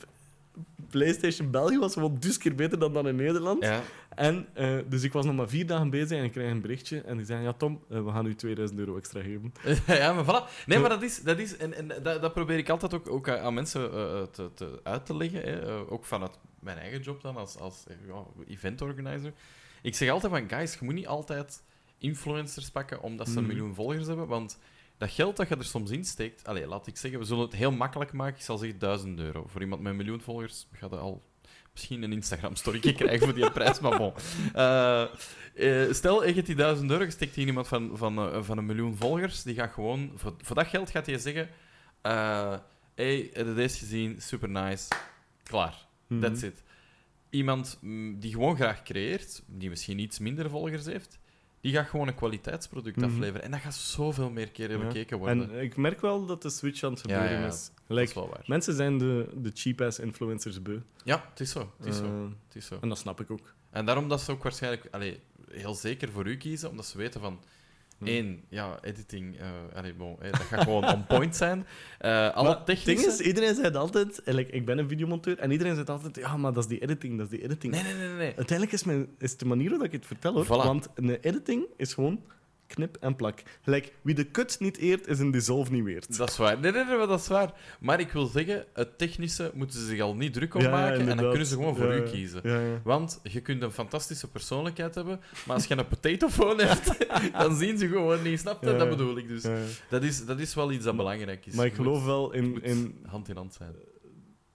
[0.89, 3.63] PlayStation België was gewoon dus keer beter dan, dan in Nederland.
[3.63, 3.81] Ja.
[4.15, 7.01] En, eh, dus ik was nog maar vier dagen bezig en ik kreeg een berichtje.
[7.01, 9.53] En die zeiden, ja Tom, eh, we gaan u 2000 euro extra geven.
[10.01, 10.65] ja, maar voilà.
[10.65, 11.21] Nee, maar dat is...
[11.21, 14.49] Dat is en, en dat, dat probeer ik altijd ook, ook aan mensen eh, te,
[14.53, 15.41] te, uit te leggen.
[15.41, 15.67] Hè.
[15.67, 19.33] Eh, ook vanuit mijn eigen job dan, als, als eh, ja, event organizer.
[19.81, 21.63] Ik zeg altijd van, guys, je moet niet altijd
[21.97, 23.53] influencers pakken omdat ze een Mhm.
[23.53, 24.59] miljoen volgers hebben, want
[24.99, 26.47] dat geld dat je er soms insteekt...
[26.47, 28.35] Allee, laat ik zeggen, we zullen het heel makkelijk maken.
[28.35, 29.45] Ik zal zeggen 1000 euro.
[29.47, 31.23] Voor iemand met een miljoen volgers gaat dat al
[31.71, 34.13] misschien een Instagram-story krijgen voor die prijs, maar bon.
[34.53, 38.43] Eh, eh, stel, je hebt die 1000 euro, je steekt hier iemand van, van, eh,
[38.43, 40.11] van een miljoen volgers, die gaat gewoon...
[40.15, 41.49] Voor, voor dat geld gaat hij zeggen...
[42.95, 44.21] hey, heb je deze gezien?
[44.21, 44.87] Super nice.
[45.43, 45.87] Klaar.
[46.07, 46.21] Mhm.
[46.21, 46.63] That's it.
[47.29, 51.19] Iemand mm, die gewoon graag creëert, die misschien iets minder volgers heeft,
[51.61, 53.05] die gaat gewoon een kwaliteitsproduct Mhm.
[53.09, 53.41] afleveren.
[53.43, 54.85] En dat gaat zoveel meer keren Ja.
[54.85, 55.51] bekeken worden.
[55.51, 57.71] En ik merk wel dat de switch aan het gebeuren ja, is.
[57.87, 58.43] Like, is wel waar.
[58.45, 60.79] mensen zijn de, de cheap-ass influencers beu.
[61.03, 61.71] Ja, het is zo.
[61.77, 62.03] Het is, zo.
[62.03, 62.77] Eh, Het is zo.
[62.81, 63.53] en dat snap ik ook.
[63.69, 65.19] En daarom dat ze ook waarschijnlijk allee,
[65.51, 67.39] heel zeker voor u kiezen, omdat ze weten van...
[67.99, 68.05] Hm.
[68.05, 69.35] één, ja, editing,
[69.73, 71.65] allee, bon, eh, dat gaat gewoon on point zijn.
[71.97, 73.07] Eh alle Maar technische...
[73.07, 76.37] ding is, iedereen zei altijd, like, ik ben een videomonteur, en iedereen zei altijd, ja,
[76.37, 77.73] maar dat is die editing, dat is die editing.
[77.73, 78.17] Nee, nee, nee, nee.
[78.17, 78.33] nee.
[78.35, 80.45] Uiteindelijk is, mijn, is de manier hoe ik het vertel, hoor.
[80.45, 80.65] Voilà.
[80.65, 82.21] Want een editing is gewoon
[82.69, 83.43] knip en plak.
[83.61, 86.17] Gelijk, wie de kut niet eert, is een dissolve niet weert.
[86.17, 86.59] Dat is waar.
[86.59, 87.53] Nee, nee, nee, dat is waar.
[87.79, 91.09] Maar ik wil zeggen, het technische moeten ze zich al niet druk om Ja, maken
[91.09, 92.41] en dan kunnen ze gewoon voor u kiezen.
[92.83, 97.07] Want je kunt een fantastische persoonlijkheid hebben, maar als je een potatofoon hebt,
[97.41, 98.39] dan zien ze gewoon niet.
[98.39, 98.75] Snap je?
[98.75, 99.43] Dat bedoel ik dus.
[99.89, 101.53] Dat is, dat is wel iets dat belangrijk is.
[101.53, 103.75] Maar ik geloof wel in, in hand in hand zijn.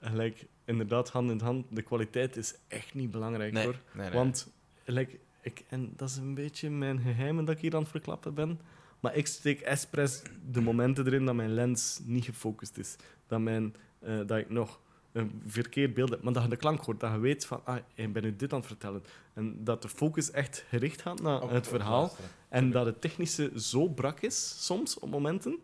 [0.00, 3.76] gelijk, inderdaad, hand in hand, de kwaliteit is echt niet belangrijk, Nee, hoor.
[3.92, 4.14] nee, nee.
[4.14, 4.52] Want,
[4.84, 8.34] like, ik, en dat is een beetje mijn geheimen dat ik hier aan het verklappen
[8.34, 8.60] ben.
[9.00, 12.96] Maar ik steek expres de momenten erin dat mijn lens niet gefocust is.
[13.26, 14.80] Dat, mijn, eh, dat ik nog
[15.12, 16.22] een verkeerd beeld heb.
[16.22, 17.00] Maar dat je de klank hoort.
[17.00, 19.04] Dat je weet van, ah, ik ben nu dit aan het vertellen.
[19.34, 22.12] En dat de focus echt gericht gaat naar het verhaal.
[22.48, 25.58] En dat het technische zo brak is, soms, op momenten.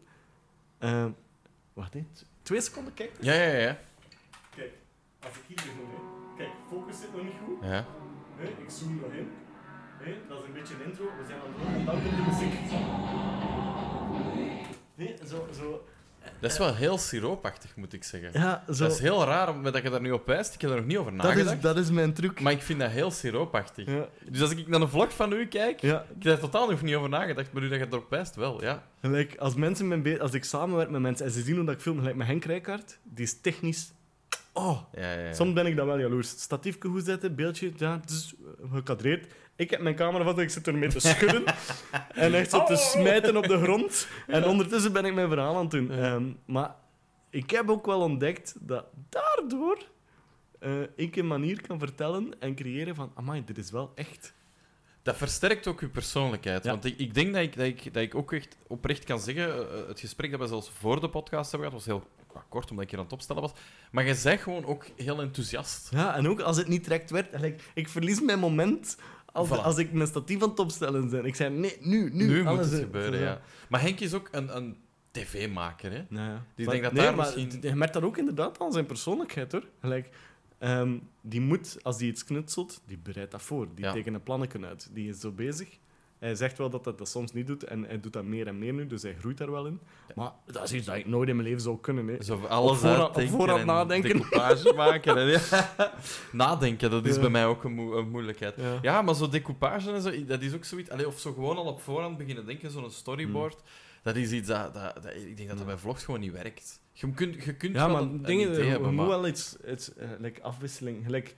[0.79, 1.07] Eh,
[1.73, 2.09] wacht even.
[2.43, 3.13] Twee seconden, kijk.
[3.21, 3.79] Ja, ja, ja.
[4.55, 4.73] Kijk,
[5.21, 6.37] als ik hier begin, hè.
[6.37, 7.57] Kijk, focus zit nog niet goed.
[7.63, 7.87] ja.
[8.37, 9.29] Hè, ik zoom nog in.
[10.01, 11.05] Hè, dat is een beetje een intro.
[11.05, 12.61] We zijn aan het doen en dan komt de muziek.
[14.95, 15.85] Nee, zo, zo.
[16.41, 18.31] Dat is wel heel siroopachtig, moet ik zeggen.
[18.33, 18.83] Ja, zo.
[18.85, 20.55] Dat is heel raar omdat je daar nu op wijst.
[20.55, 21.57] Ik heb er nog niet over dat, nagedacht.
[21.57, 22.41] is, dat is mijn truc.
[22.41, 23.87] Maar ik vind dat heel siroopachtig.
[23.87, 26.01] Ja, Dus als ik naar een vlog van u kijk, ja.
[26.01, 28.63] ik heb daar totaal nog niet over nagedacht, maar nu dat je erop wijst, wel,
[28.63, 28.83] ja.
[29.01, 31.75] Gelijk, als, mensen met be- als ik samenwerk met mensen en ze zien hoe dat
[31.75, 33.93] ik film, gelijk met Henk Rijkaard, die is technisch...
[34.53, 35.33] Oh, ja, ja, ja.
[35.35, 36.29] soms ben ik dan wel jaloers.
[36.29, 38.35] Statiefje goed zetten, beeldje, ja, dus,
[38.73, 39.27] gecadreerd.
[39.61, 41.45] Ik heb mijn camera vast en ik zit ermee te schudden.
[42.15, 44.09] en echt zo te smijten op de grond.
[44.27, 45.91] En ondertussen ben ik mijn verhaal aan het doen.
[45.91, 46.75] Ehm, maar
[47.31, 49.79] ik heb ook wel ontdekt dat daardoor
[50.59, 53.13] eh, ik een manier kan vertellen en creëren van...
[53.15, 54.33] Amai, dit is wel echt.
[55.03, 56.65] Dat versterkt ook je persoonlijkheid.
[56.65, 56.71] Ja.
[56.71, 59.71] Want ik, ik denk dat ik, dat, ik, dat ik ook echt oprecht kan zeggen,
[59.71, 62.09] eh, het gesprek dat we zelfs voor de podcast hebben gehad, was heel
[62.49, 63.53] kort, omdat ik hier aan het opstellen was.
[63.91, 65.89] Maar je bent gewoon ook heel enthousiast.
[65.91, 67.55] Ja, en ook als het niet direct werd...
[67.75, 68.97] ik verlies mijn moment
[69.33, 69.63] als, Voilà.
[69.63, 71.25] als ik mijn statief aan het opstellen ben.
[71.25, 72.27] Ik zei, nee, nu, nu.
[72.27, 73.41] Nu, moet alles, het gebeuren, ja.
[73.69, 74.77] Maar Henk is ook een, een
[75.11, 76.03] tv-maker, hè.
[76.09, 76.35] Nou ja.
[76.35, 78.73] Dus ik Maar- denk dat nee, daar maar misschien- Je merkt dat ook inderdaad aan
[78.73, 79.65] zijn persoonlijkheid, hoor.
[79.81, 80.09] Gelijk,
[80.59, 83.69] ehm, die moet, als die iets knutselt, die bereidt dat voor.
[83.75, 83.93] Die Ja.
[83.93, 84.89] tekent een plannetje uit.
[84.93, 85.69] Die is zo bezig.
[86.21, 88.59] Hij zegt wel dat hij dat soms niet doet, en hij doet dat meer en
[88.59, 89.81] meer nu, dus hij groeit daar wel in.
[90.15, 92.07] Maar dat is iets dat ik nooit in mijn leven zou kunnen.
[92.09, 92.23] Hè.
[92.23, 94.13] Zo alles en nadenken.
[94.13, 95.17] decoupage maken.
[95.17, 95.41] En, ja.
[96.33, 97.21] Nadenken, dat is Ja.
[97.21, 98.55] bij mij ook een, moe- een moeilijkheid.
[98.57, 98.79] Ja.
[98.83, 100.91] Ja, maar zo decoupage en zo, dat is ook zoiets...
[100.91, 103.63] Allee, of zo gewoon al op voorhand beginnen denken, zo'n storyboard.
[104.03, 106.81] Dat is iets dat, dat, dat- Ik denk dat dat bij vlogs gewoon niet werkt.
[106.93, 109.07] Je kunt, je kunt Ja, wel maar een, een dingen, idee je, hebben, maar...
[109.07, 111.05] wel iets, iets eh, like afwisseling.
[111.05, 111.35] Gelijk,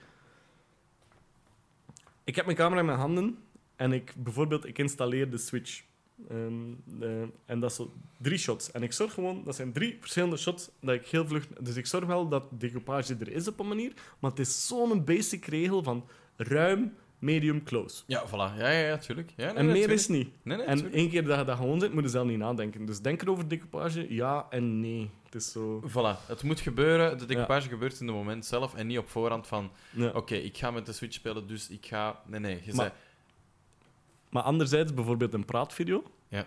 [2.23, 3.37] ik heb mijn camera in mijn handen
[3.75, 5.83] en ik, bijvoorbeeld, ik installeer de Switch.
[6.29, 6.53] Ehm,
[7.01, 7.09] eh,
[7.45, 8.71] en dat is zo drie shots.
[8.71, 11.47] En ik zorg gewoon, dat zijn drie verschillende shots, dat ik heel vlug...
[11.59, 15.03] Dus ik zorg wel dat decoupage er is op een manier, maar het is zo'n
[15.03, 16.05] basic regel van
[16.35, 18.03] ruim, medium, close.
[18.07, 18.31] Ja, voilà.
[18.57, 19.33] Ja, ja, ja, tuurlijk.
[19.35, 19.99] Ja, nee, en nee, meer tuurlijk.
[19.99, 20.29] is niet.
[20.43, 20.95] Nee, nee, En tuurlijk.
[20.95, 22.85] één keer dat je dat gewoon zit, moet je zelf niet nadenken.
[22.85, 25.09] Dus denk erover decoupage, ja en nee.
[25.23, 25.83] Het is zo...
[25.89, 27.17] Voilà, het moet gebeuren.
[27.17, 29.71] De decoupage gebeurt in het moment zelf en niet op voorhand van...
[29.91, 30.09] Ja.
[30.09, 32.21] Oké, ik ga met de Switch spelen, dus ik ga...
[32.27, 32.61] Nee, nee.
[32.63, 32.91] Je Maar- zei...
[34.33, 36.45] Maar anderzijds, bijvoorbeeld een praatvideo, Ja.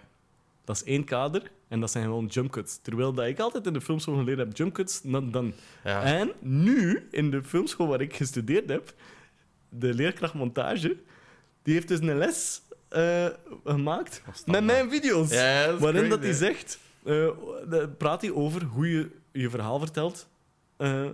[0.64, 2.78] dat is één kader en dat zijn gewoon jumpcuts.
[2.82, 5.52] Terwijl dat ik altijd in de filmschool geleerd heb, jumpcuts, not done.
[5.84, 6.02] Ja.
[6.02, 8.94] En nu, in de filmschool waar ik gestudeerd heb,
[9.68, 10.96] de leerkracht montage,
[11.62, 13.26] die heeft dus een les eh,
[13.64, 15.30] gemaakt met mijn video's.
[15.30, 17.28] Ja, dat is waarin dat hij zegt, eh,
[17.98, 20.28] praat hij over hoe je je verhaal vertelt
[20.76, 21.04] eh,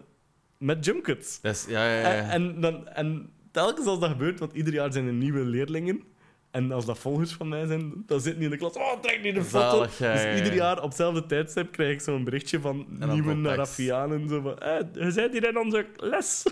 [0.59, 1.39] met jumpcuts.
[1.43, 2.03] Ja, ja, ja.
[2.13, 6.03] En, en, dan, en telkens als dat gebeurt, want ieder jaar zijn er nieuwe leerlingen.
[6.53, 8.73] En als dat volgers van mij zijn, dan zitten die in de klas.
[8.77, 9.71] Oh, trek niet de foto.
[9.71, 10.37] Zalig, ja, dus ja, ja.
[10.37, 13.35] ieder jaar op hetzelfde tijdstip krijg ik zo'n berichtje van nieuwe.
[13.35, 14.29] Narafianen.
[14.29, 16.45] Zo van, eh, je bent hier in onze les.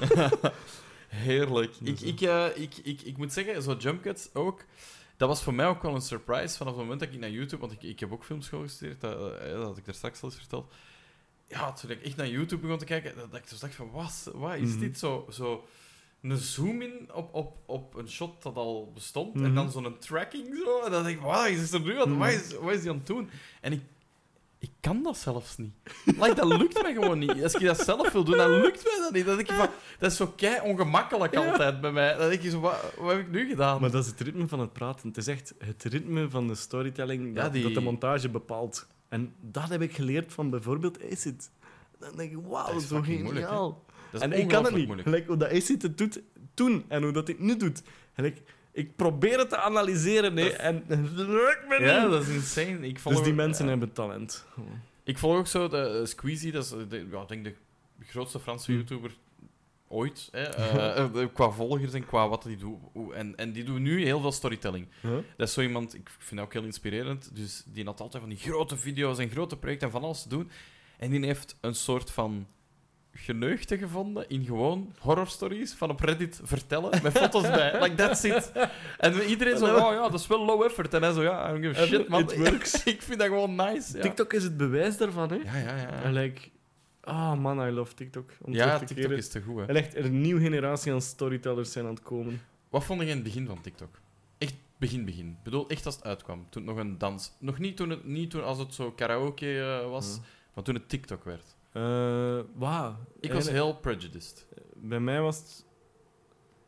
[1.08, 1.74] Heerlijk.
[1.82, 4.64] Ik, Dus, ik, eh, ik, ik, ik moet zeggen, zo jump cuts ook.
[5.16, 7.60] Dat was voor mij ook wel een surprise vanaf het moment dat ik naar YouTube,
[7.60, 10.28] want ik, ik heb ook filmschool gestudeerd, dat, eh, dat had ik daar straks al
[10.28, 10.72] eens verteld.
[11.48, 13.90] Ja, toen ik echt naar YouTube begon te kijken, dat, dat ik dus dacht van,
[13.90, 14.78] wat, wat is Mhm.
[14.80, 15.64] dit zo, zo
[16.22, 19.54] een zoom-in op, op, op een shot dat al bestond, en Mhm.
[19.54, 22.18] dan zo'n tracking zo, en dan denk ik, wat is er nu aan, Mhm.
[22.18, 23.30] wat, is, wat is die aan het doen?
[23.60, 23.80] En ik,
[24.58, 25.74] ik kan dat zelfs niet.
[26.04, 27.42] Like, dat lukt mij gewoon niet.
[27.42, 29.24] Als je dat zelf wil doen, dan lukt mij dat niet.
[29.24, 29.68] Denk ik van,
[29.98, 32.16] dat is zo kei ongemakkelijk altijd bij mij.
[32.16, 33.80] Dan denk je zo, wat, wat heb ik nu gedaan?
[33.80, 35.08] Maar dat is het ritme van het praten.
[35.08, 38.86] Het is echt het ritme van de storytelling Ja, dat, die- dat de montage bepaalt.
[39.08, 41.50] En dat heb ik geleerd van bijvoorbeeld Acid.
[41.98, 43.84] Dan denk ik, Dat wauw, zo moeilijk, geniaal.
[44.12, 44.86] Dat is En ik kan het niet.
[44.86, 45.26] moeilijk.
[45.26, 46.20] Hoe dat Acid het doet
[46.54, 47.82] toen en hoe dat hij het nu doet.
[48.14, 48.42] Gelijk,
[48.72, 52.10] ik probeer het te analyseren nee, en het lukt me Ja, niet.
[52.10, 52.86] dat is insane.
[52.86, 53.70] Ik volg, Dus die mensen ja.
[53.70, 54.46] hebben talent.
[55.04, 57.54] Ik volg ook zo de eh, Squeezie, dat is de, ja, denk de
[58.00, 58.76] grootste Franse Hm.
[58.76, 59.10] YouTuber
[59.88, 60.28] ooit.
[60.30, 62.78] Hè, eh, eh, qua volgers en qua wat hij doet.
[63.14, 64.86] En, en die doet nu heel veel storytelling.
[65.00, 65.12] Huh?
[65.36, 67.30] Dat is zo iemand, ik vind dat ook heel inspirerend.
[67.36, 70.28] Dus die had altijd van die grote video's en grote projecten en van alles te
[70.28, 70.50] doen.
[70.98, 72.46] En die heeft een soort van
[73.12, 77.72] geneugte gevonden in gewoon horrorstories van op Reddit vertellen met foto's bij.
[77.82, 78.52] Like, that's it.
[78.98, 80.94] En iedereen zo, oh ja, dat is wel low effort.
[80.94, 82.20] En hij zo, ja, I don't give a shit, man.
[82.20, 82.84] it works.
[82.94, 83.96] ik vind dat gewoon nice.
[83.96, 85.34] Ja, TikTok is het bewijs daarvan, hè?
[85.34, 85.76] ja, ja.
[85.76, 86.02] ja.
[86.02, 86.40] En like,
[87.00, 88.30] ah man, I love TikTok.
[88.42, 89.16] Om Ja, te TikTok keren.
[89.16, 89.66] is te goed, hè.
[89.66, 92.40] En echt, er een nieuwe generatie aan storytellers zijn aan het komen.
[92.68, 93.98] Wat vond je in het begin van TikTok?
[94.38, 95.26] Echt begin, begin.
[95.28, 96.46] Ik bedoel, echt als het uitkwam.
[96.50, 97.32] Toen het nog een dans...
[97.38, 100.22] Nog niet toen, het, niet toen als het zo karaoke eh, was, Ja.
[100.54, 101.56] maar toen het TikTok werd.
[101.72, 102.96] Eh, Wauw.
[103.20, 104.46] Ik was heel prejudiced.
[104.74, 105.64] Bij mij was het...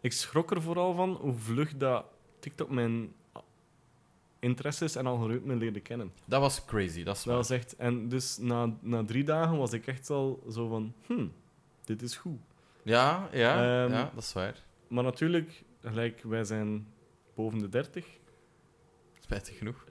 [0.01, 2.05] Ik schrok er vooral van hoe vlug dat
[2.39, 3.13] TikTok mijn
[4.39, 6.13] interesses en algoritmen leerde kennen.
[6.25, 7.37] Dat was crazy, dat is Dat waar.
[7.37, 7.77] was echt...
[7.77, 10.95] En dus na, na drie dagen was ik echt al zo van...
[11.07, 11.33] Hmm,
[11.85, 12.39] dit is goed.
[12.83, 13.55] Ja, ja,
[13.85, 14.63] Ehm, ja, dat is waar.
[14.89, 16.87] Maar natuurlijk, gelijk, wij zijn
[17.35, 18.07] boven de 30.
[19.33, 19.85] Spijtig genoeg.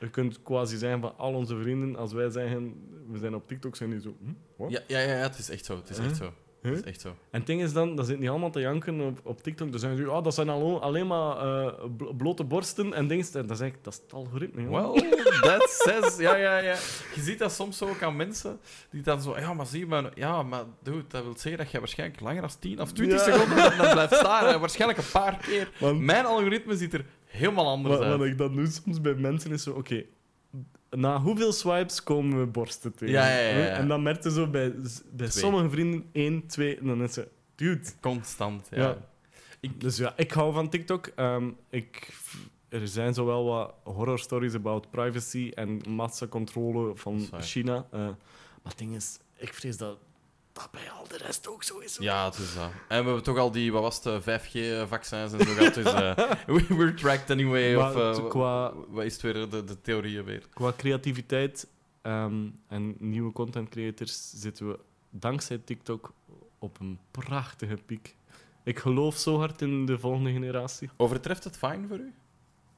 [0.00, 2.74] Je kunt quasi zijn van al onze vrienden, als wij zeggen,
[3.10, 4.16] we zijn op TikTok, zijn die zo...
[4.56, 4.68] Hm?
[4.68, 5.76] Ja, ja, ja, ja, het is echt zo.
[5.76, 6.32] Het is echt zo.
[6.62, 6.74] Huh?
[6.74, 7.08] Het is echt zo.
[7.08, 9.70] En het ding is dan, dat zitten niet allemaal te janken op, op TikTok.
[9.70, 13.26] Dan zeggen ze, oh, dat zijn al, alleen maar eh, bl- blote borsten en dingen.
[13.32, 14.62] En dan zeg ik, dat is het algoritme.
[14.62, 14.94] joh.
[14.94, 16.16] Well, that says...
[16.16, 16.76] Ja, ja, ja.
[17.14, 18.58] Je ziet dat soms ook aan mensen
[18.90, 19.38] die dan zo...
[19.38, 20.10] Ja, maar zie je, maar...
[20.14, 23.32] Ja, maar dude, dat wil zeggen dat je waarschijnlijk langer dan 10 of 20 Ja.
[23.32, 24.60] seconden dan, blijft staan.
[24.60, 25.94] Waarschijnlijk een paar keer.
[25.94, 27.04] Mijn algoritme ziet er
[27.36, 28.18] helemaal anders Wat, uit.
[28.18, 30.02] wat ik dan doe soms bij mensen is zo, oké,
[30.90, 33.14] na hoeveel swipes komen we borsten tegen?
[33.14, 33.66] Ja, ja, ja.
[33.68, 35.42] En dan merk je zo bij, bij Twee.
[35.42, 37.88] sommige vrienden één, twee, en dan is ze, dude.
[38.00, 38.96] Constant, ja.
[39.76, 41.06] Dus ja, ik hou van TikTok.
[41.06, 42.14] Ehm, ik,
[42.68, 47.28] er zijn zowel wat horror stories about privacy en massacontrole van.
[47.40, 47.86] China.
[47.90, 48.14] eh, maar
[48.62, 49.98] het ding is, ik vrees dat
[50.56, 51.96] dat bij al de rest ook zo is.
[51.96, 52.06] hoor.
[52.06, 52.62] Ja, het is dat.
[52.64, 55.74] En we hebben toch al die, wat was het, 5G-vaccins en zo gehad.
[55.74, 56.16] Dus eh,
[56.56, 57.76] we- we're tracked anyway.
[57.76, 60.42] Maar Of, eh, qua- Wat is het weer, de, de theorieën weer?
[60.54, 61.68] Qua creativiteit
[62.02, 64.78] ehm, en nieuwe content creators zitten we
[65.10, 66.12] dankzij TikTok
[66.58, 68.14] op een prachtige piek.
[68.64, 70.90] Ik geloof zo hard in de volgende generatie.
[70.96, 72.12] Overtreft het Vine voor u?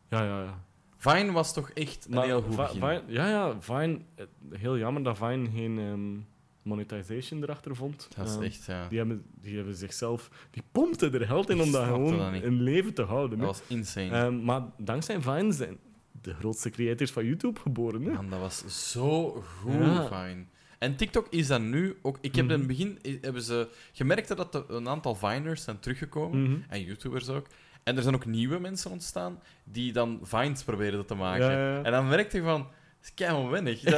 [0.09, 0.63] Ja, ja, ja.
[0.97, 2.81] Vine was toch echt een heel goed begin.
[2.81, 3.99] Vine- ja, ja, Vine.
[4.15, 6.17] eh, Heel jammer dat Vine geen ehm,
[6.69, 8.09] monetization erachter vond.
[8.17, 8.89] Dat is Ehm, echt, ja.
[8.89, 10.31] Die hebben, die hebben zichzelf...
[10.51, 13.39] Die pompten er geld in om dat gewoon dat in leven te houden.
[13.39, 14.11] Dat was insane.
[14.11, 15.77] Ehm, maar dankzij Vine zijn
[16.23, 18.03] de grootste creators van YouTube geboren.
[18.03, 18.13] Hè?
[18.13, 19.31] Man, dat was zo
[19.61, 20.07] goed, Ja.
[20.07, 20.45] Vine.
[20.79, 22.19] En TikTok is dat nu ook...
[22.21, 22.59] Ik heb in Mhm.
[22.59, 22.99] het begin...
[23.07, 26.43] i- Hebben ze gemerkt dat een aantal Viners zijn teruggekomen.
[26.43, 26.57] Mhm.
[26.69, 27.47] En YouTubers ook.
[27.83, 31.45] En er zijn ook nieuwe mensen ontstaan die dan Vines proberen te maken.
[31.45, 31.83] Ja, ja, ja.
[31.83, 32.67] En dan merk je van,
[33.03, 33.81] is keihard wennig.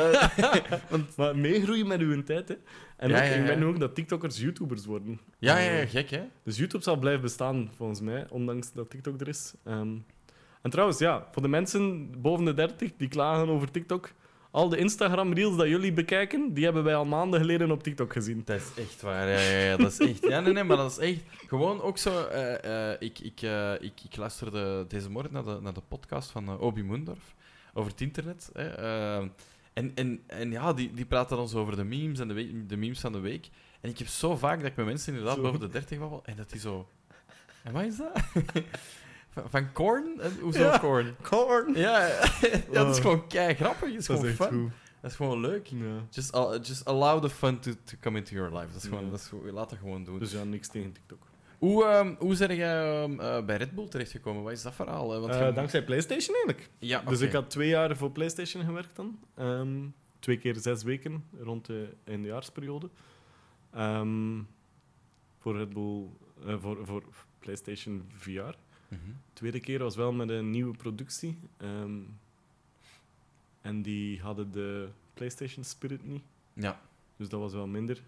[0.90, 2.54] Dat- Maar meegroeien met uw tijd, hè.
[2.96, 5.20] En Ja, ook, ja, ik ben nu ook dat TikTokkers YouTubers worden.
[5.38, 6.22] ja, ja, Eh, ja, gek hè?
[6.44, 9.54] Dus YouTube zal blijven bestaan, volgens mij, ondanks dat TikTok er is.
[9.64, 9.94] Ehm,
[10.62, 14.10] en trouwens, ja, voor de mensen boven de 30 die klagen over TikTok,
[14.50, 18.42] al de Instagram-reels dat jullie bekijken, die hebben wij al maanden geleden op TikTok gezien.
[18.44, 20.26] Dat is echt waar, ja, ja, ja, dat is echt...
[20.28, 21.20] Ja, nee, nee, maar dat is echt...
[21.48, 22.22] Gewoon ook zo...
[22.26, 26.30] eh, eh, ik, ik, eh, ik, ik luisterde deze morgen naar de, naar de podcast
[26.30, 27.34] van Obi Moendorf
[27.74, 28.50] over het internet.
[28.52, 29.26] Hè, eh,
[29.72, 32.76] en, en, en ja, die, die praten dan zo over de memes en de, de
[32.76, 33.48] memes van de week.
[33.80, 35.42] En ik heb zo vaak dat ik met mensen inderdaad Zo.
[35.42, 36.88] boven de 30 babbel en dat die zo...
[37.62, 38.20] En wat is dat?
[39.50, 40.20] van, Korn?
[40.20, 40.78] En Hoezo Ja.
[40.78, 41.14] Korn?
[41.22, 41.74] Corn!
[41.74, 42.20] Ja, ja,
[42.72, 43.02] dat is Oh.
[43.02, 43.88] gewoon kei grappig.
[43.94, 44.48] Is Dat gewoon is fun.
[44.48, 44.70] goed.
[45.00, 45.66] Dat is gewoon leuk.
[45.66, 46.06] Ja.
[46.10, 46.36] Just,
[46.66, 48.66] just allow the fun to, to come into your life.
[48.72, 49.10] Dat is gewoon, Ja.
[49.10, 50.18] dat is, gewoon- laat dat gewoon doen.
[50.18, 51.22] Dus ja, niks tegen TikTok.
[51.60, 54.42] Hoe, ehm hoe ben jij ehm, eh, bij Red Bull terechtgekomen?
[54.42, 55.10] Wat is dat verhaal?
[55.12, 55.20] hè?
[55.20, 56.70] Want Eh, je- dankzij PlayStation eigenlijk.
[56.78, 59.18] Ja, Dus ik had twee jaar voor PlayStation gewerkt dan.
[59.34, 59.78] Ehm,
[60.18, 62.88] twee keer zes weken rond de eindejaarsperiode.
[65.38, 66.06] Voor Red Bull,
[66.46, 67.02] eh, voor, voor
[67.38, 68.30] PlayStation VR.
[68.88, 69.00] Mhm.
[69.32, 71.38] tweede keer was wel met een nieuwe productie.
[73.62, 76.22] en die hadden de PlayStation Spirit niet.
[76.52, 76.80] Ja.
[77.16, 78.02] Dus dat was wel minder.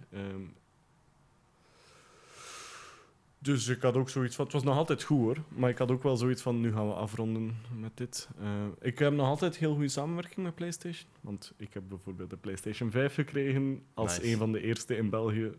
[3.42, 4.44] Dus ik had ook zoiets van...
[4.44, 5.36] Het was nog altijd goed hoor.
[5.48, 6.60] Maar ik had ook wel zoiets van...
[6.60, 8.28] Nu gaan we afronden met dit.
[8.40, 11.10] Eh, ik heb nog altijd heel goede samenwerking met PlayStation.
[11.20, 13.82] Want ik heb bijvoorbeeld de PlayStation 5 gekregen.
[13.94, 14.32] Als Nice.
[14.32, 15.52] een van de eerste in België.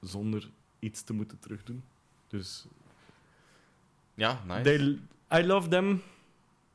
[0.00, 1.84] Zonder iets te moeten terugdoen.
[2.26, 2.66] Dus...
[4.14, 4.62] Ja, nice.
[4.62, 4.98] They,
[5.40, 6.02] I love them.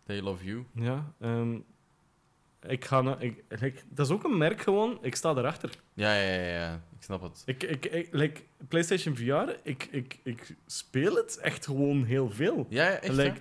[0.03, 0.65] They love you.
[0.73, 1.13] Ja.
[1.19, 1.59] ehm,
[2.61, 3.19] ik ga...
[3.19, 4.97] Ik, like, dat is ook een merk gewoon.
[5.01, 5.69] Ik sta erachter.
[5.93, 6.81] Ja, ja, ja, ja.
[6.99, 7.41] Ik snap het.
[7.45, 12.65] Ik, ik, ik, like, PlayStation VR, ik, ik, ik speel het echt gewoon heel veel.
[12.69, 13.39] Ja, ja, echt, Like,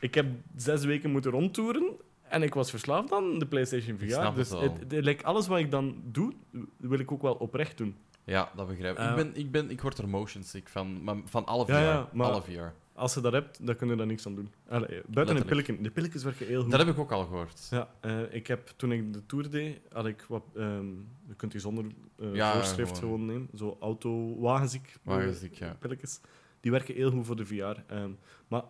[0.00, 0.26] ik heb
[0.56, 1.92] zes weken moeten rondtoeren
[2.22, 4.04] en ik was verslaafd aan de PlayStation VR.
[4.04, 4.76] Ik snap dus het wel.
[4.78, 6.32] het- like, alles wat ik dan doe,
[6.76, 7.96] wil ik ook wel oprecht doen.
[8.28, 9.02] Ja, dat begrijp ik.
[9.04, 9.08] Eh.
[9.10, 11.72] ik, ben, ik, ben, ik word er motion sick van, maar van alle VR.
[11.72, 12.72] Ja, Alle VR.
[12.94, 14.52] Als je dat hebt, dan kun je daar niks aan doen.
[14.68, 15.82] Allee, buiten de pillen.
[15.82, 16.70] De pilletjes werken heel goed.
[16.70, 17.66] Dat heb ik ook al gehoord.
[17.70, 20.42] Ja, eh, ik heb, toen ik de tour deed, had ik wat...
[20.56, 20.86] ehm
[21.28, 21.84] je kunt die zonder
[22.18, 23.14] eh, Ja, voorschrift gewoon.
[23.18, 23.48] gewoon nemen.
[23.54, 24.96] Zo auto-wagenziek.
[25.02, 25.76] Wagenziek, ja.
[25.78, 26.20] pilletjes.
[26.60, 27.54] Die werken heel goed voor de VR.
[27.86, 28.10] ehm,
[28.48, 28.62] maar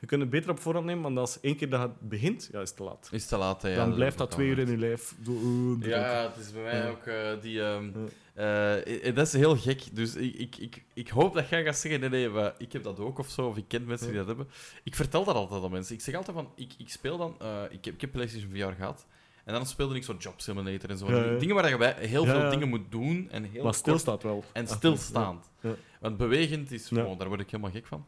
[0.00, 2.60] je kunt het beter op voorhand nemen, want als één keer dat het begint, ja,
[2.60, 3.08] is het te laat.
[3.12, 5.14] Is te laat, hè, ja, dan blijft dat twee uur in je lijf.
[5.24, 5.32] Zo,
[5.80, 5.88] eh.
[5.88, 6.88] Ja, het is bij mij Ja.
[6.88, 7.62] ook eh, die.
[7.62, 7.90] ehm,
[8.34, 9.82] eh, dat is heel gek.
[9.96, 12.82] Dus ik, ik, ik, ik hoop dat jij gaat zeggen: nee, nee, maar ik heb
[12.82, 13.46] dat ook of zo.
[13.46, 14.48] Of ik ken mensen die dat hebben.
[14.82, 15.94] Ik vertel dat altijd aan mensen.
[15.94, 17.36] Ik zeg altijd van: ik, ik speel dan.
[17.40, 19.06] eh, ik, heb, ik heb PlayStation VR gehad.
[19.44, 21.10] En dan speelde ik zo Job Simulator en zo.
[21.10, 21.38] Ja, ja.
[21.38, 23.28] Dingen waar je bij heel Ja, veel dingen moet doen.
[23.30, 24.44] En heel maar kort- stilstaat wel.
[24.52, 25.50] En stilstaand.
[25.60, 25.74] Ja.
[26.00, 27.00] Want bewegend is Ja.
[27.00, 28.06] gewoon, daar word ik helemaal gek van.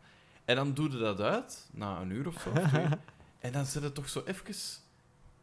[0.50, 2.50] En dan doe je dat uit, na een uur of zo.
[2.50, 2.72] of
[3.38, 4.54] en dan zit het toch zo even.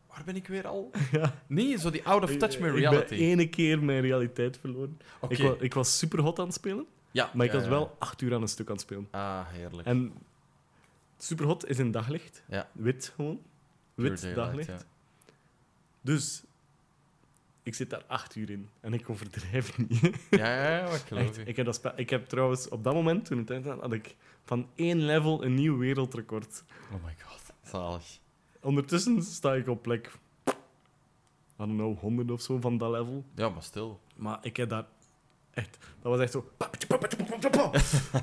[0.07, 0.91] Waar ben ik weer al?
[1.11, 1.33] Ja.
[1.47, 3.07] Nee, zo die out of touch met Ik reality.
[3.09, 4.99] ben ene keer mijn realiteit verloren.
[5.29, 7.95] Ik, wa- ik was super hot aan het spelen, Ja, maar ik ja, was wel
[7.99, 9.07] acht uur aan een stuk aan het spelen.
[9.11, 9.87] Ah, heerlijk.
[9.87, 10.13] En
[11.17, 12.43] super hot is in daglicht.
[12.47, 12.69] Ja.
[12.71, 13.39] Wit gewoon.
[13.93, 14.85] Wit daylight, daglicht.
[16.01, 16.43] Dus
[17.63, 19.99] ik zit daar acht uur in en ik overdrijf niet.
[20.29, 23.51] Ja, ja, ik geloof ik, heb dat ik heb trouwens op dat moment, toen het
[23.51, 24.15] uitkwam, had ik
[24.47, 26.63] van één level een nieuw wereldrecord.
[26.93, 28.19] Oh my god, zalig.
[28.61, 30.11] Ondertussen sta ik op plek,
[30.47, 30.51] I
[31.57, 33.25] don't know, 100 of zo van dat level.
[33.35, 33.99] Ja, maar stil.
[34.15, 34.85] Maar ik heb daar
[35.53, 36.49] echt, dat was echt zo.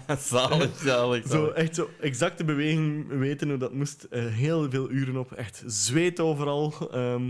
[0.19, 4.03] zalig, zalig, Zo, echt zo exacte beweging weten hoe dat moest.
[4.03, 6.91] Eh, heel veel uren op, echt zweet overal.
[6.91, 7.29] Ehm,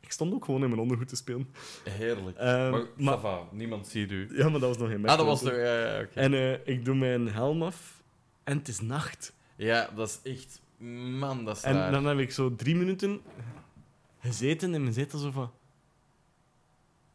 [0.00, 1.48] ik stond ook gewoon in mijn ondergoed te spelen.
[1.90, 2.36] Heerlijk.
[2.36, 3.18] Ehm, maar,
[3.50, 4.28] niemand ziet u.
[4.36, 5.12] Ja, maar dat was nog geen match.
[5.12, 5.60] Ah, dat was er.
[5.60, 6.06] Ja.
[6.14, 8.01] En eh, ik doe mijn helm af
[8.44, 9.32] en het is nacht.
[9.56, 10.60] Ja, dat is echt...
[11.18, 11.90] Man, dat is En raar.
[11.92, 13.20] dan heb ik zo drie minuten
[14.20, 15.50] gezeten in mijn zetel zo van...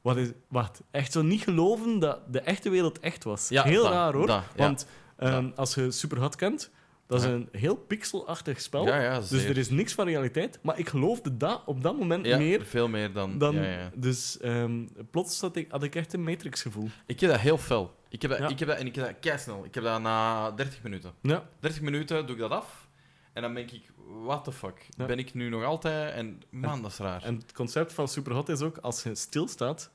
[0.01, 0.29] Wat is...
[0.47, 3.49] Wacht, echt zo niet geloven dat de echte wereld echt was.
[3.49, 4.27] Ja, heel dat, raar, hoor.
[4.27, 4.63] dat, ja.
[4.63, 4.87] Want
[5.17, 6.71] ehm, als je Superhot kent,
[7.07, 8.85] dat is een heel pixelachtig spel.
[8.85, 10.59] Ja, ja, dus er is niks van realiteit.
[10.61, 13.37] Maar ik geloofde dat op dat moment Ja, meer veel meer dan...
[13.37, 13.55] dan...
[13.55, 13.91] ja, ja.
[13.95, 16.89] Dus ehm, plots had ik, had ik echt een Matrix-gevoel.
[17.05, 17.95] Ik heb dat heel fel.
[18.09, 18.47] Ik heb dat, Ja.
[18.47, 19.65] ik heb dat, en ik heb dat keisnel.
[19.65, 21.13] Ik heb dat na 30 minuten.
[21.21, 21.49] Ja.
[21.59, 22.87] 30 minuten doe ik dat af.
[23.33, 23.91] En dan denk ik,
[24.23, 24.87] what the fuck?
[24.97, 25.05] Ja.
[25.05, 26.13] Ben ik nu nog altijd...
[26.13, 27.23] En man, dat is raar.
[27.23, 29.91] En het concept van Superhot is ook, als je stilstaat,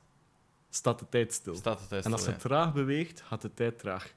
[0.69, 1.55] staat de tijd stil.
[1.55, 4.13] Staat het tijd En als stil, je traag beweegt, gaat de tijd traag.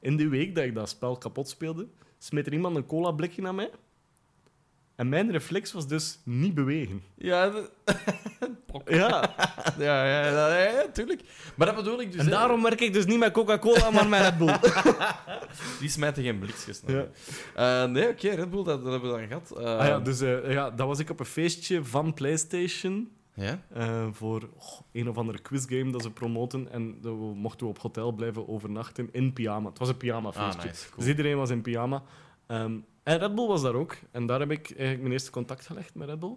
[0.00, 1.86] In die week dat ik dat spel kapot speelde,
[2.18, 3.70] smeet er iemand een cola-blikje naar mij.
[4.96, 7.02] En mijn reflex was dus niet bewegen.
[7.14, 7.48] Ja,
[8.66, 8.88] blok.
[8.90, 9.34] Ja,
[9.78, 11.20] Ja, ja, ja, ja, ja, tuurlijk.
[11.56, 12.20] Maar dat bedoel ik dus.
[12.20, 12.30] en hè.
[12.32, 14.56] daarom werk ik dus niet met Coca-Cola, maar met Red Bull.
[15.80, 16.82] Die smijten geen blikjes.
[16.86, 17.06] Ja.
[17.56, 17.86] Ja.
[17.86, 19.50] nee, oké, Red Bull, dat, dat hebben we dan gehad.
[19.58, 23.10] Eh, Ah ja, dus eh, ja, dat was ik op een feestje van PlayStation.
[23.34, 23.62] ja?
[23.72, 26.72] eh, voor oh, een of andere quizgame dat ze promoten.
[26.72, 29.68] En dan mochten we op hotel blijven overnachten in pyjama.
[29.68, 30.68] Het was een pyjama Ah, feestje.
[30.68, 30.84] nice.
[30.86, 30.98] Cool.
[30.98, 32.02] Dus iedereen was in pyjama.
[32.46, 32.72] Ehm,
[33.06, 33.96] en Red Bull was daar ook.
[34.10, 36.36] En daar heb ik eigenlijk mijn eerste contact gelegd met Red Bull.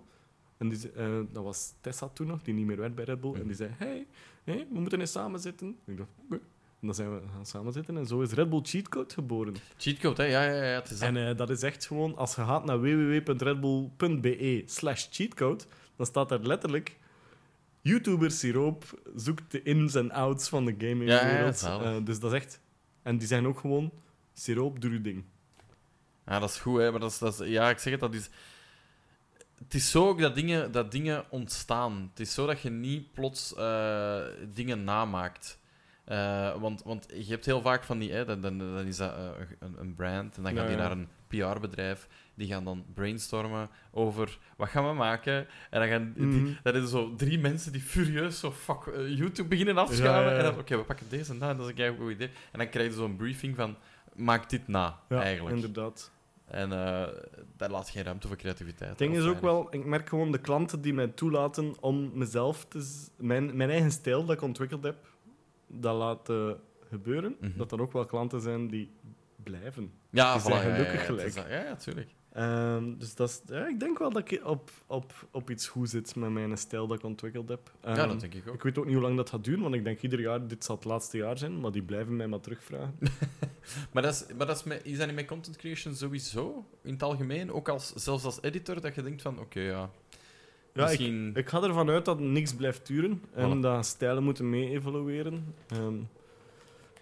[0.57, 3.33] En die, eh, dat was Tessa toen nog, die niet meer werkt bij Red Bull.
[3.33, 4.07] En die zei, hey,
[4.43, 5.67] hey, we moeten eens samen zitten.
[5.85, 6.35] En ik dacht, oké.
[6.79, 7.97] En dan zijn we gaan samen zitten.
[7.97, 9.53] En zo is Red Bull Cheat Code geboren.
[9.77, 10.27] Cheatcode, hè?
[10.29, 10.79] Ja, ja, ja.
[10.79, 15.63] Het is En eh, dat is echt gewoon, als je gaat naar www.redbull.be slash cheatcode,
[15.95, 16.97] dan staat daar letterlijk
[17.81, 21.57] YouTuber Siroop zoekt de ins en outs van de Ja, ja, gamingwereld.
[21.57, 21.85] zalig.
[21.99, 22.61] Eh, dus dat is echt...
[23.01, 23.91] En die zijn ook gewoon,
[24.33, 25.23] Siroop, doe je ding.
[26.30, 28.14] Ja, dat is goed, hè, maar dat is, dat is, ja, ik zeg het, dat
[28.14, 28.30] is...
[29.64, 32.10] Het is zo ook dat dingen, dat dingen ontstaan.
[32.10, 34.22] Het is zo dat je niet plots eh,
[34.53, 35.60] dingen namaakt.
[36.06, 38.11] Eh, want, want je hebt heel vaak van die...
[38.11, 39.27] Hè, dan, dan, dan is dat eh,
[39.60, 40.81] een, een brand en dan gaan Ja, die ja.
[40.84, 42.07] naar een PR-bedrijf.
[42.35, 45.47] Die gaan dan brainstormen over wat gaan we maken.
[45.69, 46.51] En dan gaan die, Mhm.
[46.64, 49.76] dat is zo drie mensen die furieus zo fuck YouTube beginnen.
[49.76, 50.31] Ja, ja.
[50.38, 52.30] En dan, oké, we pakken deze en dat, en dat is een goed idee.
[52.51, 53.76] En dan krijg je zo'n briefing van,
[54.15, 55.56] maak dit na, Ja, eigenlijk.
[55.56, 56.11] inderdaad.
[56.49, 57.07] En eh
[57.57, 58.89] daar laat geen ruimte voor creativiteit.
[58.89, 62.65] Het ding is ook wel, ik merk gewoon de klanten die mij toelaten om mezelf
[62.65, 63.07] te...
[63.17, 64.95] Mijn, mijn eigen stijl dat ik ontwikkeld heb,
[65.67, 66.59] dat laten
[66.89, 67.35] gebeuren.
[67.39, 67.57] Mhm.
[67.57, 68.91] Dat er ook wel klanten zijn die
[69.43, 69.91] blijven.
[70.09, 71.34] Ja, die voilà, zijn ja, ja, gelukkig ja, gelijk.
[71.34, 71.76] Ja, ja,
[72.40, 75.90] Ehm, dus dat is, ja, ik denk wel dat ik op, op, op iets goed
[75.90, 77.72] zit met mijn stijl dat ik ontwikkeld heb.
[77.84, 78.53] ja, Ehm, dat denk ik ook.
[78.53, 80.64] Ik weet ook niet hoe lang dat gaat duren, want ik denk ieder jaar, dit
[80.66, 82.95] zal het laatste jaar zijn, maar die blijven mij maar terugvragen.
[83.94, 86.66] Maar, dat is, maar dat is, met, is dat niet met content creation sowieso?
[86.84, 87.52] In het algemeen?
[87.52, 89.90] Ook als, zelfs als editor, dat je denkt van, oké, ja...
[90.74, 91.32] Ja, ik, misschien...
[91.36, 93.61] ik ga ervan uit dat niks blijft duren en Voilà.
[93.61, 95.53] dat stijlen moeten mee evolueren.
[95.68, 95.95] Ehm,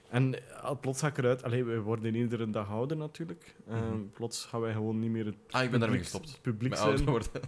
[0.10, 1.44] en eh, plots ga ik eruit...
[1.44, 3.56] Allee, we worden iedere dag ouder natuurlijk.
[3.70, 4.08] Ehm, Mhm.
[4.14, 6.42] Plots gaan wij gewoon niet meer het ah, ik ben daarmee publiek- gestopt.
[6.42, 7.06] publiek Met zijn.
[7.06, 7.30] worden.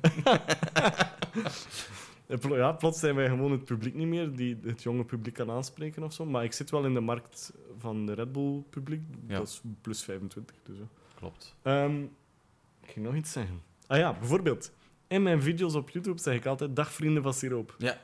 [2.50, 6.04] Ja, plots zijn wij gewoon het publiek niet meer die het jonge publiek kan aanspreken
[6.04, 6.26] of zo.
[6.26, 9.02] Maar ik zit wel in de markt van de Red Bull publiek.
[9.28, 9.38] Ja.
[9.38, 10.56] Dat is plus 25.
[10.64, 10.78] Dus.
[11.16, 11.56] Klopt.
[11.62, 12.02] Ehm,
[12.84, 13.62] ik ging nog iets zeggen.
[13.88, 14.72] Ah ja, bijvoorbeeld.
[15.08, 17.76] In mijn video's op YouTube zeg ik altijd: Dag vrienden van Siroop.
[17.78, 17.98] Ja.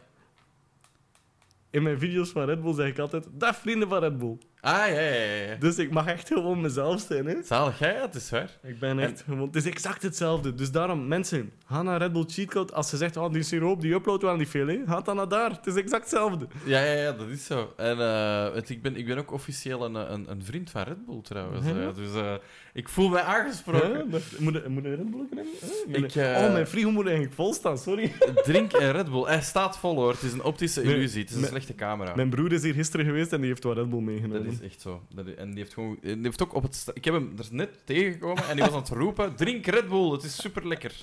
[1.76, 4.38] In mijn video's van Red Bull zeg ik altijd: Dag vrienden van Red Bull.
[4.66, 5.56] Ah, ja, ja.
[5.60, 7.26] Dus ik mag echt gewoon mezelf zijn.
[7.26, 7.36] Hè?
[7.44, 8.50] Zalig, ja, het is waar.
[8.64, 9.48] Ik ben echt gewoon...
[9.48, 10.54] Het is exact hetzelfde.
[10.56, 12.74] Dus daarom, mensen, ga naar Red Bull Cheatcode.
[12.74, 14.80] Als je zegt, oh, die Siroop, die uploadt wel niet veel, hè?
[14.88, 15.50] ga dan naar daar.
[15.52, 16.48] Het is exact hetzelfde.
[16.66, 17.74] Ja, ja, ja, dat is zo.
[17.78, 21.06] En eh, het, ik, ben, ik ben ook officieel een, een, een vriend van Red
[21.06, 21.66] Bull, trouwens.
[21.66, 21.92] Ja.
[21.92, 22.34] Dus eh,
[22.74, 24.10] ik voel mij aangesproken.
[24.10, 25.46] Dat- moet, moet je Red Bull nemen?
[25.88, 26.04] Huh?
[26.04, 28.12] Ik, eh, Oh, mijn frigo moet eigenlijk vol staan, sorry.
[28.44, 29.24] Drink een Red Bull.
[29.26, 30.12] Hij staat vol, hoor.
[30.12, 31.20] Het is een optische Nee, illusie.
[31.20, 32.16] Het is een mijn- slechte camera.
[32.16, 34.55] Mijn broer is hier gisteren geweest en die heeft wat Red Bull meegenomen.
[34.62, 35.02] Is echt zo.
[35.14, 35.98] Dat is- en die heeft gewoon...
[36.02, 36.76] Die heeft ook op het...
[36.76, 39.36] sta- Ik heb hem er net tegengekomen en die was aan het roepen...
[39.42, 41.00] Drink Red Bull, het is super lekker.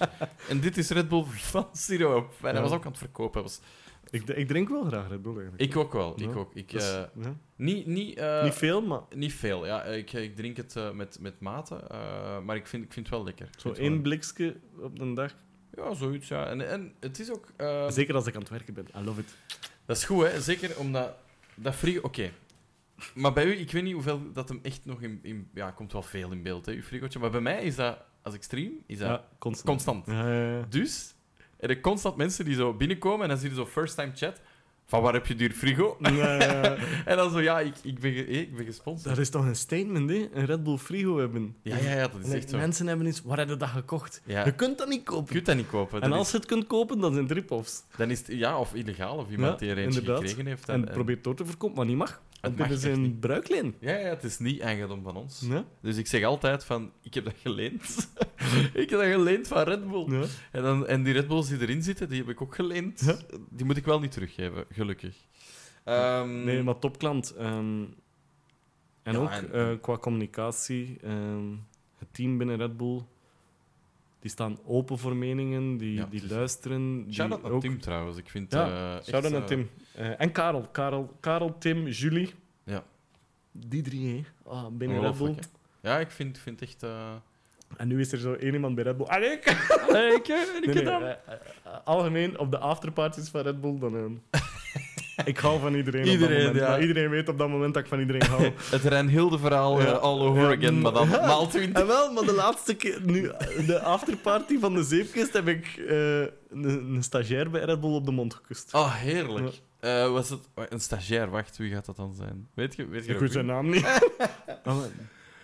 [0.49, 2.31] En dit is Red Bull van siroop.
[2.41, 2.61] En hij Ja.
[2.61, 3.43] was ook aan het verkopen.
[3.43, 3.61] Was...
[4.11, 5.63] Ik, ik drink wel graag Red Bull, eigenlijk.
[5.63, 6.13] Ik ook wel.
[6.17, 6.33] Ik Ja.
[6.35, 6.55] ook.
[6.55, 7.37] Ik, Dus, eh, ja.
[7.57, 9.67] niet, niet, eh, Niet veel, maar niet veel.
[9.67, 11.75] Ja, ik, ik drink het eh, met, met mate.
[11.77, 13.47] eh, maar ik vind, ik vind het wel lekker.
[13.47, 15.35] Ik zo vind het één blikje op een dag.
[15.77, 16.47] Ja, zoiets, ja.
[16.47, 17.47] En, en het is ook...
[17.57, 18.87] eh, Zeker als ik aan het werken ben.
[18.97, 19.37] I love it.
[19.87, 20.41] Dat is goed, hè.
[20.41, 21.15] Zeker omdat...
[21.55, 22.01] Dat frigo...
[22.03, 22.31] Oké.
[23.15, 25.19] Maar bij u, ik weet niet hoeveel dat hem echt nog in...
[25.23, 27.19] in ja, komt wel veel in beeld, hè, uw frigootje.
[27.19, 27.99] Maar bij mij is dat...
[28.23, 30.07] Als ik stream, is dat Ja, constant.
[30.07, 30.63] Ja.
[30.69, 31.15] Dus,
[31.57, 34.41] er zijn constant mensen die zo binnenkomen en dan zie je zo first-time chat.
[34.87, 35.97] Van waar heb je duur frigo?
[36.01, 36.77] Ja, ja, ja.
[37.05, 39.09] En dan zo, ja, ik, ik, ben, ge- eh, ik ben gesponsord.
[39.09, 40.29] Dat is toch een statement, hè?
[40.33, 41.57] Een Red Bull frigo hebben.
[41.63, 42.57] Ja, ja, ja, dat is echt zo.
[42.57, 44.23] Mensen hebben iets, waar heb je dat gekocht?
[44.25, 44.45] Ja.
[44.45, 45.33] Je kunt dat niet Je kopen.
[45.33, 46.01] kunt dat niet kopen.
[46.01, 47.83] en als je het kunt kopen, dan zijn het rip-offs.
[47.97, 50.69] dan is het, ja, of illegaal, of iemand Ja, die er eentje gekregen heeft.
[50.69, 52.23] En, probeert door te verkopen, maar niet mag.
[52.57, 53.21] Dit is niet.
[53.21, 53.75] bruikleen.
[53.81, 55.41] Ja, ja, het is niet eigendom van ons.
[55.49, 55.65] Ja?
[55.81, 58.11] Dus ik zeg altijd van, ik heb dat geleend.
[58.83, 60.07] ik heb dat geleend van Red Bull.
[60.21, 60.25] Ja.
[60.53, 63.01] En, dan, en die Red Bulls die erin zitten, die heb ik ook geleend.
[63.07, 63.17] Ja.
[63.51, 65.17] Die moet ik wel niet teruggeven, gelukkig.
[65.85, 67.35] Ehm, Nee, maar topklant.
[67.37, 67.85] Ehm,
[69.03, 71.51] en ook en- eh, qua communicatie, ehm,
[71.99, 73.03] het team binnen Red Bull,
[74.23, 77.07] die staan open voor meningen, die, Ja, die luisteren.
[77.11, 77.61] Shout-out naar ook...
[77.61, 78.17] Tim trouwens.
[78.19, 79.71] Ik vind, Ja, eh, echt, Shout-out naar eh, Tim.
[79.95, 80.69] Eh, en Karel.
[80.73, 81.17] Karel.
[81.21, 82.35] Karel, Tim, Julie.
[82.65, 82.85] Ja.
[83.53, 84.51] Die drie, hè.
[84.51, 85.35] Ah, binnen Red Bull.
[85.81, 86.83] Ja, ik vind, vind echt...
[86.83, 87.13] eh,
[87.77, 89.07] En nu is er zo één iemand bij Red Bull.
[89.07, 89.45] Allee, ik...
[89.45, 90.29] Ik, ik
[90.67, 91.19] Nee, nee, heb
[91.65, 91.85] dat.
[91.85, 94.21] algemeen op de afterparties van Red Bull, dan...
[95.25, 96.65] Ik hou van iedereen Iedereen, op dat moment.
[96.65, 96.69] ja.
[96.71, 98.43] Maar iedereen weet op dat moment dat ik van iedereen hou.
[98.71, 99.87] Het Reinhilde-verhaal Ja.
[99.87, 101.83] eh, all over again, maar dan maal 20.
[101.83, 103.31] En wel, maar de laatste keer, nu,
[103.67, 106.35] de afterparty van de zeepkist, heb ik eh, een,
[106.95, 108.75] een stagiair bij Red Bull op de mond gekust.
[108.75, 109.61] Oh, heerlijk.
[109.81, 111.31] Eh, was het een stagiair?
[111.31, 112.49] Wacht, wie gaat dat dan zijn?
[112.55, 113.83] Weet je, weet je ik weet zijn naam niet.
[114.65, 114.75] Maar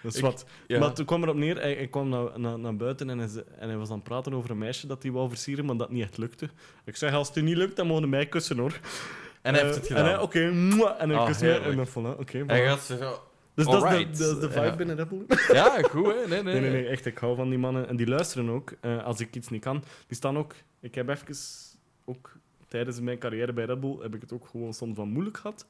[0.03, 0.45] dat is wat.
[0.67, 0.79] Ja.
[0.79, 3.29] Maar toen kwam erop neer, hij, hij kwam naar, naar, naar buiten en hij,
[3.59, 5.91] en hij was aan het praten over een meisje dat hij wou versieren, maar dat
[5.91, 6.49] niet echt lukte.
[6.85, 8.79] Ik zeg, als het niet lukt, dan mogen mij kussen hoor.
[9.43, 10.05] En hij Eh, heeft het En gedaan.
[10.13, 11.51] hij, oké, mwah, en hij Oh, kust mij.
[11.51, 11.71] heerlijk.
[11.71, 12.45] En dan voilà, oké.
[12.47, 12.67] Hij voilà.
[12.69, 13.23] gaat zo...
[13.55, 14.19] Dus dat is, de, Alright.
[14.19, 14.77] dat is de vibe Ja.
[14.77, 15.25] binnen Red Bull.
[15.53, 16.13] Ja, goed, hè?
[16.13, 16.43] Nee, nee.
[16.43, 17.07] Nee, nee, nee, echt.
[17.07, 17.89] Ik hou van die mannen.
[17.89, 18.73] En die luisteren ook.
[18.81, 19.83] eh, als ik iets niet kan.
[20.07, 20.55] Die staan ook...
[20.81, 21.27] Ik heb even...
[22.05, 22.33] Ook
[22.69, 25.67] tijdens mijn carrière bij Red Bull heb ik het ook gewoon soms van moeilijk gehad.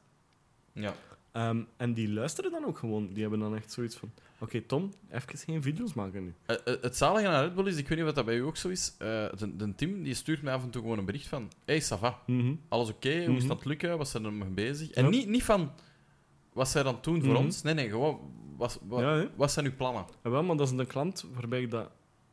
[0.73, 0.93] Ja.
[1.33, 3.09] Ehm, en die luisteren dan ook gewoon.
[3.13, 4.11] Die hebben dan echt zoiets van...
[4.41, 6.35] Oké, Tom, even geen video's maken nu.
[6.47, 8.57] Eh, het zalige aan Red Bull is, ik weet niet wat dat bij u ook
[8.57, 9.07] zo is, eh,
[9.39, 11.99] de, de Tim die stuurt mij af en toe gewoon een bericht van hey, ça
[11.99, 12.55] va, Mhm.
[12.69, 13.49] alles oké, hoe is Mhm.
[13.49, 14.91] dat lukken, wat zijn er mee bezig?
[14.91, 15.11] En Ja.
[15.11, 15.71] niet, niet van,
[16.53, 17.43] wat zij dan doen voor Mhm.
[17.45, 17.63] ons?
[17.63, 18.21] Nee, nee, gewoon,
[18.57, 19.01] wat, wat,
[19.39, 20.05] Ja, zijn uw plannen?
[20.23, 21.91] En wel, maar dat is een klant waarbij ik dat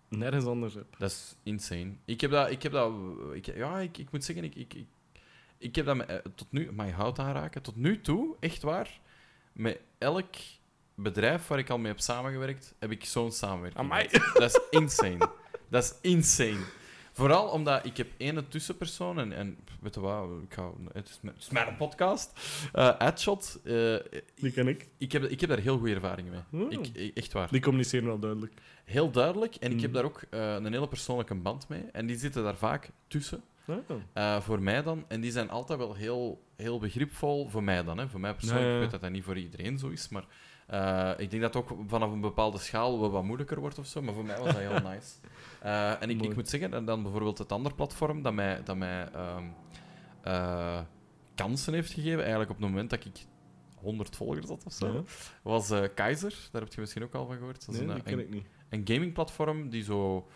[0.09, 0.95] nergens anders heb.
[0.97, 1.91] Dat is insane.
[2.05, 2.91] Ik heb dat, ik heb dat,
[3.33, 4.85] ik, ja, ik, ik moet zeggen, ik, ik, ik,
[5.57, 8.99] ik heb dat met, eh, tot nu, mijn hout aanraken, tot nu toe, echt waar,
[9.53, 10.33] met elk
[10.95, 13.87] bedrijf waar ik al mee heb samengewerkt, heb ik zo'n samenwerking.
[13.93, 14.33] Gehad.
[14.33, 15.29] Dat is insane.
[15.69, 16.63] dat is insane.
[17.11, 21.19] Vooral omdat ik heb ene tussenpersoon en, en weet je wat, ik ga, het, is
[21.21, 22.31] mijn, het is mijn podcast,
[22.73, 23.59] eh Adshot.
[23.63, 23.95] eh,
[24.35, 24.87] Die ken ik.
[24.97, 26.63] ik, heb, ik heb daar heel goede ervaringen mee.
[26.65, 26.71] Oh.
[26.71, 27.49] Ik, echt waar.
[27.51, 28.53] Die communiceren wel duidelijk.
[28.85, 29.55] Heel duidelijk.
[29.55, 29.95] En ik heb Mm.
[29.95, 31.83] daar ook een hele persoonlijke band mee.
[31.91, 33.43] En die zitten daar vaak tussen.
[34.13, 35.05] Eh, voor mij dan.
[35.07, 37.49] En die zijn altijd wel heel, heel begripvol.
[37.49, 37.97] Voor mij dan.
[37.97, 38.07] Hè.
[38.09, 38.73] Voor mij persoonlijk.
[38.73, 40.09] Ik weet dat dat niet voor iedereen zo is.
[40.09, 40.25] Maar
[40.67, 44.01] eh, ik denk dat ook vanaf een bepaalde schaal wel wat moeilijker wordt of zo.
[44.01, 45.11] Maar voor mij was dat heel nice.
[45.61, 48.75] Eh, en ik, ik moet zeggen, en dan bijvoorbeeld het andere platform dat mij, dat
[48.77, 49.43] mij ehm,
[50.23, 50.79] eh,
[51.35, 52.19] kansen heeft gegeven.
[52.19, 53.25] Eigenlijk op het moment dat ik
[53.75, 54.93] 100 volgers had of zo.
[54.93, 55.01] Ja.
[55.41, 56.49] Was eh Keizer.
[56.51, 57.65] Daar heb je misschien ook al van gehoord.
[57.65, 58.45] Dat is Nee, een ken ik niet.
[58.69, 60.27] een gamingplatform die zo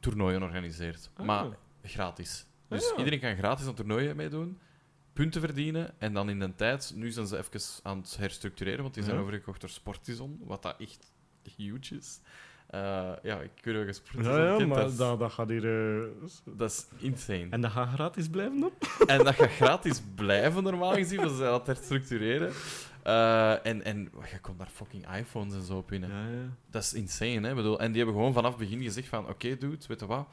[0.00, 1.10] toernooien organiseert.
[1.16, 1.26] Ah.
[1.26, 1.46] Maar
[1.82, 2.46] gratis.
[2.68, 4.58] Dus iedereen kan gratis aan toernooien meedoen,
[5.12, 8.94] punten verdienen en dan in de tijd, nu zijn ze even aan het herstructureren, want
[8.94, 9.22] die zijn Ja.
[9.22, 11.12] overgekocht door Sportizon, wat dat echt
[11.56, 12.20] huge is.
[12.66, 15.98] Eh, ja, ik weet wel Sportizon Ja, maar dat, dat, dat gaat hier...
[16.00, 16.08] eh,
[16.44, 17.46] dat is insane.
[17.50, 18.72] En dat gaat gratis blijven dan?
[19.06, 22.52] En dat gaat gratis blijven, normaal gezien, want ze zijn het herstructureren.
[23.02, 26.10] Eh, en, en je kon daar fucking iPhones en zo op winnen.
[26.10, 26.48] Ja, ja.
[26.70, 27.54] Dat is insane, hè?
[27.54, 29.28] Bedoel, en die hebben gewoon vanaf het begin gezegd van...
[29.28, 30.28] Oké, dude, weet je wat?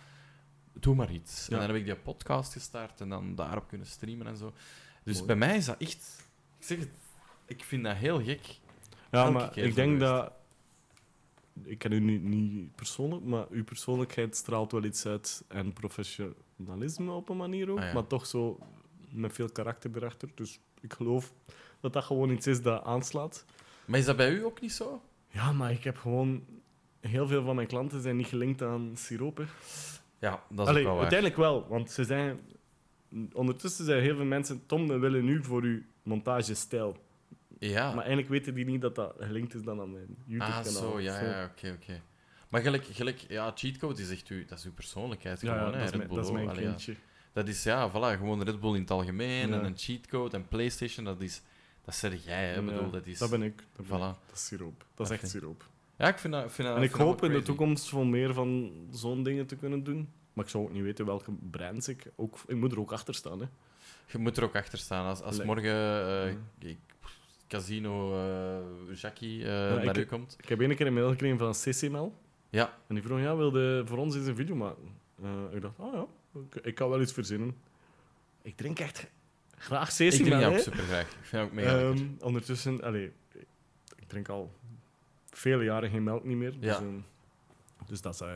[0.79, 1.49] Doe maar iets.
[1.49, 4.53] En dan heb ik die podcast gestart en dan daarop kunnen streamen en zo.
[5.03, 5.25] Dus Mooi.
[5.27, 6.27] bij mij is dat echt...
[6.59, 6.89] Ik zeg het,
[7.45, 8.45] ik vind dat heel gek.
[9.11, 9.99] Ja, Elke maar ik denk geweest.
[9.99, 10.33] dat...
[11.63, 15.43] Ik ken u niet, niet persoonlijk, maar uw persoonlijkheid straalt wel iets uit.
[15.47, 17.77] En professionalisme op een manier ook.
[17.79, 17.93] Ah, ja.
[17.93, 18.59] Maar toch zo
[19.09, 20.29] met veel karakter erachter.
[20.35, 21.33] Dus ik geloof
[21.79, 23.45] dat dat gewoon iets is dat aanslaat.
[23.85, 25.01] Maar is dat bij u ook niet zo?
[25.27, 26.45] Ja, maar ik heb gewoon...
[26.99, 29.45] Heel veel van mijn klanten zijn niet gelinkt aan siroop.
[30.19, 31.01] Ja, dat is Allee, ook wel waar.
[31.01, 32.39] uiteindelijk wel, want ze zijn...
[33.33, 34.65] Ondertussen zijn heel veel mensen...
[34.65, 36.97] Tom, we willen nu voor uw montagestijl.
[37.59, 37.87] Ja.
[37.87, 40.63] Maar eigenlijk weten die niet dat dat gelinkt is dan aan mijn YouTube-kanaal.
[40.63, 42.01] ah, zo, ja, ja, oké, oké.
[42.49, 45.41] Maar gelijk, gelijk, ja, cheatcode is echt u, dat is uw persoonlijkheid.
[45.41, 46.49] Ja, gewoon, ja, hè, dat, is Red Bull dat is mijn.
[46.49, 46.75] Allee, ja.
[47.33, 51.05] Dat is, ja, voilà, gewoon Red Bull in het algemeen en een cheatcode en PlayStation,
[51.05, 51.41] dat is,
[51.81, 52.61] dat zeg jij, hè?
[52.61, 53.63] Bedoel, dat is, dat ben ik.
[53.75, 54.01] Dat, ben ik.
[54.01, 54.85] dat is siroop.
[54.93, 55.69] Dat is echt siroop.
[55.97, 57.89] Ja, ik vind dat, vind dat En ik vind dat hoop wel in de toekomst
[57.89, 60.09] veel meer van zo'n dingen te kunnen doen.
[60.33, 62.11] Maar ik zou ook niet weten welke brands ik...
[62.15, 63.39] Ook, ik moet er ook achter staan.
[63.39, 63.45] Hè.
[64.11, 65.05] Je moet er ook achter staan.
[65.05, 66.37] Als, als morgen eh, Ja.
[66.59, 66.77] ik-
[67.47, 70.35] Casino eh Jackie eh, Ja, naar ik- u komt.
[70.39, 72.13] Ik heb één keer een mail gekregen van CCML.
[72.49, 74.83] Ja, En die vroeg, ja, wilde voor ons eens een video maken?
[75.23, 76.05] Eh, ik dacht, oh ja,
[76.41, 77.55] ik, ik kan wel iets verzinnen.
[78.41, 79.07] Ik drink echt
[79.57, 81.01] graag CCML, ik drink dat ook super graag.
[81.09, 82.05] Ik vind dat ook mega lekker.
[82.19, 83.11] ondertussen, allee,
[83.95, 84.51] ik drink al
[85.37, 86.51] vele jaren geen melk niet meer.
[86.59, 86.75] Dus, Ja.
[86.77, 86.97] ehm,
[87.87, 88.27] dus dat is eh,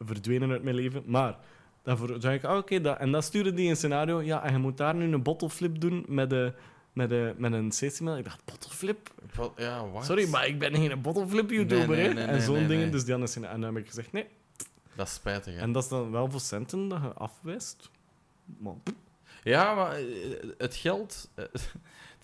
[0.00, 1.02] verdwenen uit mijn leven.
[1.06, 1.36] Maar
[1.82, 4.22] daarvoor zei ik, ah, oké, dat, en dan stuurde die een scenario.
[4.22, 6.52] Ja, en je moet daar nu een bottle flip doen met, de,
[6.92, 8.16] met, de, met een CCML.
[8.16, 9.10] Ik dacht, bottle flip?
[9.34, 10.04] Wat- Ja, wat?
[10.04, 12.14] Sorry, maar ik ben geen bottle flip YouTuber, Nee, nee, hè.
[12.14, 12.90] nee, en zo'n dingen.
[12.90, 14.26] Dus die hadden en dan heb ik gezegd, nee.
[14.96, 15.60] Dat is spijtig, hè.
[15.60, 17.90] En dat is dan wel voor centen dat je afwijst.
[18.58, 18.74] Maar,
[19.42, 20.04] Ja, maar eh,
[20.58, 21.30] het geld...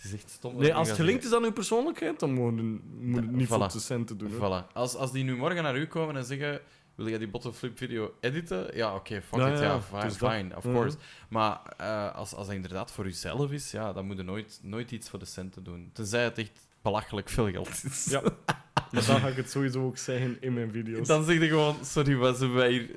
[0.03, 0.57] het is echt stom.
[0.57, 2.79] nee, als het gelinkt is aan uw persoonlijkheid, dan moet je,
[3.15, 4.31] Ja, niet voor de centen doen.
[4.31, 4.37] hè.
[4.37, 4.73] Voilà.
[4.73, 6.61] Als, als die nu morgen naar u komen en zeggen...
[6.95, 8.77] Wil jij die bottle flip video editen?
[8.77, 9.59] Ja, oké, fuck it.
[9.59, 10.97] ja, fine, Dus dat- fine, of course.
[11.29, 14.91] Maar eh, als, als dat inderdaad voor uzelf is, ja, dan moet je nooit, nooit
[14.91, 15.91] iets voor de centen doen.
[15.93, 18.05] Tenzij het echt belachelijk veel geld is.
[18.11, 18.23] Ja.
[18.91, 21.07] Maar dan ga ik het sowieso ook zeggen in mijn video's.
[21.07, 22.89] Dan zeg je gewoon, sorry, was hebben wij hier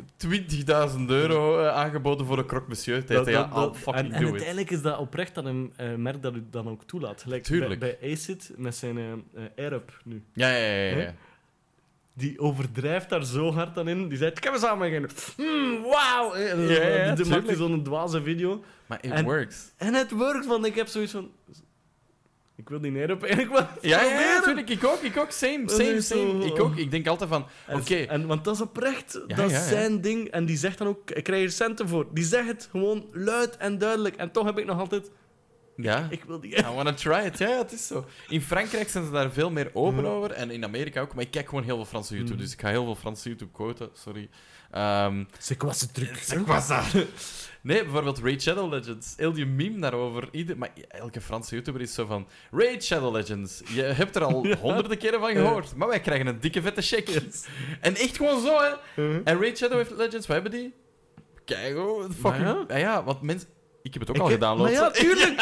[0.98, 3.06] 20.000 euro eh, aangeboden voor een croque monsieur?
[3.06, 6.36] Dat- ja, dat- fucking en, en uiteindelijk is dat oprecht dat een eh, merk dat
[6.36, 7.22] u dan ook toelaat.
[7.22, 7.80] Gelijk Tuurlijk.
[7.80, 10.24] bij, bij Acid met zijn eh eh, Air-Up nu.
[10.34, 10.98] Ja, ja, ja.
[10.98, 11.14] ja?
[12.14, 14.08] Die overdrijft daar zo hard aan in.
[14.08, 15.10] Die zei, ik heb eens aan beginnen.
[15.38, 16.38] Mm, Wauw!
[16.38, 18.64] Ja, ja, dan maakt zo'n dwaze video.
[18.86, 19.72] Maar it En- works.
[19.78, 21.32] En het werkt, want ik heb zoiets van...
[22.56, 24.36] Ik wil die Air-Up eigenlijk wel Ja, ja, ja, proberen.
[24.36, 24.70] natuurlijk.
[24.70, 25.32] Ik ook, ik ook.
[25.32, 26.46] Same, same, same.
[26.46, 26.76] Ik ook.
[26.76, 29.20] Ik denk altijd van, oké, En, want dat is oprecht.
[29.28, 29.64] Ja, dat is ja.
[29.64, 30.28] zijn ding.
[30.28, 32.08] En die zegt dan ook, ik krijg er centen voor.
[32.14, 34.16] Die zegt het gewoon luid en duidelijk.
[34.16, 35.12] En toch heb ik nog altijd,
[35.76, 36.08] ja.
[36.10, 36.58] ik wil die...
[36.58, 37.38] I wanna try it.
[37.38, 38.06] Ja, ja, het is zo.
[38.30, 40.32] In Frankrijk zijn ze daar veel meer open over.
[40.32, 41.14] En in Amerika ook.
[41.16, 42.36] Maar ik kijk gewoon heel veel Franse YouTube.
[42.36, 42.42] Mm.
[42.42, 43.90] Dus ik ga heel veel Franse YouTube quoten.
[43.94, 44.30] Sorry.
[44.74, 46.18] Ehm Zeg, was het druk.
[46.18, 46.92] ik was daar.
[47.62, 49.14] Nee, bijvoorbeeld Raid Shadow Legends.
[49.18, 50.28] Heel die meme daarover.
[50.32, 52.28] Ieder, maar elke Franse YouTuber is zo van...
[52.52, 53.62] Raid Shadow Legends.
[53.68, 54.56] Je hebt er al Ja.
[54.58, 55.76] honderden keren van gehoord.
[55.76, 57.10] Maar wij krijgen een dikke vette check.
[57.82, 59.02] En echt gewoon zo, hè.
[59.04, 59.22] Uh-huh.
[59.24, 60.74] En Raid Shadow Legends, wat hebben die?
[61.46, 62.66] Kijk, oh, fucking...
[62.68, 62.78] Ja?
[62.78, 63.50] ja, want mensen...
[63.82, 64.58] Ik heb het ook Ik al.
[64.58, 65.42] Maar ja, tuurlijk.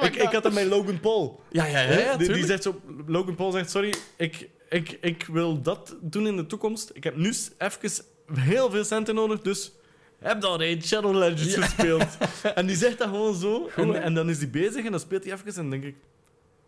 [0.00, 0.32] Ik, ik dat.
[0.32, 1.40] had dat met Logan Paul.
[1.50, 2.80] Ja, ja, ja, ja, die, zegt zo...
[3.06, 6.90] Logan Paul zegt, sorry, ik, ik, ik wil dat doen in de toekomst.
[6.94, 9.72] Ik heb nu even heel veel centen nodig, dus...
[10.18, 12.06] Heb dan Raid Shadow Legends gespeeld.
[12.54, 13.68] en die zegt dat gewoon zo.
[13.76, 15.94] En, en dan is hij bezig en dan speelt hij even en dan denk ik...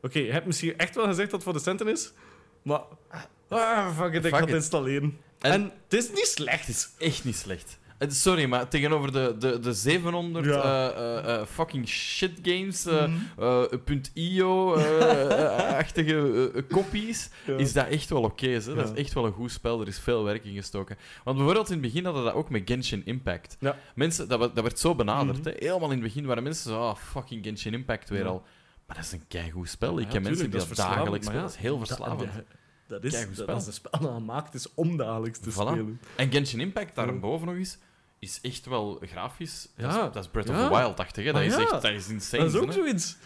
[0.02, 2.12] Oké, je hebt misschien echt wel gezegd dat het voor de centen is,
[2.62, 2.80] maar...
[3.48, 5.18] Ah, fuck it, ik ga het installeren.
[5.38, 6.66] En- En, het is niet slecht.
[6.66, 7.78] Het is echt niet slecht.
[7.98, 10.90] Eh, Sorry, maar tegenover de, de, de 700 Ja.
[10.92, 13.10] eh, eh, fucking shit games, Mhm.
[14.14, 14.74] .io,
[15.78, 17.56] achtige kopies, Ja.
[17.56, 18.52] is dat echt wel oké.
[18.74, 19.80] dat is echt wel een goed spel.
[19.80, 20.96] Er is veel werk in gestoken.
[21.24, 23.56] Want bijvoorbeeld in het begin hadden we dat ook met Genshin Impact.
[23.94, 25.38] Mensen, dat, dat werd zo benaderd.
[25.38, 25.48] Mhm.
[25.48, 25.54] hè?
[25.58, 28.42] Helemaal in het begin waren mensen zo, ah, fucking Genshin Impact weer al.
[28.86, 29.98] Maar dat is een keigoed spel.
[30.00, 31.42] Ik ken mensen die dat, dagelijks spelen.
[31.42, 32.30] Dat is heel verslavend.
[32.88, 35.54] Dat, is, Keigoed dat, is een spel dat gemaakt is om dagelijks te Voilà.
[35.54, 36.00] spelen.
[36.16, 37.04] En Genshin Impact, Ja.
[37.04, 37.78] daarboven nog eens,
[38.18, 39.68] is echt wel grafisch.
[39.76, 40.06] Dat, Ja.
[40.06, 41.24] is, dat is Breath of the Wild-achtig.
[41.24, 41.60] Dat, Ah, is ja.
[41.60, 42.42] echt, dat is insane.
[42.42, 42.72] Dat is ook hè.
[42.72, 43.16] zoiets.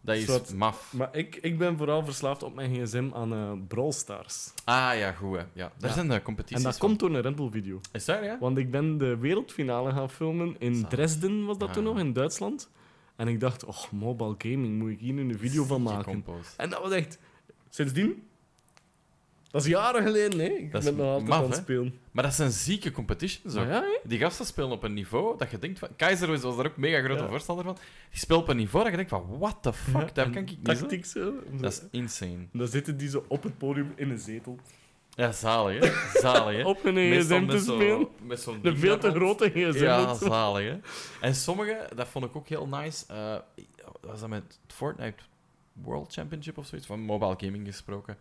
[0.00, 0.54] Dat is Zwart.
[0.54, 0.92] maf.
[0.92, 4.52] Maar ik, ik ben vooral verslaafd op mijn gsm aan eh Brawl Stars.
[4.64, 5.36] Ah ja, goed.
[5.36, 5.42] Hè.
[5.52, 5.72] Ja.
[5.78, 5.94] Daar Ja.
[5.94, 6.88] zijn de competities En dat van.
[6.88, 7.80] komt door een Red Bull video.
[7.92, 8.38] Is dat, ja?
[8.40, 10.88] Want ik ben de wereldfinale gaan filmen in Zalig.
[10.90, 11.74] Dresden, was dat Ah.
[11.74, 12.68] toen nog, in Duitsland.
[13.16, 16.24] En ik dacht, oh, mobile gaming, moet ik hier nu een video van maken?
[16.56, 17.18] En dat was echt...
[17.70, 18.25] Sindsdien...
[19.56, 20.46] Dat is jaren geleden, hè.
[20.46, 21.62] Ik Dat is ben nog altijd maf, aan het hè?
[21.62, 21.98] spelen.
[22.10, 23.66] Maar dat zijn zieke competitions ook.
[23.66, 23.84] Ja?
[24.04, 25.88] Die gasten spelen op een niveau dat je denkt van...
[25.96, 27.28] Keizer was daar ook mega grote Ja.
[27.28, 27.74] voorstander van.
[28.10, 29.38] Die speelt op een niveau dat je denkt van...
[29.38, 30.10] What the fuck?
[30.14, 30.72] Ja, en kan ik niet zo.
[30.74, 31.32] Tactiek zo.
[31.60, 32.46] Dat is insane.
[32.52, 34.58] Dan zitten die zo op het podium in een zetel.
[35.10, 36.18] Ja, zalig, hè?
[36.20, 36.62] Zalig, hè?
[36.72, 38.08] Op Meestal gsm te met zo- spelen.
[38.22, 39.82] Met zo'n Een ding veel daar te grote gsm.
[39.84, 40.26] Ja, ook zo.
[40.26, 40.78] zalig, hè?
[41.20, 43.04] En sommige, dat vond ik ook heel nice.
[43.08, 43.36] eh,
[44.00, 45.22] was dat met Fortnite
[45.72, 46.86] World Championship of zoiets?
[46.86, 48.16] Van mobile gaming gesproken.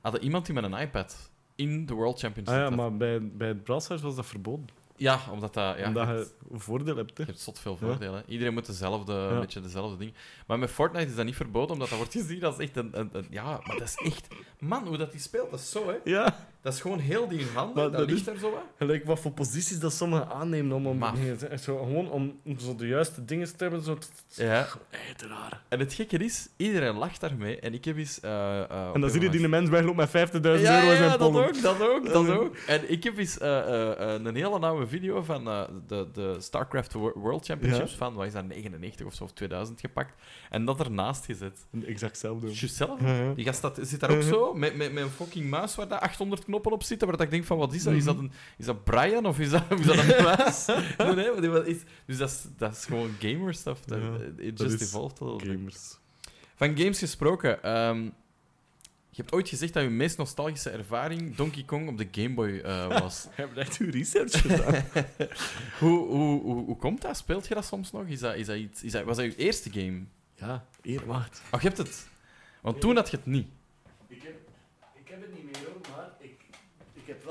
[0.00, 2.76] Hadden iemand die met een iPad in de World Championship Ah ja, zat.
[2.76, 4.66] maar bij, bij het Brawl Stars was dat verboden.
[4.96, 5.78] Ja, omdat dat...
[5.78, 7.16] Ja, omdat je, een voordeel hebt.
[7.18, 7.22] Hè.
[7.24, 8.22] je hebt zot veel voordelen.
[8.26, 9.28] Iedereen moet dezelfde, Ja.
[9.30, 10.14] een beetje dezelfde dingen.
[10.46, 13.08] Maar met Fortnite is dat niet verboden, omdat dat wordt gezien als echt een, een,
[13.12, 14.26] een- Ja, maar dat is echt...
[14.58, 15.94] Man, hoe dat die speelt, dat is zo, hè?
[16.04, 18.60] Ja, Dat is gewoon heel die handen, Maar dat, dat ligt er zo, hè?
[18.78, 20.86] gelijk wat voor posities dat sommigen aannemen om...
[20.86, 23.82] om nee, zo, gewoon om, om zo de juiste dingen te hebben.
[23.82, 23.98] Zo,
[24.34, 24.68] Ja.
[25.16, 25.62] raar.
[25.68, 27.60] En het gekke is, iedereen lacht daarmee.
[27.60, 28.20] En ik heb eens...
[28.20, 30.62] eh, eh, op En dan zie je die mens wegloopt met 50.000 ja, euro in
[30.62, 31.46] ja, zijn dat pollen.
[31.48, 32.32] ook, dat ook, dat Ja.
[32.32, 32.56] ook.
[32.56, 36.36] En ik heb eens eh, eh, eh, een hele oude video van eh, de, de
[36.38, 37.96] StarCraft Wo- World Championships Ja.
[37.96, 40.14] van, wat is dat, 99 of zo, of 2000 gepakt.
[40.50, 41.66] En dat ernaast gezet.
[41.86, 42.46] Exact hetzelfde.
[42.46, 43.00] Juist zelf.
[43.00, 43.32] Ja, ja.
[43.34, 45.98] Die gast dat, zit daar ook zo, met, met, met een fucking muis waar daar
[46.00, 47.94] 800 knoppen op zitten, waar dat ik denk van, wat is dat?
[47.94, 50.66] Is dat, een, is dat Brian of is dat, is dat een muis?
[50.98, 53.80] nee, nee, is, dus dat is, dat is gewoon gamer stuff.
[53.84, 54.14] Dat, Ja,
[54.44, 55.56] it dat just is evolved a little bit.
[55.56, 55.98] Gamers.
[56.54, 57.62] Van games gesproken.
[57.62, 58.02] ehm,
[59.12, 62.58] je hebt ooit gezegd dat je meest nostalgische ervaring Donkey Kong op de Game Boy
[62.58, 63.22] eh, was.
[63.36, 64.84] Je hebt echt uw research gedaan.
[65.80, 67.16] hoe, hoe, hoe, hoe komt dat?
[67.16, 68.06] Speelt je dat soms nog?
[68.06, 70.02] Is dat, is dat iets, is dat, was dat je eerste game?
[70.34, 71.40] ja, eerwaard.
[71.50, 72.08] Oh, je hebt het.
[72.60, 73.48] Want toen had je het niet.
[74.08, 74.34] Ik heb,
[74.94, 76.10] ik heb het niet meer, hoor, maar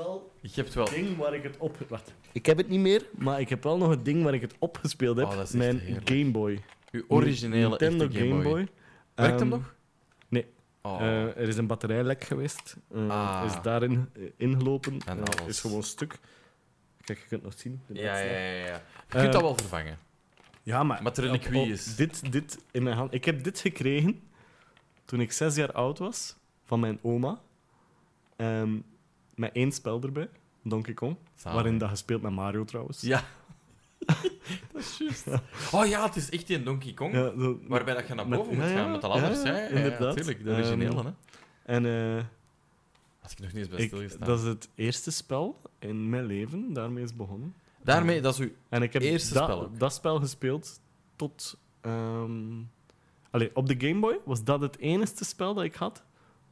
[0.00, 0.84] ik, ik heb wel Je hebt wel.
[0.84, 1.76] het ding waar ik het op...
[1.88, 2.12] Wacht.
[2.32, 4.54] Ik heb het niet meer, maar ik heb wel nog het ding waar ik het
[4.58, 5.26] opgespeeld heb.
[5.26, 6.08] Oh, dat is echt Mijn heerlijk.
[6.08, 6.62] Game Boy.
[6.90, 8.68] Je originele Nintendo echte Game Boy.
[9.14, 9.74] Werkt hem Ehm, nog?
[10.28, 10.46] nee.
[10.82, 11.00] Oh.
[11.00, 12.76] eh, er is een batterijlek geweest.
[12.94, 13.42] eh, Ah.
[13.46, 14.92] Is daarin eh, ingelopen.
[15.06, 15.46] En Eh, alles.
[15.48, 16.18] is gewoon stuk.
[17.04, 17.80] Kijk, je kunt het nog zien.
[17.86, 18.64] de ja, ja, ja, ja.
[18.64, 19.98] Je Eh, kunt dat wel vervangen.
[20.62, 21.02] Ja, maar...
[21.02, 21.96] Maar er op- op is.
[21.96, 23.14] Dit, dit in mijn hand.
[23.14, 24.20] Ik heb dit gekregen
[25.04, 27.40] toen ik zes jaar oud was, van mijn oma.
[28.36, 28.78] Ehm,
[29.40, 30.28] met één spel erbij,
[30.62, 31.16] Donkey Kong.
[31.34, 31.54] Zalig.
[31.60, 33.00] Waarin dat gespeeld met Mario trouwens.
[33.00, 33.24] Ja.
[34.72, 35.26] dat is juist.
[35.72, 37.14] Oh ja, het is echt die Donkey Kong.
[37.14, 39.42] Ja, zo- Waarbij dat je naar Met- boven ja, moet ja, gaan met de ladders.
[39.42, 40.00] ja, Ja, ja, ja, inderdaad.
[40.00, 40.44] natuurlijk.
[40.44, 41.12] De originele, Ehm, hè.
[41.64, 41.86] En
[42.16, 42.24] eh,
[43.20, 44.26] Had ik nog niet eens bij Ik, stilgestaan.
[44.26, 47.54] dat is het eerste spel in mijn leven, daarmee is het begonnen.
[47.82, 48.50] Daarmee, dat is uw...
[48.68, 49.78] En ik heb Eerste dat, spel ook.
[49.78, 50.80] dat spel gespeeld
[51.16, 51.58] tot...
[51.80, 52.32] ehm
[53.30, 56.04] Allee, op de Game Boy was dat het enige spel dat ik had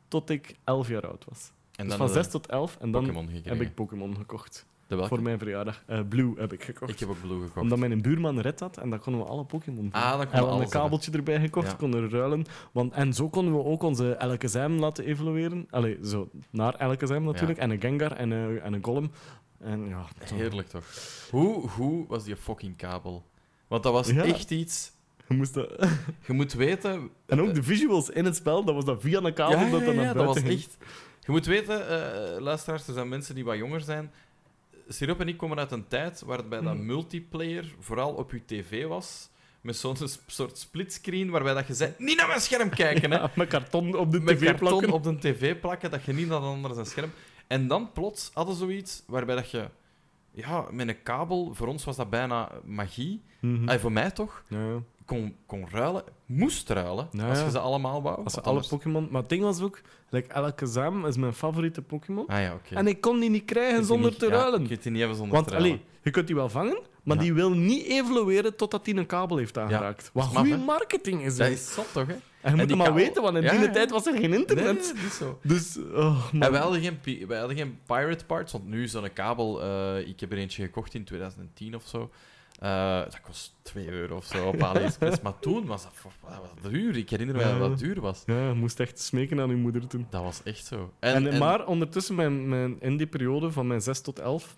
[0.08, 1.52] tot ik 11 jaar oud was.
[1.78, 4.66] En dus dan van heb je 6 tot 11 en dan heb ik Pokémon gekocht.
[4.86, 5.08] De welke?
[5.14, 5.82] Voor mijn verjaardag.
[5.86, 6.90] Eh, Blue heb ik gekocht.
[6.92, 7.56] Ik heb ook Blue gekocht.
[7.56, 10.50] Omdat mijn buurman red had en dan konden we alle Pokémon Ah, dan konden we
[10.52, 11.74] En we een kabeltje erbij gekocht, Ja.
[11.74, 12.44] konden ruilen.
[12.72, 15.66] Want, en zo konden we ook onze LKSM laten evolueren.
[15.70, 17.58] Allee, zo naar LKSM natuurlijk.
[17.58, 19.10] En een Gengar en een, en een Golem.
[19.58, 20.06] En ja.
[20.34, 20.84] Heerlijk toch?
[21.30, 23.24] Hoe, hoe was die fucking kabel?
[23.66, 24.24] Want dat was Ja.
[24.24, 24.92] echt iets...
[25.28, 25.86] Je moest dat...
[26.26, 27.10] Je moet weten...
[27.26, 29.96] En ook de visuals in het spel, dat was dat via een kabel dat dan
[29.96, 30.48] dat was ging.
[30.52, 30.76] echt...
[31.28, 34.10] Je moet weten, eh, luisteraars, er zijn mensen die wat jonger zijn.
[34.88, 36.86] Sirop en ik komen uit een tijd waarbij dat Mhm.
[36.86, 39.28] multiplayer vooral op je tv was.
[39.60, 43.26] Met zo'n soort splitscreen waarbij dat je zei, niet naar mijn scherm kijken, hè.
[43.34, 44.92] Met karton op de met tv karton plakken.
[44.92, 47.10] op de tv plakken, dat je niet naar de andere zijn scherm...
[47.46, 49.68] En dan plots hadden ze zoiets waarbij dat je...
[50.30, 53.22] Ja, met een kabel, voor ons was dat bijna magie.
[53.66, 54.42] Ah, voor mij toch?
[54.48, 54.78] Ja, ja.
[55.08, 56.02] Kon, kon ruilen.
[56.26, 57.44] Moest ruilen, als ja.
[57.44, 58.24] je ze allemaal wou.
[58.24, 59.08] Als alle Pokémon...
[59.10, 59.80] Maar het ding was ook,
[60.10, 62.26] like, LKSM is mijn favoriete Pokémon.
[62.26, 62.74] Ah ja, oké.
[62.74, 64.62] En ik kon die niet krijgen zonder niet- te ruilen.
[64.62, 65.72] Je kunt die niet hebben zonder Want te ruilen.
[65.72, 69.36] allee, je kunt die wel vangen, maar die wil niet evolueren totdat hij een kabel
[69.36, 70.10] heeft aangeraakt.
[70.12, 71.56] Wat goede marketing is Dat dat.
[71.56, 72.12] is zot toch, hè?
[72.40, 74.92] En je moet het maar kabel- weten, want in die tijd was er geen internet.
[75.00, 75.38] Nee, zo.
[75.42, 76.28] Dus, oh.
[76.32, 79.62] En wij hadden, geen, pi- wij hadden geen pirate parts, want nu is zo'n kabel...
[79.62, 82.10] eh, ik heb er eentje gekocht in 2010 of zo.
[82.58, 85.20] Eh, dat kost 2 euro of zo op AliExpress.
[85.22, 85.92] maar toen was dat,
[86.28, 86.96] dat was duur.
[86.96, 87.58] Ik herinner me Ja.
[87.58, 88.22] dat dat duur was.
[88.26, 90.06] Ja, je moest echt smeken aan je moeder toen.
[90.10, 90.92] Dat was echt zo.
[90.98, 94.56] En, Maar ondertussen, mijn, mijn, in die periode van mijn 6 tot 11,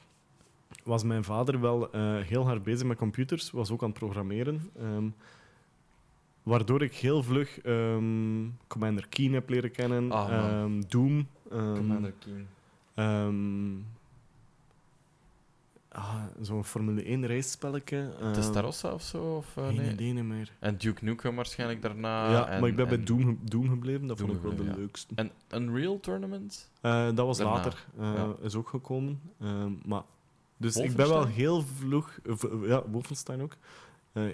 [0.84, 4.70] was mijn vader wel eh, heel hard bezig met computers, was ook aan het programmeren.
[4.78, 5.08] ehm,
[6.42, 11.28] waardoor ik heel vlug ehm, Commander Keen heb leren kennen, Ah, ehm, Doom.
[11.50, 12.46] Commander Keen.
[15.90, 18.10] Ehm, ah, Zo'n Formule 1 race-spelletje.
[18.20, 19.22] ehm, Testarossa of zo?
[19.36, 19.92] Of, geen nee?
[19.92, 20.52] idee niet meer.
[20.58, 22.30] En Duke Nukem waarschijnlijk daarna.
[22.30, 24.56] ja, en, maar ik ben bij Doom, ge- Doom gebleven, dat Doom vond ik wel
[24.56, 24.76] de ja.
[24.76, 25.14] leukste.
[25.14, 26.70] En Unreal Tournament?
[26.80, 28.34] Eh, dat was Daarna, later, eh, ja.
[28.40, 29.20] is ook gekomen.
[29.40, 30.02] Ehm, maar,
[30.56, 33.56] dus ik ben wel heel vlug, eh, v- ja, Wolfenstein ook.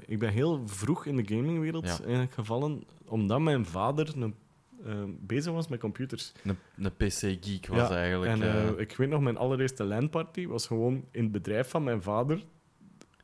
[0.07, 4.35] Ik ben heel vroeg in de gamingwereld eigenlijk gevallen, omdat mijn vader een,
[5.21, 6.33] bezig was met computers.
[6.77, 8.33] Een, PC-geek was Ja, eigenlijk.
[8.33, 11.85] En eh, eh, ik weet nog, mijn allereerste LAN-party was gewoon in het bedrijf van
[11.85, 12.45] mijn vader.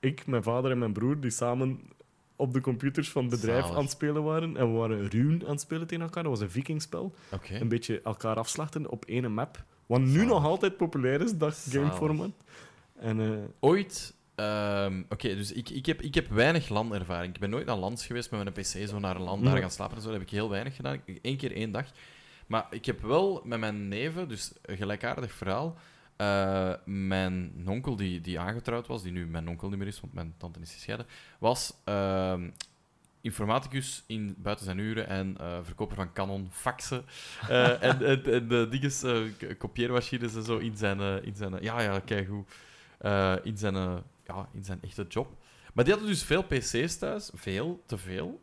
[0.01, 1.81] Ik, mijn vader en mijn broer, die samen
[2.37, 3.77] op de computers van het bedrijf Zalig.
[3.77, 4.57] aan het spelen waren.
[4.57, 6.23] En we waren Rune aan het spelen tegen elkaar.
[6.23, 7.15] Dat was een vikingspel.
[7.33, 7.55] Oké.
[7.55, 9.65] Een beetje elkaar afslachten op één map.
[9.87, 10.29] Wat nu Zalig.
[10.29, 12.31] nog altijd populair is, dat gameformat.
[12.99, 14.15] En eh, Ooit.
[14.35, 17.35] Ehm, Oké, dus ik, ik, heb, ik heb weinig LAN-ervaring.
[17.35, 19.71] Ik ben nooit naar lands geweest met mijn PC, zo naar een land, daar gaan
[19.71, 20.09] slapen en zo.
[20.09, 21.01] Dat heb ik heel weinig gedaan.
[21.23, 21.87] Eén keer één dag.
[22.47, 25.77] Maar ik heb wel met mijn neven, dus een gelijkaardig verhaal.
[26.17, 30.13] eh, mijn onkel, die, die aangetrouwd was, die nu mijn onkel niet meer is, want
[30.13, 31.07] mijn tante is gescheiden,
[31.39, 32.51] was ehm,
[33.21, 37.05] informaticus in buiten zijn uren en eh, verkoper van Canon, faxen
[37.49, 39.05] eh, en, en, en de dinges,
[39.59, 41.01] kopieermachines en zo in zijn...
[41.25, 42.45] in zijn ja, ja, kijk hoe.
[43.43, 45.37] In, zijn, ja, in zijn echte job.
[45.75, 47.31] Maar die hadden dus veel PC's thuis.
[47.35, 48.41] Veel, te veel.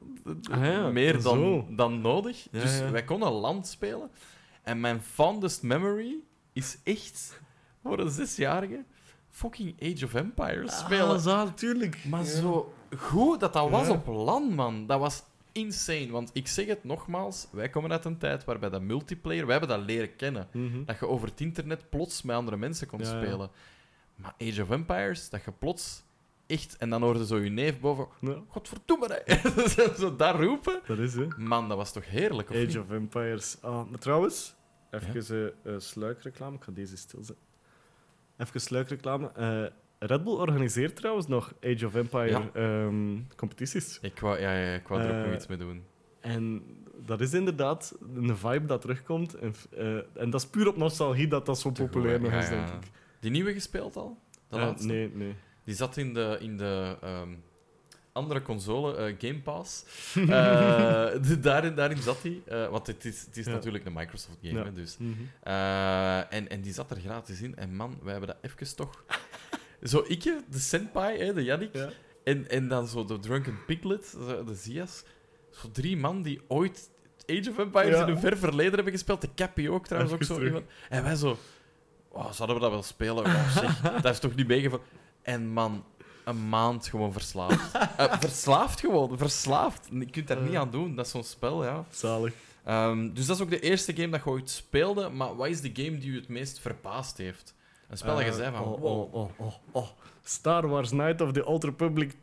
[0.52, 1.68] Ah ja, Meer dan, zo.
[1.70, 2.48] dan nodig.
[2.52, 2.92] Ja, dus ja.
[2.92, 4.12] wij konden land spelen.
[4.64, 6.16] En mijn fondest memory
[6.54, 7.42] is echt
[7.84, 8.84] voor een zesjarige
[9.30, 11.16] fucking Age of Empires spelen.
[11.16, 12.06] Ah, zo, natuurlijk.
[12.06, 14.86] Maar zo goed dat dat was op land, man.
[14.88, 16.12] Dat was insane.
[16.12, 19.78] Want ik zeg het nogmaals, wij komen uit een tijd waarbij dat multiplayer, wij hebben
[19.78, 20.48] dat leren kennen.
[20.52, 20.84] Mhm.
[20.86, 23.50] Dat je over het internet plots met andere mensen kon spelen.
[24.22, 26.04] Maar Age of Empires, dat je plots
[26.48, 26.78] echt...
[26.78, 28.08] En dan hoorde zo je neef boven...
[28.20, 29.94] Ja, Godverdomme, hè.
[30.00, 30.82] zo daar roepen.
[30.88, 31.28] dat is hè.
[31.38, 32.68] Man, dat was toch heerlijk, of niet?
[32.70, 33.58] Age of Empires.
[33.62, 34.56] Ah, maar trouwens,
[34.92, 36.56] even eh, eh, sluikreclame.
[36.56, 37.46] Ik ga deze stilzetten.
[38.38, 39.32] Even sluikreclame.
[39.36, 39.66] Eh
[40.00, 42.50] Red Bull organiseert trouwens nog Age of Empire Ja.
[42.54, 44.00] ehm, competities.
[44.02, 45.84] Ik wou, ja, ja, ik wou er ook nog iets mee doen.
[46.20, 46.64] En
[47.06, 49.34] dat is inderdaad een vibe dat terugkomt.
[49.34, 49.54] En,
[50.14, 52.92] en dat is puur op nostalgie dat dat zo populair nog is, denk ik.
[53.20, 54.18] Die nieuwe gespeeld al?
[54.50, 54.88] De laatste?
[54.88, 55.36] nee, nee.
[55.64, 57.30] Die zat in de, in de ehm,
[58.12, 59.84] andere console, eh, Game Pass.
[60.16, 60.26] Eh,
[61.22, 62.42] de- daarin, daarin zat hij.
[62.46, 63.52] eh, want het is, het is Ja.
[63.52, 64.64] natuurlijk een Microsoft game, Ja.
[64.66, 64.98] hè, dus.
[64.98, 65.12] Mhm.
[66.34, 67.56] En, en die zat er gratis in.
[67.56, 69.04] En man, wij hebben dat even toch...
[69.84, 71.90] Zo, ik, de senpai, hè, de Yannick, Ja.
[72.24, 74.12] en, en dan zo de Drunken Piglet,
[74.46, 75.04] de Zias.
[75.52, 76.90] Zo drie man die ooit
[77.26, 78.04] Age of Empires Ja.
[78.06, 79.22] in een ver verleden hebben gespeeld.
[79.22, 80.62] De Cappy ook trouwens, ook zo terug.
[80.90, 81.38] En wij zo...
[82.12, 83.26] Oh, zouden we dat wel spelen?
[83.26, 84.86] Oh, zeg, dat is toch niet meegevallen?
[85.22, 85.84] En man,
[86.24, 87.72] een maand gewoon verslaafd.
[87.98, 89.88] Eh, verslaafd gewoon, verslaafd.
[89.92, 91.86] Je kunt daar niet aan doen, dat is zo'n spel, ja.
[91.90, 92.34] Zalig.
[92.64, 95.10] Ehm, dus dat is ook de eerste game dat je ooit speelde.
[95.10, 97.56] Maar wat is de game die je het meest verbaasd heeft?
[97.90, 98.66] Een spel dat je Eh, zei van...
[98.66, 99.88] Oh, wow, oh, oh, oh, oh.
[100.24, 102.16] Star Wars Night of the Old Republic.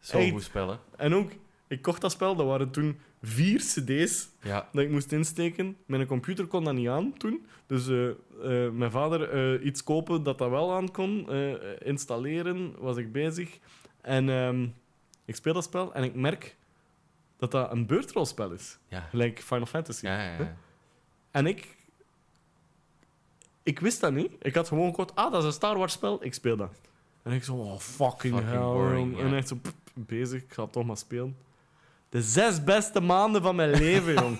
[0.00, 0.30] zo'n echt.
[0.30, 0.76] goed spel, hè?
[0.96, 1.30] En ook,
[1.68, 4.68] ik kocht dat spel, dat waren toen vier cd's Ja.
[4.72, 5.76] dat ik moest insteken.
[5.86, 7.46] Mijn computer kon dat niet aan toen.
[7.66, 11.30] Dus eh, eh, mijn vader eh, iets kopen dat dat wel aan kon.
[11.82, 13.58] installeren, was ik bezig.
[14.00, 14.66] En ehm,
[15.24, 16.56] ik speel dat spel en ik merk
[17.36, 18.78] dat dat een beurtrolspel is.
[18.88, 19.00] Ja.
[19.00, 20.06] Gelijk Final Fantasy.
[20.06, 20.56] Ja, ja, ja.
[21.30, 21.76] En ik...
[23.62, 24.32] Ik wist dat niet.
[24.42, 26.24] Ik had gewoon gehoord, ah, dat is een Star Wars spel.
[26.24, 26.80] Ik speel dat.
[27.22, 28.58] En ik zo, oh, fucking, Fucking hell.
[28.60, 29.18] boring.
[29.20, 30.42] En echt zo pff, bezig.
[30.42, 31.36] Ik ga het toch maar spelen.
[32.14, 34.38] De zes beste maanden van mijn leven, jong.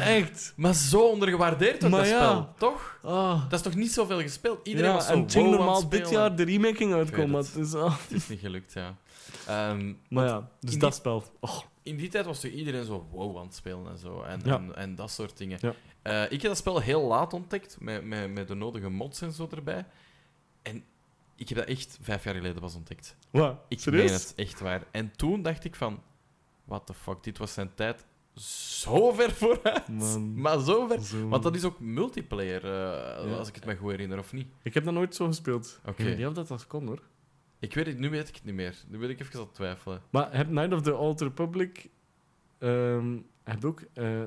[0.00, 0.52] Echt.
[0.56, 2.30] Maar zo ondergewaardeerd wordt Maar dat ja.
[2.30, 2.98] spel, toch?
[3.02, 3.42] Ah.
[3.42, 4.66] Dat is toch niet zoveel gespeeld?
[4.66, 7.96] Iedereen ja, was zo en wow normaal dit jaar de remaking weet het is, ah.
[8.02, 8.96] Het is niet gelukt, ja.
[9.46, 11.24] Ehm, maar ja, dus dat die- spel.
[11.40, 11.58] Oh.
[11.82, 14.22] in die tijd was toch iedereen zo wow aan het spelen en zo.
[14.22, 14.54] En, Ja.
[14.56, 15.58] en, en dat soort dingen.
[15.60, 15.74] Ja.
[16.02, 19.32] Eh, ik heb dat spel heel laat ontdekt, met, met, met de nodige mods en
[19.32, 19.84] zo erbij.
[20.62, 20.84] En
[21.36, 23.16] ik heb dat echt vijf jaar geleden pas ontdekt.
[23.30, 23.56] Wat?
[23.68, 24.04] Ik Serieus?
[24.04, 24.82] meen het, echt waar.
[24.90, 26.02] En toen dacht ik van,
[26.72, 29.88] what the fuck, dit was zijn tijd zo ver vooruit.
[29.88, 30.40] Man.
[30.40, 31.00] Maar zo ver.
[31.00, 31.28] Zo.
[31.28, 33.36] Want dat is ook multiplayer, eh, Ja.
[33.36, 34.46] als ik het me goed herinner, of niet?
[34.62, 35.80] Ik heb dat nooit zo gespeeld.
[35.86, 36.02] Oké.
[36.02, 37.02] Ik weet niet of dat, dat kon, hoor.
[37.58, 38.76] Ik weet het, nu weet ik het niet meer.
[38.88, 40.02] Nu wil ik even aan het twijfelen.
[40.10, 41.90] Maar heb Night of the Old Republic...
[42.58, 43.82] ehm heb ook...
[43.92, 44.22] eh,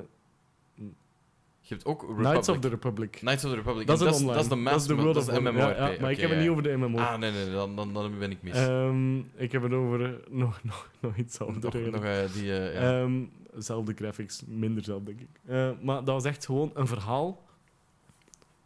[1.68, 3.10] Je hebt ook Knights of the Republic.
[3.10, 3.86] Knights of the Republic.
[3.86, 4.32] Dat is online.
[4.32, 5.76] dat is de World dat is de of MMORPG.
[5.76, 6.98] Ja, ja, maar ik heb het niet over de MMO.
[6.98, 8.54] Ah, nee, nee, dan, dan, dan ben ik mis.
[8.54, 11.64] Ehm, ik heb het over nog, nog, nog iets nog anders.
[11.64, 12.04] nog eigenlijk.
[12.04, 12.52] eh, die...
[12.52, 13.00] eh.
[13.00, 13.24] Ehm,
[13.56, 15.28] zelfde graphics, minder zelf, denk ik.
[15.46, 17.42] Eh, maar dat was echt gewoon een verhaal.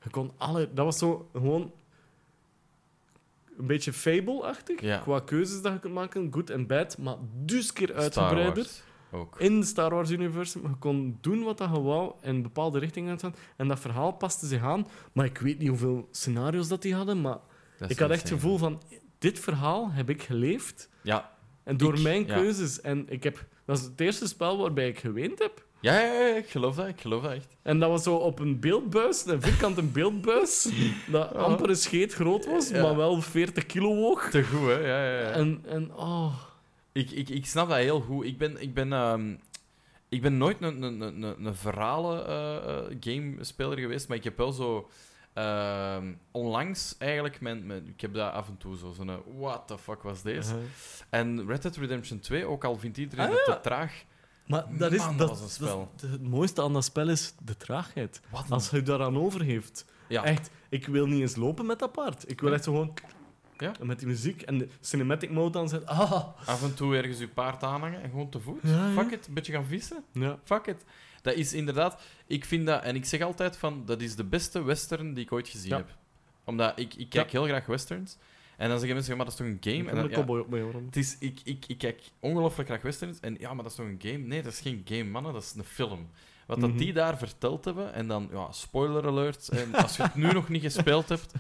[0.03, 0.69] Je kon alle...
[0.73, 1.73] Dat was zo gewoon...
[3.59, 5.01] Een beetje Fable-achtig.
[5.01, 6.29] Qua keuzes dat je kunt maken.
[6.33, 6.99] Good en bad.
[6.99, 8.67] Maar dus keer uitgebreider.
[9.13, 9.41] Ook.
[9.41, 10.63] In de Star Wars universum.
[10.63, 12.13] Je kon doen wat je wou.
[12.23, 13.35] In een bepaalde richting gaan.
[13.57, 14.87] En dat verhaal paste zich aan.
[15.13, 17.21] Maar ik weet niet hoeveel scenario's dat die hadden.
[17.21, 17.39] Maar
[17.89, 18.83] ik had echt het gevoel van...
[19.19, 20.89] Dit verhaal heb ik geleefd.
[21.03, 21.31] Ja.
[21.65, 22.35] En door Ik- mijn ja.
[22.35, 22.81] keuzes.
[22.81, 23.45] En ik heb...
[23.65, 25.65] Dat is het eerste spel waarbij ik geweend heb.
[25.81, 26.87] Ja, ja, ja, ik geloof dat.
[26.87, 27.57] Ik geloof dat echt.
[27.63, 30.69] En dat was zo op een beeldbuis, een vierkante beeldbuis,
[31.13, 32.83] dat amper een scheet groot was, Ja.
[32.83, 34.31] maar wel 40 kilo woog.
[34.31, 34.79] Te goed, hè?
[34.79, 35.31] Ja, ja, ja.
[35.31, 36.35] En, en oh,
[36.93, 38.25] Ik, ik, ik snap dat heel goed.
[38.25, 39.35] Ik ben, ik ben, ehm,
[40.09, 44.25] ik ben nooit een, een, een, een- een verhalen eh, eh, gamespeler geweest, maar ik
[44.25, 44.89] heb wel zo
[45.33, 49.67] ehm, onlangs eigenlijk mijn, mijn- ik heb dat af en toe zo zo'n eh, what
[49.67, 50.51] the fuck was deze?
[50.53, 50.67] Uh-huh.
[51.11, 53.55] En Red Dead Redemption 2, ook al vindt iedereen Ah, het ja.
[53.55, 54.05] te traag.
[54.47, 55.59] Maar dat is, Man, dat,
[56.01, 58.21] het mooiste aan dat spel is de traagheid.
[58.49, 59.85] Als je daaraan over heeft.
[60.09, 60.25] ja.
[60.25, 62.31] Echt, ik wil niet eens lopen met dat paard.
[62.31, 62.95] Ik wil echt zo gewoon...
[63.61, 63.73] Ja.
[63.81, 65.87] En met die muziek en de cinematic mode dan zet.
[65.87, 66.13] Ah,
[66.45, 68.61] Af en toe ergens je paard aanhangen en gewoon te voet.
[68.63, 68.91] Ja.
[68.91, 70.05] Fuck it, een beetje gaan vissen.
[70.13, 70.39] ja.
[70.45, 70.85] Fuck it.
[71.23, 74.63] Dat is inderdaad, ik vind dat, en ik zeg altijd van, dat is de beste
[74.65, 75.89] western die ik ooit gezien heb.
[76.45, 78.17] Omdat ik, ik kijk heel graag westerns.
[78.57, 79.91] En dan zeggen mensen, ja, maar dat is toch een game?
[79.91, 83.21] En dan, ja, op mee, het is, ik, ik, ik kijk ongelooflijk graag westerns.
[83.21, 84.19] En ja, maar dat is toch een game?
[84.27, 85.33] Nee, dat is geen game, mannen.
[85.33, 86.09] Dat is een film.
[86.47, 86.69] Wat Mhm.
[86.69, 89.49] dat die daar verteld hebben, en dan, ja, spoiler alerts.
[89.51, 91.33] En als je het nu nog niet gespeeld hebt,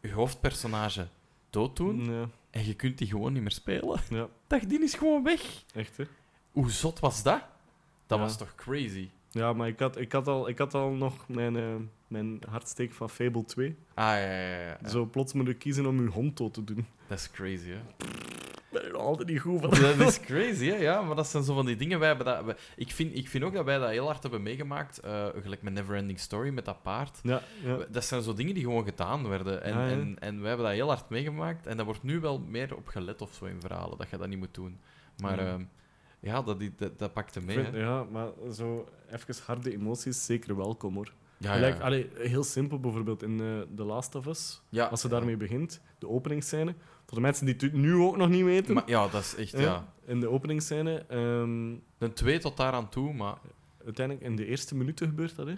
[0.00, 1.06] je hoofdpersonage
[1.50, 4.00] dooddoen Ja, en je kunt die gewoon niet meer spelen.
[4.10, 5.64] ja, Dat die is gewoon weg.
[5.74, 6.04] echt hè.
[6.52, 7.42] Hoe zot was dat?
[8.06, 8.24] Dat Ja.
[8.24, 9.08] was toch crazy?
[9.38, 11.62] Ja, maar ik had, ik had, al, ik had al nog mijn, eh,
[12.08, 13.76] mijn hartsteek van Fable 2.
[13.94, 14.78] Ah, ja, ja, ja.
[14.82, 14.88] ja.
[14.88, 16.86] Zo plots moet je kiezen om je hond dood te doen.
[17.06, 17.78] Dat is crazy, hè?
[18.70, 19.70] Ik ben er altijd niet goed van.
[19.70, 20.76] Dat is crazy, hè?
[20.76, 21.98] Ja, maar dat zijn zo van die dingen.
[21.98, 24.42] Wij hebben dat, wij- ik, vind, ik vind ook dat wij dat heel hard hebben
[24.42, 24.98] meegemaakt.
[24.98, 27.18] eh, gelijk met Neverending Story, met dat paard.
[27.22, 27.78] Ja, ja.
[27.90, 29.62] Dat zijn zo dingen die gewoon gedaan werden.
[29.62, 29.90] En, Ja, ja.
[29.92, 31.66] en, en wij hebben dat heel hard meegemaakt.
[31.66, 34.28] En daar wordt nu wel meer op gelet of zo in verhalen, dat je dat
[34.28, 34.78] niet moet doen.
[35.22, 35.56] Maar Ja.
[36.20, 37.56] Ja, dat, dat, dat pakte mee.
[37.62, 41.12] Vind- ja, maar zo even harde emoties, zeker welkom hoor.
[41.36, 41.76] Ja, ja.
[41.76, 44.62] allee, heel simpel bijvoorbeeld in eh The Last of Us.
[44.68, 44.86] ja.
[44.86, 46.74] Als ze daarmee begint, de openingsscène.
[47.06, 48.74] Voor de mensen die het nu ook nog niet weten.
[48.74, 49.92] Maar, ja, dat is echt, ja.
[50.04, 53.38] In de openingsscène, ehm, Een twee tot daar aan toe, maar
[53.84, 55.46] uiteindelijk in de eerste minuten gebeurt dat.
[55.46, 55.54] Hè?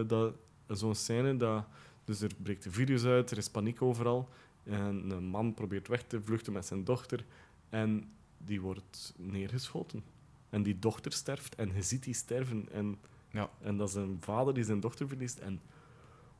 [0.00, 0.34] Eh, dat
[0.68, 1.64] Zo'n scène, dat,
[2.04, 4.28] dus er breekt een virus uit, er is paniek overal.
[4.64, 7.24] En een man probeert weg te vluchten met zijn dochter.
[7.68, 8.10] En
[8.44, 10.02] die wordt neergeschoten.
[10.50, 12.68] En die dochter sterft en je ziet die sterven.
[12.72, 12.98] En,
[13.30, 13.50] Ja.
[13.60, 15.38] en dat is een vader die zijn dochter verliest.
[15.38, 15.60] En...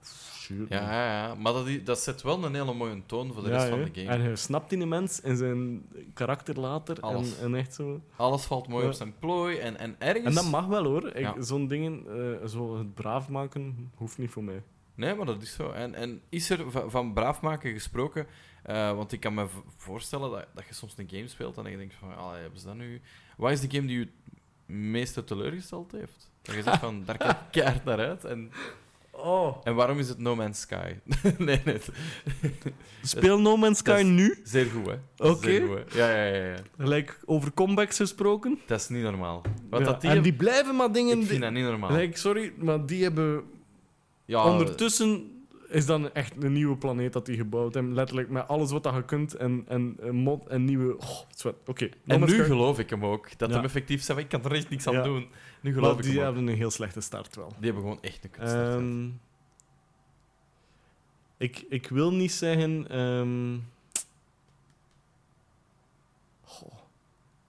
[0.05, 1.35] Shit, ja, ja, ja.
[1.35, 4.09] Maar dat, dat zet wel een hele mooie toon voor de rest van de game.
[4.09, 6.97] En je snapt die mens en zijn karakter later.
[6.97, 7.39] En, Alles.
[7.39, 8.01] en echt zo.
[8.17, 9.57] Alles valt mooi op zijn plooi.
[9.59, 10.25] En, en ergens...
[10.27, 11.13] En dat mag wel hoor.
[11.39, 12.05] Zo'n dingen,
[12.41, 14.63] eh, zo het braaf maken, hoeft niet voor mij.
[14.95, 15.71] Nee, maar dat is zo.
[15.71, 18.27] En, en is er va- van braaf maken gesproken?
[18.63, 21.77] Eh, want ik kan me voorstellen dat, dat je soms een game speelt en je
[21.77, 23.01] denkt van, ah, hebben ze dat nu?
[23.37, 24.37] Wat is de game die je het
[24.77, 26.31] meeste teleurgesteld heeft?
[26.43, 28.25] Dat je zegt van, daar kijk ik keihard naar uit.
[28.25, 28.51] En,
[29.15, 29.57] Oh.
[29.65, 30.95] en waarom is het No Man's Sky?
[31.39, 31.81] nee, nee.
[33.03, 34.41] Speel No Man's Sky nu?
[34.45, 35.29] Zeer goed, hè?
[35.31, 35.43] Oké.
[35.43, 35.99] Zeer goed, hè.
[35.99, 36.57] Ja, ja, ja, ja.
[36.79, 38.59] Gelijk over comebacks gesproken.
[38.67, 39.43] Dat is niet normaal.
[39.71, 41.21] Wat Ja, dat die, en die blijven maar dingen...
[41.21, 41.91] Ik vind dat niet normaal.
[41.91, 43.43] Gelijk, sorry, maar die hebben...
[44.25, 45.42] ja, Ondertussen
[45.73, 47.95] is dan echt een nieuwe planeet dat die gebouwd hebben.
[47.95, 50.97] Letterlijk met alles wat dat je kunt en, en, mod en nieuwe...
[50.99, 51.53] Oh.
[51.67, 51.89] Oké.
[52.07, 53.39] En nu geloof ik hem ook.
[53.39, 53.55] Dat Ja.
[53.55, 55.03] hem effectief zei, ik kan er echt niks aan Ja.
[55.03, 55.21] doen.
[55.61, 56.25] Nu Maar geloof ik die hem ook.
[56.35, 57.49] hebben een heel slechte start wel.
[57.49, 58.75] Die hebben gewoon echt een kutstart.
[58.81, 59.09] Ehm,
[61.37, 62.89] ik, ik wil niet zeggen...
[62.91, 63.59] ehm,
[66.45, 66.73] goh,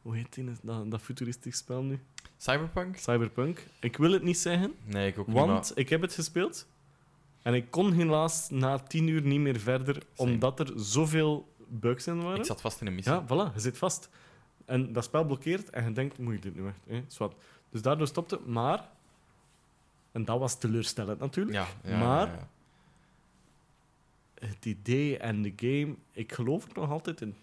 [0.02, 2.00] hoe heet die, dat, dat futuristisch spel nu?
[2.38, 2.98] Cyberpunk?
[2.98, 3.68] Cyberpunk.
[3.80, 5.36] Ik wil het niet zeggen, Nee, ik ook niet.
[5.36, 6.68] want ik heb het gespeeld.
[7.44, 12.22] En ik kon helaas na tien uur niet meer verder, omdat er zoveel bugs in
[12.22, 12.40] waren.
[12.40, 13.14] ik zat vast in een missie.
[13.14, 14.10] Ja, voilà, je zit vast.
[14.66, 17.14] En dat spel blokkeert en je denkt, moet je dit nu echt?
[17.14, 17.36] Zwat.
[17.70, 18.90] Dus daardoor stopte het, maar...
[20.12, 21.56] En dat was teleurstellend natuurlijk.
[21.56, 22.48] Ja, ja, Maar- ja.
[24.48, 27.36] Het idee en de game, ik geloof er nog altijd in.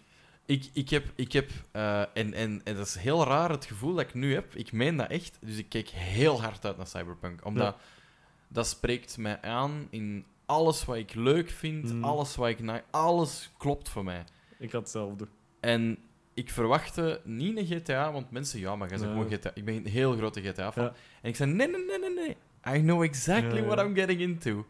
[0.45, 3.93] Ik, ik heb, ik heb eh, en, en, en dat is heel raar het gevoel
[3.93, 4.55] dat ik nu heb.
[4.55, 5.37] Ik meen dat echt.
[5.41, 7.45] Dus ik keek heel hard uit naar Cyberpunk.
[7.45, 7.79] Omdat Ja.
[8.51, 11.93] Dat spreekt mij aan in alles wat ik leuk vind.
[11.93, 12.03] Mm.
[12.03, 12.59] Alles wat ik...
[12.59, 14.23] na- Alles klopt voor mij.
[14.59, 15.27] Ik had hetzelfde.
[15.59, 15.97] En
[16.33, 19.03] ik verwachtte niet een GTA, want mensen, ja, maar jij Ja.
[19.05, 19.51] gewoon GTA.
[19.53, 20.83] Ik ben een heel grote GTA fan.
[20.83, 20.93] Ja.
[21.21, 22.37] En ik zei, nee, nee, nee, nee, nee.
[22.77, 23.65] I know exactly Ja, ja.
[23.75, 24.65] what I'm getting into.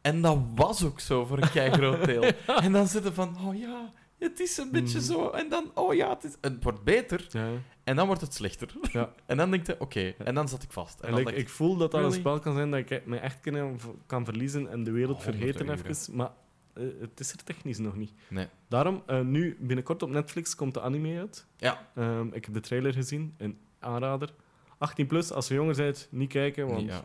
[0.00, 2.30] En dat was ook zo voor een kei groot deel.
[2.62, 5.06] En dan zitten van, oh ja, het is een beetje Mhm.
[5.06, 5.28] zo.
[5.30, 7.26] En dan, oh ja, het, is, het wordt beter.
[7.84, 8.68] En dan wordt het slechter.
[8.92, 9.12] Ja.
[9.26, 10.14] En dan denk je, oké.
[10.18, 11.00] En dan zat ik vast.
[11.00, 13.80] En ik, ik voel dat dat een spel kan zijn dat ik me echt kan,
[14.06, 16.16] kan verliezen en de wereld Honderden vergeten even.
[16.16, 16.30] Maar
[16.74, 18.12] eh, het is er technisch nog niet.
[18.28, 18.46] Nee.
[18.68, 21.46] Daarom, eh, nu binnenkort op Netflix komt de anime uit.
[21.56, 21.88] Ja.
[21.94, 24.32] Ehm, ik heb de trailer gezien, een aanrader.
[24.78, 26.88] 18 plus, als je jonger bent, niet kijken, want...
[26.88, 27.04] Ja.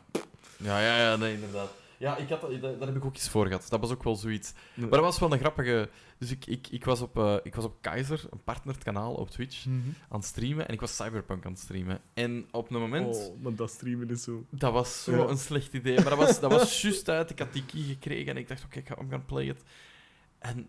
[0.58, 1.70] ja, ja, ja, nee, inderdaad.
[1.98, 3.66] Ja, ik had, dat, dat heb ik ook eens voor gehad.
[3.70, 4.54] Dat was ook wel zoiets.
[4.74, 5.90] Maar dat was wel een grappige...
[6.20, 9.30] Dus ik, ik, ik, was, op, eh, ik was op Keizer, een partnered kanaal op
[9.30, 9.78] Twitch, Mhm.
[10.10, 10.68] aan het streamen.
[10.68, 12.02] En ik was Cyberpunk aan het streamen.
[12.14, 13.16] En op een moment...
[13.16, 14.46] Oh, maar dat streamen is zo...
[14.50, 15.28] Dat was zo Ja.
[15.28, 15.96] een slecht idee.
[15.96, 17.30] Maar dat was, dat was juist uit.
[17.30, 19.64] Ik had die key gekregen en ik dacht, oké, ik ga gonna play it.
[20.40, 20.68] En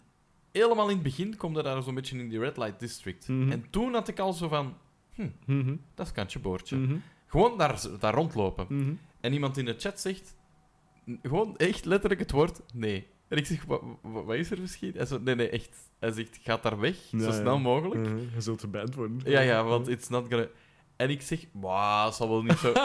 [0.53, 3.29] helemaal in het begin kom je daar zo'n beetje in die Red Light District.
[3.29, 3.53] Mhm.
[3.53, 4.75] En toen had ik al zo van,
[5.47, 5.77] Mhm.
[5.95, 6.77] dat is kantje boordje.
[6.77, 6.97] Mhm.
[7.27, 8.99] Gewoon daar, daar rondlopen.
[9.21, 10.35] En iemand in de chat zegt,
[11.23, 13.07] gewoon echt letterlijk het woord nee.
[13.31, 14.93] En ik zeg, "Wa- wa- wat is er misschien?
[14.97, 15.71] Hij zegt, nee, nee, echt.
[15.99, 17.33] Hij zegt, ga daar weg, Ja, zo ja.
[17.33, 18.01] snel mogelijk.
[18.07, 18.17] Mhm.
[18.35, 19.21] Je zult erband worden.
[19.25, 20.47] Ja, ja, want it's not gonna...
[20.97, 22.73] En ik zeg, wauw, zal wel niet zo...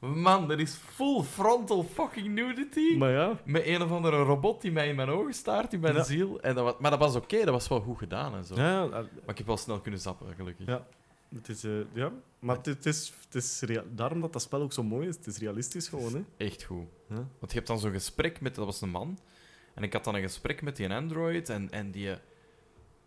[0.00, 2.96] Man, er is full frontal fucking nudity.
[2.96, 5.94] Maar ja, Met een of andere robot die mij in mijn ogen staart, in mijn
[5.94, 6.02] Ja.
[6.02, 6.40] ziel.
[6.40, 8.54] En dat was, maar dat was oké, dat was wel goed gedaan en zo.
[8.54, 10.66] ja, eh, Maar ik heb wel snel kunnen zappen, gelukkig.
[10.66, 10.86] Ja.
[11.34, 12.12] Het is, eh, ja.
[12.38, 15.16] maar het, het is, het is daarom dat dat spel ook zo mooi is.
[15.16, 16.12] Het is realistisch gewoon.
[16.14, 16.22] Hè.
[16.46, 16.86] Echt goed.
[17.08, 17.14] Ja.
[17.14, 18.54] Want je hebt dan zo'n gesprek met...
[18.54, 19.18] Dat was een man.
[19.74, 21.48] En ik had dan een gesprek met die Android.
[21.48, 22.10] En, en die...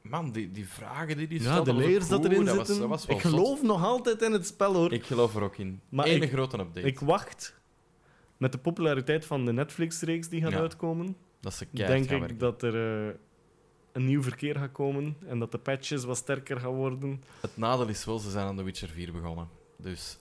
[0.02, 2.80] Man, die, die vragen die die Ja, stelde, de layers dat erin dat was- zitten.
[2.80, 3.32] dat was wel ik zot.
[3.32, 4.94] geloof nog altijd in het spel hoor.
[4.94, 5.82] Ik geloof er ook in.
[5.90, 6.88] Maar Eén ik- grote update.
[6.88, 7.56] Ik wacht
[8.38, 10.58] met de populariteit van de Netflix-reeks die gaat Ja.
[10.60, 11.16] uitkomen.
[11.42, 12.40] dat ze keihard Denk gaan ik werken.
[12.40, 13.14] dat er eh,
[13.92, 17.24] een nieuw verkeer gaat komen en dat de patches wat sterker gaan worden.
[17.42, 19.48] Het nadeel is wel, ze zijn aan The Witcher 4 begonnen.
[19.78, 20.18] Dus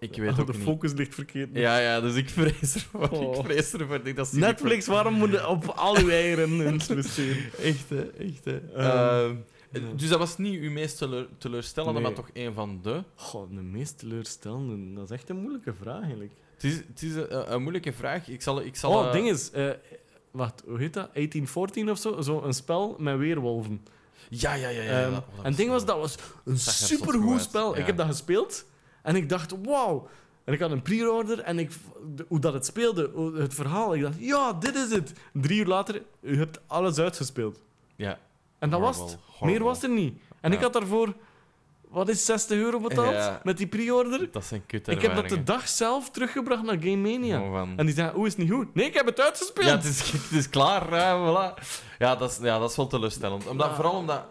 [0.00, 0.62] ik weet Oh, ook de niet...
[0.62, 1.48] focus ligt verkeerd.
[1.52, 3.08] Ja, ja, dus ik vrees ervoor.
[3.08, 3.36] Oh.
[3.36, 4.00] Ik vrees ervoor.
[4.04, 7.42] Ik dat Netflix, waarom moet je op al uw eieren investeren?
[7.52, 8.02] voor- Echt, hè.
[8.10, 8.58] Echt, hè.
[8.74, 9.34] Ehm,
[9.72, 9.96] Ehm.
[9.96, 12.02] Dus dat was niet uw meest teleur- teleurstellende, Nee.
[12.08, 13.02] maar toch een van de...
[13.14, 16.32] Goh, de meest teleurstellende, dat is echt een moeilijke vraag eigenlijk.
[16.54, 18.28] Het is, het is een, een moeilijke vraag.
[18.28, 18.60] Ik zal...
[18.62, 19.70] Ik zal Oh, eh, ding is, eh,
[20.30, 21.08] wacht, hoe heet dat?
[21.14, 22.20] 1814 of zo?
[22.20, 23.84] Zo een spel met weerwolven.
[24.28, 24.82] Ja, ja, ja.
[24.82, 26.14] ja, Ehm, dat- dat en het ding was, dat was
[26.44, 27.74] een er supergoed spel.
[27.74, 27.80] ja.
[27.80, 28.64] Ik heb dat gespeeld
[29.02, 30.08] en ik dacht, wauw.
[30.44, 31.70] En ik had een pre-order en ik,
[32.28, 33.94] hoe dat het speelde, het verhaal.
[33.94, 35.12] Ik dacht, ja, dit is het.
[35.32, 37.60] Drie uur later, u hebt alles uitgespeeld.
[37.96, 38.18] Ja.
[38.58, 39.18] En dat was het.
[39.26, 39.46] horrible.
[39.46, 40.18] Meer was er niet.
[40.40, 41.14] En ik had daarvoor,
[41.88, 43.40] wat is 60 euro betaald Ja.
[43.44, 44.28] met die pre-order?
[44.30, 47.50] Dat zijn kut Ik heb dat de dag zelf teruggebracht naar Game Mania.
[47.50, 47.72] Van...
[47.76, 48.74] En die zei, hoe is het niet goed?
[48.74, 49.66] Nee, ik heb het uitgespeeld.
[49.66, 50.94] Ja, het is, het is klaar.
[50.94, 51.62] Ja, voilà.
[51.98, 53.46] ja, dat is, ja, dat is wel teleurstellend.
[53.46, 53.74] Omdat, Ja.
[53.74, 54.24] Vooral omdat...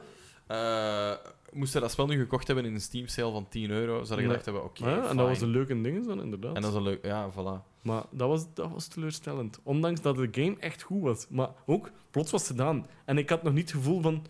[0.48, 1.12] eh
[1.54, 4.16] moest je dat spel nu gekocht hebben in een Steam sale van 10 euro, zou
[4.20, 4.28] je Ja.
[4.32, 6.56] gedacht hebben, oké, Ja, en dat was een leuke ding dan, inderdaad.
[6.56, 7.06] En dat is een leuk...
[7.06, 7.82] Ja, voilà.
[7.82, 9.60] Maar dat was, dat was teleurstellend.
[9.64, 11.28] Ondanks dat de game echt goed was.
[11.30, 12.88] Maar ook, plots was het gedaan.
[13.06, 14.26] En ik had nog niet het gevoel van...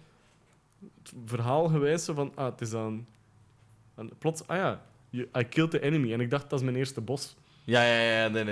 [1.03, 2.31] Het verhaal gewijs zo van...
[2.35, 3.07] Ah, het is aan...
[3.95, 4.48] En plots...
[4.48, 4.85] Ah ja,
[5.38, 6.14] I killed the enemy.
[6.14, 7.35] En ik dacht, dat is mijn eerste bos.
[7.69, 8.43] Ja, ja, ja, nee,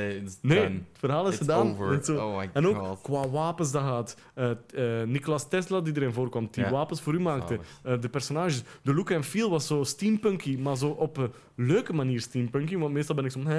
[0.41, 0.59] nee.
[0.59, 1.77] het verhaal is It's gedaan.
[2.17, 3.01] Oh en ook god.
[3.01, 4.17] qua wapens dat gaat.
[4.33, 6.71] Eh eh, Nicolas Tesla, die erin voorkomt, die Ja.
[6.71, 7.59] wapens voor u maakte.
[7.83, 8.63] Eh, de personages.
[8.81, 12.77] De look en feel was zo steampunky, maar zo op een leuke manier steampunky.
[12.77, 13.43] Want meestal ben ik zo...
[13.43, 13.57] Hè.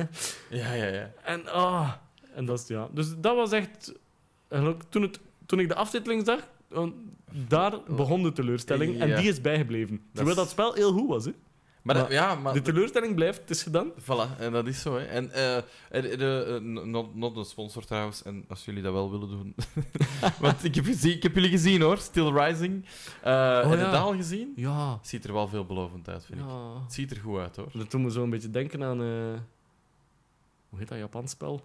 [0.51, 1.11] Ja, ja, ja.
[1.25, 1.93] En, ah,
[2.35, 2.89] en dat is, ja.
[2.93, 3.93] Dus dat was echt...
[4.89, 6.41] Toen, het, toen ik de aftiteling zag,
[7.49, 9.01] daar begon de teleurstelling.
[9.01, 10.01] En die is bijgebleven.
[10.12, 11.25] Terwijl dat spel heel goed was.
[11.25, 11.33] Hè.
[11.97, 12.52] Maar, ja, maar...
[12.52, 13.92] De teleurstelling blijft, is gedaan.
[14.00, 14.97] Voilà, en dat is zo.
[14.97, 15.05] Hè.
[15.05, 19.10] En eh, de, de, eh, not, not een sponsor trouwens, en als jullie dat wel
[19.10, 19.55] willen doen.
[20.41, 22.84] Want ik heb, gezien, ik heb jullie gezien hoor, Still Rising.
[23.23, 23.91] Eh heb je ja.
[23.91, 24.52] dat al gezien?
[24.57, 24.99] Ja.
[25.02, 26.47] Ziet er wel veelbelovend uit, vind ik.
[26.83, 27.70] Het ziet er goed uit hoor.
[27.73, 29.00] Dat doet me zo een beetje denken aan...
[29.00, 29.41] eh,
[30.68, 31.65] hoe heet dat Japans spel?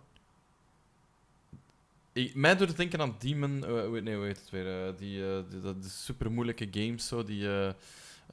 [2.14, 3.66] Ik, mij doet het denken aan Demon.
[3.66, 4.96] eh, nee, hoe heet het weer?
[4.98, 7.24] die, eh, die, dat is super moeilijke games zo.
[7.24, 7.48] Die.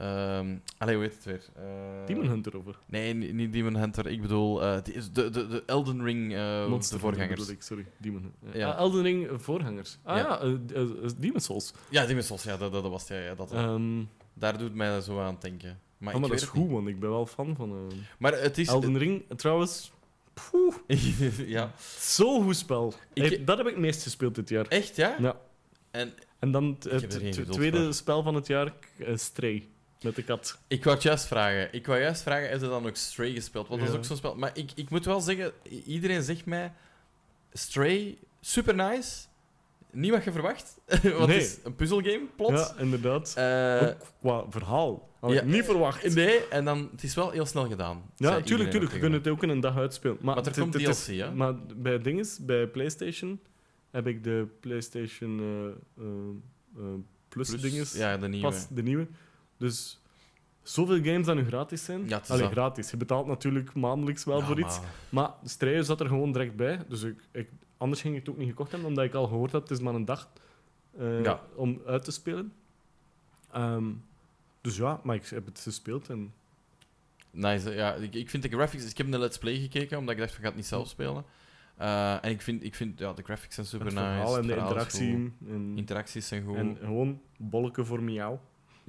[0.00, 1.42] Ehm, allee, hoe heet het weer?
[1.56, 2.78] Eh, Demon Hunter over.
[2.86, 4.06] Nee, ni- niet Demon Hunter.
[4.06, 7.48] Ik bedoel, eh, de, de, de Elden Ring, eh, Monster de voorgangers.
[7.48, 7.86] ik, sorry.
[7.98, 8.60] Demon Hunter.
[8.60, 8.70] Ja.
[8.70, 9.98] Ah, Elden Ring, voorgangers.
[10.02, 10.40] Ah Ja.
[10.44, 10.56] ja,
[11.18, 11.72] Demon Souls.
[11.90, 14.02] Ja, Demon Souls, ja, dat, dat, was het, ja, ja, dat, Ehm,
[14.34, 15.78] Daar doet mij zo aan denken.
[15.98, 18.58] Maar, ah, maar ik dat is goed, want ik ben wel fan van Maar het
[18.58, 18.68] is...
[18.68, 19.22] Elden Ring.
[19.36, 19.92] Trouwens,
[21.46, 21.72] ja.
[21.98, 22.94] zo'n goed spel.
[23.12, 24.66] Ik- dat heb ik het meest gespeeld dit jaar.
[24.66, 25.16] Echt, ja?
[25.18, 25.36] Ja.
[25.90, 28.72] En En dan het, tweede spel van het jaar,
[29.14, 29.68] Stray.
[30.02, 30.58] Met de kat.
[30.68, 31.68] ik wou het juist vragen.
[31.72, 33.68] Ik wou juist vragen, heb je dan ook Stray gespeeld?
[33.68, 34.00] Want dat is Ja.
[34.00, 34.34] ook zo'n spel.
[34.36, 35.52] Maar ik, ik moet wel zeggen,
[35.86, 36.72] iedereen zegt mij...
[37.52, 39.18] Stray, super nice.
[39.92, 40.78] Niet wat je verwacht.
[41.02, 41.12] Nee.
[41.12, 42.52] het is een puzzelgame, plots.
[42.60, 43.32] Ja, inderdaad.
[43.36, 45.08] Eh, ook qua verhaal.
[45.20, 46.14] Had ja, ik niet verwacht.
[46.14, 46.88] nee, en dan...
[46.92, 48.02] Het is wel heel snel gedaan.
[48.16, 48.92] Ja, tuurlijk, tuurlijk.
[48.92, 50.16] Je kunt het ook in een dag uitspelen.
[50.20, 51.34] Maar, Want er het- komt het is- DLC, hè?
[51.34, 53.40] Maar bij dinges, bij PlayStation,
[53.90, 56.84] heb ik de PlayStation eh, eh,
[57.28, 58.46] Plus, Plus, dinges, Ja, de nieuwe.
[58.48, 59.06] pas de nieuwe.
[59.60, 60.00] Dus
[60.62, 62.08] zoveel games die nu gratis zijn.
[62.08, 62.52] Ja, Allee, dat.
[62.52, 62.90] gratis.
[62.90, 64.80] Je betaalt natuurlijk maandelijks wel Ja, voor iets.
[65.10, 66.84] maar- Maar zat er gewoon direct bij.
[66.89, 69.52] Dus ik, ik, anders ging ik het ook niet gekocht hebben, omdat ik al gehoord
[69.52, 70.28] had, het is maar een dag
[70.98, 71.40] eh, Ja.
[71.55, 72.52] om uit te spelen.
[73.52, 73.84] Ehm,
[74.60, 76.32] dus ja, maar ik heb het gespeeld en
[77.32, 77.94] Nice, ja.
[77.94, 78.90] Ik, ik vind de graphics...
[78.90, 81.24] Ik heb een Let's Play gekeken, omdat ik dacht, ik ga het niet zelf spelen.
[81.76, 84.39] Eh, en ik vind, ik vind ja, de graphics zijn super het nice.
[84.39, 85.32] en de interactie.
[85.48, 86.56] En, Interacties zijn goed.
[86.56, 88.40] en gewoon bolken voor miauw.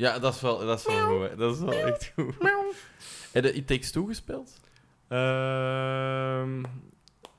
[0.01, 1.29] Ja, dat is wel, dat is wel goed.
[1.29, 1.35] hè.
[1.35, 2.35] Dat is wel echt goed.
[3.31, 4.59] Heb je It Takes Two gespeeld?
[5.07, 6.63] Ehm,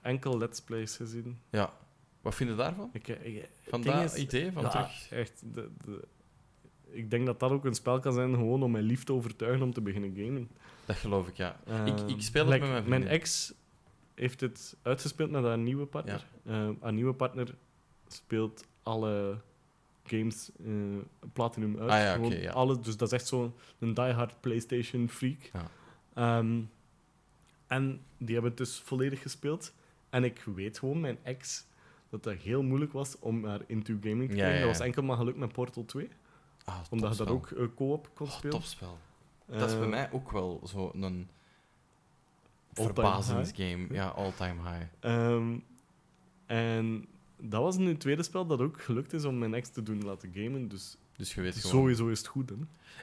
[0.00, 1.38] enkel Let's Plays gezien.
[1.50, 1.72] Ja.
[2.20, 2.90] Wat vind je daarvan?
[2.92, 4.52] Ik, ik, Van het ding dat is- idee?
[4.52, 5.06] Van ja, terug?
[5.10, 5.42] echt.
[5.54, 6.04] De, de,
[6.90, 9.62] ik denk dat dat ook een spel kan zijn gewoon om mijn lief te overtuigen
[9.62, 10.50] om te beginnen gamen.
[10.86, 11.56] Dat geloof ik, ja.
[11.84, 13.54] Ik- ik Ehm, speel het like, met mijn ex
[14.14, 16.26] heeft het uitgespeeld met haar nieuwe partner.
[16.46, 17.54] Ehm, haar nieuwe partner
[18.08, 19.40] speelt alle
[20.04, 20.72] games eh,
[21.32, 21.90] platinum uit.
[21.90, 22.50] Ah ja, ja.
[22.52, 25.50] alles, dus dat is echt zo'n een diehard PlayStation freak.
[25.52, 25.66] Ja.
[26.14, 26.60] Ehm,
[27.66, 29.72] en die hebben het dus volledig gespeeld.
[30.10, 31.66] En ik weet gewoon, mijn ex,
[32.10, 34.60] dat dat heel moeilijk was om haar into gaming te krijgen.
[34.66, 36.08] Dat was enkel maar gelukt met Portal 2.
[36.64, 38.50] Ah, Omdat je dat ook eh, co-op kon Oh, spelen.
[38.56, 38.98] topspel.
[39.46, 41.28] Dat is bij Eh, mij ook wel zo'n
[42.72, 43.86] verbazingsgame.
[43.90, 44.86] Ja, all-time high.
[45.00, 45.58] Ehm,
[46.46, 47.06] en
[47.42, 50.04] dat was nu het tweede spel dat ook gelukt is om mijn ex te doen
[50.04, 50.68] laten gamen.
[50.68, 51.70] Dus Dus je weet gewoon...
[51.70, 52.50] sowieso is het goed.
[52.50, 52.56] Hè?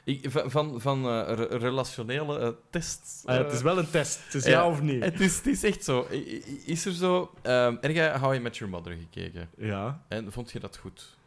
[0.04, 3.22] Ik, van van, van eh, re- relationele eh, tests...
[3.24, 4.24] Ah het eh, is wel een test.
[4.24, 5.02] Het is ja, of nee.
[5.02, 6.06] Het is, het is echt zo.
[6.64, 7.30] Is er zo...
[7.42, 9.48] ehm heb jij How I Met Your Mother gekeken?
[9.56, 10.04] Ja.
[10.08, 11.18] En vond je dat goed?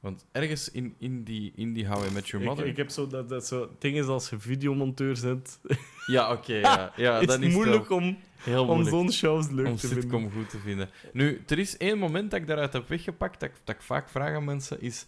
[0.00, 2.66] Want ergens in, in, die, in die How I Met Your Mother...
[2.66, 5.60] ik heb zo dat, dat zo ding is als je videomonteur bent,
[6.06, 6.54] Ja, oké.
[6.54, 6.92] ja.
[6.96, 10.02] ja, is dan het is moeilijk om, heel om zo'n shows leuk om te vinden.
[10.02, 10.90] sitcom goed te vinden.
[11.12, 14.08] Nu, er is één moment dat ik daaruit heb weggepakt, dat ik, dat ik vaak
[14.08, 15.06] vraag aan mensen, is...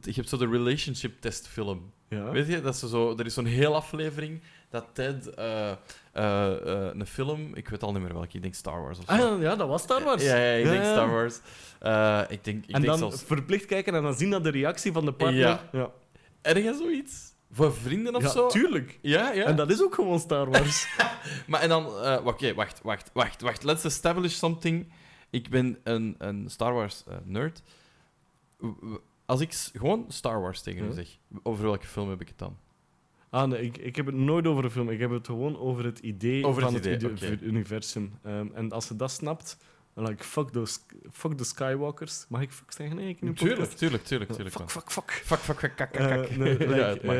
[0.00, 1.92] Je hebt zo de relationship test film.
[2.08, 2.30] Ja.
[2.30, 4.40] Weet je, dat ze zo, er is zo'n hele aflevering
[4.72, 5.72] dat Ted eh,
[6.12, 9.04] eh, eh, een film, ik weet al niet meer welke, ik denk Star Wars of
[9.08, 9.12] zo.
[9.34, 10.22] Ah, ja, dat was Star Wars.
[10.22, 10.84] Ja, ja, ik denk.
[10.84, 11.40] Star Wars.
[11.78, 13.22] Eh, ik denk, ik en denk dan zelfs...
[13.22, 15.60] verplicht kijken en dan zien dat de reactie van de partner...
[15.72, 15.90] Ja.
[16.42, 17.30] Ergens zoiets?
[17.50, 18.48] Voor vrienden of Ja, zo?
[18.48, 18.98] tuurlijk.
[19.02, 19.44] Ja, ja.
[19.44, 20.86] En dat is ook gewoon Star Wars.
[21.46, 21.86] Maar en dan...
[22.24, 23.62] Oké, wacht, wacht, wacht, wacht.
[23.62, 24.92] Let's establish something.
[25.30, 27.62] Ik ben een, een Star Wars nerd.
[29.26, 30.92] Als ik gewoon Star Wars tegen u Ja.
[30.92, 31.08] zeg,
[31.42, 32.56] over welke film heb ik het dan?
[33.32, 34.88] Ah, nee, ik, ik heb het nooit over een film.
[34.90, 38.12] Ik heb het gewoon over het idee Over van het het, idee, universum.
[38.22, 39.56] Ehm, en als je dat snapt,
[39.94, 40.78] dan like, fuck, those,
[41.12, 42.24] fuck the Skywalkers.
[42.28, 42.96] Mag ik fuck zeggen?
[42.96, 44.54] Nee, ik Tuurlijk, tuurlijk, tuurlijk, tuurlijk.
[44.56, 45.10] Fuck, fuck, fuck.
[45.10, 47.16] Fuck, fuck, fuck, kak, kak, Eh, nee, like, ja, het mag.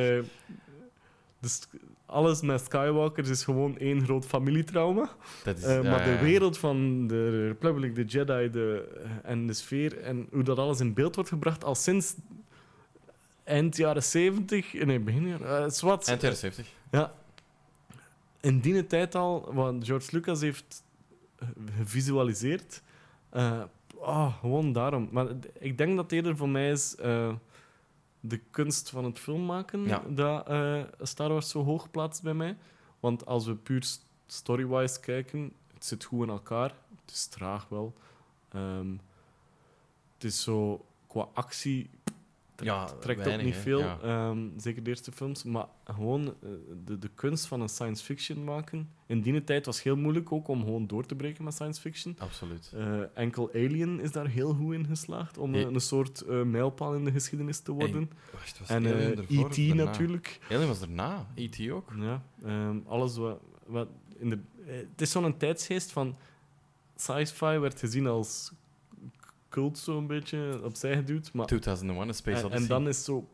[1.41, 1.61] dus
[2.07, 5.11] alles met Skywalkers is gewoon één groot familietrauma.
[5.45, 8.89] dat is, Eh, ja, maar de wereld van de Republic, de Jedi de,
[9.23, 12.15] en de sfeer en hoe dat alles in beeld wordt gebracht al sinds
[13.53, 16.09] eind jaren 70, nee, begin jaren, zwart.
[16.09, 16.67] Eind jaren 70.
[16.91, 17.13] Ja.
[18.41, 20.83] In die tijd al, want George Lucas heeft
[21.77, 22.83] gevisualiseerd.
[24.01, 25.09] Ah, gewoon daarom.
[25.13, 25.27] Maar
[25.59, 27.35] ik denk dat eerder voor mij is eh,
[28.21, 30.03] de kunst van het filmmaken Ja.
[30.09, 30.47] dat
[31.09, 32.57] Star Wars zo hoog plaatst bij mij.
[33.01, 33.85] Want als we puur
[34.27, 36.75] story-wise kijken, het zit goed in elkaar.
[37.05, 37.93] Het is traag wel.
[38.49, 38.91] Ehm,
[40.15, 41.91] het is zo qua actie
[42.57, 43.99] Ja, trekt ook niet veel, Ja.
[44.03, 45.45] ehm, zeker de eerste films.
[45.45, 46.51] Maar gewoon eh,
[46.85, 48.91] de, de kunst van een science fiction maken.
[49.07, 52.17] In die tijd was heel moeilijk ook om gewoon door te breken met science fiction.
[52.19, 52.73] Absoluut.
[52.75, 56.95] Eh, enkel Alien is daar heel goed in geslaagd om eh, een soort eh, mijlpaal
[56.95, 58.11] in de geschiedenis te worden.
[58.33, 59.27] Wacht, was en E.T.
[59.57, 59.85] daarna?
[59.85, 60.39] natuurlijk.
[60.51, 61.27] Alien was erna.
[61.35, 61.71] E.T.
[61.71, 61.93] ook.
[61.99, 63.41] Ja, ehm, alles wat.
[63.67, 66.17] wat in de, het is zo'n tijdsgeest van.
[66.97, 68.53] Sci-fi werd gezien als
[69.53, 71.33] cult zo'n beetje opzij geduwd.
[71.33, 72.63] Maar 2001, A Space Odyssey.
[72.63, 73.29] en dan is zo.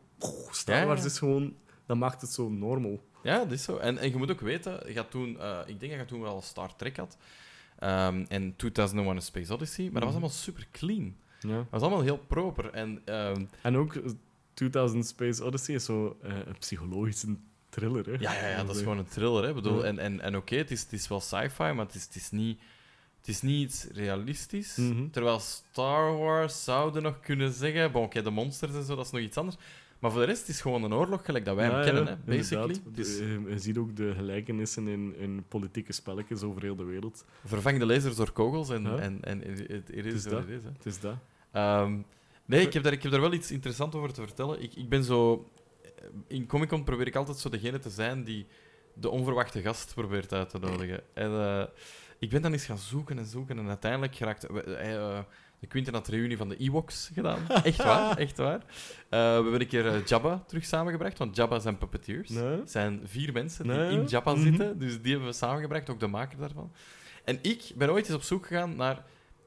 [0.51, 0.87] Star Ja, ja.
[0.87, 1.55] Wars is gewoon.
[1.85, 2.99] Dat maakt het zo normal.
[3.23, 3.77] Ja, dat is zo.
[3.77, 6.21] En, en je moet ook weten, je had toen, eh, ik denk dat je toen
[6.21, 7.17] wel Star Trek had.
[7.79, 9.83] Ehm, en 2001 A Space Odyssey.
[9.83, 10.19] Maar dat was Mhm.
[10.21, 11.15] allemaal super clean.
[11.39, 11.55] Ja.
[11.57, 12.69] Dat was allemaal heel proper.
[12.69, 14.09] En ehm, En ook eh,
[14.53, 17.35] 2000 Space Odyssey is zo eh, een psychologische
[17.69, 18.05] thriller.
[18.05, 18.11] Hè?
[18.19, 19.43] ja, ja, ja, dat is gewoon een thriller.
[19.43, 19.53] Hè.
[19.53, 19.83] Bedoel, Ja.
[19.83, 22.31] En, en, en oké, het, is, het is wel sci-fi, maar het is, het is
[22.31, 22.59] niet...
[23.19, 24.75] Het is niet iets realistisch.
[24.75, 25.09] Mhm.
[25.09, 27.91] Terwijl Star Wars zouden nog kunnen zeggen...
[27.91, 29.57] Bon, oké, de monsters en zo, dat is nog iets anders.
[29.99, 31.85] Maar voor de rest is het gewoon een oorlog, gelijk dat wij Ja, hem ja,
[31.85, 32.75] kennen, hè, basically.
[32.95, 37.25] eh, je ziet ook de gelijkenissen in, in politieke spelletjes over heel de wereld.
[37.45, 38.95] vervang de lasers door kogels en, Ja.
[38.97, 40.47] en, en het het is is dat.
[40.47, 40.63] is.
[40.63, 40.69] Hè.
[40.77, 41.15] Het is dat.
[41.51, 41.97] Ehm,
[42.45, 44.61] nee, ik heb, daar, ik heb daar wel iets interessants over te vertellen.
[44.61, 45.49] Ik, ik ben zo...
[46.27, 48.45] In Comic Con probeer ik altijd zo degene te zijn die
[48.93, 51.01] de onverwachte gast probeert uit te nodigen.
[51.13, 51.63] En eh,
[52.19, 54.43] ik ben dan eens gaan zoeken en zoeken en uiteindelijk geraakt...
[54.45, 55.19] eh,
[55.59, 57.47] de Quinten had reunie van de Ewoks gedaan.
[57.63, 58.59] Echt waar, echt waar.
[58.59, 58.65] Eh,
[59.09, 62.29] we hebben een keer Jabba terug samengebracht, want Jabba zijn puppeteers.
[62.29, 62.43] Nee?
[62.59, 63.91] Het zijn vier mensen die Nee.
[63.91, 64.41] in Jabba Mhm.
[64.43, 66.71] zitten, dus die hebben we samengebracht, ook de maker daarvan.
[67.25, 68.95] En ik ben ooit eens op zoek gegaan naar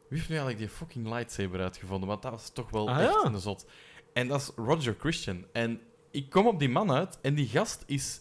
[0.09, 3.13] wie heeft nu eigenlijk die fucking lightsaber uitgevonden, want dat was toch wel Ah, echt
[3.23, 3.25] ja.
[3.25, 3.67] een zot.
[4.13, 5.45] En dat is Roger Christian.
[5.53, 8.21] En ik kom op die man uit en die gast is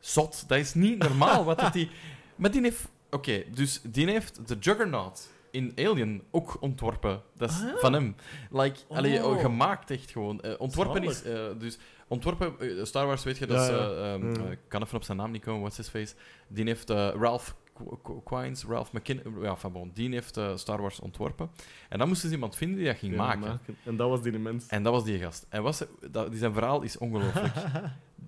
[0.00, 0.48] zot.
[0.48, 1.90] Dat is niet normaal wat dat die...
[2.36, 2.88] Maar die heeft...
[3.14, 7.22] Oké, dus die heeft de Juggernaut in Alien ook ontworpen.
[7.36, 7.76] Dat is Ah, ja.
[7.78, 8.14] van hem.
[8.50, 9.40] Like, allee, Oh.
[9.40, 10.40] gemaakt echt gewoon.
[10.40, 11.22] Eh, ontworpen is...
[11.22, 11.78] Eh, dus
[12.08, 12.60] ontworpen...
[12.60, 13.68] eh, Star Wars, weet je, dat Ja, is...
[13.70, 13.76] ja.
[13.88, 16.14] eh, ehm, eh, kan even op zijn naam niet komen, what's his face.
[16.48, 17.54] Die heeft eh, Ralph
[18.24, 19.20] Quines, Ralph McKin...
[19.40, 21.50] Ja, enfin bon, die heeft eh, Star Wars ontworpen.
[21.88, 23.60] En dan moesten ze iemand vinden die dat ging maken.
[23.84, 24.66] En dat was die mens.
[24.66, 25.46] En dat was die gast.
[25.48, 27.54] En was, dat, die zijn verhaal is ongelooflijk.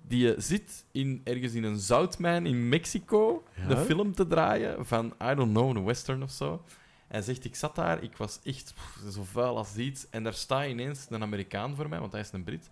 [0.07, 3.67] Die eh, zit in, ergens in een zoutmijn in Mexico Ja?
[3.67, 6.63] de film te draaien van, I don't know, een western of zo.
[7.07, 10.09] En zegt, ik zat daar, ik was echt pff, zo vuil als iets.
[10.09, 12.69] En daar staat ineens een Amerikaan voor mij, want hij is een Brit.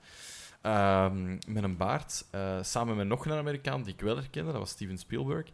[0.61, 4.59] ehm, met een baard, eh, samen met nog een Amerikaan die ik wel herkende, dat
[4.61, 5.45] was Steven Spielberg.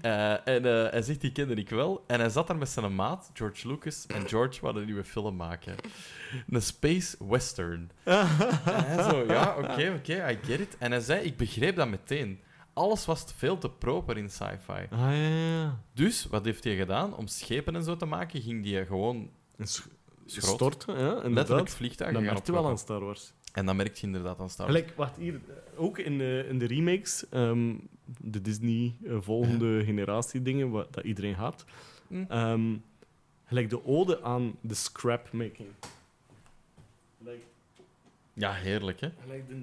[0.00, 2.04] Eh, en eh, hij zegt, die kende ik wel.
[2.06, 4.06] En hij zat daar met zijn maat, George Lucas.
[4.06, 5.74] En George wou een nieuwe film maken.
[6.48, 7.90] Een space western.
[8.04, 8.26] En
[8.84, 10.76] hij zo, ja, oké, oké, I get it.
[10.78, 12.40] En hij zei, ik begreep dat meteen.
[12.72, 14.86] Alles was veel te proper in sci-fi.
[14.90, 15.80] Ah, ja, ja.
[15.94, 17.16] Dus, wat heeft hij gedaan?
[17.16, 19.86] Om schepen en zo te maken, ging hij gewoon sch-
[20.26, 20.54] schroot.
[20.54, 21.70] storten, ja, letterlijk inderdaad.
[21.70, 22.78] vliegtuigen Dat merkte wel aan.
[22.78, 23.32] Star Wars.
[23.52, 24.78] En dan merk je inderdaad aan Star Wars.
[24.78, 25.34] Gelijk, wacht, hier.
[25.34, 27.74] eh, Ook in de, in de remakes, ehm,
[28.18, 31.64] de Disney eh, volgende generatie dingen, wat dat iedereen gaat.
[32.08, 32.24] Hm.
[32.28, 32.76] Ehm,
[33.44, 35.68] gelijk de ode aan de scrapmaking.
[38.32, 39.08] Ja, heerlijk, hè?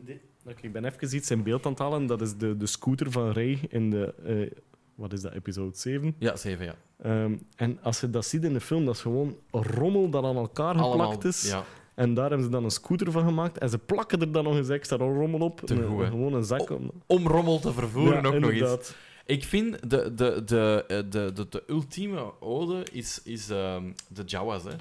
[0.05, 2.05] de, Oké, ik ben even iets in beeld aan het halen.
[2.05, 4.13] Dat is de, de scooter van Ray in de...
[4.23, 4.59] eh,
[4.95, 6.15] wat is dat, episode 7?
[6.19, 6.75] Ja, zeven, ja.
[7.01, 10.35] Ehm, en als je dat ziet in de film, dat is gewoon rommel dat aan
[10.35, 11.49] elkaar geplakt Allemaal, is.
[11.49, 11.63] ja.
[11.97, 13.57] En daar hebben ze dan een scooter van gemaakt.
[13.57, 15.61] En ze plakken er dan nog eens extra rommel op.
[15.61, 16.69] Te Een- gewoon een zak.
[16.69, 18.93] Om- Om rommel te vervoeren Ja, ook nog eens.
[19.27, 24.23] Ik vind de, de, de, eh, de, de, de ultieme ode is, is ehm, de
[24.25, 24.71] Jawas, hè.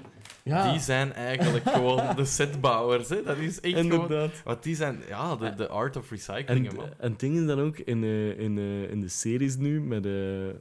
[0.70, 3.23] Die zijn eigenlijk gewoon de setbouwers, hè.
[3.23, 3.92] Dat is echt gewoon...
[3.92, 4.42] inderdaad.
[4.44, 6.84] Want die zijn, ja, de, de art of recycling, En, man.
[6.99, 10.07] en het ding is dan ook in, eh, in, eh, in de series nu met,
[10.07, 10.12] eh,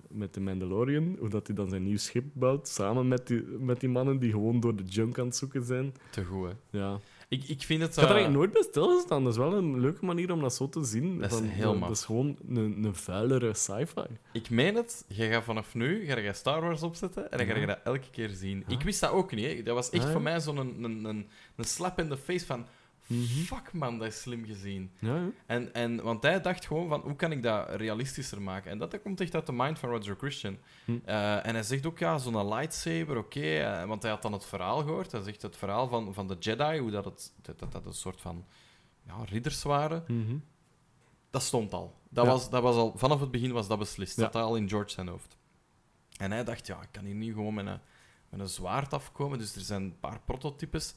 [0.08, 3.80] met de Mandalorian, hoe dat hij dan zijn nieuw schip bouwt, samen met die, met
[3.80, 5.94] die mannen die gewoon door de junk aan het zoeken zijn.
[6.10, 6.80] Te goed, hè.
[6.80, 7.00] Ja.
[7.30, 7.90] Ik, ik vind het...
[7.90, 9.24] Ik had er eh, eigenlijk nooit bij stilgestaan.
[9.24, 11.20] Dat is wel een leuke manier om dat zo te zien.
[11.20, 11.88] Dat is Van, heel maf.
[11.88, 14.02] Dat is gewoon een, een vuilere sci-fi.
[14.34, 17.56] Ik meen het, je gaat vanaf nu ga je Star Wars opzetten en dan ga
[17.56, 18.64] je dat elke keer zien.
[18.68, 18.74] Ja.
[18.76, 19.46] Ik wist dat ook niet.
[19.46, 19.64] Hè.
[19.64, 20.12] Dat was echt Ah, ja.
[20.14, 22.66] voor mij zo'n een, een, een, een slap in de face van...
[23.08, 23.24] Mhm.
[23.24, 24.92] Fuck man, dat is slim gezien.
[25.00, 25.28] Ja, ja.
[25.46, 28.72] En, en, want hij dacht gewoon van, hoe kan ik dat realistischer maken?
[28.72, 30.58] En dat, dat komt echt uit de mind van Roger Christian.
[30.86, 30.98] Hm.
[31.06, 33.40] Eh, en hij zegt ook, ja, zo'n lightsaber, oké.
[33.58, 35.12] eh, want hij had dan het verhaal gehoord.
[35.12, 38.22] Hij zegt het verhaal van, van de Jedi, hoe dat het dat, dat, een soort
[38.22, 38.46] van
[39.08, 40.04] ja, ridders waren.
[40.08, 40.38] Mhm.
[41.30, 42.00] Dat stond al.
[42.10, 42.32] Dat, Ja.
[42.32, 42.94] was, dat was al.
[42.98, 44.18] Vanaf het begin was dat beslist.
[44.18, 45.38] Dat al in George zijn hoofd.
[46.18, 47.80] En hij dacht, ja, ik kan hier nu gewoon met een,
[48.30, 49.38] met een zwaard afkomen.
[49.38, 50.96] Dus er zijn een paar prototypes.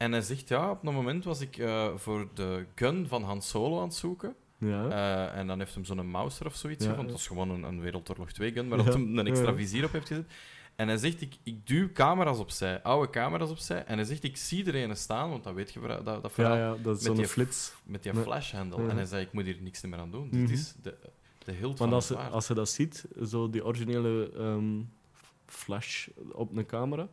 [0.00, 3.42] En hij zegt, ja, op een moment was ik eh, voor de gun van Han
[3.42, 4.34] Solo aan het zoeken.
[4.58, 4.88] Ja.
[4.88, 7.02] Eh, en dan heeft hem zo'n Mauser of zoiets Ja, ja.
[7.02, 9.92] Dat is gewoon een, een Wereldoorlog 2 gun, maar dat hem een extra vizier op
[9.92, 10.30] heeft gezet.
[10.76, 13.84] En hij zegt, ik, ik duw camera's opzij, oude camera's opzij.
[13.84, 16.56] En hij zegt, ik zie er een staan, want dat weet je, dat, dat verhaal,
[16.56, 17.72] ja, dat is zo'n flits.
[17.82, 18.82] met die flashhandle.
[18.82, 18.88] Ja.
[18.88, 20.28] En hij zei, ik moet hier niks meer aan doen.
[20.30, 20.40] Mhm.
[20.40, 20.96] Dit is de,
[21.44, 24.80] de hilt van Want als het als je dat ziet, zo die originele ehm,
[25.46, 27.08] flash op een camera,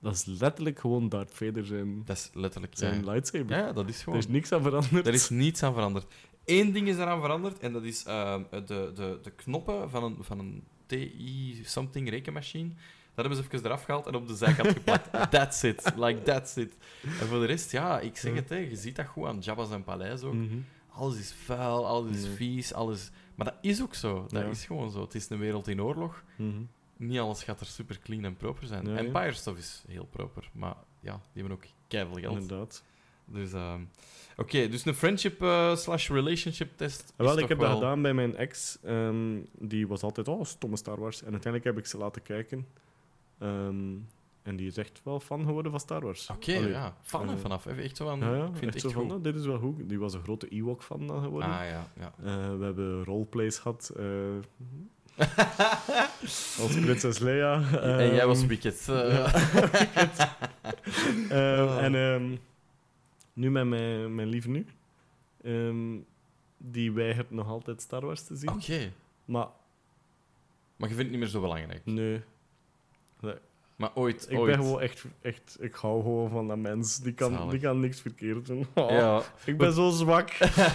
[0.00, 2.72] dat is letterlijk gewoon Darth Vader zijn, Dat is letterlijk...
[2.76, 3.56] zijn Ja, lightsaber.
[3.56, 4.18] ja dat is Er gewoon...
[4.18, 5.06] is niks aan veranderd.
[5.06, 6.06] Er is niets aan veranderd.
[6.44, 8.64] Eén ding is eraan veranderd, en dat is ehm, de,
[8.94, 12.68] de, de knoppen van een, van een TI-something rekenmachine.
[13.14, 15.30] Dat hebben ze even eraf gehaald en op de zijkant geplakt.
[15.30, 15.92] That's it.
[15.96, 16.76] Like, that's it.
[17.02, 19.64] En voor de rest, ja, ik zeg het, hè, je ziet dat goed aan Jabba
[19.64, 20.34] zijn paleis ook.
[20.34, 20.58] Mhm.
[20.92, 23.10] Alles is vuil, alles is vies, alles...
[23.34, 24.26] Maar dat is ook zo.
[24.28, 24.48] Dat Ja.
[24.48, 25.00] is gewoon zo.
[25.00, 26.24] Het is een wereld in oorlog.
[26.36, 26.50] Mhm.
[27.00, 28.86] Niet alles gaat er super clean en proper zijn.
[28.86, 28.98] Ja, ja.
[28.98, 32.40] Empire stuff is heel proper, maar ja, die hebben ook keiveel geld.
[32.40, 32.84] Inderdaad.
[33.24, 33.80] Dus, ehm,
[34.36, 37.12] oké, dus een friendship eh, slash relationship test.
[37.16, 37.68] Wel, ik heb wel...
[37.68, 38.78] dat gedaan bij mijn ex.
[38.82, 41.22] ehm, die was altijd, oh, stomme Star Wars.
[41.22, 42.66] En uiteindelijk heb ik ze laten kijken.
[43.38, 43.94] Ehm,
[44.42, 46.30] en die is echt wel fan geworden van Star Wars.
[46.30, 46.96] Oké, ja.
[47.12, 47.66] En eh, vanaf.
[47.66, 49.12] Even echt zo van, Ja, ja, ik vind echt van.
[49.12, 49.88] "Oh, dit is wel goed.
[49.88, 51.48] Die was een grote Ewok-fan dan geworden.
[51.50, 52.12] Ah, ja, ja.
[52.18, 53.92] Eh, we hebben roleplays gehad.
[56.62, 57.62] als prinses Leia.
[57.82, 58.88] en jij was Ehm, Wicked.
[58.88, 59.34] eh.
[61.30, 61.84] ehm, Ah.
[61.84, 62.36] En ehm,
[63.32, 64.66] nu met mijn, mijn lieve nu.
[66.58, 68.50] die weigert nog altijd Star Wars te zien.
[68.50, 68.92] Oké,
[69.24, 69.46] Maar
[70.76, 71.80] maar je vindt het niet meer zo belangrijk.
[71.84, 72.22] nee.
[73.80, 74.50] Maar ooit, Ik ooit.
[74.56, 75.56] ben gewoon echt, echt...
[75.60, 76.98] Ik hou gewoon van dat mens.
[76.98, 77.50] Die kan, Zalig.
[77.50, 78.66] die kan niks verkeerd doen.
[78.74, 80.30] Oh, Ja, Ik ben zo zwak.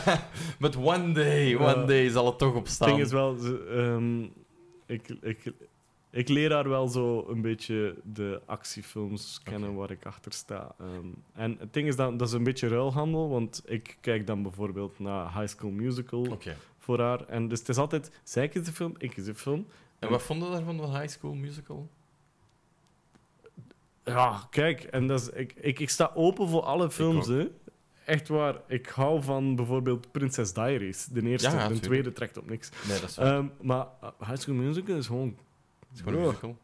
[0.59, 2.87] but one day, one day zal het toch Het opstaan.
[2.89, 3.35] ding is wel...
[3.69, 4.21] ehm,
[4.85, 5.53] ik, ik,
[6.09, 10.75] ik leer haar wel zo een beetje de actiefilms kennen waar ik achter sta.
[10.79, 14.41] Ehm, en het ding is dan, dat is een beetje ruilhandel, want ik kijk dan
[14.41, 16.37] bijvoorbeeld naar High School Musical
[16.79, 17.25] voor haar.
[17.27, 19.65] En dus het is altijd, zij kiest de film, ik kies de film.
[19.99, 21.89] En wat vond je daarvan, van High School Musical?
[24.05, 27.47] Ja, kijk, en dat is, ik, ik, ik sta open voor alle films, hè.
[28.05, 28.55] Echt waar.
[28.67, 31.05] Ik hou van bijvoorbeeld Princess Diaries.
[31.05, 31.81] De eerste, Ja, de tuurlijk.
[31.83, 32.69] tweede trekt op niks.
[32.87, 35.27] Nee, dat is wel Ehm, maar uh, High School Musical is gewoon...
[35.79, 36.57] het is gewoon een Bro, musical.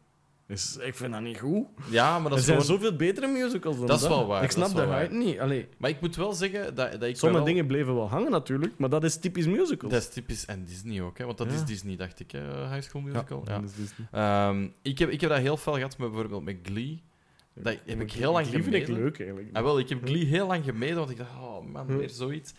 [0.46, 1.66] is, ik vind dat niet goed.
[1.90, 2.78] Ja, maar dat er is zijn gewoon...
[2.78, 5.38] zoveel betere musicals dan Dat is wel waar, Ik dat snap is dat hype niet.
[5.38, 7.52] Allee, Maar ik moet wel zeggen dat, dat ik sommige wel...
[7.52, 9.92] dingen bleven wel hangen natuurlijk, maar dat is typisch musicals.
[9.92, 10.44] Dat is typisch...
[10.46, 11.24] En Disney ook, hè?
[11.24, 11.52] Want dat Ja.
[11.54, 12.68] is Disney, dacht ik, hè?
[12.68, 13.42] High School Musical.
[13.46, 13.60] Ja.
[13.60, 13.70] dat.
[14.10, 17.02] Ehm, ik, heb, ik heb dat heel veel gehad met bijvoorbeeld met Glee.
[17.54, 19.56] Dat heb ik heel lang vind ik leuk eigenlijk.
[19.56, 21.96] Ah, wel, ik heb Glee heel lang gemeden, want ik dacht, oh man, Hm.
[21.96, 22.52] weer zoiets.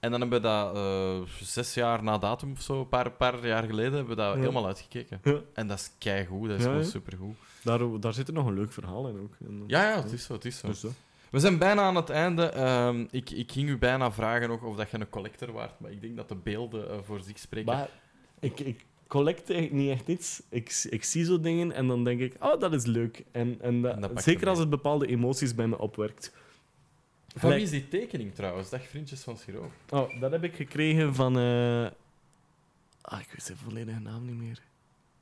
[0.00, 3.46] En dan hebben we dat eh, zes jaar na datum of zo, een paar, paar
[3.46, 4.40] jaar geleden, hebben we dat Ja.
[4.40, 5.20] helemaal uitgekeken.
[5.22, 5.40] Ja.
[5.52, 6.90] En dat is keigoed, dat is Ja, gewoon ja.
[6.90, 7.36] supergoed.
[7.62, 9.34] Daar, daar zit er nog een leuk verhaal in ook.
[9.48, 10.66] En, Ja, ja, het is zo, het is zo.
[10.66, 10.84] Dus.
[11.30, 12.42] We zijn bijna aan het einde.
[12.46, 15.90] Ehm, ik, ik ging u bijna vragen nog of dat je een collector waart, maar
[15.90, 17.74] ik denk dat de beelden eh, voor zich spreken.
[17.74, 17.88] Maar
[18.40, 20.42] ik, ik collect eigenlijk niet echt iets.
[20.48, 23.24] Ik, ik zie zo dingen en dan denk ik, oh, dat is leuk.
[23.32, 26.32] En, en, dat- En dat pak je zeker als het bepaalde emoties bij me opwerkt.
[27.28, 28.70] Van Gelijk- wie is die tekening trouwens?
[28.70, 29.70] Dag vriendjes van Schiro.
[29.90, 31.38] Oh, dat heb ik gekregen van...
[31.38, 31.86] eh,
[33.02, 34.60] Ah, ik weet zijn volledige naam niet meer.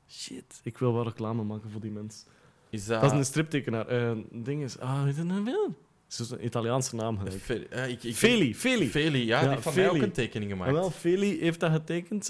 [0.09, 0.59] Shit.
[0.63, 2.25] Ik wil wel reclame maken voor die mens.
[2.69, 3.01] Is dat...
[3.01, 3.87] Dat is een striptekenaar.
[3.87, 4.79] Eh, ding is...
[4.79, 5.75] Ah, weet je nou wel?
[6.07, 7.19] Het is een Italiaanse naam.
[7.31, 8.89] Fe- eh, ik, ik, Feli, Feli.
[8.89, 10.69] Feli, ja, Ja, die heeft van mij ook een tekening gemaakt.
[10.69, 12.29] En wel, Feli heeft dat getekend.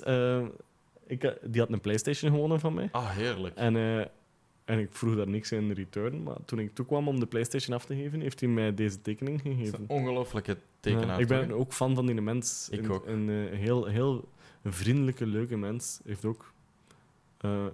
[1.09, 2.89] Eh, ik, ha- die had een Playstation gewonnen van mij.
[2.91, 3.55] Ah, heerlijk.
[3.55, 3.97] En, eh,
[4.65, 6.23] en ik vroeg daar niks in return.
[6.23, 9.41] Maar toen ik toekwam om de Playstation af te geven, heeft hij mij deze tekening
[9.43, 9.79] Dat gegeven.
[9.79, 11.07] een ongelofelijke tekenaar.
[11.07, 12.67] Ja, ik ben ook fan van die mens.
[12.71, 13.05] Ik Een- ook.
[13.07, 14.29] Een, eh, heel, heel
[14.65, 15.99] vriendelijke, leuke mens.
[16.05, 16.53] Heeft ook...
[17.37, 17.65] eh,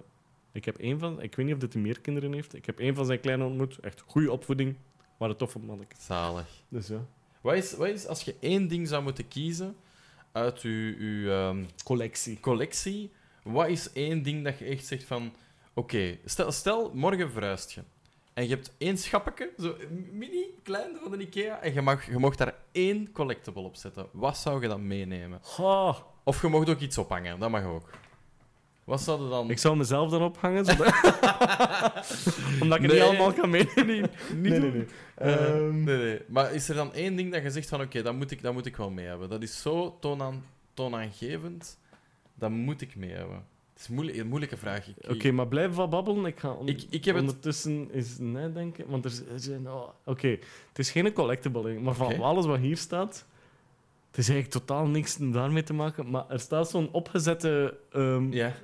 [0.52, 1.22] ik heb één van...
[1.22, 2.54] Ik weet niet of dit meer kinderen heeft.
[2.54, 3.78] Ik heb één van zijn kleine ontmoet.
[3.78, 4.74] Echt goede opvoeding.
[5.18, 5.94] Maar een toffe manneke.
[5.98, 6.46] Zalig.
[6.68, 7.06] Dus ja.
[7.40, 9.76] Wat is, wat is, als je één ding zou moeten kiezen
[10.32, 12.40] uit je, je ehm, Collectie.
[12.40, 13.10] collectie,
[13.46, 15.34] wat is één ding dat je echt zegt van...
[15.74, 17.80] Oké, stel, stel, morgen verhuist je.
[18.34, 19.76] En je hebt één schappetje, zo
[20.12, 24.06] mini, klein van de Ikea, en je mag, je mag daar één collectible op zetten.
[24.12, 25.40] Wat zou je dan meenemen?
[25.58, 27.90] Oh, Of je mag ook iets ophangen, dat mag ook.
[28.84, 29.50] Wat zou je dan...
[29.50, 30.64] ik zou mezelf dan ophangen.
[30.64, 30.86] Zodat...
[32.62, 32.92] Omdat ik het Nee.
[32.92, 33.86] niet allemaal kan meenemen.
[33.96, 34.72] niet nee, nee, doen.
[34.72, 34.86] nee.
[35.14, 36.20] Eh, Ehm, nee, nee.
[36.28, 38.52] Maar is er dan één ding dat je zegt van oké, dat, moet ik, dat
[38.52, 39.28] moet ik wel mee hebben.
[39.28, 40.44] Dat is zo toonaan,
[40.74, 41.78] toonaangevend,
[42.38, 43.44] dat moet ik mee hebben.
[43.72, 44.88] Het is moeilijk, een moeilijke vraag.
[45.08, 46.24] Oké, maar blijf wat babbelen.
[46.24, 48.88] Ik ga on- Ik- ik heb het- ondertussen eens nadenken.
[48.88, 49.70] Want er zijn...
[49.70, 50.28] oh, Oké,
[50.68, 53.26] het is geen collectible, maar van alles wat hier staat...
[54.10, 57.76] Het is eigenlijk totaal niks daarmee te maken, maar er staat zo'n opgezette...
[57.92, 58.54] ehm, Ja.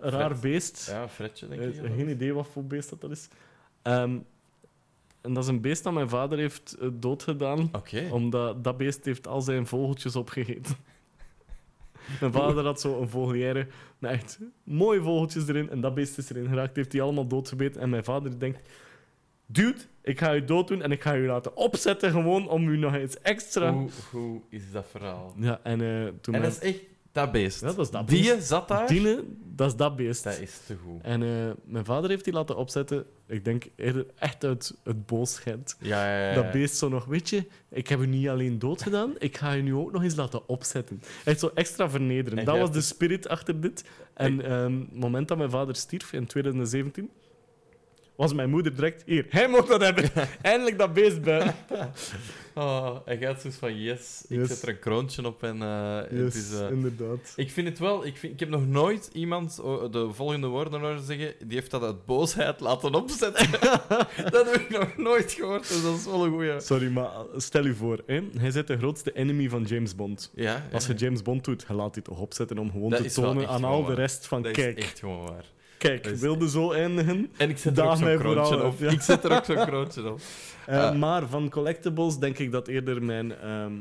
[0.00, 0.40] raar Fred.
[0.40, 0.86] beest.
[0.86, 1.76] Ja, Fredje, denk Eh, ik.
[1.82, 3.28] dat geen idee wat voor beest dat, dat is.
[3.82, 4.18] Ehm,
[5.20, 7.68] en dat is een beest dat mijn vader heeft eh, doodgedaan.
[7.72, 8.08] Oké.
[8.10, 10.76] Omdat dat beest heeft al zijn vogeltjes opgegeten.
[12.20, 13.66] Mijn vader had zo een vogelière
[13.98, 15.70] met echt mooie vogeltjes erin.
[15.70, 16.76] En dat beest is erin geraakt.
[16.76, 17.80] Heeft die allemaal doodgebeten.
[17.80, 18.68] En mijn vader denkt...
[19.46, 22.76] Dude, ik ga u dood doen en ik ga u laten opzetten gewoon om u
[22.76, 23.72] nog eens extra...
[23.72, 25.34] Hoe, hoe is dat verhaal?
[25.36, 26.34] Ja, en eh, toen...
[26.34, 26.80] En dat is echt
[27.12, 27.60] dat beest.
[27.60, 28.46] Ja, dat is dat Die beest.
[28.48, 28.86] zat daar?
[28.86, 29.24] Diene,
[29.54, 30.24] dat is dat beest.
[30.24, 31.02] Dat is te goed.
[31.02, 31.28] En eh,
[31.64, 33.04] mijn vader heeft die laten opzetten.
[33.26, 35.76] Ik denk eerder echt uit het boosheid.
[35.80, 36.34] Ja, ja, ja.
[36.34, 39.52] Dat beest zo nog, weet je, ik heb u niet alleen dood gedaan, ik ga
[39.52, 41.02] je nu ook nog eens laten opzetten.
[41.24, 42.38] Echt zo extra vernederend.
[42.38, 43.84] En Dat was de spirit achter dit.
[44.14, 47.10] En ehm, het moment dat mijn vader stierf in 2017,
[48.16, 49.26] was mijn moeder direct hier.
[49.28, 50.10] Hij moet dat hebben.
[50.42, 51.54] Eindelijk dat beest bij.
[52.54, 54.48] Oh, en gaat zoiets van yes, ik Yes.
[54.48, 56.52] zet er een kroontje op en eh, het is...
[56.52, 57.32] eh, inderdaad.
[57.36, 58.06] Ik vind het wel...
[58.06, 61.34] Ik, vind, ik heb nog nooit iemand oh, de volgende woorden horen zeggen.
[61.46, 63.50] Die heeft dat uit boosheid laten opzetten.
[64.30, 66.60] dat heb ik nog nooit gehoord, dus dat is wel een goeie.
[66.60, 68.20] Sorry, maar stel je voor, hè?
[68.38, 70.30] hij zit de grootste enemy van James Bond.
[70.34, 73.02] Ja, Als je ja, James Bond doet, je laat dit toch opzetten om gewoon Dat
[73.02, 75.44] te tonen aan al de rest van dat kijk, is echt gewoon waar.
[75.80, 77.30] Kijk, is- wilde zo eindigen.
[77.36, 78.78] En ik zet er ook zo'n kroontje op.
[78.78, 78.90] ja.
[78.90, 80.20] Ik zet er ook zo'n kroontje op.
[80.66, 80.96] Eh, Ah.
[80.98, 83.72] Maar van collectibles denk ik dat eerder mijn ehm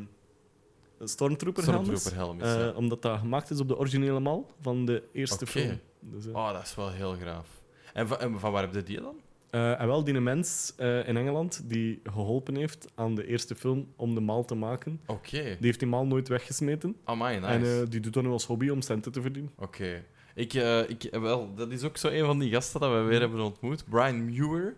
[1.03, 2.01] Stormtrooper helm is.
[2.01, 2.77] Stormtrooper helm is, Eh.
[2.77, 5.79] Omdat dat gemaakt is op de originele mal van de eerste film.
[5.99, 7.47] Dus, eh, Oh, dat is wel heel graaf.
[7.93, 9.15] En van, en van waar heb je die dan?
[9.49, 13.87] eh, en wel die mens eh, in Engeland die geholpen heeft aan de eerste film
[13.95, 15.01] om de mal te maken.
[15.05, 15.41] Oké.
[15.43, 16.95] Die heeft die mal nooit weggesmeten.
[17.03, 17.47] Amai, nice.
[17.51, 19.51] En eh, die doet dat nu als hobby om centen te verdienen.
[19.57, 20.03] Oké.
[20.35, 22.99] Ik, eh, ik, eh, wel, dat is ook zo een van die gasten dat we
[22.99, 23.83] weer hebben ontmoet.
[23.89, 24.75] Brian Muir.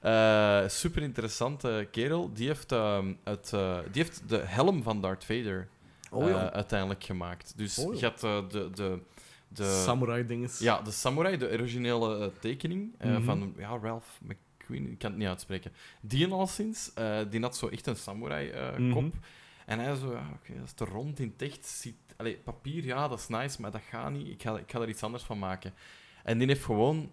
[0.00, 2.32] Eh super interessante kerel.
[2.32, 3.50] Die heeft, ehm, het,
[3.92, 5.68] die heeft de helm van Darth Vader
[6.10, 6.52] Oh, ja.
[6.52, 7.52] uiteindelijk gemaakt.
[7.56, 8.00] Dus Oh, ja.
[8.00, 8.98] je had de, de,
[9.48, 10.58] de, Samurai dinges.
[10.58, 13.22] ja, de samurai, de originele tekening Mhm.
[13.22, 15.72] van ja, Ralph McQueen, ik kan het niet uitspreken.
[16.00, 19.02] Die al sinds, eh, die had zo echt een samurai eh, kop.
[19.02, 19.10] Mhm.
[19.66, 21.66] En hij zo, ja, oké, dat is te rond in het echt.
[21.66, 24.28] Ziet, allee, papier, ja, dat is nice, maar dat gaat niet.
[24.28, 25.72] Ik ga, ik ga er iets anders van maken.
[26.24, 27.10] En die heeft gewoon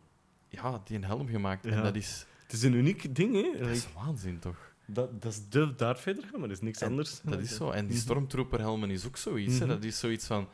[0.50, 1.66] ja, die een helm gemaakt.
[1.66, 1.82] En Ja.
[1.82, 3.59] dat is, Het is een uniek ding, hè?
[3.59, 4.58] dat is waanzin, toch?
[4.85, 7.19] Dat, dat is de Darth Vader, maar dat is niks En anders.
[7.24, 7.69] Dat is zo.
[7.69, 8.03] En die Mhm.
[8.03, 9.53] stormtrooperhelmen is ook zoiets.
[9.59, 9.66] hè.
[9.66, 9.74] Mhm.
[9.74, 10.48] Dat is zoiets van...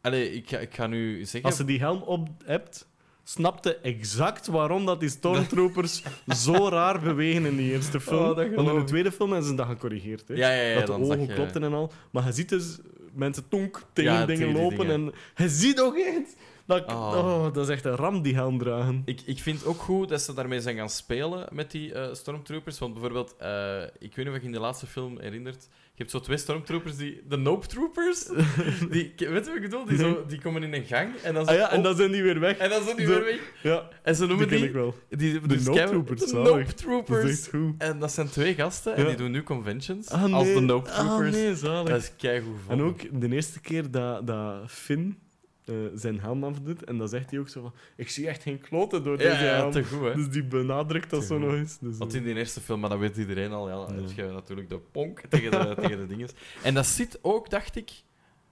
[0.00, 1.42] Allee, ik, ga- ik ga nu zeggen...
[1.42, 2.88] Als je die helm op hebt,
[3.24, 6.02] snapte exact waarom dat die stormtroopers
[6.44, 8.18] zo raar bewegen in die eerste film.
[8.30, 10.28] Oh, Want in de tweede film hebben ze dat gecorrigeerd.
[10.28, 10.34] Hè?
[10.34, 11.92] Ja, ja, ja, dat de ogen klopten en al.
[12.10, 12.78] Maar je ziet dus
[13.12, 15.12] mensen tonk tegen Ja, dingen tegen die lopen dingen.
[15.34, 16.36] en je ziet ook echt...
[16.66, 17.12] Dat, Oh.
[17.16, 19.02] oh, dat is echt een ram, die helm dragen.
[19.04, 22.78] Ik, ik vind ook goed dat ze daarmee zijn gaan spelen met die eh, stormtroopers.
[22.78, 25.68] Want bijvoorbeeld, eh, ik weet niet of je in de laatste film herinnert.
[26.00, 28.24] Je hebt zo twee stormtroopers, die, de Nope Troopers.
[28.90, 29.84] Die, weet je wat ik bedoel?
[29.84, 32.12] Die, zo, die komen in een gang en dan, zo Ah ja, en dan zijn
[32.12, 32.56] die weer weg.
[32.56, 33.40] en dan zijn die weer weg.
[33.62, 34.66] Ja, En ze noemen ken die...
[34.66, 34.94] ik wel.
[35.08, 36.32] die De dus Nope Troopers, De.
[36.36, 37.30] Nope Dat is Troopers.
[37.30, 37.74] echt goed.
[37.78, 39.08] En dat zijn twee gasten en Ja.
[39.08, 41.34] die doen nu conventions Ah, als de Nope Ah, Troopers.
[41.36, 41.88] nee, zalig.
[41.88, 45.18] Dat is keigoed En ook de eerste keer dat, dat Finn
[45.64, 47.72] eh, zijn helm afdoet, en dan zegt hij ook zo van...
[47.96, 49.70] Ik zie echt geen kloten door deze Ja, helm.
[49.70, 50.14] te goed, hè.
[50.14, 51.44] Dus die benadrukt dat Te zo goed.
[51.44, 51.78] nog eens.
[51.78, 54.10] Dus, Want eh, in die eerste film, maar dat weet iedereen al, ja, dan heb
[54.16, 56.30] je natuurlijk de ponk tegen de, tegen de dinges.
[56.62, 57.90] En dat zit ook, dacht ik...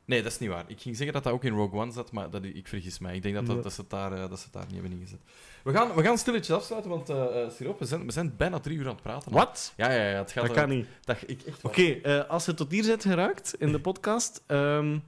[0.04, 0.64] Nee, dat is niet waar.
[0.66, 3.14] Ik ging zeggen dat dat ook in Rogue One zat, maar dat, ik vergis mij.
[3.16, 4.92] Ik denk dat, dat, dat, ze, het daar, eh, dat ze het daar niet hebben
[4.92, 5.18] ingezet.
[5.64, 8.78] We gaan, we gaan stilletjes afsluiten, want eh, Sirop, we zijn, we zijn bijna drie
[8.78, 9.32] uur aan het praten.
[9.32, 9.72] Wat?
[9.76, 10.18] Ja, ja, ja.
[10.18, 10.86] Het gaat Dat kan niet.
[11.04, 14.98] Dat, ik, echt Oké, als je tot hier bent geraakt in de podcast, ehm,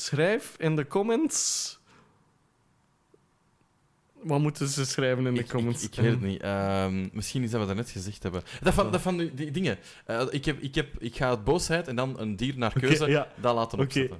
[0.00, 1.78] schrijf in de comments.
[4.22, 5.84] Wat moeten ze schrijven in de Ik, ik, comments?
[5.84, 6.40] ik weet het niet.
[6.40, 8.42] Ehm, misschien is dat we daarnet gezegd hebben.
[8.60, 9.78] Dat van, dat van die, die dingen.
[10.04, 13.06] Eh, ik, heb, ik, heb, ik ga het boosheid en dan een dier naar keuze
[13.10, 13.28] ja.
[13.36, 14.18] dat laten opzetten.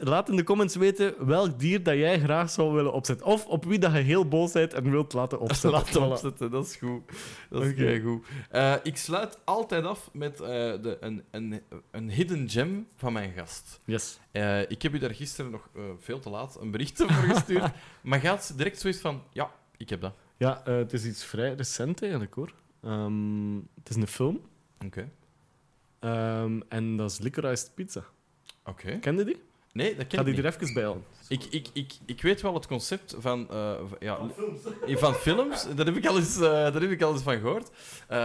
[0.00, 3.26] Laat in de comments weten welk dier dat jij graag zou willen opzetten.
[3.26, 5.70] Of op wie dat je heel boos bent en wilt laten opzetten.
[5.70, 6.10] Laten Voilà.
[6.10, 7.02] opzetten, dat is goed.
[7.50, 8.26] Dat is goed.
[8.50, 13.32] Eh, ik sluit altijd af met eh, de, een, een, een hidden gem van mijn
[13.32, 13.80] gast.
[13.84, 14.18] Yes.
[14.30, 17.70] Eh, ik heb u daar gisteren nog veel te laat een bericht voor gestuurd.
[18.02, 20.14] maar gaat direct zoiets van: ja, ik heb dat.
[20.36, 22.52] Ja, het is iets vrij recent eigenlijk hoor.
[22.82, 24.40] Ehm, het is een film.
[24.84, 25.10] Oké.
[25.98, 28.04] Ehm, en dat is Liquorized Pizza.
[28.64, 28.98] Oké.
[28.98, 29.46] Kende die?
[29.78, 30.54] Nee, dat Ik ken ga ik die niet.
[30.54, 31.02] er even bij halen.
[31.28, 34.18] Ik, ik, ik, ik weet wel het concept van, eh, v- ja,
[34.86, 35.66] van films.
[35.76, 37.70] Daar heb ik al eens, eh, daar heb ik al eens van gehoord.
[38.08, 38.18] Eh,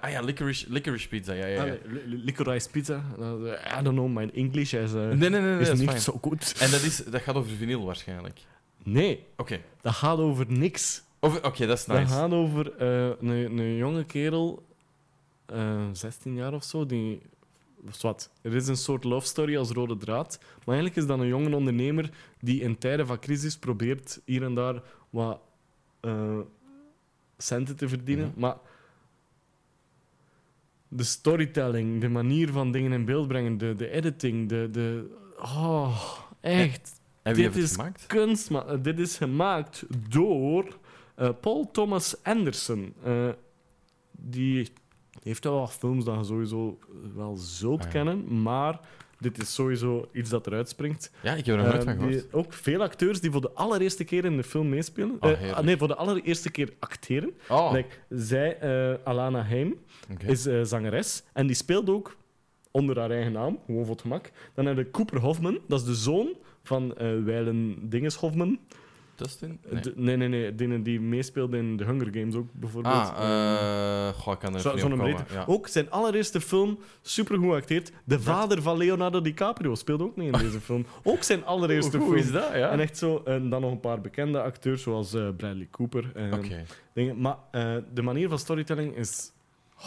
[0.00, 1.32] ah ja, licorice, licorice pizza.
[1.32, 1.60] Ja, ja, ja.
[1.60, 3.02] Ah, nee, li- li- Liquorized Pizza.
[3.20, 3.26] Uh,
[3.78, 5.88] I don't know, my English is, uh, Nee, nee, nee, nee, is dat is niet
[5.90, 6.00] fijn.
[6.00, 6.54] zo goed.
[6.58, 8.40] En dat, is, dat gaat over vinyl waarschijnlijk.
[8.84, 11.02] Nee, Oké, dat gaat over niks.
[11.20, 12.12] Of- oké, dat is Dat nice.
[12.12, 14.62] gaat over eh, een, een jonge kerel,
[15.46, 17.22] eh 16 jaar of zo, die
[18.42, 20.38] Er is een soort love story als rode draad.
[20.40, 24.54] Maar eigenlijk is dat een jonge ondernemer die in tijden van crisis probeert hier en
[24.54, 25.40] daar wat
[26.00, 26.38] eh,
[27.36, 28.28] centen te verdienen.
[28.28, 28.40] Mhm.
[28.40, 28.56] Maar
[30.88, 34.68] de storytelling, de manier van dingen in beeld brengen, de, de editing, de.
[34.70, 37.00] de oh, echt.
[37.22, 38.06] En wie Dit heeft het is gemaakt?
[38.06, 40.78] Kunst, maar eh, dit is gemaakt door
[41.14, 42.94] eh, Paul Thomas Anderson.
[44.10, 44.72] Die
[45.22, 46.78] heeft wel wat films dat je sowieso
[47.14, 47.90] wel zult Ah, ja.
[47.92, 48.80] kennen, maar
[49.18, 51.10] dit is sowieso iets dat eruit springt.
[51.22, 52.12] Ja, ik heb er nog nooit Eh, van gehoord.
[52.12, 55.16] die- ook veel acteurs die voor de allereerste keer in de film meespelen.
[55.20, 57.30] Oh, nee, voor de allereerste keer acteren.
[57.48, 59.74] Oh, Like, zij, eh, Alana Heim,
[60.26, 62.16] is zangeres en die speelt ook
[62.70, 64.30] onder haar eigen naam, gewoon voor het gemak.
[64.54, 66.28] Dan hebben we Cooper Hoffman, dat is de zoon
[66.62, 68.58] van Weilen Dinges Hoffman.
[69.16, 69.58] Dustin?
[69.62, 69.82] Nee, Nee.
[69.82, 72.94] de, nee, nee, nee die, die meespeelde in The Hunger Games ook bijvoorbeeld.
[72.94, 75.24] Ah, eh goh, ik kan er Zo- Zo'n breedte.
[75.32, 75.44] Ja.
[75.46, 77.92] Ook zijn allereerste film, supergoed geacteerd.
[78.04, 80.86] De vader van Leonardo DiCaprio speelde ook mee in deze film.
[81.02, 82.18] Ook zijn allereerste Hoe film.
[82.18, 82.70] is dat, ja?
[82.70, 86.10] En echt zo, en dan nog een paar bekende acteurs, zoals eh, Bradley Cooper.
[86.14, 86.64] en Oké.
[86.94, 87.20] dingen.
[87.20, 89.32] Maar eh, de manier van storytelling is...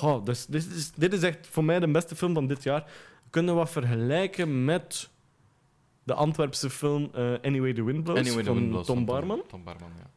[0.01, 2.83] Oh, dus, dit, is, dit is echt voor mij de beste film van dit jaar.
[3.23, 5.09] We kunnen wat vergelijken met
[6.05, 9.41] de Antwerpse film eh, Anyway the Wind Blows Anyway, the van Wind Blows Tom Barman.
[9.47, 10.09] Tom Barman, ja.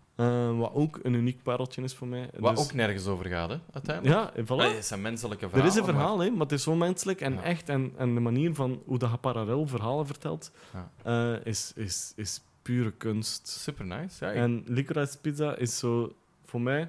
[0.50, 2.30] Eh, wat ook een uniek pareltje is voor mij.
[2.38, 4.16] Wat Dus- ook nergens over gaat, hè, uiteindelijk.
[4.36, 4.74] Ja, voilà.
[4.74, 5.72] Het zijn menselijke Er verhalen.
[5.74, 7.42] is een maar- verhaal, hè, maar het is zo menselijk en Ja.
[7.42, 7.68] echt.
[7.68, 10.90] En, en de manier van hoe dat je parallel verhalen vertelt, Ja.
[11.34, 13.48] eh, is, is, is pure kunst.
[13.48, 14.24] Super nice.
[14.24, 16.12] Ja, ik- En Licorice Pizza is zo,
[16.44, 16.88] voor mij...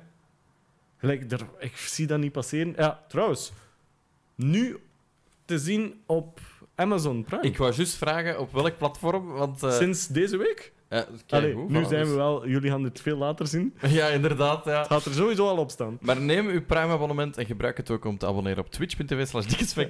[0.97, 2.73] Gelijk, er, ik zie dat niet passeren.
[2.77, 3.51] Ja, trouwens.
[4.35, 4.79] Nu
[5.45, 6.39] te zien op
[6.79, 7.41] Amazon Prime.
[7.43, 9.63] ik wou juist vragen op welk platform, want...
[9.63, 10.71] eh, Sinds deze week.
[10.89, 12.47] ja, Allee, nu zijn dus- we wel...
[12.47, 13.73] Jullie gaan dit veel later zien.
[13.87, 14.77] Ja, inderdaad, ja.
[14.79, 15.97] Het gaat er sowieso al op staan.
[16.01, 19.45] Maar neem uw Prime-abonnement en gebruik het ook om te abonneren op twitch.tv slash.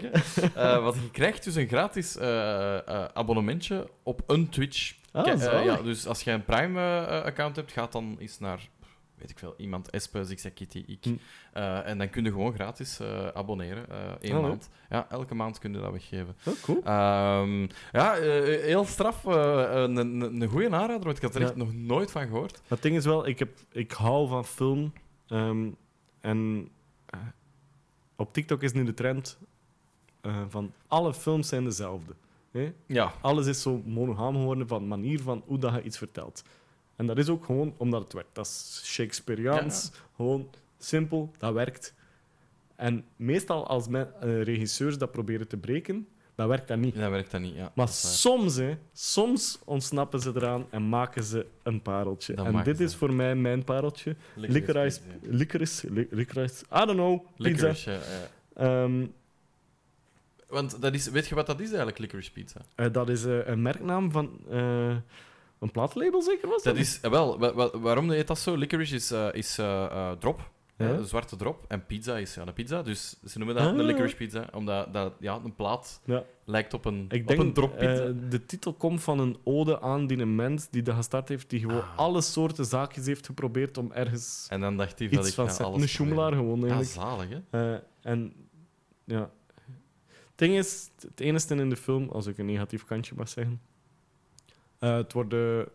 [0.56, 2.78] Eh, want je krijgt dus een gratis eh,
[3.14, 4.94] abonnementje op een Twitch.
[5.12, 8.70] Ah, ja, dus als je een Prime-account hebt, gaat dan eens naar,
[9.20, 11.04] weet ik veel, iemand, Espe, Zigzag Kitty, ik.
[11.04, 11.14] Hm.
[11.54, 14.70] Eh, en dan kun je gewoon gratis eh, abonneren, eh één Ah, maand.
[14.90, 16.36] Ja, elke maand kun je dat weggeven.
[16.46, 16.84] Oh, cool.
[16.84, 18.14] Ehm, ja,
[18.62, 19.24] heel straf.
[19.26, 21.48] een, een, een goede aanrader, want ik had er Ja.
[21.48, 22.62] echt nog nooit van gehoord.
[22.68, 24.94] Het ding is wel, ik, heb, ik hou van film.
[25.28, 25.70] ehm,
[26.22, 26.70] en
[28.16, 29.38] op TikTok is nu de trend
[30.50, 32.14] van alle films zijn dezelfde.
[32.52, 32.74] hè?
[32.86, 36.44] Ja, Alles is zo monogaam geworden van manier van hoe dat je iets vertelt.
[37.00, 38.36] En dat is ook gewoon omdat het werkt.
[38.36, 39.92] Dat is Shakespeareaans.
[40.16, 41.94] Gewoon simpel, dat werkt.
[42.76, 46.96] En meestal als men, eh, regisseurs dat proberen te breken, dan werkt dat niet.
[46.96, 47.56] dat werkt dat niet.
[47.56, 52.34] Ja, Maar dat soms, hè, soms ontsnappen ze eraan en maken ze een pareltje.
[52.34, 52.84] En dit ze.
[52.84, 54.16] is voor mij mijn pareltje.
[54.36, 55.36] Licorice, pizza.
[55.38, 57.44] licorice, li- licorice, I don't know, pizza.
[57.68, 58.84] Licorice, ja, ja.
[58.84, 59.06] Ehm,
[60.48, 62.60] Want dat is, weet je wat dat is eigenlijk, licorice pizza?
[62.76, 64.40] eh, dat is eh, een merknaam van
[65.60, 66.76] een plaatlabel, zeker was dat?
[66.76, 68.56] Dat is, eh, wel, wa- wa- waarom heet dat zo?
[68.56, 70.92] Licorice is, eh, is eh, eh, drop, Ja.
[70.94, 71.66] eh, zwarte drop.
[71.68, 73.86] En pizza is ja, een pizza, dus ze noemen dat een Ah.
[73.86, 76.24] licorice pizza, omdat dat, ja, een plaat Ja.
[76.46, 78.04] lijkt op een, Ik op denk een drop pizza.
[78.06, 81.50] eh, de titel komt van een ode aan die een mens die dat gestart heeft,
[81.50, 81.98] die gewoon Ah.
[81.98, 85.82] alle soorten zaakjes heeft geprobeerd om ergens en dan dacht hij iets ik van alles
[85.82, 86.60] Een schoemelaar gewoon.
[86.60, 86.92] Ja, eigenlijk.
[86.92, 87.74] zalig, hè?
[87.74, 88.34] Eh, en
[89.06, 89.32] ja.
[90.10, 93.62] Het ding is, het enige in de film, als ik een negatief kantje mag zeggen.
[94.80, 95.72] Eh, het, wordt, de-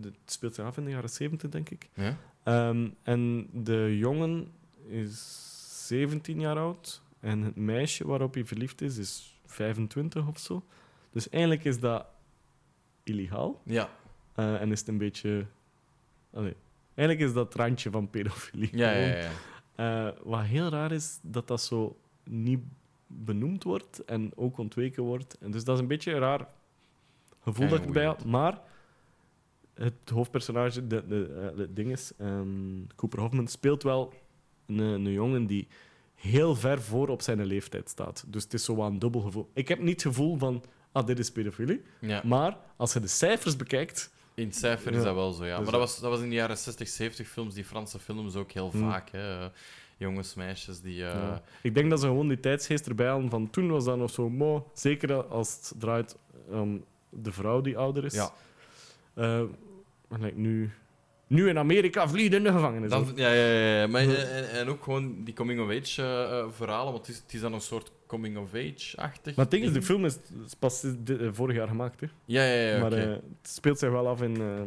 [0.00, 1.88] het speelt zich af in de jaren 70, denk ik.
[1.94, 2.16] Ja?
[2.42, 4.52] Ehm, en de jongen
[4.86, 7.02] is 17 jaar oud.
[7.20, 10.64] En het meisje waarop hij verliefd is, is 25 of zo.
[11.10, 12.06] Dus eigenlijk is dat
[13.02, 13.60] illegaal.
[13.64, 13.88] Ja.
[14.34, 15.46] Eh, en is het een beetje.
[16.32, 16.54] Allee,
[16.94, 18.68] eigenlijk is dat het randje van pedofilie.
[18.76, 19.08] Ja, ja, gewoon.
[19.22, 19.30] ja,
[19.76, 20.06] ja.
[20.08, 22.60] Eh, wat heel raar is, dat dat zo niet
[23.06, 25.38] benoemd wordt en ook ontweken wordt.
[25.38, 26.48] En dus dat is een beetje raar
[27.48, 28.24] gevoel En dat ik erbij had.
[28.24, 28.60] Maar
[29.74, 32.46] het hoofdpersonage, de, de, eh, het ding is, ehm,
[32.96, 34.12] Cooper Hoffman speelt wel
[34.66, 35.68] een, een jongen die
[36.14, 38.24] heel ver voor op zijn leeftijd staat.
[38.26, 39.50] Dus het is zo een dubbel gevoel.
[39.52, 41.82] Ik heb niet het gevoel van, ah, dit is pedofilie.
[42.00, 42.22] ja.
[42.24, 45.56] Maar als je de cijfers bekijkt, In cijfer is dat wel zo, ja.
[45.56, 48.34] Dus maar dat was, dat was in de jaren 60, 70 films, die Franse films
[48.36, 48.80] ook heel Hmm.
[48.80, 49.10] vaak.
[49.10, 49.48] Hè.
[49.96, 51.04] Jongens, meisjes die...
[51.04, 51.42] eh, Ja.
[51.62, 54.30] Ik denk dat ze gewoon die tijdsgeest erbij hadden van toen was dat nog zo
[54.30, 54.70] mo.
[54.74, 56.16] Zeker als het draait
[56.48, 58.14] om de vrouw die ouder is.
[58.14, 58.30] Ja.
[59.14, 59.42] Eh,
[60.08, 60.70] maar like nu,
[61.26, 62.90] nu in Amerika vliegt in de gevangenis.
[62.90, 63.80] Dan, ja, ja, ja.
[63.80, 63.86] ja.
[63.86, 64.14] Maar, Ja.
[64.16, 67.52] en, en ook gewoon die coming-of-age eh, eh, verhalen, want het is, het is dan
[67.52, 69.36] een soort coming-of-age-achtig.
[69.36, 70.92] Maar het ding is, de film is, is pas eh,
[71.32, 72.00] vorig jaar gemaakt.
[72.00, 72.06] Hè.
[72.24, 74.60] Ja, ja, ja, maar eh, het speelt zich wel af in, eh,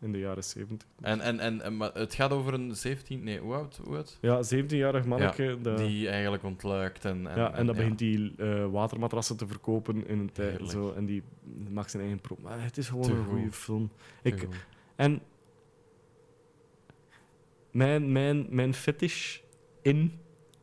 [0.00, 0.88] in de jaren 70.
[1.00, 3.22] En, en, en, en- maar het gaat over een 17...
[3.24, 3.80] Nee, hoe oud?
[3.84, 4.18] Hoe oud?
[4.20, 5.58] Ja, 17-jarig manneke.
[5.76, 7.26] Die eigenlijk ontluikt en...
[7.26, 7.82] en ja, en dan ja.
[7.90, 10.68] begint hij eh, watermatrassen te verkopen in een tijd.
[10.70, 11.22] Zo, en die
[11.70, 12.36] maakt zijn eigen pro.
[12.42, 13.32] Maar het is gewoon Te een goed.
[13.34, 13.90] goede film.
[14.22, 14.48] Ik,
[14.96, 15.20] en
[17.70, 19.38] mijn, mijn, mijn fetish
[19.82, 20.18] in,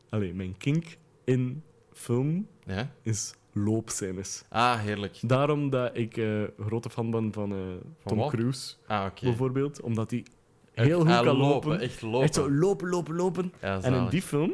[0.09, 0.85] allee, mijn kink
[1.23, 2.91] in film Ja?
[3.01, 4.43] is loopscènes.
[4.49, 5.19] Ah, heerlijk.
[5.21, 7.57] Daarom dat ik eh, grote fan ben van eh,
[8.05, 8.27] Tom?
[8.29, 9.81] Cruise, Ah, bijvoorbeeld.
[9.81, 10.25] Omdat hij
[10.73, 11.79] heel goed Ah, kan lopen.
[11.79, 12.21] Echt lopen.
[12.21, 13.53] Echt zo lopen, lopen, lopen.
[13.61, 14.53] Ja, En in die film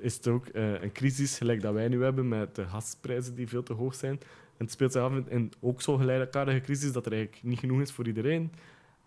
[0.00, 3.48] is het ook eh, een crisis gelijk dat wij nu hebben met de gasprijzen die
[3.48, 4.12] veel te hoog zijn.
[4.56, 7.80] En het speelt zich af in, ook zo'n gelijkaardige crisis dat er eigenlijk niet genoeg
[7.80, 8.52] is voor iedereen.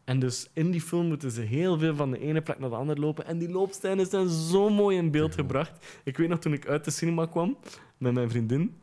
[0.04, 2.76] En dus in die film moeten ze heel veel van de ene plek naar de
[2.76, 3.26] andere lopen.
[3.26, 5.72] En die loopscènes zijn zo mooi in beeld gebracht.
[6.04, 7.58] Ik weet nog toen ik uit de cinema kwam
[7.98, 8.76] met mijn vriendin.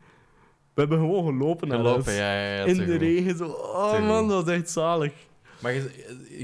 [0.73, 2.17] We hebben gewoon gelopen naar lopen, huis.
[2.17, 3.37] ja, ja, ja, in de regen.
[3.37, 3.47] Zo.
[3.49, 5.13] Oh man, dat was echt zalig.
[5.59, 5.89] Maar je,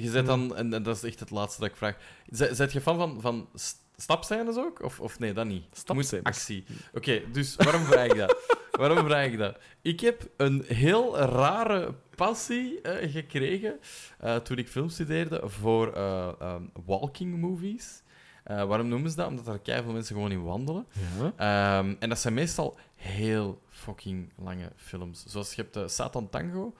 [0.01, 1.95] je zet dan, en, en dat is echt het laatste dat ik vraag.
[2.29, 4.83] Z- Zet je fan van, van st- stapscènes ook?
[4.83, 5.63] Of, of nee, dat niet?
[5.63, 6.23] Het moet Stapscènes.
[6.25, 6.63] actie.
[6.93, 8.35] Oké, dus waarom vraag ik dat?
[8.79, 9.57] waarom vraag ik dat?
[9.81, 13.79] Ik heb een heel rare passie eh, gekregen
[14.19, 18.01] eh, toen ik film studeerde voor eh, ehm, walking movies.
[18.47, 19.27] Eh, waarom noemen ze dat?
[19.27, 20.85] Omdat er keihard veel mensen gewoon in wandelen.
[21.19, 21.33] Ja.
[21.79, 25.23] Ehm, en dat zijn meestal heel fucking lange films.
[25.27, 26.73] Zoals je hebt eh, Satan Tango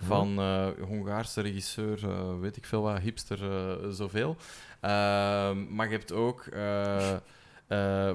[0.00, 3.38] van eh Hongaarse regisseur, weet ik veel wat, hipster,
[3.94, 4.36] zoveel.
[4.80, 6.44] Ehm, maar je hebt ook,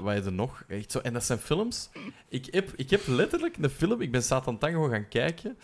[0.01, 0.63] wat is er nog?
[0.67, 1.89] Echt zo, en dat zijn films.
[2.29, 5.57] Ik heb, ik heb letterlijk een film, ik ben Satan Tango gaan kijken,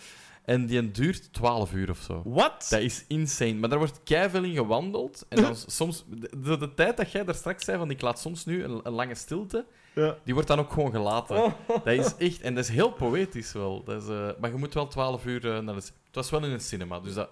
[0.44, 2.22] en die duurt 12 uur of zo.
[2.24, 2.66] Wat?
[2.70, 3.54] Dat is insane.
[3.54, 5.26] Maar daar wordt keiveel in gewandeld.
[5.28, 6.04] En dan soms...
[6.38, 9.14] De, tijd dat jij daar straks zei van ik laat soms nu een, een lange
[9.14, 10.16] stilte, Ja.
[10.24, 11.54] die wordt dan ook gewoon gelaten.
[11.66, 12.40] Dat is echt...
[12.40, 13.84] En dat is heel poëtisch wel.
[13.84, 15.80] Dat is, eh, maar je moet wel 12 uur eh, naar de...
[16.06, 17.30] Het was wel in een cinema, dus dat,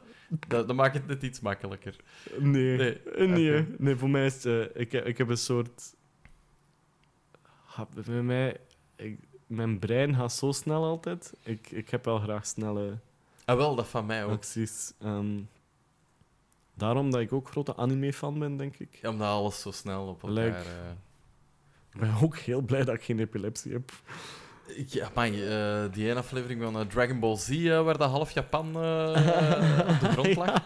[0.48, 1.96] dat, dat maakt het net iets makkelijker.
[2.38, 2.76] Nee.
[2.76, 3.00] Nee.
[3.28, 4.44] Nee, nee, voor mij is het...
[4.74, 5.94] eh, ik, ik heb een soort...
[8.06, 8.56] Bij mij...
[8.96, 9.18] Ik,
[9.54, 11.32] mijn brein gaat zo snel altijd.
[11.42, 12.98] Ik, ik heb wel graag snelle
[13.44, 14.30] Ah, wel, dat van mij ook.
[14.30, 14.92] acties.
[15.00, 15.40] Ehm,
[16.74, 18.98] daarom dat ik ook grote anime-fan ben, denk ik.
[19.02, 20.44] Ja, Omdat alles zo snel op elkaar...
[20.44, 20.90] Like- eh,
[21.94, 23.92] Ik ben ook heel blij dat ik geen epilepsie heb.
[24.66, 28.10] Ik- Ja, man, eh, die ene aflevering van eh, Dragon Ball Z, eh, waar dat
[28.10, 30.62] half Japan eh, op de grond lag.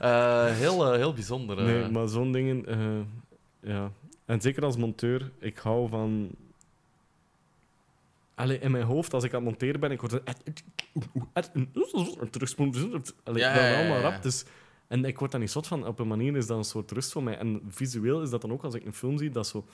[0.00, 1.58] Eh, heel, eh, heel bijzonder.
[1.58, 1.64] eh.
[1.64, 2.66] Nee, maar zo'n dingen...
[2.66, 3.90] eh, ja.
[4.24, 6.30] En zeker als monteur, ik hou van...
[8.40, 10.22] Allee, in mijn hoofd, als ik aan het monteren ben, ik word...
[12.30, 13.02] Terugspoelen.
[13.24, 14.22] Allee, Ja, allemaal rap.
[14.22, 14.44] Dus,
[14.88, 15.86] en ik word daar niet zot van.
[15.86, 17.38] Op een manier is dat een soort rust voor mij.
[17.38, 19.66] En visueel is dat dan ook, als ik een film zie, dat zo...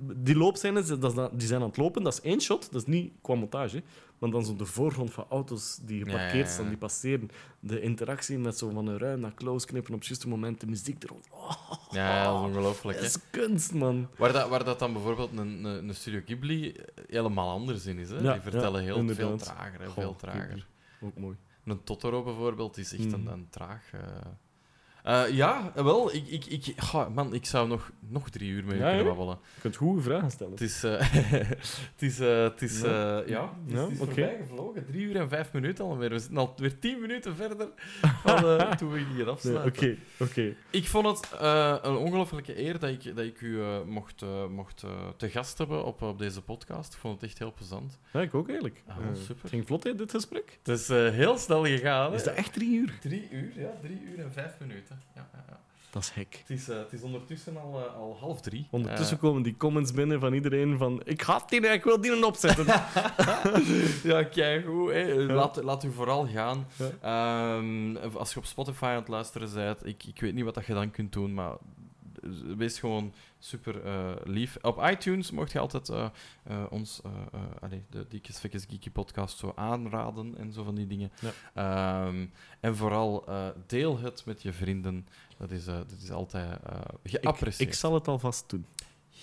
[0.00, 0.86] Die loopscènes,
[1.32, 3.82] die zijn aan het lopen, dat is één shot, dat is niet qua montage.
[4.18, 6.50] Maar dan zo de voorgrond van auto's die geparkeerd Ja, ja, ja.
[6.52, 7.30] staan, die passeren.
[7.60, 10.66] De interactie met zo van een ruim naar close knippen op het juiste moment, de
[10.66, 11.20] muziek erop.
[11.30, 12.98] Oh, Ja, dat is ongelooflijk.
[12.98, 14.08] dat is kunst, man.
[14.16, 16.74] Waar, dat, waar dat dan bijvoorbeeld een, een, Studio Ghibli
[17.08, 18.10] helemaal anders in is.
[18.10, 18.22] Hè?
[18.32, 19.26] Die vertellen heel inderdaad.
[19.26, 19.80] veel trager.
[19.80, 19.86] Hè?
[19.86, 20.66] Goh, veel trager.
[21.00, 21.36] Ook mooi.
[21.64, 23.32] Een Totoro bijvoorbeeld is echt een, Mhm.
[23.32, 23.82] een traag.
[23.92, 24.00] eh.
[25.08, 26.14] Eh, ja, wel.
[26.14, 29.06] Ik, ik, ik, goh, man, ik zou nog, nog drie uur met u Ja, kunnen
[29.06, 29.38] babbelen.
[29.54, 30.52] Je kunt goede vragen stellen.
[30.52, 30.98] Het is, eh,
[31.92, 33.22] het is, eh, het is, Ja.
[33.26, 34.06] ja, het is, Ja, het is oké.
[34.06, 34.86] voorbij gevlogen.
[34.86, 36.08] Drie uur en vijf minuten alweer.
[36.10, 37.68] We zitten alweer tien minuten verder
[38.24, 39.72] van toen we hier afsluiten.
[39.82, 40.54] Oké, oké.
[40.70, 41.28] Ik vond het
[41.82, 44.84] een ongelofelijke eer dat ik, dat ik u mocht, mocht
[45.16, 46.94] te gast hebben op, op deze podcast.
[46.94, 47.98] Ik vond het echt heel plezant.
[48.12, 48.82] Ja, ik ook eigenlijk.
[48.86, 49.36] Ah, super.
[49.42, 50.58] Het ging vlot, hè, dit gesprek.
[50.62, 52.14] Het is heel snel gegaan.
[52.14, 52.98] Is dat echt drie uur?
[53.00, 53.70] Drie uur, ja.
[53.82, 54.97] Drie uur en vijf minuten.
[55.14, 55.28] Ja.
[55.90, 56.44] Dat is hek.
[56.46, 58.66] Het, is, eh, het is ondertussen al, eh, al half drie.
[58.70, 62.26] Ondertussen Eh, komen die comments binnen van iedereen van ik ga die, ik wil die
[62.26, 62.64] opzetten.
[64.12, 65.24] ja, kijk hoe.
[65.28, 66.66] Laat, laat u vooral gaan.
[67.00, 67.56] Ja.
[67.56, 70.66] Ehm, als je op Spotify aan het luisteren bent, ik, ik weet niet wat dat
[70.66, 71.56] je dan kunt doen, maar
[72.56, 74.56] wees gewoon super eh, lief.
[74.62, 76.06] Op iTunes mocht je altijd eh,
[76.42, 77.00] eh, ons,
[77.60, 81.10] allee, de Diekes Fekkes Geeky podcast zo aanraden en zo van die dingen.
[81.54, 82.26] Ehm,
[82.60, 83.24] en vooral
[83.66, 85.06] deel het met je vrienden.
[85.38, 87.70] Dat is, dat is altijd eh ik, geapprecieerd.
[87.70, 88.66] ik zal het alvast doen.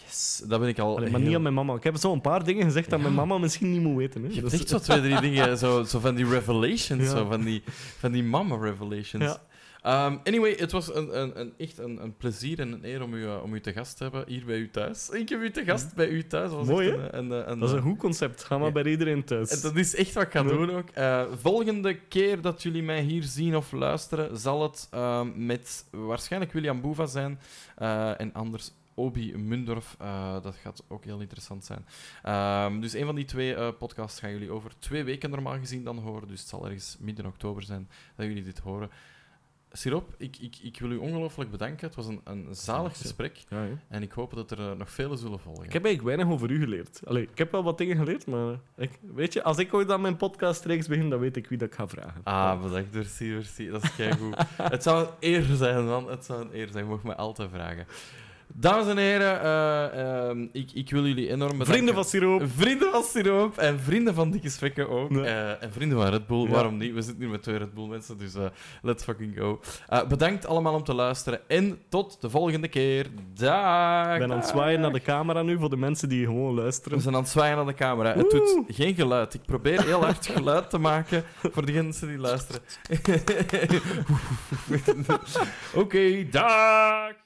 [0.04, 0.98] Yes, dat ben ik al.
[0.98, 1.76] Allee, maar niet aan mijn mama.
[1.76, 4.22] Ik heb zo een paar dingen gezegd dat mijn mama misschien niet moet weten.
[4.22, 4.28] Hè.
[4.28, 7.10] Je hebt Dus- echt zo twee, drie dingen, zo, zo van die revelations, Ja.
[7.10, 7.64] zo van die,
[7.98, 8.76] van die mama
[9.86, 13.14] Ehm, anyway, het was een, een, een, echt een, een plezier en een eer om
[13.14, 15.10] u, eh, om u te gast te hebben hier bij u thuis.
[15.10, 16.52] Ik heb u te gast bij u thuis.
[16.52, 18.44] Was Mooi, echt een, Dat is een goed concept.
[18.44, 18.74] Ga maar Ja.
[18.74, 19.50] bij iedereen thuis.
[19.52, 20.90] en dat is echt wat ik ga doen ook.
[20.90, 26.52] Eh, volgende keer dat jullie mij hier zien of luisteren, zal het ehm, met waarschijnlijk
[26.54, 27.40] William Boeva zijn
[27.76, 29.96] eh, en anders Obi Mundorf.
[30.00, 31.86] Eh, dat gaat ook heel interessant zijn.
[32.24, 35.84] Ehm, dus een van die twee eh, podcasts gaan jullie over twee weken normaal gezien
[35.84, 36.28] dan horen.
[36.28, 38.90] Dus het zal ergens midden oktober zijn dat jullie dit horen.
[39.78, 41.88] Siroop, ik, ik, ik wil u ongelooflijk bedanken.
[41.88, 43.44] Het was een, een zalig gesprek.
[43.50, 43.74] Ja, hè.
[43.88, 45.66] En ik hoop dat er eh, nog vele zullen volgen.
[45.66, 47.02] Ik heb eigenlijk weinig over u geleerd.
[47.06, 50.02] Allee, ik heb wel wat dingen geleerd, maar ik, weet je, als ik ooit aan
[50.02, 52.22] mijn podcastreeks begin, dan weet ik wie dat ik ga vragen.
[52.24, 52.94] Ah, bedankt.
[52.94, 53.70] Merci, merci.
[53.70, 54.36] Dat is keigoed.
[54.76, 56.10] het zou een eer zijn, man.
[56.10, 56.84] Het zou een eer zijn.
[56.84, 57.88] Je mag me altijd vragen.
[58.58, 61.66] Dames en heren, eh, ehm, ik, ik wil jullie enorm bedanken.
[61.66, 62.44] Vrienden van Siroop.
[62.56, 65.12] Vrienden van Siroop en vrienden van Dikke Svekken ook.
[65.12, 65.24] Ja.
[65.24, 66.50] Eh, en vrienden van Red Bull, Ja.
[66.50, 66.94] waarom niet?
[66.94, 68.46] We zitten nu met twee Red Bull mensen, dus eh,
[68.82, 69.60] let's fucking go.
[70.08, 73.08] Bedankt allemaal om te luisteren en tot de volgende keer.
[73.34, 74.14] Dag!
[74.14, 76.98] Ik ben aan het zwaaien naar de camera nu voor de mensen die gewoon luisteren.
[76.98, 78.14] We zijn aan het zwaaien naar de camera.
[78.16, 79.34] Het doet geen geluid.
[79.34, 82.62] Ik probeer heel hard geluid te maken voor de mensen die luisteren.
[85.76, 87.24] Oké, dag!